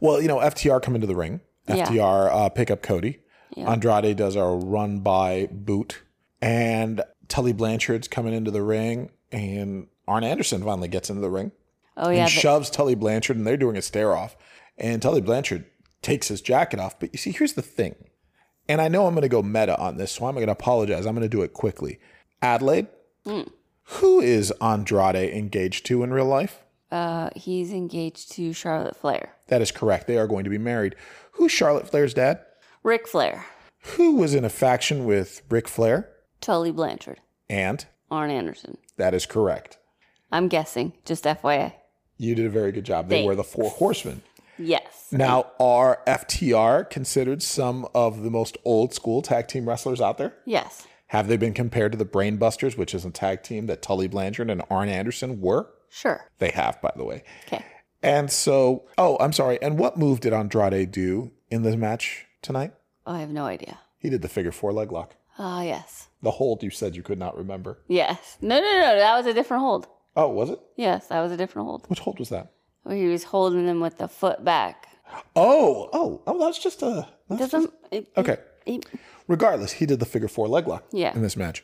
Well, 0.00 0.20
you 0.20 0.28
know, 0.28 0.36
FTR 0.38 0.80
come 0.82 0.94
into 0.94 1.06
the 1.06 1.16
ring. 1.16 1.40
Yeah. 1.68 1.86
FTR 1.86 2.30
uh, 2.32 2.48
pick 2.50 2.70
up 2.70 2.82
Cody. 2.82 3.20
Yeah. 3.56 3.70
Andrade 3.72 4.16
does 4.16 4.36
a 4.36 4.44
run 4.44 5.00
by 5.00 5.48
boot, 5.50 6.02
and 6.40 7.02
Tully 7.28 7.52
Blanchard's 7.52 8.06
coming 8.08 8.34
into 8.34 8.50
the 8.50 8.62
ring, 8.62 9.10
and 9.32 9.88
Arn 10.06 10.22
Anderson 10.24 10.62
finally 10.62 10.88
gets 10.88 11.08
into 11.10 11.20
the 11.22 11.30
ring 11.30 11.52
Oh, 11.96 12.10
yeah. 12.10 12.18
and 12.20 12.24
but- 12.26 12.30
shoves 12.40 12.70
Tully 12.70 12.94
Blanchard, 12.94 13.36
and 13.36 13.46
they're 13.46 13.56
doing 13.56 13.76
a 13.76 13.82
stare 13.82 14.14
off, 14.16 14.36
and 14.76 15.00
Tully 15.02 15.20
Blanchard 15.20 15.64
takes 16.02 16.28
his 16.28 16.40
jacket 16.40 16.78
off. 16.78 16.98
But 17.00 17.12
you 17.12 17.18
see, 17.18 17.32
here's 17.32 17.54
the 17.54 17.62
thing, 17.62 17.96
and 18.68 18.80
I 18.80 18.88
know 18.88 19.06
I'm 19.06 19.14
going 19.14 19.22
to 19.22 19.28
go 19.28 19.42
meta 19.42 19.76
on 19.78 19.96
this, 19.96 20.12
so 20.12 20.26
I'm 20.26 20.34
going 20.34 20.46
to 20.46 20.52
apologize. 20.52 21.06
I'm 21.06 21.14
going 21.14 21.28
to 21.28 21.36
do 21.36 21.42
it 21.42 21.52
quickly. 21.52 21.98
Adelaide, 22.40 22.86
Hmm. 23.26 23.42
who 23.84 24.20
is 24.20 24.52
Andrade 24.60 25.34
engaged 25.34 25.84
to 25.86 26.02
in 26.02 26.12
real 26.12 26.26
life? 26.26 26.62
Uh, 26.90 27.30
he's 27.36 27.72
engaged 27.72 28.32
to 28.32 28.52
Charlotte 28.52 28.96
Flair. 28.96 29.34
That 29.48 29.60
is 29.62 29.70
correct. 29.70 30.06
They 30.06 30.16
are 30.18 30.26
going 30.26 30.44
to 30.44 30.50
be 30.50 30.58
married. 30.58 30.94
Who's 31.32 31.52
Charlotte 31.52 31.88
Flair's 31.88 32.14
dad? 32.14 32.40
Ric 32.82 33.06
Flair. 33.08 33.44
who 33.96 34.16
was 34.16 34.34
in 34.34 34.44
a 34.44 34.48
faction 34.50 35.04
with 35.04 35.42
Ric 35.50 35.68
Flair, 35.68 36.08
Tully 36.40 36.70
Blanchard. 36.72 37.20
and 37.50 37.84
Arn 38.10 38.30
Anderson. 38.30 38.78
that 38.96 39.14
is 39.14 39.26
correct. 39.26 39.78
I'm 40.32 40.48
guessing. 40.48 40.92
Just 41.04 41.24
FYI. 41.24 41.72
You 42.16 42.34
did 42.34 42.46
a 42.46 42.50
very 42.50 42.72
good 42.72 42.84
job. 42.84 43.08
They 43.08 43.24
were 43.24 43.34
the 43.36 43.44
Four 43.44 43.70
Horsemen. 43.70 44.22
Yes. 44.58 45.06
Now, 45.12 45.52
are 45.60 46.00
FTR 46.06 46.90
considered 46.90 47.42
some 47.42 47.86
of 47.94 48.22
the 48.22 48.30
most 48.30 48.56
old 48.64 48.92
school 48.92 49.22
tag 49.22 49.46
team 49.46 49.68
wrestlers 49.68 50.00
out 50.00 50.18
there? 50.18 50.34
Yes. 50.44 50.86
Have 51.08 51.28
they 51.28 51.36
been 51.36 51.54
compared 51.54 51.92
to 51.92 51.98
the 51.98 52.04
Brainbusters, 52.04 52.76
which 52.76 52.92
is 52.94 53.04
a 53.04 53.10
tag 53.10 53.42
team 53.42 53.66
that 53.66 53.80
Tully 53.82 54.08
Blanchard 54.08 54.50
and 54.50 54.62
Arn 54.68 54.88
Anderson 54.88 55.40
were? 55.40 55.70
Sure. 55.90 56.28
They 56.38 56.50
have, 56.50 56.80
by 56.80 56.92
the 56.96 57.04
way. 57.04 57.22
Okay. 57.46 57.64
And 58.02 58.30
so, 58.30 58.86
oh, 58.96 59.16
I'm 59.20 59.32
sorry. 59.32 59.60
And 59.62 59.78
what 59.78 59.96
move 59.96 60.20
did 60.20 60.32
Andrade 60.32 60.90
do 60.92 61.32
in 61.50 61.62
the 61.62 61.76
match 61.76 62.26
tonight? 62.42 62.72
Oh, 63.06 63.12
I 63.14 63.20
have 63.20 63.30
no 63.30 63.44
idea. 63.46 63.78
He 63.98 64.08
did 64.10 64.22
the 64.22 64.28
figure 64.28 64.52
four 64.52 64.72
leg 64.72 64.92
lock. 64.92 65.16
Ah, 65.38 65.62
yes. 65.62 66.08
The 66.22 66.32
hold 66.32 66.62
you 66.62 66.70
said 66.70 66.94
you 66.96 67.02
could 67.02 67.18
not 67.18 67.36
remember. 67.36 67.78
Yes. 67.88 68.36
No, 68.40 68.56
no, 68.60 68.62
no. 68.62 68.96
That 68.98 69.16
was 69.16 69.26
a 69.26 69.34
different 69.34 69.62
hold. 69.62 69.86
Oh, 70.16 70.28
was 70.28 70.50
it? 70.50 70.58
Yes, 70.76 71.06
that 71.08 71.20
was 71.20 71.30
a 71.32 71.36
different 71.36 71.66
hold. 71.66 71.86
Which 71.88 72.00
hold 72.00 72.18
was 72.18 72.28
that? 72.30 72.52
Where 72.82 72.96
he 72.96 73.06
was 73.06 73.24
holding 73.24 73.66
them 73.66 73.80
with 73.80 73.98
the 73.98 74.08
foot 74.08 74.44
back. 74.44 74.86
Oh, 75.36 75.88
oh, 75.92 76.22
oh, 76.26 76.38
that's 76.38 76.58
just 76.58 76.82
a. 76.82 77.08
that's 77.28 77.50
Doesn't. 77.52 77.72
It, 77.90 78.08
Okay. 78.16 78.36
it- 78.66 78.84
Regardless, 79.26 79.72
he 79.72 79.86
did 79.86 80.00
the 80.00 80.06
figure 80.06 80.28
four 80.28 80.48
leg 80.48 80.66
lock 80.66 80.84
Yeah. 80.92 81.14
in 81.14 81.22
this 81.22 81.36
match. 81.36 81.62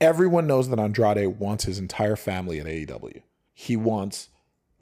Everyone 0.00 0.46
knows 0.46 0.68
that 0.68 0.78
Andrade 0.78 1.38
wants 1.38 1.64
his 1.64 1.78
entire 1.78 2.16
family 2.16 2.60
at 2.60 2.66
AEW. 2.66 3.22
He 3.60 3.76
wants 3.76 4.28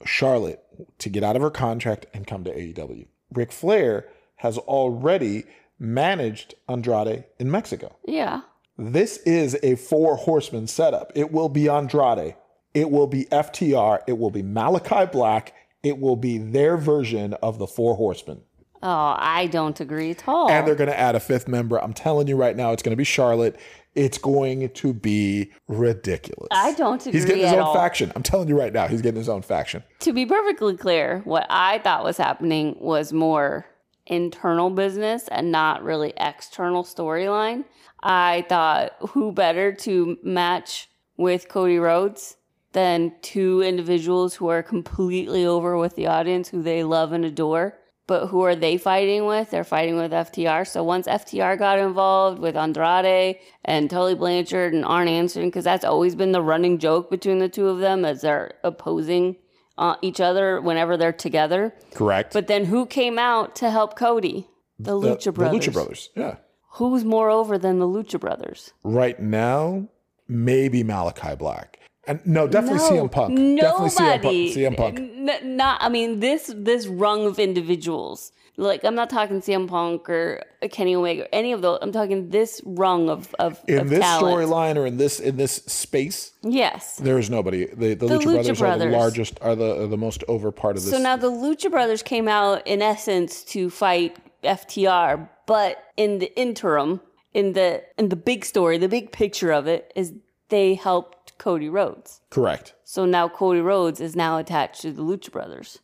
Charlotte 0.05 0.63
to 0.99 1.09
get 1.09 1.23
out 1.23 1.35
of 1.35 1.41
her 1.41 1.49
contract 1.49 2.05
and 2.13 2.27
come 2.27 2.43
to 2.43 2.51
AEW. 2.53 3.07
Ric 3.33 3.51
Flair 3.51 4.05
has 4.35 4.59
already 4.59 5.45
managed 5.79 6.53
Andrade 6.69 7.23
in 7.39 7.49
Mexico. 7.49 7.95
yeah. 8.05 8.41
This 8.77 9.17
is 9.25 9.57
a 9.63 9.73
four 9.77 10.15
horseman 10.17 10.67
setup. 10.67 11.11
It 11.15 11.31
will 11.31 11.49
be 11.49 11.67
Andrade. 11.67 12.35
It 12.75 12.91
will 12.91 13.07
be 13.07 13.25
FTR. 13.31 14.01
It 14.05 14.19
will 14.19 14.29
be 14.29 14.43
Malachi 14.43 15.07
Black. 15.11 15.55
It 15.81 15.97
will 15.97 16.15
be 16.15 16.37
their 16.37 16.77
version 16.77 17.33
of 17.41 17.57
the 17.57 17.65
four 17.65 17.95
horsemen. 17.95 18.41
Oh, 18.83 19.15
I 19.17 19.47
don't 19.47 19.79
agree 19.79 20.11
at 20.11 20.27
all. 20.27 20.51
And 20.51 20.67
they're 20.67 20.75
going 20.75 20.91
to 20.91 20.99
add 20.99 21.15
a 21.15 21.19
fifth 21.19 21.47
member. 21.47 21.81
I'm 21.81 21.93
telling 21.93 22.27
you 22.27 22.35
right 22.35 22.55
now, 22.55 22.73
it's 22.73 22.83
going 22.83 22.91
to 22.91 22.95
be 22.95 23.03
Charlotte. 23.03 23.59
It's 23.97 24.19
going 24.19 24.69
to 24.69 24.93
be 24.93 25.51
ridiculous. 25.67 26.47
I 26.51 26.73
don't 26.73 27.03
He's 27.03 27.25
getting 27.25 27.43
his 27.43 27.51
own 27.53 27.59
all. 27.59 27.73
faction. 27.73 28.11
I'm 28.15 28.21
telling 28.21 28.47
you 28.47 28.57
right 28.57 28.71
now, 28.71 28.87
he's 28.87 29.01
getting 29.01 29.17
his 29.17 29.27
own 29.27 29.41
faction. 29.41 29.83
to 30.01 30.13
be 30.13 30.25
perfectly 30.25 30.77
clear, 30.77 31.21
what 31.25 31.47
I 31.49 31.79
thought 31.79 32.03
was 32.03 32.17
happening 32.17 32.77
was 32.79 33.11
more 33.11 33.65
internal 34.05 34.69
business 34.69 35.27
and 35.27 35.51
not 35.51 35.83
really 35.83 36.13
external 36.15 36.83
storyline. 36.83 37.65
I 38.03 38.45
thought 38.47 38.93
who 39.09 39.31
better 39.31 39.73
to 39.73 40.17
match 40.23 40.89
with 41.17 41.49
Cody 41.49 41.79
Rhodes 41.79 42.37
than 42.73 43.13
two 43.21 43.63
individuals 43.63 44.35
who 44.35 44.47
are 44.49 44.61
completely 44.61 45.45
over 45.45 45.75
with 45.77 45.95
the 45.95 46.05
audience 46.05 46.49
who 46.49 46.61
they 46.61 46.83
love 46.83 47.11
and 47.11 47.25
adore. 47.25 47.77
But 48.07 48.27
who 48.27 48.41
are 48.43 48.55
they 48.55 48.77
fighting 48.77 49.25
with? 49.25 49.51
They're 49.51 49.65
fighting 49.65 49.97
with 49.97 50.11
FTR. 50.11 50.65
So 50.65 50.81
once 50.81 51.07
FTR 51.07 51.59
got 51.59 51.77
involved 51.77 52.39
with 52.39 52.55
Andrade 52.55 53.37
and 53.65 53.89
Tully 53.89 54.15
Blanchard 54.15 54.73
and 54.73 54.85
Arn 54.85 55.09
Anderson, 55.09 55.45
because 55.45 55.65
that's 55.65 55.83
always 55.83 56.15
been 56.15 56.31
the 56.31 56.41
running 56.41 56.79
joke 56.79 57.09
between 57.09 57.39
the 57.39 57.49
two 57.49 57.67
of 57.67 57.79
them 57.79 58.05
as 58.05 58.21
they're 58.21 58.53
opposing 58.63 59.35
uh, 59.77 59.95
each 60.01 60.21
other 60.21 60.61
whenever 60.61 60.95
they're 60.95 61.11
together. 61.11 61.73
Correct. 61.93 62.33
But 62.33 62.47
then 62.47 62.65
who 62.65 62.85
came 62.85 63.19
out 63.19 63.55
to 63.57 63.69
help 63.69 63.97
Cody? 63.97 64.47
The 64.79 64.97
the, 64.97 65.15
Lucha 65.15 65.33
Brothers. 65.33 65.65
The 65.65 65.71
Lucha 65.71 65.73
Brothers. 65.73 66.09
Yeah. 66.15 66.35
Who's 66.71 67.03
more 67.03 67.29
over 67.29 67.57
than 67.57 67.79
the 67.79 67.87
Lucha 67.87 68.19
Brothers? 68.19 68.71
Right 68.83 69.19
now, 69.19 69.89
maybe 70.27 70.83
Malachi 70.83 71.35
Black. 71.35 71.79
And 72.07 72.25
no, 72.25 72.47
definitely 72.47 72.79
CM 72.79 73.11
Punk. 73.11 73.35
Definitely 73.35 73.89
CM 73.89 73.97
Punk. 73.97 74.23
Nobody. 74.23 74.55
CM 74.55 74.77
Punk. 74.77 74.99
N- 74.99 75.57
not. 75.57 75.81
I 75.81 75.89
mean, 75.89 76.19
this 76.21 76.51
this 76.55 76.87
rung 76.87 77.25
of 77.25 77.37
individuals. 77.37 78.31
Like 78.59 78.83
I'm 78.83 78.95
not 78.95 79.11
talking 79.11 79.39
CM 79.39 79.67
Punk 79.67 80.09
or 80.09 80.41
Kenny 80.71 80.95
Omega, 80.95 81.33
any 81.35 81.51
of 81.51 81.61
those. 81.61 81.77
I'm 81.81 81.91
talking 81.91 82.29
this 82.29 82.59
rung 82.65 83.07
of 83.07 83.35
of, 83.37 83.63
In 83.67 83.79
of 83.79 83.89
this 83.89 84.03
storyline 84.03 84.77
or 84.77 84.87
in 84.87 84.97
this 84.97 85.19
in 85.19 85.37
this 85.37 85.57
space, 85.67 86.31
Yes. 86.41 86.95
there 86.97 87.19
is 87.19 87.29
nobody. 87.29 87.67
The, 87.67 87.93
the, 87.93 88.07
Lucha, 88.07 88.21
Lucha 88.23 88.57
Brothers, 88.57 88.61
are 88.61 88.77
the 88.79 88.85
largest, 88.85 89.37
are 89.41 89.55
the 89.55 89.83
are 89.83 89.87
the 89.87 89.97
most 89.97 90.23
over 90.27 90.51
part 90.51 90.75
of 90.75 90.83
this. 90.83 90.91
So 90.91 90.97
now 90.97 91.15
the 91.17 91.29
Lucha 91.29 91.69
Brothers 91.69 92.01
came 92.01 92.27
out 92.27 92.65
in 92.65 92.81
essence 92.81 93.43
to 93.53 93.69
fight 93.69 94.17
FTR, 94.43 95.29
but 95.45 95.83
in 95.95 96.17
the 96.17 96.35
interim, 96.39 96.99
in 97.35 97.53
the 97.53 97.83
in 97.99 98.09
the 98.09 98.15
big 98.15 98.43
story, 98.43 98.79
the 98.79 98.89
big 98.89 99.11
picture 99.11 99.51
of 99.51 99.67
it 99.67 99.91
is 99.95 100.13
they 100.49 100.73
helped 100.73 101.16
Cody 101.37 101.69
Rhodes. 101.69 102.21
Correct. 102.29 102.73
So 102.83 103.05
now 103.05 103.27
Cody 103.29 103.59
Rhodes 103.61 103.99
is 104.01 104.15
now 104.15 104.37
attached 104.37 104.81
to 104.81 104.91
the 104.91 105.01
Lucha 105.01 105.31
Brothers. 105.31 105.79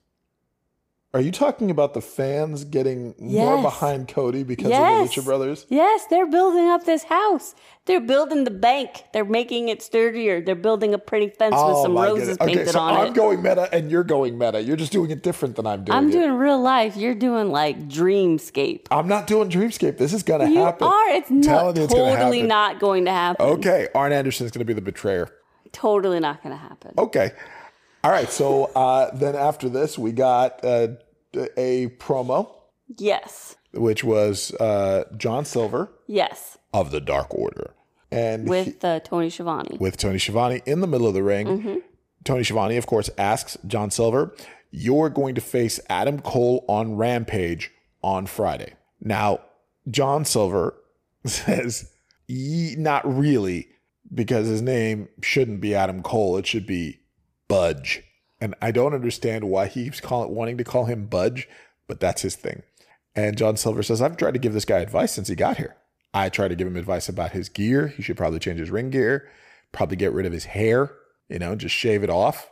Are 1.15 1.21
you 1.21 1.31
talking 1.31 1.69
about 1.69 1.93
the 1.93 2.01
fans 2.01 2.63
getting 2.63 3.13
more 3.19 3.61
behind 3.61 4.07
Cody 4.07 4.41
because 4.41 4.69
Yes. 4.69 5.09
of 5.09 5.13
the 5.13 5.21
Lucha 5.21 5.25
Brothers? 5.25 5.65
Yes, 5.69 6.07
they're 6.09 6.25
building 6.25 6.67
up 6.69 6.85
this 6.85 7.03
house. 7.03 7.53
They're 7.85 8.01
building 8.01 8.45
the 8.45 8.49
bank. 8.49 9.03
They're 9.13 9.23
making 9.23 9.69
it 9.69 9.83
sturdier. 9.83 10.41
They're 10.41 10.55
building 10.55 10.95
a 10.95 10.97
pretty 10.97 11.27
fence 11.27 11.51
with 11.53 11.61
oh 11.61 11.83
some 11.83 11.95
roses. 11.95 12.37
Oh 12.41 12.45
Okay, 12.45 12.55
painted 12.55 12.71
so 12.71 12.79
on 12.79 12.95
I'm 12.99 13.07
it. 13.09 13.13
going 13.13 13.43
meta 13.43 13.69
and 13.71 13.91
you're 13.91 14.03
going 14.03 14.39
meta. 14.39 14.59
You're 14.63 14.75
just 14.75 14.91
doing 14.91 15.11
it 15.11 15.21
different 15.21 15.55
than 15.55 15.67
I'm 15.67 15.83
doing 15.83 15.95
I'm 15.95 16.09
it. 16.09 16.13
doing 16.13 16.31
real 16.33 16.59
life. 16.59 16.97
You're 16.97 17.13
doing 17.13 17.51
like 17.51 17.87
dreamscape. 17.87 18.87
I'm 18.89 19.07
not 19.07 19.27
doing 19.27 19.51
Dreamscape. 19.51 19.99
This 19.99 20.13
is 20.13 20.23
going 20.23 20.41
to 20.41 20.49
You 20.51 20.61
happen. 20.63 20.87
are. 20.87 21.09
It's 21.09 21.29
I'm 21.29 21.41
not 21.41 21.75
you 21.77 21.83
it's 21.83 21.93
gonna 21.93 22.15
totally 22.15 22.41
not 22.41 22.79
going 22.79 23.05
to 23.05 23.11
happen. 23.11 23.45
Okay, 23.45 23.87
Arn 23.93 24.13
Anderson 24.13 24.47
is 24.47 24.51
going 24.51 24.61
to 24.61 24.65
be 24.65 24.73
the 24.73 24.81
betrayer. 24.81 25.29
Totally 25.73 26.19
not 26.21 26.41
going 26.41 26.55
to 26.55 26.61
happen. 26.61 26.93
Okay. 26.97 27.31
All 28.03 28.11
right. 28.11 28.29
So 28.29 28.65
uh, 28.75 29.13
then 29.15 29.35
after 29.35 29.67
this, 29.69 29.97
we 29.97 30.11
got 30.13 30.63
uh, 30.63 30.89
a 31.57 31.87
promo, 31.99 32.49
Yes. 32.97 33.55
which 33.73 34.03
was 34.03 34.53
uh, 34.55 35.03
John 35.17 35.43
Silver 35.45 35.91
Yes. 36.07 36.57
of 36.73 36.91
the 36.91 37.01
Dark 37.01 37.33
Order. 37.33 37.73
And 38.11 38.43
he- 38.43 38.49
With 38.49 38.85
uh, 38.85 38.99
Tony 39.01 39.29
Schiavone. 39.29 39.77
with 39.79 39.97
Tony 39.97 40.19
Schiavone 40.19 40.61
in 40.65 40.79
the 40.81 40.87
middle 40.87 41.07
of 41.07 41.13
the 41.15 41.23
ring. 41.23 41.47
Mm-hmm. 41.47 41.75
Tony 42.23 42.43
Schiavone, 42.43 42.77
of 42.77 42.85
course, 42.85 43.09
asks 43.17 43.57
John 43.67 43.89
Silver, 43.91 44.33
You're 44.71 45.09
going 45.09 45.35
to 45.35 45.41
face 45.41 45.79
Adam 45.89 46.21
Cole 46.21 46.63
on 46.69 46.95
Rampage 46.95 47.71
on 48.03 48.27
Friday. 48.27 48.73
Now, 49.01 49.39
John 49.89 50.23
Silver 50.23 50.75
says, 51.25 51.91
"Ye- 52.27 52.75
Not 52.77 53.01
really, 53.05 53.67
because 54.13 54.47
his 54.47 54.61
name 54.61 55.09
shouldn't 55.21 55.61
be 55.61 55.75
Adam 55.75 56.03
Cole. 56.03 56.37
It 56.37 56.47
should 56.47 56.67
be 56.67 56.99
Budge. 57.47 58.03
And 58.39 58.55
I 58.61 58.71
don't 58.71 58.93
understand 58.93 59.45
why 59.45 59.67
he's 59.67 60.01
calling, 60.01 60.35
wanting 60.35 60.57
to 60.57 60.63
call 60.63 60.85
him 60.85 61.07
Budge, 61.07 61.47
but 61.87 61.99
that's 61.99 62.21
his 62.21 62.35
thing. 62.35 62.63
And 63.15 63.37
John 63.37 63.57
Silver 63.57 63.83
says, 63.83 64.01
I've 64.01 64.17
tried 64.17 64.33
to 64.33 64.39
give 64.39 64.53
this 64.53 64.65
guy 64.65 64.79
advice 64.79 65.11
since 65.11 65.27
he 65.27 65.35
got 65.35 65.57
here. 65.57 65.75
I 66.13 66.29
try 66.29 66.47
to 66.47 66.55
give 66.55 66.67
him 66.67 66.75
advice 66.75 67.09
about 67.09 67.31
his 67.31 67.49
gear. 67.49 67.87
He 67.87 68.03
should 68.03 68.17
probably 68.17 68.39
change 68.39 68.59
his 68.59 68.71
ring 68.71 68.89
gear, 68.89 69.29
probably 69.71 69.97
get 69.97 70.13
rid 70.13 70.25
of 70.25 70.33
his 70.33 70.45
hair, 70.45 70.91
you 71.29 71.39
know, 71.39 71.55
just 71.55 71.75
shave 71.75 72.03
it 72.03 72.09
off. 72.09 72.51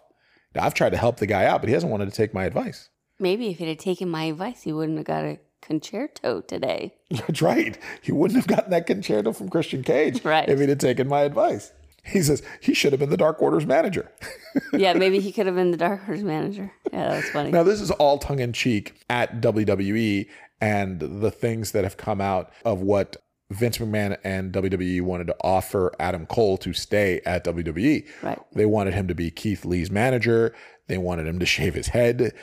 Now, 0.56 0.64
I've 0.64 0.74
tried 0.74 0.92
to 0.92 0.98
help 0.98 1.18
the 1.18 1.28
guy 1.28 1.46
out, 1.46 1.62
but 1.62 1.70
he 1.70 1.74
hasn't 1.74 1.92
wanted 1.92 2.10
to 2.10 2.16
take 2.16 2.34
my 2.34 2.46
advice. 2.46 2.90
Maybe 3.20 3.50
if 3.50 3.60
he'd 3.60 3.68
have 3.68 3.78
taken 3.78 4.10
my 4.10 4.26
advice, 4.26 4.64
he 4.64 4.74
wouldn't 4.74 4.98
have 4.98 5.06
got 5.06 5.24
a 5.24 5.40
Con-Chair-To 5.62 6.44
today. 6.48 6.94
That's 7.12 7.42
right. 7.42 7.78
He 8.02 8.12
wouldn't 8.12 8.38
have 8.38 8.48
gotten 8.48 8.72
that 8.72 8.88
Con-Chair-To 8.88 9.34
from 9.34 9.50
Christian 9.50 9.84
Cage 9.84 10.22
Right. 10.26 10.48
if 10.50 10.60
he'd 10.60 10.70
have 10.70 10.78
taken 10.80 11.08
my 11.08 11.22
advice. 11.22 11.72
He 12.04 12.24
says 12.24 12.42
he 12.60 12.74
should 12.74 12.94
have 12.94 13.00
been 13.00 13.12
the 13.12 13.18
Dark 13.18 13.42
Order's 13.42 13.66
manager. 13.68 14.12
yeah, 14.74 14.94
maybe 14.94 15.20
he 15.20 15.32
could 15.32 15.46
have 15.46 15.54
been 15.56 15.70
the 15.72 15.78
Dark 15.78 16.04
Horse 16.04 16.22
manager. 16.22 16.72
Yeah, 16.92 17.10
that's 17.10 17.30
funny. 17.30 17.52
Now, 17.52 17.62
this 17.62 17.80
is 17.80 17.92
all 17.92 18.18
tongue 18.18 18.40
in 18.40 18.54
cheek 18.54 18.96
at 19.10 19.40
WWE 19.40 20.28
and 20.60 21.00
the 21.00 21.30
things 21.30 21.72
that 21.74 21.84
have 21.84 21.98
come 21.98 22.20
out 22.20 22.52
of 22.66 22.82
what 22.82 23.18
Vince 23.52 23.78
McMahon 23.78 24.18
and 24.24 24.52
WWE 24.52 25.02
wanted 25.04 25.28
to 25.28 25.36
offer 25.42 25.94
Adam 26.00 26.26
Cole 26.26 26.58
to 26.60 26.74
stay 26.74 27.22
at 27.26 27.44
WWE. 27.46 28.08
Right. 28.24 28.40
They 28.54 28.66
wanted 28.66 28.94
him 28.96 29.08
to 29.08 29.14
be 29.16 29.30
Keith 29.30 29.64
Lee's 29.64 29.92
manager. 29.92 30.56
They 30.88 30.98
wanted 30.98 31.28
him 31.28 31.38
to 31.40 31.46
shave 31.46 31.76
his 31.76 31.90
head. 31.90 32.34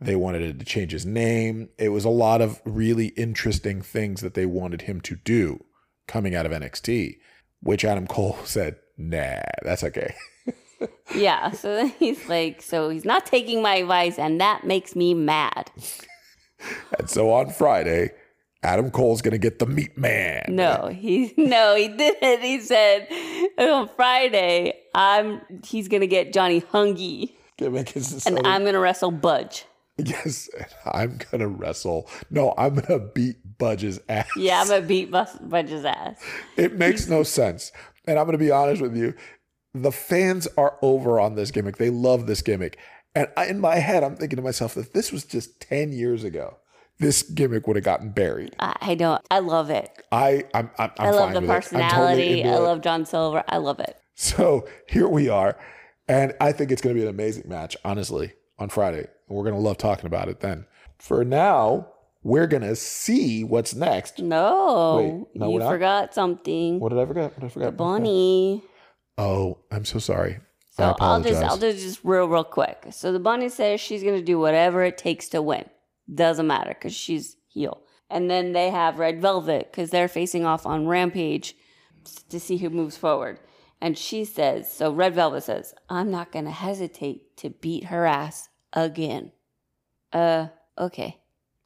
They 0.00 0.16
wanted 0.16 0.42
him 0.42 0.58
to 0.58 0.64
change 0.64 0.92
his 0.92 1.04
name. 1.04 1.70
It 1.76 1.88
was 1.88 2.04
a 2.04 2.10
lot 2.10 2.40
of 2.40 2.60
really 2.64 3.08
interesting 3.08 3.82
things 3.82 4.20
that 4.20 4.34
they 4.34 4.46
wanted 4.46 4.82
him 4.82 5.00
to 5.02 5.16
do 5.16 5.64
coming 6.06 6.34
out 6.34 6.46
of 6.46 6.52
NXT, 6.52 7.18
which 7.60 7.84
Adam 7.84 8.06
Cole 8.06 8.38
said, 8.44 8.76
nah, 8.96 9.40
that's 9.62 9.84
okay. 9.84 10.14
Yeah, 11.14 11.50
so 11.50 11.74
then 11.74 11.88
he's 11.98 12.28
like, 12.28 12.62
so 12.62 12.90
he's 12.90 13.04
not 13.04 13.26
taking 13.26 13.62
my 13.62 13.76
advice, 13.76 14.18
and 14.18 14.40
that 14.40 14.64
makes 14.64 14.94
me 14.94 15.14
mad. 15.14 15.70
And 16.98 17.08
so 17.10 17.32
on 17.32 17.50
Friday, 17.50 18.10
Adam 18.62 18.90
Cole's 18.90 19.22
going 19.22 19.32
to 19.32 19.38
get 19.38 19.58
the 19.58 19.66
meat 19.66 19.96
man. 19.96 20.44
No, 20.48 20.88
he 20.88 21.32
no, 21.36 21.74
he 21.74 21.88
didn't. 21.88 22.42
He 22.42 22.60
said 22.60 23.08
on 23.58 23.88
Friday, 23.88 24.74
I'm 24.94 25.40
he's 25.64 25.88
gonna 25.88 26.06
get 26.06 26.32
Johnny 26.32 26.60
Hungee, 26.60 27.32
and 27.60 28.46
I'm 28.46 28.64
gonna 28.64 28.80
wrestle 28.80 29.10
Budge. 29.10 29.64
Yes, 29.98 30.48
I'm 30.86 31.18
to 31.18 31.48
wrestle. 31.48 32.08
No, 32.30 32.54
I'm 32.56 32.80
to 32.82 32.98
beat 32.98 33.58
Budge's 33.58 34.00
ass. 34.08 34.28
Yeah, 34.36 34.60
I'm 34.60 34.68
gonna 34.68 34.82
beat 34.82 35.10
Budge's 35.10 35.84
ass. 35.84 36.22
It 36.56 36.74
makes 36.74 37.08
no 37.08 37.22
sense. 37.22 37.72
And 38.06 38.18
I'm 38.18 38.30
to 38.30 38.38
be 38.38 38.50
honest 38.50 38.80
with 38.80 38.96
you. 38.96 39.14
The 39.74 39.92
fans 39.92 40.48
are 40.56 40.78
over 40.80 41.20
on 41.20 41.34
this 41.34 41.50
gimmick. 41.50 41.76
They 41.76 41.90
love 41.90 42.26
this 42.26 42.40
gimmick. 42.40 42.78
And 43.14 43.28
I, 43.36 43.46
in 43.46 43.60
my 43.60 43.76
head, 43.76 44.02
I'm 44.02 44.16
thinking 44.16 44.36
to 44.36 44.42
myself 44.42 44.74
that 44.74 44.92
this 44.92 45.12
was 45.12 45.24
just 45.24 45.60
10 45.60 45.92
years 45.92 46.24
ago. 46.24 46.56
This 46.98 47.22
gimmick 47.22 47.66
would 47.66 47.76
have 47.76 47.84
gotten 47.84 48.10
buried. 48.10 48.56
I, 48.58 48.94
don't. 48.94 49.22
I 49.30 49.38
love 49.40 49.70
it. 49.70 49.90
I, 50.10 50.44
I'm, 50.54 50.70
I'm, 50.78 50.90
I'm 50.98 51.06
I 51.06 51.10
love 51.10 51.32
fine 51.32 51.34
the 51.34 51.40
with 51.40 51.50
it. 51.50 51.62
Totally 51.62 52.42
personality. 52.42 52.44
I 52.44 52.58
love 52.58 52.80
John 52.80 53.04
Silver. 53.04 53.44
I 53.46 53.58
love 53.58 53.78
it. 53.78 53.96
So 54.14 54.66
here 54.88 55.06
we 55.06 55.28
are. 55.28 55.56
And 56.08 56.34
I 56.40 56.52
think 56.52 56.72
it's 56.72 56.80
to 56.96 57.00
be 57.00 57.06
an 57.06 57.12
amazing 57.12 57.48
match, 57.48 57.76
honestly, 57.84 58.32
on 58.58 58.68
Friday. 58.68 59.06
And 59.28 59.36
we're 59.36 59.44
going 59.44 59.54
to 59.54 59.60
love 59.60 59.78
talking 59.78 60.06
about 60.06 60.28
it 60.28 60.40
then. 60.40 60.66
For 60.98 61.24
now, 61.24 61.88
we're 62.22 62.46
going 62.46 62.62
to 62.62 62.76
see 62.76 63.44
what's 63.44 63.74
next. 63.74 64.18
No, 64.18 65.26
Wait, 65.32 65.40
no, 65.40 65.52
you 65.52 65.60
forgot 65.60 66.14
something. 66.14 66.80
What 66.80 66.90
did 66.90 66.98
I 66.98 67.06
forget? 67.06 67.24
What 67.24 67.40
did 67.40 67.46
I 67.46 67.48
forget? 67.48 67.68
The 67.68 67.76
bunny. 67.76 68.62
Oh, 69.16 69.58
I'm 69.70 69.84
so 69.84 69.98
sorry. 69.98 70.40
I 70.78 70.92
So 70.92 70.96
I'll 71.00 71.20
just 71.20 71.42
I'll 71.42 71.56
do 71.56 71.72
just 71.72 72.00
real 72.04 72.28
real 72.28 72.44
quick. 72.44 72.86
So 72.90 73.12
the 73.12 73.18
bunny 73.18 73.48
says 73.48 73.80
she's 73.80 74.04
gonna 74.04 74.22
do 74.22 74.38
whatever 74.38 74.84
it 74.84 74.96
takes 74.96 75.28
to 75.30 75.42
win. 75.42 75.64
Doesn't 76.12 76.46
matter 76.46 76.70
because 76.70 76.94
she's 76.94 77.36
heel. 77.48 77.82
And 78.08 78.30
then 78.30 78.52
they 78.52 78.70
have 78.70 78.98
Red 78.98 79.20
Velvet 79.20 79.70
because 79.70 79.90
they're 79.90 80.08
facing 80.08 80.46
off 80.46 80.64
on 80.66 80.86
Rampage 80.86 81.56
to 82.30 82.38
see 82.38 82.58
who 82.58 82.70
moves 82.70 82.96
forward. 82.96 83.40
And 83.80 83.98
she 83.98 84.24
says, 84.24 84.72
so 84.72 84.92
Red 84.92 85.14
Velvet 85.14 85.42
says, 85.42 85.74
I'm 85.88 86.10
not 86.10 86.32
gonna 86.32 86.52
hesitate 86.52 87.36
to 87.38 87.50
beat 87.50 87.84
her 87.84 88.06
ass 88.06 88.47
again. 88.72 89.32
Uh, 90.12 90.48
okay. 90.76 91.18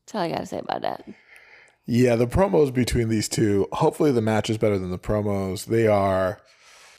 That's 0.07 0.15
all 0.15 0.21
I 0.23 0.31
gotta 0.31 0.47
say 0.47 0.59
about 0.59 0.83
that. 0.83 1.05
Yeah, 1.87 2.17
the 2.17 2.27
promos 2.27 2.73
between 2.73 3.09
these 3.09 3.29
two. 3.29 3.69
Hopefully, 3.73 4.13
the 4.13 4.23
match 4.23 4.49
is 4.49 4.59
better 4.59 4.79
than 4.79 4.91
the 4.91 4.99
promos. 4.99 5.67
They 5.67 5.87
are. 5.87 6.41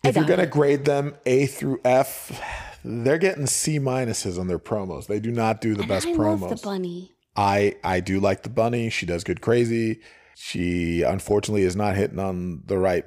If 0.03 0.17
you're 0.17 0.25
going 0.25 0.39
to 0.39 0.45
grade 0.45 0.83
them 0.83 1.15
A 1.25 1.45
through 1.45 1.79
F, 1.85 2.41
they're 2.83 3.17
getting 3.17 3.47
C 3.47 3.79
minuses 3.79 4.37
on 4.37 4.47
their 4.47 4.59
promos. 4.59 5.07
They 5.07 5.21
do 5.21 5.31
not 5.31 5.61
do 5.61 5.75
the 5.75 5.87
best 5.87 6.07
I 6.07 6.11
promos. 6.11 6.41
love 6.41 6.61
the 6.61 6.65
bunny. 6.67 7.11
I 7.37 7.75
I 7.85 8.01
do 8.01 8.19
like 8.19 8.43
the 8.43 8.49
bunny. 8.49 8.89
She 8.89 9.05
does 9.05 9.23
good 9.23 9.39
crazy. 9.39 10.01
She 10.35 11.03
unfortunately 11.03 11.63
is 11.63 11.77
not 11.77 11.95
hitting 11.95 12.19
on 12.19 12.63
the 12.65 12.77
right. 12.77 13.05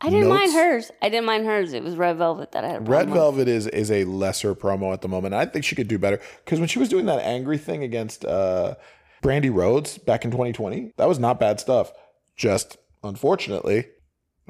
I 0.00 0.10
didn't 0.10 0.28
mind 0.28 0.52
hers. 0.52 0.90
I 1.00 1.08
didn't 1.08 1.24
mind 1.24 1.46
hers. 1.46 1.72
It 1.72 1.82
was 1.82 1.96
Red 1.96 2.18
Velvet 2.18 2.52
that 2.52 2.64
I 2.64 2.68
had 2.68 2.76
a 2.76 2.80
Red 2.80 3.08
problem 3.08 3.10
with. 3.10 3.18
Velvet 3.18 3.48
is 3.48 3.66
is 3.68 3.90
a 3.90 4.04
lesser 4.04 4.54
promo 4.54 4.92
at 4.92 5.00
the 5.00 5.08
moment. 5.08 5.34
I 5.34 5.46
think 5.46 5.64
she 5.64 5.74
could 5.74 5.88
do 5.88 5.98
better 5.98 6.20
because 6.44 6.58
when 6.58 6.68
she 6.68 6.78
was 6.78 6.88
doing 6.88 7.06
that 7.06 7.20
angry 7.20 7.58
thing 7.58 7.82
against 7.82 8.24
uh, 8.24 8.74
Brandi 9.22 9.54
Rhodes 9.54 9.98
back 9.98 10.24
in 10.24 10.30
2020, 10.30 10.92
that 10.96 11.08
was 11.08 11.18
not 11.18 11.40
bad 11.40 11.60
stuff. 11.60 11.92
Just 12.36 12.76
unfortunately, 13.02 13.86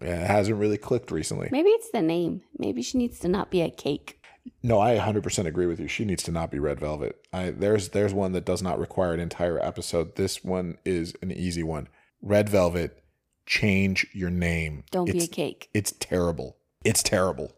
yeah, 0.03 0.23
it 0.23 0.27
hasn't 0.27 0.59
really 0.59 0.79
clicked 0.79 1.11
recently. 1.11 1.49
Maybe 1.53 1.71
it's 1.71 1.91
the 1.91 2.03
name. 2.03 2.43
Maybe 2.59 2.83
she 2.83 2.99
needs 2.99 3.19
to 3.21 3.29
not 3.29 3.51
be 3.51 3.61
a 3.61 3.71
cake. 3.71 4.21
No, 4.63 4.79
I 4.81 4.97
100% 4.99 5.47
agree 5.47 5.67
with 5.67 5.81
you. 5.81 5.89
She 5.89 6.05
needs 6.05 6.23
to 6.25 6.33
not 6.33 6.51
be 6.51 6.59
Red 6.59 6.79
Velvet. 6.79 7.17
I, 7.33 7.51
there's 7.51 7.91
there's 7.91 8.13
one 8.13 8.33
that 8.33 8.45
does 8.45 8.63
not 8.63 8.79
require 8.79 9.15
an 9.15 9.21
entire 9.21 9.59
episode. 9.59 10.17
This 10.17 10.45
one 10.45 10.79
is 10.85 11.15
an 11.23 11.33
easy 11.33 11.63
one. 11.63 11.89
Red 12.21 12.49
Velvet, 12.49 13.03
change 13.47 14.07
your 14.13 14.31
name. 14.31 14.85
Don't 14.91 15.11
be 15.11 15.25
a 15.25 15.27
cake. 15.27 15.69
It's 15.75 15.93
terrible. 15.93 16.57
It's 16.85 17.03
terrible. 17.03 17.53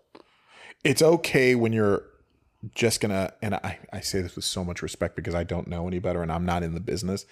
It's 0.84 1.02
okay 1.02 1.54
when 1.54 1.72
you're 1.72 2.04
just 2.74 3.00
gonna, 3.00 3.32
and 3.42 3.54
I, 3.56 3.78
I 3.92 4.00
say 4.00 4.22
this 4.22 4.36
with 4.36 4.44
so 4.44 4.64
much 4.64 4.82
respect 4.82 5.16
because 5.16 5.34
I 5.34 5.44
don't 5.44 5.68
know 5.68 5.86
any 5.86 5.98
better 5.98 6.22
and 6.22 6.32
I'm 6.32 6.44
not 6.44 6.62
in 6.62 6.74
the 6.74 6.80
business. 6.80 7.26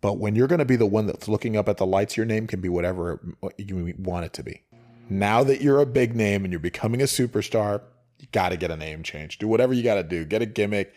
But 0.00 0.18
when 0.18 0.36
you're 0.36 0.46
gonna 0.46 0.64
be 0.64 0.76
the 0.76 0.86
one 0.86 1.06
that's 1.06 1.28
looking 1.28 1.56
up 1.56 1.68
at 1.68 1.76
the 1.76 1.86
lights, 1.86 2.16
your 2.16 2.26
name 2.26 2.46
can 2.46 2.60
be 2.60 2.68
whatever 2.68 3.36
you 3.56 3.94
want 3.98 4.26
it 4.26 4.32
to 4.34 4.42
be. 4.42 4.62
Now 5.10 5.42
that 5.44 5.60
you're 5.60 5.80
a 5.80 5.86
big 5.86 6.14
name 6.14 6.44
and 6.44 6.52
you're 6.52 6.60
becoming 6.60 7.00
a 7.00 7.04
superstar, 7.06 7.80
You 8.18 8.28
got 8.32 8.50
to 8.50 8.56
get 8.56 8.70
a 8.70 8.76
name 8.76 9.02
change. 9.02 9.38
Do 9.38 9.48
whatever 9.48 9.72
you 9.72 9.82
got 9.82 9.94
to 9.94 10.02
do. 10.02 10.24
Get 10.24 10.42
a 10.42 10.46
gimmick. 10.46 10.94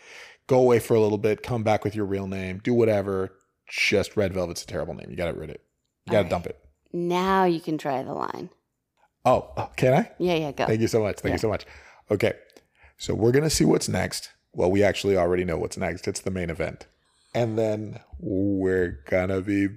Go 0.48 0.58
away 0.58 0.80
for 0.80 0.94
a 0.94 1.00
little 1.00 1.18
bit. 1.18 1.42
Come 1.42 1.62
back 1.62 1.84
with 1.84 1.94
your 1.94 2.04
real 2.04 2.26
name. 2.26 2.58
Do 2.58 2.74
whatever. 2.74 3.32
Just 3.68 4.16
Red 4.16 4.34
Velvet's 4.34 4.64
a 4.64 4.66
terrible 4.66 4.94
name. 4.94 5.06
You 5.08 5.16
got 5.16 5.32
to 5.32 5.38
rid 5.38 5.50
it. 5.50 5.62
You 6.06 6.12
got 6.12 6.24
to 6.24 6.28
dump 6.28 6.46
it. 6.46 6.61
Now 6.92 7.44
you 7.44 7.60
can 7.60 7.78
try 7.78 8.02
the 8.02 8.12
line. 8.12 8.50
Oh, 9.24 9.50
oh, 9.56 9.70
can 9.76 9.94
I? 9.94 10.10
Yeah, 10.18 10.34
yeah, 10.34 10.52
go. 10.52 10.66
Thank 10.66 10.80
you 10.80 10.88
so 10.88 11.00
much. 11.00 11.16
Thank 11.20 11.30
Yeah. 11.30 11.34
you 11.34 11.38
so 11.38 11.48
much. 11.48 11.64
Okay. 12.10 12.34
So 12.98 13.14
we're 13.14 13.32
going 13.32 13.44
to 13.44 13.50
see 13.50 13.64
what's 13.64 13.88
next. 13.88 14.30
Well, 14.52 14.70
we 14.70 14.82
actually 14.82 15.16
already 15.16 15.44
know 15.44 15.56
what's 15.56 15.76
next. 15.76 16.06
It's 16.06 16.20
the 16.20 16.30
main 16.30 16.50
event. 16.50 16.86
And 17.34 17.58
then 17.58 18.00
we're 18.18 19.00
going 19.08 19.28
to 19.30 19.40
be 19.40 19.68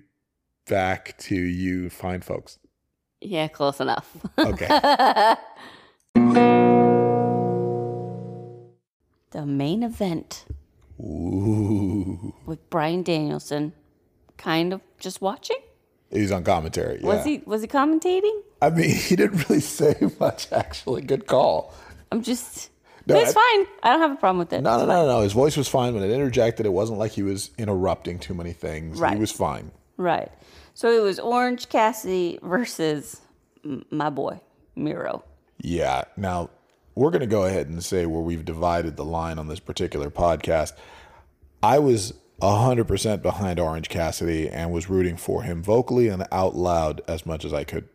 back 0.67 1.17
to 1.19 1.35
you 1.35 1.89
fine 1.89 2.21
folks. 2.21 2.59
Yeah, 3.21 3.47
close 3.47 3.79
enough. 3.79 4.17
Okay. 4.37 4.67
the 9.31 9.45
main 9.45 9.83
event 9.83 10.45
Ooh. 10.99 12.33
with 12.45 12.69
Bryan 12.69 13.03
Danielson 13.03 13.73
kind 14.37 14.73
of 14.73 14.81
just 14.99 15.21
watching. 15.21 15.57
He's 16.15 16.31
on 16.31 16.43
commentary. 16.43 16.99
Yeah. 17.01 17.07
Was 17.07 17.25
he 17.25 17.41
was 17.45 17.61
he 17.61 17.67
commentating? 17.67 18.39
I 18.61 18.69
mean, 18.69 18.89
he 18.95 19.15
didn't 19.15 19.47
really 19.47 19.61
say 19.61 19.95
much, 20.19 20.51
actually. 20.51 21.01
Good 21.01 21.27
call. 21.27 21.73
I'm 22.11 22.21
just 22.23 22.69
No, 23.07 23.19
it's 23.19 23.33
fine. 23.33 23.65
I 23.83 23.91
don't 23.91 23.99
have 23.99 24.11
a 24.11 24.15
problem 24.15 24.39
with 24.39 24.53
it. 24.53 24.61
No, 24.61 24.77
no, 24.79 24.85
no, 24.85 25.05
no. 25.05 25.21
His 25.21 25.33
voice 25.33 25.57
was 25.57 25.67
fine 25.67 25.93
when 25.93 26.03
it 26.03 26.11
interjected. 26.11 26.65
It 26.65 26.73
wasn't 26.73 26.99
like 26.99 27.11
he 27.11 27.23
was 27.23 27.51
interrupting 27.57 28.19
too 28.19 28.33
many 28.33 28.53
things. 28.53 28.99
Right. 28.99 29.13
He 29.13 29.19
was 29.19 29.31
fine. 29.31 29.71
Right. 29.97 30.31
So 30.73 30.89
it 30.89 31.01
was 31.01 31.19
Orange 31.19 31.69
Cassidy 31.69 32.39
versus 32.41 33.21
m- 33.63 33.85
my 33.91 34.09
boy 34.09 34.39
Miro. 34.75 35.23
Yeah. 35.61 36.03
Now, 36.17 36.49
we're 36.95 37.11
going 37.11 37.21
to 37.21 37.27
go 37.27 37.45
ahead 37.45 37.67
and 37.67 37.83
say 37.83 38.05
where 38.05 38.21
we've 38.21 38.45
divided 38.45 38.95
the 38.97 39.05
line 39.05 39.39
on 39.39 39.47
this 39.47 39.59
particular 39.59 40.09
podcast. 40.09 40.73
I 41.63 41.79
was 41.79 42.13
100% 42.41 43.21
behind 43.21 43.59
Orange 43.59 43.89
Cassidy 43.89 44.49
and 44.49 44.71
was 44.71 44.89
rooting 44.89 45.17
for 45.17 45.43
him 45.43 45.63
vocally 45.63 46.07
and 46.07 46.25
out 46.31 46.55
loud 46.55 47.01
as 47.07 47.25
much 47.25 47.45
as 47.45 47.53
I 47.53 47.63
could. 47.63 47.87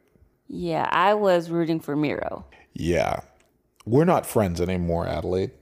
Yeah, 0.48 0.88
I 0.90 1.14
was 1.14 1.50
rooting 1.50 1.78
for 1.80 1.94
Miro. 1.94 2.44
Yeah. 2.72 3.20
We're 3.86 4.04
not 4.04 4.26
friends 4.26 4.60
anymore, 4.60 5.06
Adelaide, 5.06 5.52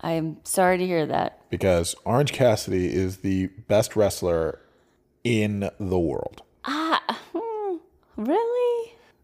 I'm 0.00 0.38
sorry 0.44 0.78
to 0.78 0.86
hear 0.86 1.06
that. 1.06 1.40
because 1.50 1.94
Orange 2.04 2.32
Cassidy 2.32 2.92
is 2.94 3.18
the 3.18 3.46
best 3.66 3.96
wrestler 3.96 4.60
in 5.24 5.70
the 5.80 5.98
world. 5.98 6.42
Ah, 6.64 7.02
hmm, 7.34 7.76
really? 8.16 8.77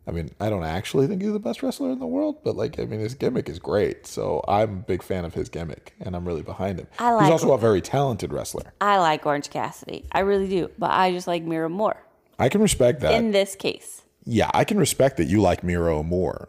I 0.06 0.10
mean, 0.10 0.30
I 0.38 0.50
don't 0.50 0.64
actually 0.64 1.06
think 1.06 1.22
he's 1.22 1.32
the 1.32 1.38
best 1.38 1.62
wrestler 1.62 1.90
in 1.90 1.98
the 1.98 2.06
world, 2.06 2.36
but 2.44 2.56
like, 2.56 2.78
I 2.78 2.84
mean, 2.84 3.00
his 3.00 3.14
gimmick 3.14 3.48
is 3.48 3.58
great. 3.58 4.06
So 4.06 4.44
I'm 4.46 4.70
a 4.70 4.82
big 4.82 5.02
fan 5.02 5.24
of 5.24 5.32
his 5.32 5.48
gimmick, 5.48 5.94
and 6.00 6.14
I'm 6.14 6.26
really 6.26 6.42
behind 6.42 6.78
him. 6.78 6.88
I 6.98 7.12
like 7.12 7.24
he's 7.24 7.32
also 7.32 7.52
a 7.52 7.58
very 7.58 7.80
talented 7.80 8.32
wrestler. 8.32 8.74
I 8.80 8.98
like 8.98 9.24
Orange 9.24 9.48
Cassidy. 9.50 10.04
I 10.12 10.20
really 10.20 10.48
do. 10.48 10.70
But 10.78 10.90
I 10.90 11.10
just 11.12 11.26
like 11.26 11.42
Miro 11.42 11.68
more 11.68 11.96
I 12.38 12.48
can 12.50 12.60
respect 12.60 13.00
that. 13.00 13.14
in 13.14 13.30
this 13.30 13.56
case. 13.56 14.02
yeah, 14.24 14.50
I 14.52 14.64
can 14.64 14.78
respect 14.78 15.16
that 15.16 15.24
you 15.26 15.40
like 15.40 15.64
Miro 15.64 16.02
more. 16.02 16.48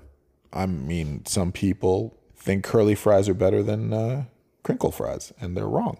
I 0.52 0.66
mean, 0.66 1.26
some 1.26 1.52
people 1.52 2.18
think 2.36 2.64
curly 2.64 2.96
fries 2.96 3.30
are 3.30 3.34
better 3.34 3.64
than 3.64 3.94
uh, 3.94 4.26
crinkle 4.64 4.92
fries, 4.92 5.32
and 5.40 5.56
they're 5.56 5.68
wrong. 5.68 5.98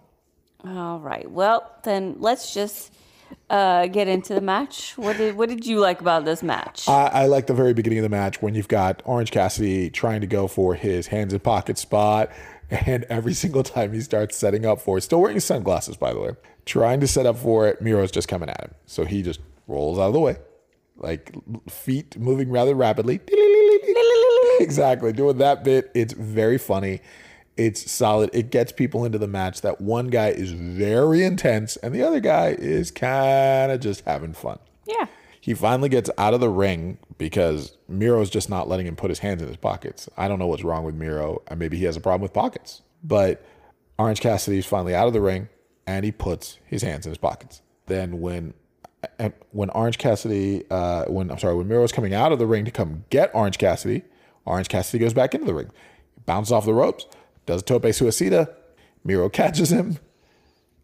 All 0.66 1.00
right. 1.00 1.30
Well, 1.30 1.72
then 1.84 2.16
let's 2.20 2.54
just 2.54 2.92
uh, 3.50 3.88
get 3.88 4.08
into 4.08 4.34
the 4.34 4.42
match. 4.42 4.98
What 4.98 5.18
did 5.18 5.36
What 5.36 5.50
did 5.50 5.66
you 5.66 5.80
like 5.80 6.02
about 6.02 6.26
this 6.26 6.42
match? 6.42 6.88
I, 6.88 7.08
I 7.08 7.26
like 7.28 7.48
the 7.48 7.54
very 7.54 7.74
beginning 7.74 8.00
of 8.00 8.04
the 8.04 8.10
match 8.10 8.42
when 8.42 8.56
you've 8.56 8.68
got 8.68 9.02
Orange 9.06 9.32
Cassidy 9.32 9.90
trying 9.90 10.22
to 10.22 10.28
go 10.28 10.48
for 10.48 10.76
his 10.76 11.08
hands 11.08 11.34
in 11.34 11.40
pocket 11.40 11.78
spot, 11.78 12.32
and 12.70 13.04
every 13.06 13.34
single 13.44 13.64
time 13.64 13.94
he 13.94 14.02
starts 14.02 14.38
setting 14.38 14.66
up 14.66 14.82
for 14.82 14.98
it, 14.98 15.02
still 15.02 15.22
wearing 15.22 15.40
sunglasses, 15.40 15.98
by 15.98 16.14
the 16.14 16.20
way, 16.20 16.32
trying 16.66 17.00
to 17.00 17.08
set 17.08 17.26
up 17.26 17.38
for 17.38 17.68
it, 17.68 17.82
Miro's 17.82 18.12
just 18.12 18.28
coming 18.28 18.50
at 18.50 18.62
him. 18.62 18.76
So 18.86 19.06
he 19.06 19.22
just 19.22 19.40
rolls 19.68 20.00
out 20.00 20.08
of 20.08 20.14
the 20.14 20.20
way, 20.20 20.38
like 20.98 21.32
feet 21.70 22.18
moving 22.18 22.50
rather 22.50 22.74
rapidly. 22.74 23.20
exactly, 24.60 25.14
doing 25.14 25.38
that 25.38 25.64
bit. 25.64 25.92
It's 25.94 26.14
very 26.14 26.58
funny. 26.58 27.02
It's 27.58 27.90
solid. 27.90 28.30
It 28.34 28.52
gets 28.52 28.72
people 28.72 29.06
into 29.06 29.18
the 29.18 29.28
match. 29.28 29.62
That 29.62 29.80
one 29.80 30.08
guy 30.08 30.30
is 30.30 30.52
very 30.52 31.24
intense, 31.24 31.78
and 31.78 31.96
the 31.96 32.02
other 32.02 32.20
guy 32.20 32.50
is 32.50 32.92
kind 32.92 33.72
of 33.72 33.80
just 33.80 34.04
having 34.06 34.34
fun. 34.34 34.60
yeah. 34.86 35.06
He 35.40 35.54
finally 35.54 35.90
gets 35.90 36.10
out 36.18 36.34
of 36.34 36.40
the 36.40 36.50
ring 36.50 36.98
because 37.20 37.78
Miro's 37.88 38.32
just 38.32 38.50
not 38.50 38.68
letting 38.68 38.88
him 38.88 38.96
put 38.96 39.12
his 39.12 39.20
hands 39.20 39.44
in 39.44 39.48
his 39.48 39.58
pockets. 39.58 40.10
I 40.18 40.28
don't 40.28 40.40
know 40.40 40.48
what's 40.48 40.64
wrong 40.64 40.84
with 40.84 40.96
Miro. 40.96 41.44
and 41.48 41.60
Maybe 41.60 41.78
he 41.78 41.84
has 41.86 41.96
a 41.96 42.02
problem 42.02 42.22
with 42.24 42.34
pockets. 42.34 42.82
But 43.04 43.46
Orange 44.00 44.22
Cassidy 44.22 44.58
is 44.58 44.66
finally 44.66 44.96
out 44.96 45.06
of 45.06 45.14
the 45.14 45.22
ring 45.22 45.50
and 45.86 46.04
he 46.04 46.12
puts 46.12 46.58
his 46.66 46.82
hands 46.82 47.06
in 47.06 47.12
his 47.12 47.20
pockets. 47.20 47.62
Then 47.86 48.20
when 48.22 48.56
when 49.52 49.70
Orange 49.70 50.00
Cassidy, 50.00 50.64
uh, 50.72 51.06
when 51.06 51.30
I'm 51.30 51.38
sorry, 51.38 51.54
when 51.56 51.68
Miro's 51.68 51.92
coming 51.92 52.16
out 52.16 52.32
of 52.32 52.40
the 52.40 52.48
ring 52.48 52.66
to 52.66 52.72
come 52.72 53.06
get 53.12 53.30
Orange 53.36 53.60
Cassidy, 53.60 54.02
Orange 54.46 54.68
Cassidy 54.68 54.98
goes 54.98 55.14
back 55.14 55.36
into 55.36 55.46
the 55.46 55.54
ring, 55.54 55.70
bounces 56.26 56.52
off 56.52 56.66
the 56.66 56.74
ropes, 56.74 57.06
does 57.46 57.62
a 57.62 57.66
tope 57.66 57.84
suicida. 57.84 58.54
Miro 59.04 59.30
catches 59.30 59.72
him 59.72 60.00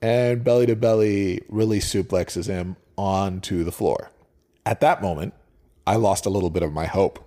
and 0.01 0.43
belly 0.43 0.65
to 0.65 0.75
belly 0.75 1.41
really 1.47 1.79
suplexes 1.79 2.47
him 2.47 2.75
onto 2.97 3.63
the 3.63 3.71
floor. 3.71 4.11
At 4.65 4.81
that 4.81 5.01
moment, 5.01 5.33
I 5.85 5.95
lost 5.95 6.25
a 6.25 6.29
little 6.29 6.49
bit 6.49 6.63
of 6.63 6.73
my 6.73 6.85
hope 6.85 7.19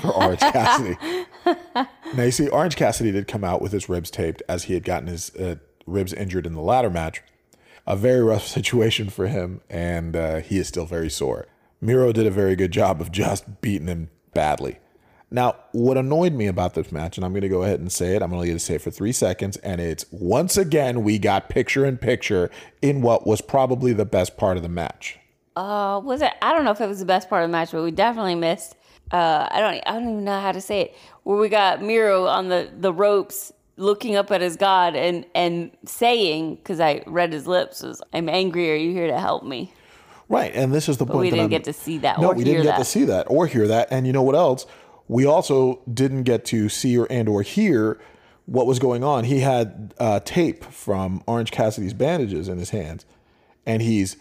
for 0.00 0.10
Orange 0.14 0.40
Cassidy. 0.40 0.96
now, 2.14 2.22
you 2.22 2.30
see, 2.30 2.48
Orange 2.48 2.76
Cassidy 2.76 3.12
did 3.12 3.28
come 3.28 3.44
out 3.44 3.62
with 3.62 3.72
his 3.72 3.88
ribs 3.88 4.10
taped 4.10 4.42
as 4.48 4.64
he 4.64 4.74
had 4.74 4.84
gotten 4.84 5.08
his 5.08 5.34
uh, 5.36 5.56
ribs 5.86 6.12
injured 6.12 6.46
in 6.46 6.54
the 6.54 6.60
ladder 6.60 6.90
match. 6.90 7.22
A 7.86 7.96
very 7.96 8.20
rough 8.20 8.46
situation 8.46 9.10
for 9.10 9.28
him, 9.28 9.60
and 9.70 10.16
uh, 10.16 10.36
he 10.40 10.58
is 10.58 10.68
still 10.68 10.86
very 10.86 11.10
sore. 11.10 11.46
Miro 11.80 12.12
did 12.12 12.26
a 12.26 12.30
very 12.30 12.56
good 12.56 12.72
job 12.72 13.00
of 13.00 13.12
just 13.12 13.60
beating 13.60 13.88
him 13.88 14.10
badly. 14.34 14.78
Now, 15.30 15.56
what 15.72 15.96
annoyed 15.96 16.32
me 16.32 16.46
about 16.46 16.74
this 16.74 16.92
match, 16.92 17.16
and 17.16 17.24
I'm 17.24 17.32
going 17.32 17.42
to 17.42 17.48
go 17.48 17.62
ahead 17.64 17.80
and 17.80 17.90
say 17.90 18.14
it, 18.14 18.22
I'm 18.22 18.32
only 18.32 18.46
going 18.46 18.46
to 18.46 18.52
let 18.52 18.54
you 18.54 18.58
say 18.60 18.74
it 18.76 18.82
for 18.82 18.92
three 18.92 19.10
seconds, 19.12 19.56
and 19.58 19.80
it's 19.80 20.04
once 20.12 20.56
again, 20.56 21.02
we 21.02 21.18
got 21.18 21.48
picture 21.48 21.84
in 21.84 21.98
picture 21.98 22.48
in 22.80 23.02
what 23.02 23.26
was 23.26 23.40
probably 23.40 23.92
the 23.92 24.04
best 24.04 24.36
part 24.36 24.56
of 24.56 24.62
the 24.62 24.68
match. 24.68 25.18
Uh, 25.56 26.00
was 26.04 26.22
it? 26.22 26.32
I 26.42 26.52
don't 26.52 26.64
know 26.64 26.70
if 26.70 26.80
it 26.80 26.86
was 26.86 27.00
the 27.00 27.06
best 27.06 27.28
part 27.28 27.42
of 27.42 27.48
the 27.48 27.52
match, 27.52 27.72
but 27.72 27.82
we 27.82 27.90
definitely 27.90 28.36
missed. 28.36 28.76
Uh, 29.10 29.48
I 29.50 29.60
don't. 29.60 29.82
I 29.86 29.92
don't 29.98 30.10
even 30.10 30.24
know 30.24 30.40
how 30.40 30.52
to 30.52 30.60
say 30.60 30.80
it. 30.82 30.96
Where 31.22 31.38
we 31.38 31.48
got 31.48 31.82
Miro 31.82 32.26
on 32.26 32.48
the 32.48 32.70
the 32.78 32.92
ropes, 32.92 33.52
looking 33.76 34.16
up 34.16 34.30
at 34.30 34.40
his 34.40 34.56
god 34.56 34.94
and 34.94 35.24
and 35.34 35.70
saying, 35.86 36.56
because 36.56 36.78
I 36.78 37.02
read 37.06 37.32
his 37.32 37.46
lips, 37.46 37.82
was 37.82 38.02
"I'm 38.12 38.28
angry. 38.28 38.70
Are 38.70 38.76
you 38.76 38.92
here 38.92 39.06
to 39.06 39.18
help 39.18 39.44
me?" 39.44 39.72
Right, 40.28 40.52
and 40.54 40.74
this 40.74 40.88
is 40.88 40.98
the 40.98 41.06
point 41.06 41.18
we 41.20 41.30
that 41.30 41.36
didn't 41.36 41.50
get 41.50 41.64
to 41.64 41.72
see 41.72 41.98
that 41.98 42.20
No, 42.20 42.32
we 42.32 42.42
didn't 42.42 42.64
get 42.64 42.72
that. 42.72 42.78
to 42.78 42.84
see 42.84 43.04
that 43.04 43.26
or 43.30 43.46
hear 43.46 43.68
that. 43.68 43.88
And 43.92 44.06
you 44.08 44.12
know 44.12 44.24
what 44.24 44.34
else? 44.34 44.66
We 45.08 45.24
also 45.26 45.82
didn't 45.92 46.24
get 46.24 46.44
to 46.46 46.68
see 46.68 46.98
or 46.98 47.06
and 47.10 47.28
or 47.28 47.42
hear 47.42 48.00
what 48.46 48.66
was 48.66 48.78
going 48.78 49.04
on. 49.04 49.24
He 49.24 49.40
had 49.40 49.94
uh, 49.98 50.20
tape 50.20 50.64
from 50.64 51.22
Orange 51.26 51.50
Cassidy's 51.50 51.94
bandages 51.94 52.48
in 52.48 52.58
his 52.58 52.70
hands, 52.70 53.04
and 53.64 53.82
he's 53.82 54.16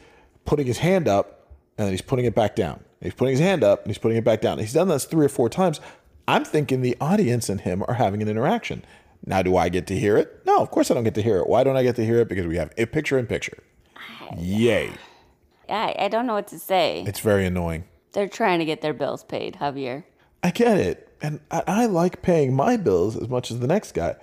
putting 0.46 0.68
his 0.68 0.80
hand 0.80 1.08
up 1.08 1.36
and 1.78 1.86
then 1.86 1.94
he's 1.94 2.02
putting 2.02 2.26
it 2.26 2.36
back 2.36 2.56
down. 2.56 2.84
He's 3.02 3.14
putting 3.14 3.34
his 3.34 3.40
hand 3.40 3.64
up 3.64 3.84
and 3.84 3.88
he's 3.88 3.98
putting 3.98 4.18
it 4.18 4.24
back 4.24 4.42
down. 4.42 4.60
He's 4.60 4.74
done 4.74 4.88
this 4.88 5.06
three 5.06 5.26
or 5.26 5.30
four 5.30 5.50
times. 5.50 5.80
I'm 6.28 6.46
thinking 6.46 6.82
the 6.82 6.96
audience 7.00 7.50
and 7.50 7.62
him 7.62 7.84
are 7.88 7.96
having 7.96 8.22
an 8.22 8.28
interaction. 8.28 8.84
Now, 9.26 9.42
do 9.42 9.58
I 9.58 9.70
get 9.70 9.88
to 9.88 10.00
hear 10.00 10.18
it? 10.18 10.42
No, 10.46 10.62
of 10.62 10.72
course 10.72 10.90
I 10.90 10.94
don't 10.94 11.04
get 11.04 11.16
to 11.16 11.22
hear 11.22 11.38
it. 11.38 11.48
Why 11.48 11.64
don't 11.64 11.76
I 11.76 11.84
get 11.84 11.96
to 11.98 12.06
hear 12.06 12.20
it? 12.20 12.30
Because 12.30 12.48
we 12.48 12.58
have 12.58 12.72
a 12.78 12.86
picture 12.86 13.18
in 13.18 13.28
picture. 13.28 13.58
Yay. 14.38 14.92
I 15.70 15.96
I 15.98 16.08
don't 16.08 16.26
know 16.26 16.34
what 16.34 16.48
to 16.50 16.60
say. 16.60 17.04
It's 17.08 17.20
very 17.20 17.46
annoying. 17.46 17.86
They're 18.14 18.28
trying 18.28 18.60
to 18.60 18.66
get 18.66 18.82
their 18.82 18.94
bills 18.94 19.24
paid, 19.24 19.56
Javier. 19.56 20.04
I 20.46 20.52
get 20.52 20.78
it. 20.78 21.12
And 21.24 21.40
I, 21.50 21.64
I 21.66 21.86
like 21.88 22.22
paying 22.22 22.54
my 22.54 22.78
bills 22.78 23.18
as 23.18 23.28
much 23.28 23.50
as 23.50 23.62
the 23.62 23.66
next 23.66 23.94
guy. 23.94 24.16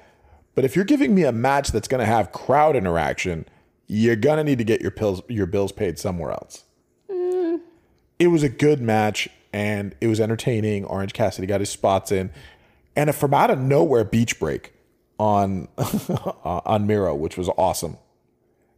But 0.55 0.65
if 0.65 0.77
you're 0.77 0.85
giving 0.85 1.16
me 1.16 1.24
a 1.24 1.32
match 1.32 1.73
that's 1.73 1.89
going 1.89 1.99
to 1.99 2.07
have 2.07 2.31
crowd 2.31 2.77
interaction, 2.77 3.44
you're 3.89 4.15
going 4.15 4.36
to 4.36 4.44
need 4.44 4.59
to 4.59 4.65
get 4.65 4.81
your 4.81 4.93
pills, 4.93 5.20
your 5.28 5.47
bills 5.47 5.73
paid 5.73 5.99
somewhere 5.99 6.31
else. 6.31 6.62
It 7.09 8.28
was 8.28 8.44
a 8.44 8.49
good 8.49 8.81
match 8.81 9.28
and 9.53 9.97
it 10.01 10.07
was 10.07 10.20
entertaining. 10.20 10.85
Orange 10.85 11.12
Cassidy 11.12 11.49
got 11.49 11.59
his 11.59 11.70
spots 11.70 12.12
in. 12.12 12.31
And 12.94 13.11
a 13.11 13.12
from 13.12 13.35
out 13.35 13.51
of 13.51 13.59
nowhere 13.59 14.05
beach 14.05 14.39
break 14.39 14.74
on 15.19 15.66
on 16.44 16.86
Miro, 16.86 17.16
which 17.16 17.36
was 17.36 17.49
awesome. 17.59 17.97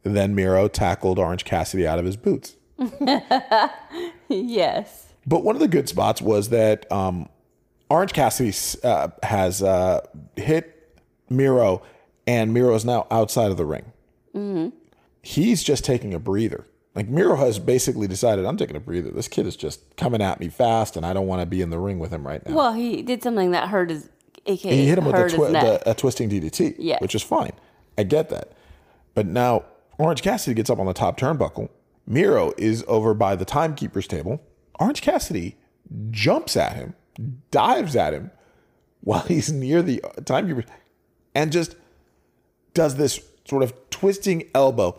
And 0.03 0.17
then 0.17 0.35
Miro 0.35 0.67
tackled 0.67 1.19
Orange 1.19 1.45
Cassidy 1.45 1.87
out 1.87 1.99
of 1.99 2.07
his 2.07 2.17
boots. 2.17 2.57
yes. 4.31 5.13
But 5.27 5.45
one 5.45 5.57
of 5.57 5.61
the 5.61 5.69
good 5.69 5.91
spots 5.91 6.23
was 6.23 6.49
that 6.49 6.91
um, 6.91 7.29
Orange 7.95 8.13
Cassidy 8.13 8.53
uh, 8.83 9.09
has 9.23 9.63
uh, 9.63 10.05
hit 10.35 10.99
Miro, 11.31 11.81
and 12.27 12.53
Miro 12.53 12.75
is 12.75 12.85
now 12.85 13.07
outside 13.09 13.53
of 13.53 13.57
the 13.57 13.65
ring. 13.65 14.73
He's 15.23 15.63
just 15.63 15.85
taking 15.85 16.13
a 16.13 16.19
breather. 16.19 16.67
Like 16.97 17.09
Miro 17.09 17.37
has 17.37 17.61
basically 17.61 18.09
decided, 18.09 18.47
I'm 18.47 18.57
taking 18.57 18.75
a 18.75 18.81
breather. 18.81 19.11
This 19.13 19.29
kid 19.29 19.47
is 19.47 19.55
just 19.55 19.97
coming 19.97 20.21
at 20.21 20.41
me 20.41 20.49
fast, 20.49 20.97
and 20.97 21.07
I 21.07 21.13
don't 21.13 21.29
want 21.29 21.41
to 21.43 21.47
be 21.47 21.63
in 21.63 21.71
the 21.71 21.79
ring 21.79 22.01
with 22.01 22.11
him 22.11 22.27
right 22.27 22.45
now. 22.45 22.55
Well, 22.57 22.73
he 22.73 23.01
did 23.03 23.23
something 23.23 23.53
that 23.53 23.69
hurt 23.69 23.91
his 23.91 24.09
aka 24.45 24.77
he 24.77 24.87
hit 24.87 24.99
him 24.99 25.05
with 25.05 25.15
a, 25.15 25.29
twi- 25.29 25.53
the, 25.53 25.91
a 25.91 25.95
twisting 25.95 26.29
DDT, 26.29 26.75
Yes. 26.79 27.01
which 27.01 27.15
is 27.15 27.23
fine. 27.23 27.53
I 27.97 28.03
get 28.03 28.29
that. 28.31 28.53
But 29.15 29.27
now 29.27 29.65
Orange 29.99 30.23
Cassidy 30.23 30.55
gets 30.55 30.69
up 30.69 30.81
on 30.81 30.87
the 30.87 30.93
top 30.93 31.17
turnbuckle. 31.19 31.69
Miro 32.09 32.53
is 32.59 32.85
over 32.89 33.15
by 33.15 33.37
the 33.37 33.45
timekeeper's 33.45 34.09
table. 34.09 34.43
Orange 34.81 35.01
Cassidy 35.01 35.57
jumps 36.11 36.57
at 36.57 36.75
him, 36.75 36.95
dives 37.51 37.97
at 37.97 38.13
him 38.15 38.31
while 39.01 39.21
he's 39.29 39.53
near 39.53 39.83
the 39.83 40.03
timekeeper, 40.25 40.65
and 41.35 41.53
just 41.53 41.77
does 42.73 42.97
this 42.97 43.21
sort 43.47 43.63
of 43.63 43.73
twisting 43.91 44.45
elbow. 44.55 44.99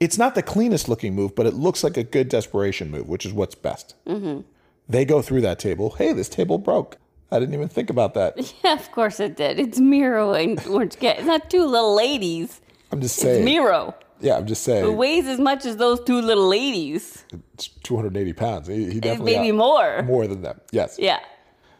It's 0.00 0.18
not 0.18 0.34
the 0.34 0.42
cleanest 0.42 0.88
looking 0.88 1.14
move, 1.14 1.34
but 1.34 1.46
it 1.46 1.54
looks 1.54 1.82
like 1.82 1.96
a 1.96 2.02
good 2.04 2.28
desperation 2.28 2.90
move, 2.90 3.08
which 3.08 3.24
is 3.24 3.32
what's 3.32 3.54
best. 3.54 3.94
Mm-hmm. 4.06 4.40
They 4.88 5.04
go 5.04 5.22
through 5.22 5.40
that 5.42 5.58
table. 5.58 5.90
Hey, 5.90 6.12
this 6.12 6.28
table 6.28 6.58
broke. 6.58 6.98
I 7.30 7.38
didn't 7.38 7.54
even 7.54 7.68
think 7.68 7.90
about 7.90 8.14
that. 8.14 8.36
Yeah, 8.64 8.74
of 8.74 8.90
course 8.92 9.18
it 9.18 9.36
did. 9.36 9.58
It's 9.58 9.80
Miro 9.80 10.32
and 10.34 10.64
Orange 10.66 10.96
Cat. 10.98 11.18
It's 11.18 11.26
not 11.26 11.48
two 11.50 11.64
little 11.64 11.94
ladies. 11.94 12.60
I'm 12.92 13.00
just 13.00 13.16
It's 13.16 13.22
saying. 13.22 13.44
Miro. 13.44 13.94
Yeah, 14.24 14.36
I'm 14.36 14.46
just 14.46 14.62
It 14.62 14.64
saying. 14.64 14.96
weighs 14.96 15.26
as 15.26 15.38
much 15.38 15.66
as 15.66 15.76
those 15.76 16.00
two 16.02 16.20
little 16.20 16.48
ladies. 16.48 17.24
It's 17.52 17.68
280 17.68 18.32
pounds. 18.32 18.66
He, 18.68 18.90
he 18.94 18.98
definitely 19.00 19.36
Maybe 19.36 19.52
more. 19.52 20.02
more 20.02 20.26
than 20.26 20.40
them. 20.42 20.60
Yes. 20.72 20.96
Yeah. 20.98 21.20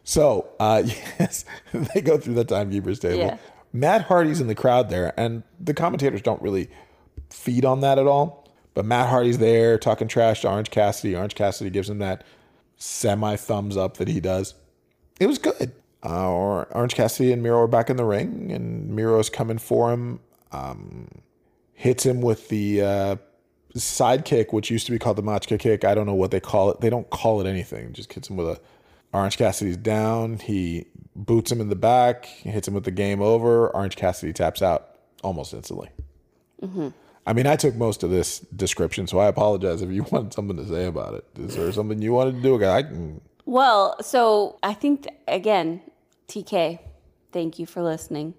So, 0.05 0.49
uh, 0.61 0.83
yes, 1.19 1.45
they 1.95 2.01
go 2.03 2.19
through 2.19 2.35
the 2.35 2.45
timekeeper's 2.45 2.99
table. 2.99 3.19
Yeah. 3.19 3.39
Matt 3.73 4.03
Hardy's 4.03 4.41
in 4.41 4.47
the 4.47 4.55
crowd 4.55 4.91
there, 4.91 5.13
and 5.19 5.43
the 5.59 5.73
commentators 5.75 6.21
don't 6.23 6.41
really 6.43 6.69
feed 7.31 7.65
on 7.65 7.81
that 7.81 7.99
at 7.99 8.07
all. 8.07 8.47
But 8.75 8.85
Matt 8.85 9.09
Hardy's 9.09 9.39
there 9.39 9.79
talking 9.79 10.07
trash 10.07 10.43
to 10.43 10.51
Orange 10.51 10.71
Cassidy. 10.71 11.17
Orange 11.17 11.35
Cassidy 11.35 11.71
gives 11.71 11.89
him 11.89 11.99
that 12.01 12.25
semi 12.77 13.37
thumbs 13.37 13.77
up 13.77 13.97
that 13.97 14.09
he 14.09 14.21
does. 14.21 14.55
It 15.19 15.27
was 15.27 15.39
good. 15.39 15.73
Uh, 16.05 16.31
or- 16.31 16.67
Orange 16.73 16.95
Cassidy 16.95 17.33
and 17.33 17.43
Miro 17.43 17.61
are 17.63 17.67
back 17.67 17.89
in 17.89 17.97
the 17.97 18.05
ring, 18.05 18.53
and 18.53 18.91
Miro's 18.95 19.31
coming 19.31 19.59
for 19.59 19.91
him. 19.93 20.21
Um, 20.53 21.09
hits 21.85 22.07
him 22.07 22.23
with 22.23 22.49
the 22.49 22.81
uh, 22.81 23.17
side 23.77 24.25
kick, 24.25 24.55
which 24.55 24.71
used 24.71 24.87
to 24.87 24.93
be 24.93 24.99
called 24.99 25.19
the 25.19 25.23
Machka 25.23 25.59
kick. 25.59 25.85
I 25.85 25.95
don't 25.95 26.07
know 26.07 26.15
what 26.15 26.31
they 26.31 26.41
call 26.41 26.71
it. 26.71 26.81
They 26.81 26.89
don't 26.89 27.09
call 27.11 27.43
it 27.43 27.47
anything. 27.47 27.93
Just 27.93 28.11
hits 28.11 28.31
him 28.31 28.39
with 28.39 28.49
a 28.49 28.61
Orange 29.13 29.37
Cassidy's 29.37 29.77
down. 29.77 30.39
He 30.39 30.87
boots 31.15 31.53
him 31.53 31.61
in 31.61 31.69
the 31.69 31.77
back, 31.77 32.25
hits 32.25 32.67
him 32.67 32.73
with 32.73 32.85
the 32.85 32.91
game 32.91 33.21
over. 33.21 33.69
Orange 33.69 33.97
Cassidy 33.97 34.33
taps 34.33 34.63
out 34.63 34.97
almost 35.23 35.53
instantly. 35.53 35.91
I 37.27 37.35
mean, 37.35 37.47
I 37.47 37.57
took 37.57 37.75
most 37.75 38.03
of 38.03 38.09
this 38.09 38.39
description, 38.39 39.07
so 39.07 39.19
I 39.19 39.27
apologize 39.27 39.83
if 39.83 39.91
you 39.91 40.05
wanted 40.11 40.33
something 40.33 40.57
to 40.57 40.67
say 40.67 40.87
about 40.87 41.13
it. 41.13 41.27
Is 41.39 41.55
there 41.55 41.71
something 41.71 42.01
you 42.01 42.15
wanted 42.15 42.37
to 42.37 42.41
do? 42.41 42.65
I 42.65 42.83
can. 42.83 43.21
Well, 43.45 44.03
so 44.03 44.59
I 44.63 44.73
think, 44.73 45.07
again, 45.29 45.83
TK, 46.29 46.79
thank 47.31 47.59
you 47.59 47.67
for 47.67 47.83
listening 47.83 48.33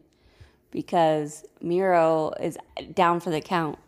because 0.76 1.46
Miro 1.62 2.34
is 2.40 2.58
down 2.94 3.22
for 3.22 3.30
the 3.30 3.40
count 3.40 3.80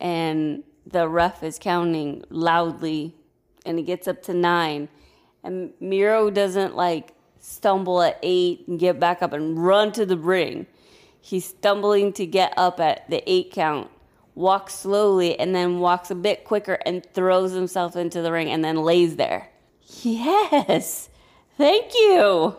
and 0.00 0.64
the 0.86 1.06
ref 1.06 1.42
is 1.42 1.58
counting 1.58 2.24
loudly 2.30 3.14
and 3.66 3.78
he 3.78 3.84
gets 3.84 4.08
up 4.08 4.22
to 4.22 4.32
nine. 4.32 4.88
And 5.44 5.74
Miro 5.80 6.30
doesn't 6.30 6.74
like 6.74 7.12
stumble 7.38 8.00
at 8.00 8.18
eight 8.22 8.66
and 8.66 8.80
get 8.80 8.98
back 8.98 9.22
up 9.22 9.34
and 9.34 9.62
run 9.62 9.92
to 9.92 10.06
the 10.06 10.16
ring. 10.16 10.66
He's 11.20 11.44
stumbling 11.44 12.14
to 12.14 12.24
get 12.24 12.54
up 12.56 12.80
at 12.80 13.08
the 13.10 13.22
eight 13.30 13.52
count, 13.52 13.90
walks 14.34 14.74
slowly, 14.74 15.38
and 15.38 15.54
then 15.54 15.78
walks 15.78 16.10
a 16.10 16.14
bit 16.14 16.44
quicker 16.44 16.78
and 16.86 17.04
throws 17.12 17.52
himself 17.52 17.96
into 17.96 18.22
the 18.22 18.32
ring 18.32 18.48
and 18.48 18.64
then 18.64 18.76
lays 18.76 19.16
there. 19.16 19.50
Yes. 20.02 21.10
Thank 21.58 21.92
you. 21.94 22.56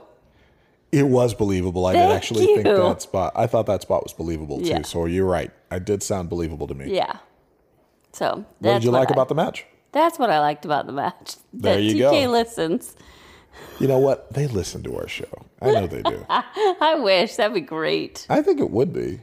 It 0.95 1.03
was 1.07 1.33
believable. 1.33 1.85
I 1.85 1.93
did 1.93 1.99
Thank 1.99 2.13
actually 2.13 2.45
think 2.45 2.63
that 2.63 3.01
spot. 3.01 3.33
I 3.35 3.47
thought 3.47 3.65
that 3.65 3.81
spot 3.81 4.03
was 4.03 4.13
believable 4.13 4.59
too. 4.59 4.65
Yeah. 4.67 4.81
So 4.83 5.05
you're 5.05 5.25
right. 5.25 5.51
I 5.69 5.79
did 5.79 6.01
sound 6.03 6.29
believable 6.29 6.67
to 6.67 6.73
me. 6.73 6.93
Yeah. 6.95 7.17
So 8.13 8.45
What 8.59 8.73
did 8.75 8.83
you 8.85 8.91
like 8.91 9.09
I- 9.09 9.13
about 9.13 9.27
the 9.27 9.35
match? 9.35 9.65
That's 9.91 10.17
what 10.19 10.29
I 10.29 10.39
liked 10.39 10.65
about 10.65 10.85
the 10.87 10.91
match. 10.93 11.35
There 11.53 11.75
that 11.75 11.81
you 11.81 11.95
TK 12.05 12.25
go. 12.25 12.31
listens. 12.31 12.95
You 13.79 13.87
know 13.87 13.99
what? 13.99 14.33
They 14.33 14.47
listen 14.47 14.83
to 14.83 14.97
our 14.97 15.07
show. 15.07 15.45
I 15.61 15.71
know 15.71 15.87
they 15.87 16.01
do. 16.01 16.25
I 16.29 16.95
wish 17.01 17.35
that'd 17.37 17.53
be 17.53 17.61
great. 17.61 18.25
I 18.29 18.41
think 18.41 18.59
it 18.59 18.69
would 18.71 18.91
be. 18.93 19.21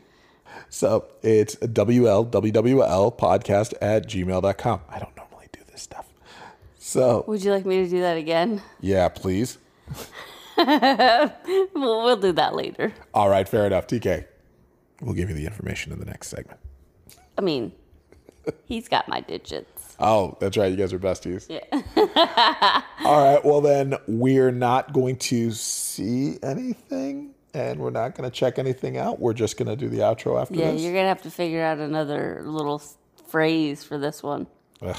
So 0.70 1.06
it's 1.22 1.56
WLWWL 1.56 3.16
podcast 3.18 3.74
at 3.82 4.06
gmail.com. 4.08 4.80
I 4.88 4.98
don't 4.98 5.16
normally 5.16 5.48
do 5.52 5.60
this 5.70 5.82
stuff. 5.82 6.06
So, 6.78 7.24
Would 7.28 7.44
you 7.44 7.50
like 7.52 7.64
me 7.66 7.84
to 7.84 7.88
do 7.88 8.00
that 8.00 8.16
again? 8.16 8.62
yeah, 8.80 9.08
please. 9.08 9.58
We'll, 11.74 12.02
we'll 12.04 12.16
do 12.16 12.32
that 12.32 12.54
later. 12.54 12.92
All 13.14 13.28
right, 13.28 13.48
fair 13.48 13.66
enough. 13.66 13.86
TK, 13.86 14.26
we'll 15.00 15.14
give 15.14 15.28
you 15.28 15.34
the 15.34 15.46
information 15.46 15.92
in 15.92 15.98
the 15.98 16.04
next 16.04 16.28
segment. 16.28 16.60
I 17.36 17.40
mean, 17.40 17.72
he's 18.64 18.88
got 18.88 19.08
my 19.08 19.20
digits. 19.20 19.96
Oh, 19.98 20.36
that's 20.40 20.56
right. 20.56 20.70
You 20.70 20.76
guys 20.76 20.92
are 20.92 20.98
besties. 20.98 21.46
Yeah. 21.48 22.82
All 23.04 23.24
right. 23.24 23.44
Well, 23.44 23.60
then 23.60 23.94
we're 24.06 24.50
not 24.50 24.92
going 24.92 25.16
to 25.16 25.50
see 25.52 26.38
anything 26.42 27.34
and 27.54 27.78
we're 27.80 27.90
not 27.90 28.14
going 28.14 28.28
to 28.28 28.34
check 28.34 28.58
anything 28.58 28.96
out. 28.96 29.20
We're 29.20 29.34
just 29.34 29.56
going 29.56 29.68
to 29.68 29.76
do 29.76 29.88
the 29.88 29.98
outro 29.98 30.40
after 30.40 30.54
Yeah, 30.54 30.72
this. 30.72 30.82
you're 30.82 30.94
gonna 30.94 31.08
have 31.08 31.22
to 31.22 31.30
figure 31.30 31.62
out 31.62 31.78
another 31.78 32.42
little 32.44 32.82
phrase 33.28 33.84
for 33.84 33.98
this 33.98 34.22
one. 34.22 34.46
Ugh. 34.82 34.96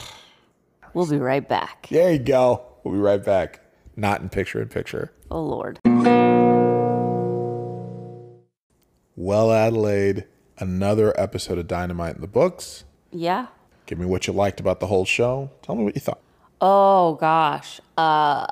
We'll 0.93 1.07
be 1.09 1.17
right 1.17 1.47
back. 1.47 1.88
There 1.89 2.11
you 2.11 2.19
go. 2.19 2.63
We'll 2.84 2.93
be 2.93 2.99
right 2.99 3.23
back. 3.23 3.61
Not 3.95 4.21
in 4.21 4.30
picture 4.30 4.61
in 4.61 4.69
picture. 4.69 5.11
Oh 5.34 5.41
Lord. 5.41 5.80
Well, 9.15 9.51
Adelaide, 9.51 10.26
another 10.60 11.19
episode 11.19 11.57
of 11.57 11.68
Dynamite 11.68 12.14
in 12.14 12.22
the 12.22 12.27
books. 12.27 12.84
Yeah. 13.10 13.47
Give 13.88 13.97
me 13.97 14.05
what 14.05 14.27
you 14.27 14.34
liked 14.34 14.60
about 14.60 14.80
the 14.80 14.85
whole 14.85 15.05
show. 15.05 15.49
Tell 15.64 15.73
me 15.73 15.85
what 15.85 15.95
you 15.95 16.01
thought. 16.01 16.19
Oh 16.61 17.15
gosh. 17.15 17.81
Uh 17.97 18.45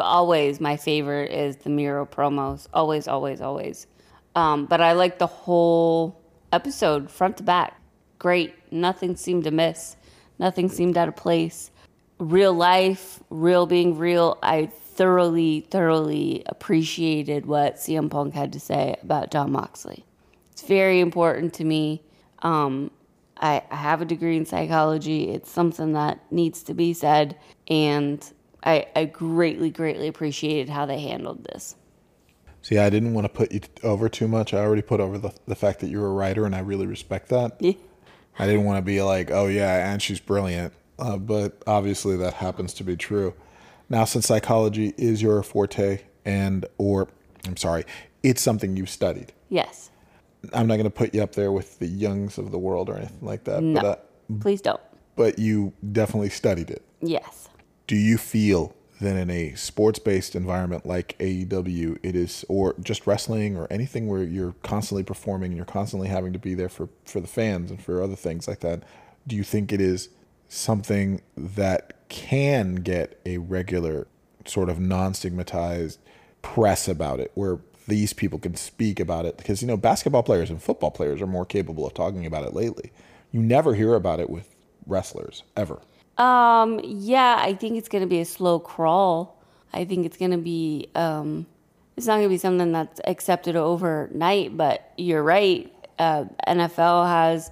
always 0.00 0.60
my 0.60 0.76
favorite 0.76 1.30
is 1.30 1.54
the 1.58 1.70
Miro 1.70 2.04
promos. 2.04 2.66
Always, 2.74 3.06
always, 3.06 3.40
always. 3.40 3.86
Um, 4.34 4.66
but 4.66 4.80
I 4.80 4.94
like 4.94 5.20
the 5.20 5.28
whole 5.28 6.20
episode 6.52 7.12
front 7.12 7.36
to 7.36 7.44
back. 7.44 7.80
Great. 8.18 8.56
Nothing 8.72 9.14
seemed 9.14 9.44
to 9.44 9.52
miss. 9.52 9.94
Nothing 10.40 10.68
seemed 10.68 10.98
out 10.98 11.06
of 11.06 11.14
place. 11.14 11.70
Real 12.18 12.52
life, 12.52 13.20
real 13.30 13.66
being 13.66 13.96
real. 13.96 14.36
I 14.42 14.72
thoroughly, 14.94 15.60
thoroughly 15.70 16.42
appreciated 16.46 17.46
what 17.46 17.76
CM 17.76 18.10
Punk 18.10 18.34
had 18.34 18.52
to 18.52 18.60
say 18.60 18.96
about 19.02 19.30
Jon 19.30 19.52
Moxley. 19.52 20.04
It's 20.52 20.62
very 20.62 21.00
important 21.00 21.54
to 21.54 21.64
me. 21.64 22.02
Um, 22.42 22.90
I, 23.36 23.62
I 23.70 23.76
have 23.76 24.00
a 24.00 24.04
degree 24.04 24.36
in 24.36 24.46
psychology. 24.46 25.30
It's 25.30 25.50
something 25.50 25.92
that 25.94 26.20
needs 26.30 26.62
to 26.64 26.74
be 26.74 26.92
said. 26.92 27.36
And 27.68 28.24
I, 28.62 28.86
I 28.94 29.06
greatly, 29.06 29.70
greatly 29.70 30.08
appreciated 30.08 30.68
how 30.68 30.86
they 30.86 31.00
handled 31.00 31.44
this. 31.44 31.76
See, 32.62 32.78
I 32.78 32.88
didn't 32.88 33.12
want 33.12 33.26
to 33.26 33.28
put 33.28 33.52
you 33.52 33.60
over 33.82 34.08
too 34.08 34.26
much. 34.28 34.54
I 34.54 34.58
already 34.58 34.80
put 34.80 35.00
over 35.00 35.18
the, 35.18 35.32
the 35.46 35.54
fact 35.54 35.80
that 35.80 35.88
you're 35.88 36.06
a 36.06 36.12
writer, 36.12 36.46
and 36.46 36.54
I 36.54 36.60
really 36.60 36.86
respect 36.86 37.28
that. 37.28 37.56
Yeah. 37.60 37.72
I 38.38 38.46
didn't 38.46 38.64
want 38.64 38.78
to 38.78 38.82
be 38.82 39.02
like, 39.02 39.30
oh, 39.30 39.48
yeah, 39.48 39.92
and 39.92 40.00
she's 40.00 40.18
brilliant. 40.18 40.72
Uh, 40.98 41.18
but 41.18 41.62
obviously, 41.66 42.16
that 42.16 42.34
happens 42.34 42.72
to 42.74 42.84
be 42.84 42.96
true. 42.96 43.34
Now, 43.88 44.04
since 44.04 44.26
psychology 44.26 44.94
is 44.96 45.20
your 45.22 45.42
forte, 45.42 46.00
and, 46.24 46.64
or, 46.78 47.08
I'm 47.46 47.56
sorry, 47.56 47.84
it's 48.22 48.40
something 48.42 48.76
you've 48.76 48.90
studied, 48.90 49.32
Yes. 49.50 49.90
I'm 50.52 50.66
not 50.66 50.74
going 50.76 50.84
to 50.84 50.90
put 50.90 51.14
you 51.14 51.22
up 51.22 51.32
there 51.32 51.50
with 51.52 51.78
the 51.78 51.88
Jungs 51.88 52.36
of 52.36 52.50
the 52.50 52.58
world 52.58 52.90
or 52.90 52.96
anything 52.98 53.18
like 53.22 53.44
that. 53.44 53.62
No. 53.62 53.80
But, 53.80 54.10
uh, 54.30 54.38
Please 54.40 54.60
don't. 54.60 54.80
but 55.16 55.38
you 55.38 55.72
definitely 55.92 56.28
studied 56.30 56.70
it. 56.70 56.82
Yes. 57.00 57.48
do 57.86 57.96
you 57.96 58.16
feel 58.18 58.74
that 59.00 59.16
in 59.16 59.28
a 59.30 59.54
sports-based 59.54 60.34
environment 60.36 60.86
like 60.86 61.16
AEW, 61.18 61.98
it 62.02 62.14
is, 62.16 62.44
or 62.48 62.74
just 62.82 63.06
wrestling 63.06 63.56
or 63.56 63.66
anything 63.70 64.06
where 64.06 64.22
you're 64.22 64.54
constantly 64.62 65.02
performing 65.02 65.48
and 65.48 65.56
you're 65.56 65.66
constantly 65.66 66.08
having 66.08 66.32
to 66.32 66.38
be 66.38 66.54
there 66.54 66.68
for 66.68 66.88
for 67.04 67.20
the 67.20 67.26
fans 67.26 67.70
and 67.70 67.82
for 67.82 68.00
other 68.02 68.14
things 68.16 68.46
like 68.48 68.60
that, 68.60 68.82
do 69.26 69.34
you 69.36 69.42
think 69.42 69.72
it 69.72 69.80
is 69.80 70.08
something 70.48 71.20
that 71.36 71.93
can 72.08 72.76
get 72.76 73.20
a 73.24 73.38
regular 73.38 74.06
sort 74.46 74.68
of 74.68 74.78
non-stigmatized 74.78 75.98
press 76.42 76.88
about 76.88 77.20
it, 77.20 77.30
where 77.34 77.58
these 77.86 78.12
people 78.12 78.38
can 78.38 78.54
speak 78.56 79.00
about 79.00 79.24
it? 79.24 79.36
Because 79.36 79.62
you 79.62 79.68
know, 79.68 79.76
basketball 79.76 80.22
players 80.22 80.50
and 80.50 80.62
football 80.62 80.90
players 80.90 81.20
are 81.20 81.26
more 81.26 81.44
capable 81.44 81.86
of 81.86 81.94
talking 81.94 82.26
about 82.26 82.44
it 82.44 82.54
lately. 82.54 82.92
You 83.32 83.40
never 83.40 83.74
hear 83.74 83.94
about 83.94 84.20
it 84.20 84.30
with 84.30 84.54
wrestlers 84.86 85.42
ever. 85.56 85.80
Um, 86.18 86.80
yeah, 86.84 87.38
I 87.40 87.54
think 87.54 87.76
it's 87.76 87.88
gonna 87.88 88.06
be 88.06 88.20
a 88.20 88.24
slow 88.24 88.58
crawl. 88.58 89.42
I 89.72 89.84
think 89.84 90.06
it's 90.06 90.16
gonna 90.16 90.38
be 90.38 90.88
um 90.94 91.46
it's 91.96 92.06
not 92.06 92.16
gonna 92.16 92.28
be 92.28 92.38
something 92.38 92.72
that's 92.72 93.00
accepted 93.06 93.56
overnight, 93.56 94.56
but 94.56 94.92
you're 94.96 95.22
right. 95.22 95.72
Uh, 95.98 96.24
NFL 96.46 97.06
has 97.06 97.50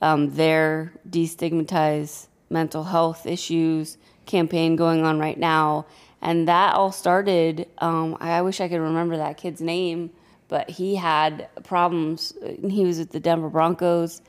um, 0.00 0.34
their 0.34 0.92
destigmatize 1.08 2.26
mental 2.50 2.84
health 2.84 3.26
issues 3.26 3.96
campaign 4.26 4.76
going 4.76 5.04
on 5.04 5.18
right 5.18 5.38
now, 5.38 5.86
And 6.22 6.46
that 6.48 6.74
all 6.74 6.92
started, 6.92 7.66
um, 7.78 8.16
I 8.20 8.42
wish 8.42 8.60
I 8.60 8.68
could 8.68 8.80
remember 8.80 9.16
that 9.16 9.38
kid's 9.38 9.62
name, 9.62 10.10
but 10.48 10.68
he 10.68 10.96
had 10.96 11.48
problems. 11.64 12.34
He 12.62 12.84
was 12.84 12.98
with 12.98 13.12
the 13.12 13.20
Denver 13.20 13.48
Broncos. 13.48 14.20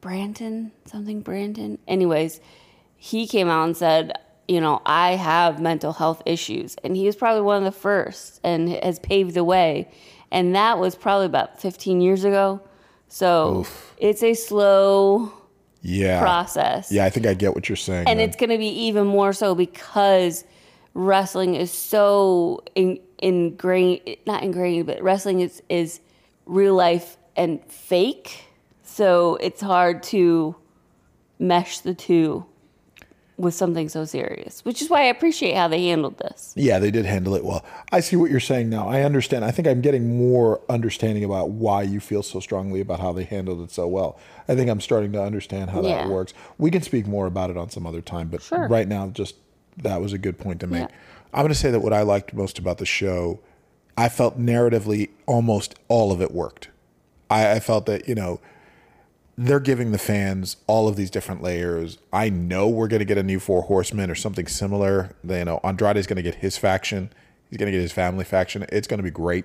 Brandon, 0.00 0.72
something 0.84 1.20
Brandon. 1.20 1.78
Anyways, 1.86 2.40
he 2.96 3.28
came 3.28 3.48
out 3.48 3.64
and 3.64 3.76
said, 3.76 4.12
you 4.48 4.60
know, 4.60 4.82
I 4.84 5.12
have 5.12 5.60
mental 5.60 5.92
health 5.92 6.22
issues. 6.26 6.76
And 6.82 6.96
he 6.96 7.06
was 7.06 7.16
probably 7.16 7.42
one 7.42 7.58
of 7.58 7.64
the 7.64 7.78
first 7.78 8.40
and 8.42 8.68
has 8.68 8.98
paved 8.98 9.34
the 9.34 9.44
way. 9.44 9.88
And 10.30 10.54
that 10.56 10.78
was 10.78 10.94
probably 10.96 11.26
about 11.26 11.60
15 11.60 12.00
years 12.00 12.24
ago. 12.24 12.60
So 13.08 13.58
Oof. 13.58 13.94
it's 13.98 14.22
a 14.22 14.34
slow 14.34 15.32
Yeah. 15.82 16.20
process. 16.20 16.90
Yeah, 16.90 17.04
I 17.04 17.10
think 17.10 17.26
I 17.26 17.34
get 17.34 17.54
what 17.54 17.68
you're 17.68 17.76
saying. 17.76 18.08
And 18.08 18.18
then. 18.18 18.28
it's 18.28 18.36
going 18.36 18.50
to 18.50 18.58
be 18.58 18.68
even 18.86 19.06
more 19.06 19.32
so 19.32 19.54
because 19.54 20.44
wrestling 20.94 21.54
is 21.54 21.70
so 21.70 22.62
in, 22.74 22.98
ingrained, 23.18 24.16
not 24.26 24.42
ingrained, 24.42 24.86
but 24.86 25.02
wrestling 25.02 25.40
is, 25.40 25.62
is 25.68 26.00
real 26.46 26.74
life 26.74 27.16
and 27.36 27.62
fake. 27.70 28.44
So 28.82 29.36
it's 29.36 29.60
hard 29.60 30.02
to 30.04 30.56
mesh 31.38 31.80
the 31.80 31.94
two 31.94 32.46
with 33.38 33.54
something 33.54 33.88
so 33.88 34.04
serious, 34.04 34.64
which 34.64 34.80
is 34.80 34.88
why 34.88 35.02
I 35.02 35.04
appreciate 35.06 35.54
how 35.54 35.68
they 35.68 35.84
handled 35.88 36.16
this. 36.18 36.54
Yeah, 36.56 36.78
they 36.78 36.90
did 36.90 37.04
handle 37.04 37.34
it 37.34 37.44
well. 37.44 37.64
I 37.92 38.00
see 38.00 38.16
what 38.16 38.30
you're 38.30 38.40
saying 38.40 38.70
now. 38.70 38.88
I 38.88 39.02
understand. 39.02 39.44
I 39.44 39.50
think 39.50 39.68
I'm 39.68 39.82
getting 39.82 40.16
more 40.16 40.60
understanding 40.70 41.22
about 41.22 41.50
why 41.50 41.82
you 41.82 42.00
feel 42.00 42.22
so 42.22 42.40
strongly 42.40 42.80
about 42.80 43.00
how 43.00 43.12
they 43.12 43.24
handled 43.24 43.60
it 43.60 43.70
so 43.70 43.86
well. 43.86 44.18
I 44.48 44.54
think 44.54 44.70
I'm 44.70 44.80
starting 44.80 45.12
to 45.12 45.22
understand 45.22 45.70
how 45.70 45.82
Yeah. 45.82 46.04
that 46.04 46.08
works. 46.10 46.32
We 46.56 46.70
can 46.70 46.80
speak 46.80 47.06
more 47.06 47.26
about 47.26 47.50
it 47.50 47.58
on 47.58 47.68
some 47.68 47.86
other 47.86 48.00
time, 48.00 48.28
but 48.28 48.40
Sure. 48.42 48.68
right 48.68 48.88
now, 48.88 49.08
just 49.08 49.34
that 49.76 50.00
was 50.00 50.14
a 50.14 50.18
good 50.18 50.38
point 50.38 50.60
to 50.60 50.66
make. 50.66 50.82
Yeah. 50.88 50.96
I'm 51.34 51.42
going 51.42 51.48
to 51.48 51.54
say 51.54 51.70
that 51.70 51.80
what 51.80 51.92
I 51.92 52.00
liked 52.02 52.32
most 52.32 52.58
about 52.58 52.78
the 52.78 52.86
show, 52.86 53.40
I 53.98 54.08
felt 54.08 54.40
narratively 54.40 55.10
almost 55.26 55.74
all 55.88 56.10
of 56.10 56.22
it 56.22 56.32
worked. 56.32 56.68
I, 57.28 57.52
I 57.52 57.60
felt 57.60 57.84
that, 57.86 58.08
you 58.08 58.14
know, 58.14 58.40
they're 59.38 59.60
giving 59.60 59.92
the 59.92 59.98
fans 59.98 60.56
all 60.66 60.88
of 60.88 60.96
these 60.96 61.10
different 61.10 61.42
layers. 61.42 61.98
I 62.12 62.30
know 62.30 62.68
we're 62.68 62.88
going 62.88 63.00
to 63.00 63.06
get 63.06 63.18
a 63.18 63.22
new 63.22 63.38
Four 63.38 63.62
Horsemen 63.62 64.10
or 64.10 64.14
something 64.14 64.46
similar. 64.46 65.14
You 65.22 65.44
know, 65.44 65.60
Andrade's 65.62 66.06
going 66.06 66.16
to 66.16 66.22
get 66.22 66.36
his 66.36 66.56
faction. 66.56 67.10
He's 67.50 67.58
going 67.58 67.70
to 67.70 67.76
get 67.76 67.82
his 67.82 67.92
family 67.92 68.24
faction. 68.24 68.64
It's 68.70 68.88
going 68.88 68.98
to 68.98 69.04
be 69.04 69.10
great. 69.10 69.44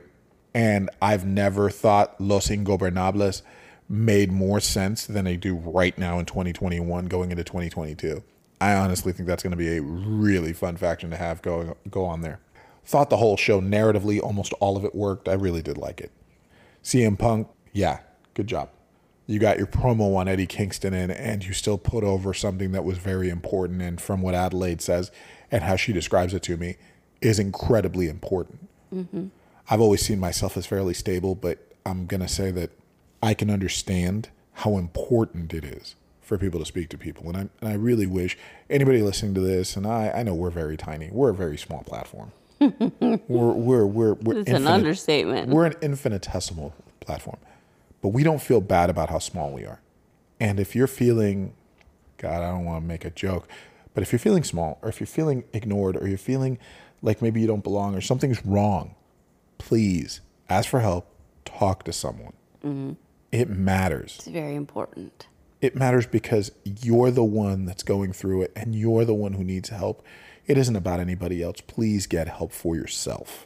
And 0.54 0.90
I've 1.02 1.26
never 1.26 1.70
thought 1.70 2.20
Los 2.20 2.48
Ingobernables 2.48 3.42
made 3.88 4.32
more 4.32 4.62
sense 4.62 5.06
than 5.06 5.26
they 5.26 5.36
do 5.36 5.56
right 5.56 5.98
now 5.98 6.20
in 6.20 6.26
2021 6.26 7.08
going 7.08 7.32
into 7.32 7.44
2022. 7.44 8.24
I 8.62 8.76
honestly 8.76 9.12
think 9.12 9.28
that's 9.28 9.44
going 9.44 9.52
to 9.52 9.58
be 9.58 9.78
a 9.78 9.82
really 9.82 10.54
fun 10.54 10.78
faction 10.78 11.10
to 11.10 11.18
have 11.18 11.42
going 11.42 11.74
go 11.90 12.06
on 12.06 12.22
there. 12.22 12.40
Thought 12.86 13.10
the 13.10 13.18
whole 13.18 13.38
show 13.38 13.60
narratively, 13.60 14.22
almost 14.22 14.54
all 14.60 14.78
of 14.78 14.86
it 14.86 14.96
worked. 14.96 15.28
I 15.28 15.34
really 15.34 15.62
did 15.62 15.78
like 15.78 16.00
it. 16.00 16.12
CM 16.84 17.18
Punk, 17.18 17.48
yeah, 17.74 18.00
good 18.34 18.48
job. 18.48 18.70
You 19.28 19.40
got 19.40 19.58
your 19.58 19.68
promo 19.68 20.16
on 20.18 20.28
Eddie 20.28 20.48
Kingston 20.48 20.94
in, 20.94 21.12
and 21.12 21.46
you 21.46 21.54
still 21.54 21.78
put 21.78 22.04
over 22.04 22.34
something 22.34 22.72
that 22.72 22.84
was 22.84 22.98
very 22.98 23.30
important. 23.30 23.82
And 23.82 24.02
from 24.02 24.22
what 24.22 24.36
Adelaide 24.36 24.82
says 24.82 25.12
and 25.52 25.64
how 25.64 25.76
she 25.76 25.94
describes 25.94 26.34
it 26.34 26.44
to 26.44 26.58
me, 26.58 26.78
is 27.22 27.40
incredibly 27.40 28.10
important. 28.10 28.68
Mm-hmm. 28.94 29.28
I've 29.70 29.80
always 29.80 30.02
seen 30.02 30.20
myself 30.20 30.58
as 30.58 30.66
fairly 30.66 30.94
stable, 30.94 31.36
but 31.36 31.60
I'm 31.86 32.08
going 32.08 32.22
to 32.22 32.28
say 32.28 32.52
that 32.52 32.72
I 33.22 33.34
can 33.34 33.50
understand 33.50 34.30
how 34.54 34.78
important 34.78 35.54
it 35.54 35.64
is 35.64 35.96
for 36.22 36.38
people 36.38 36.60
to 36.60 36.66
speak 36.66 36.90
to 36.90 36.98
people. 36.98 37.28
And 37.28 37.38
I, 37.38 37.42
and 37.62 37.70
I 37.70 37.74
really 37.74 38.08
wish 38.08 38.38
anybody 38.70 39.02
listening 39.02 39.34
to 39.36 39.42
this, 39.42 39.76
and 39.76 39.86
I, 39.86 40.12
I 40.12 40.24
know 40.24 40.34
we're 40.34 40.50
very 40.50 40.78
tiny, 40.78 41.10
we're 41.12 41.30
a 41.30 41.34
very 41.34 41.58
small 41.58 41.84
platform. 41.84 42.32
we're, 42.60 43.18
we're, 43.28 43.86
we're, 43.86 44.14
we're, 44.14 44.40
It's 44.40 44.50
an 44.50 44.68
understatement. 44.68 45.50
we're 45.50 45.66
an 45.66 45.76
infinitesimal 45.82 46.74
platform, 47.00 47.38
but 48.02 48.10
we 48.10 48.24
don't 48.24 48.42
feel 48.42 48.62
bad 48.62 48.90
about 48.90 49.10
how 49.10 49.20
small 49.20 49.52
we 49.52 49.66
are. 49.66 49.82
And 50.40 50.60
if 50.60 50.76
you're 50.76 50.88
feeling, 50.88 51.54
God, 52.18 52.44
I 52.44 52.50
don't 52.50 52.66
want 52.66 52.84
to 52.84 52.88
make 52.88 53.06
a 53.06 53.12
joke, 53.12 53.48
but 53.94 54.02
if 54.02 54.12
you're 54.12 54.20
feeling 54.20 54.44
small, 54.44 54.80
or 54.82 54.90
if 54.90 55.00
you're 55.00 55.08
feeling 55.08 55.44
ignored, 55.54 55.96
or 55.98 56.08
you're 56.08 56.18
feeling 56.18 56.58
like 57.02 57.22
maybe 57.22 57.42
you 57.42 57.48
don't 57.48 57.64
belong, 57.64 57.96
or 57.96 58.02
something's 58.02 58.46
wrong, 58.46 58.96
please 59.58 60.22
ask 60.50 60.70
for 60.70 60.80
help, 60.80 61.08
talk 61.46 61.84
to 61.84 61.94
someone. 61.94 62.34
Mm-hmm. 62.64 62.94
It 63.32 63.50
matters. 63.50 64.16
It's 64.20 64.28
very 64.28 64.56
important. 64.56 65.28
It 65.62 65.76
matters 65.76 66.08
because 66.08 66.52
you're 66.64 67.12
the 67.12 67.24
one 67.24 67.66
that's 67.66 67.84
going 67.84 68.14
through 68.14 68.42
it 68.44 68.52
and 68.56 68.76
you're 68.76 69.06
the 69.06 69.14
one 69.14 69.34
who 69.34 69.44
needs 69.44 69.70
help. 69.70 70.04
It 70.48 70.58
isn't 70.58 70.76
about 70.76 71.00
anybody 71.00 71.44
else. 71.44 71.62
Please 71.62 72.08
get 72.08 72.28
help 72.28 72.52
for 72.52 72.76
yourself. 72.76 73.46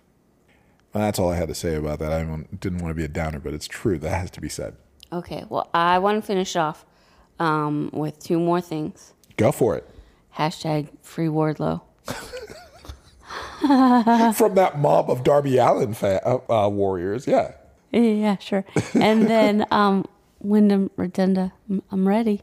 That's 1.02 1.20
all 1.20 1.30
I 1.30 1.36
had 1.36 1.50
to 1.50 1.56
say 1.56 1.76
about 1.76 2.00
that. 2.00 2.14
I 2.14 2.24
didn't 2.60 2.78
want 2.80 2.92
to 2.92 2.94
be 2.94 3.04
a 3.04 3.10
downer, 3.10 3.40
but 3.40 3.54
it's 3.54 3.68
true. 3.68 4.00
That 4.00 4.18
has 4.18 4.32
to 4.32 4.40
be 4.42 4.48
said. 4.48 4.78
Okay, 5.12 5.44
well, 5.50 5.70
I 5.74 6.00
want 6.00 6.22
to 6.22 6.26
finish 6.26 6.56
off 6.56 6.86
um, 7.38 7.90
with 7.92 8.18
two 8.20 8.40
more 8.40 8.62
things. 8.62 9.14
Go 9.36 9.52
for 9.52 9.76
it. 9.76 9.90
Hashtag 10.38 10.88
free 11.02 11.28
Wardlow. 11.28 11.82
From 14.36 14.56
that 14.56 14.80
mob 14.80 15.10
of 15.10 15.24
Darby 15.24 15.58
Allin 15.58 15.94
fa- 15.94 16.22
uh, 16.26 16.66
uh, 16.66 16.70
warriors. 16.70 17.28
Yeah. 17.28 17.52
Yeah, 17.92 18.38
sure. 18.40 18.66
And 18.94 19.26
then 19.28 19.66
um, 19.72 20.04
Windham 20.40 20.92
Rotunda, 20.98 21.54
I'm- 21.70 22.06
ready. 22.06 22.42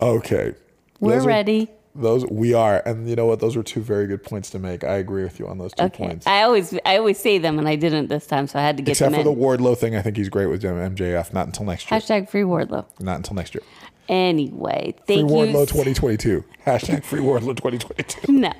Okay. 0.00 0.54
We're 0.98 1.20
are- 1.20 1.26
ready. 1.26 1.68
Those 1.94 2.24
we 2.26 2.54
are, 2.54 2.82
and 2.86 3.08
you 3.08 3.16
know 3.16 3.26
what? 3.26 3.40
Those 3.40 3.56
were 3.56 3.62
two 3.62 3.80
very 3.82 4.06
good 4.06 4.22
points 4.22 4.50
to 4.50 4.58
make. 4.58 4.82
I 4.84 4.94
agree 4.96 5.24
with 5.24 5.38
you 5.38 5.46
on 5.46 5.58
those 5.58 5.72
two 5.74 5.84
Okay. 5.84 6.06
points. 6.06 6.26
I 6.26 6.42
always 6.42 6.72
I 6.86 6.96
always 6.96 7.18
say 7.18 7.38
them, 7.38 7.58
and 7.58 7.68
I 7.68 7.76
didn't 7.76 8.08
this 8.08 8.26
time, 8.26 8.46
so 8.46 8.58
I 8.58 8.62
had 8.62 8.76
to 8.78 8.82
get 8.82 8.92
Except 8.92 9.12
them 9.12 9.22
for 9.22 9.28
in. 9.28 9.38
the 9.38 9.44
Wardlow 9.44 9.76
thing, 9.76 9.94
I 9.96 10.02
think 10.02 10.16
he's 10.16 10.28
great 10.28 10.46
with 10.46 10.62
MJF. 10.62 11.32
Not 11.32 11.46
until 11.46 11.66
next 11.66 11.90
year. 11.90 12.00
Hashtag 12.00 12.28
free 12.28 12.42
Wardlow. 12.42 12.86
Not 13.00 13.16
until 13.16 13.34
next 13.36 13.54
year. 13.54 13.62
Anyway, 14.08 14.94
Free 15.06 15.16
thank 15.16 15.30
you. 15.30 15.36
Wardlow 15.36 15.62
s- 15.62 15.68
2022. 15.70 16.44
Hashtag 16.66 17.04
Free 17.04 17.20
Wardlow 17.20 17.56
2022. 17.56 18.32
no. 18.32 18.52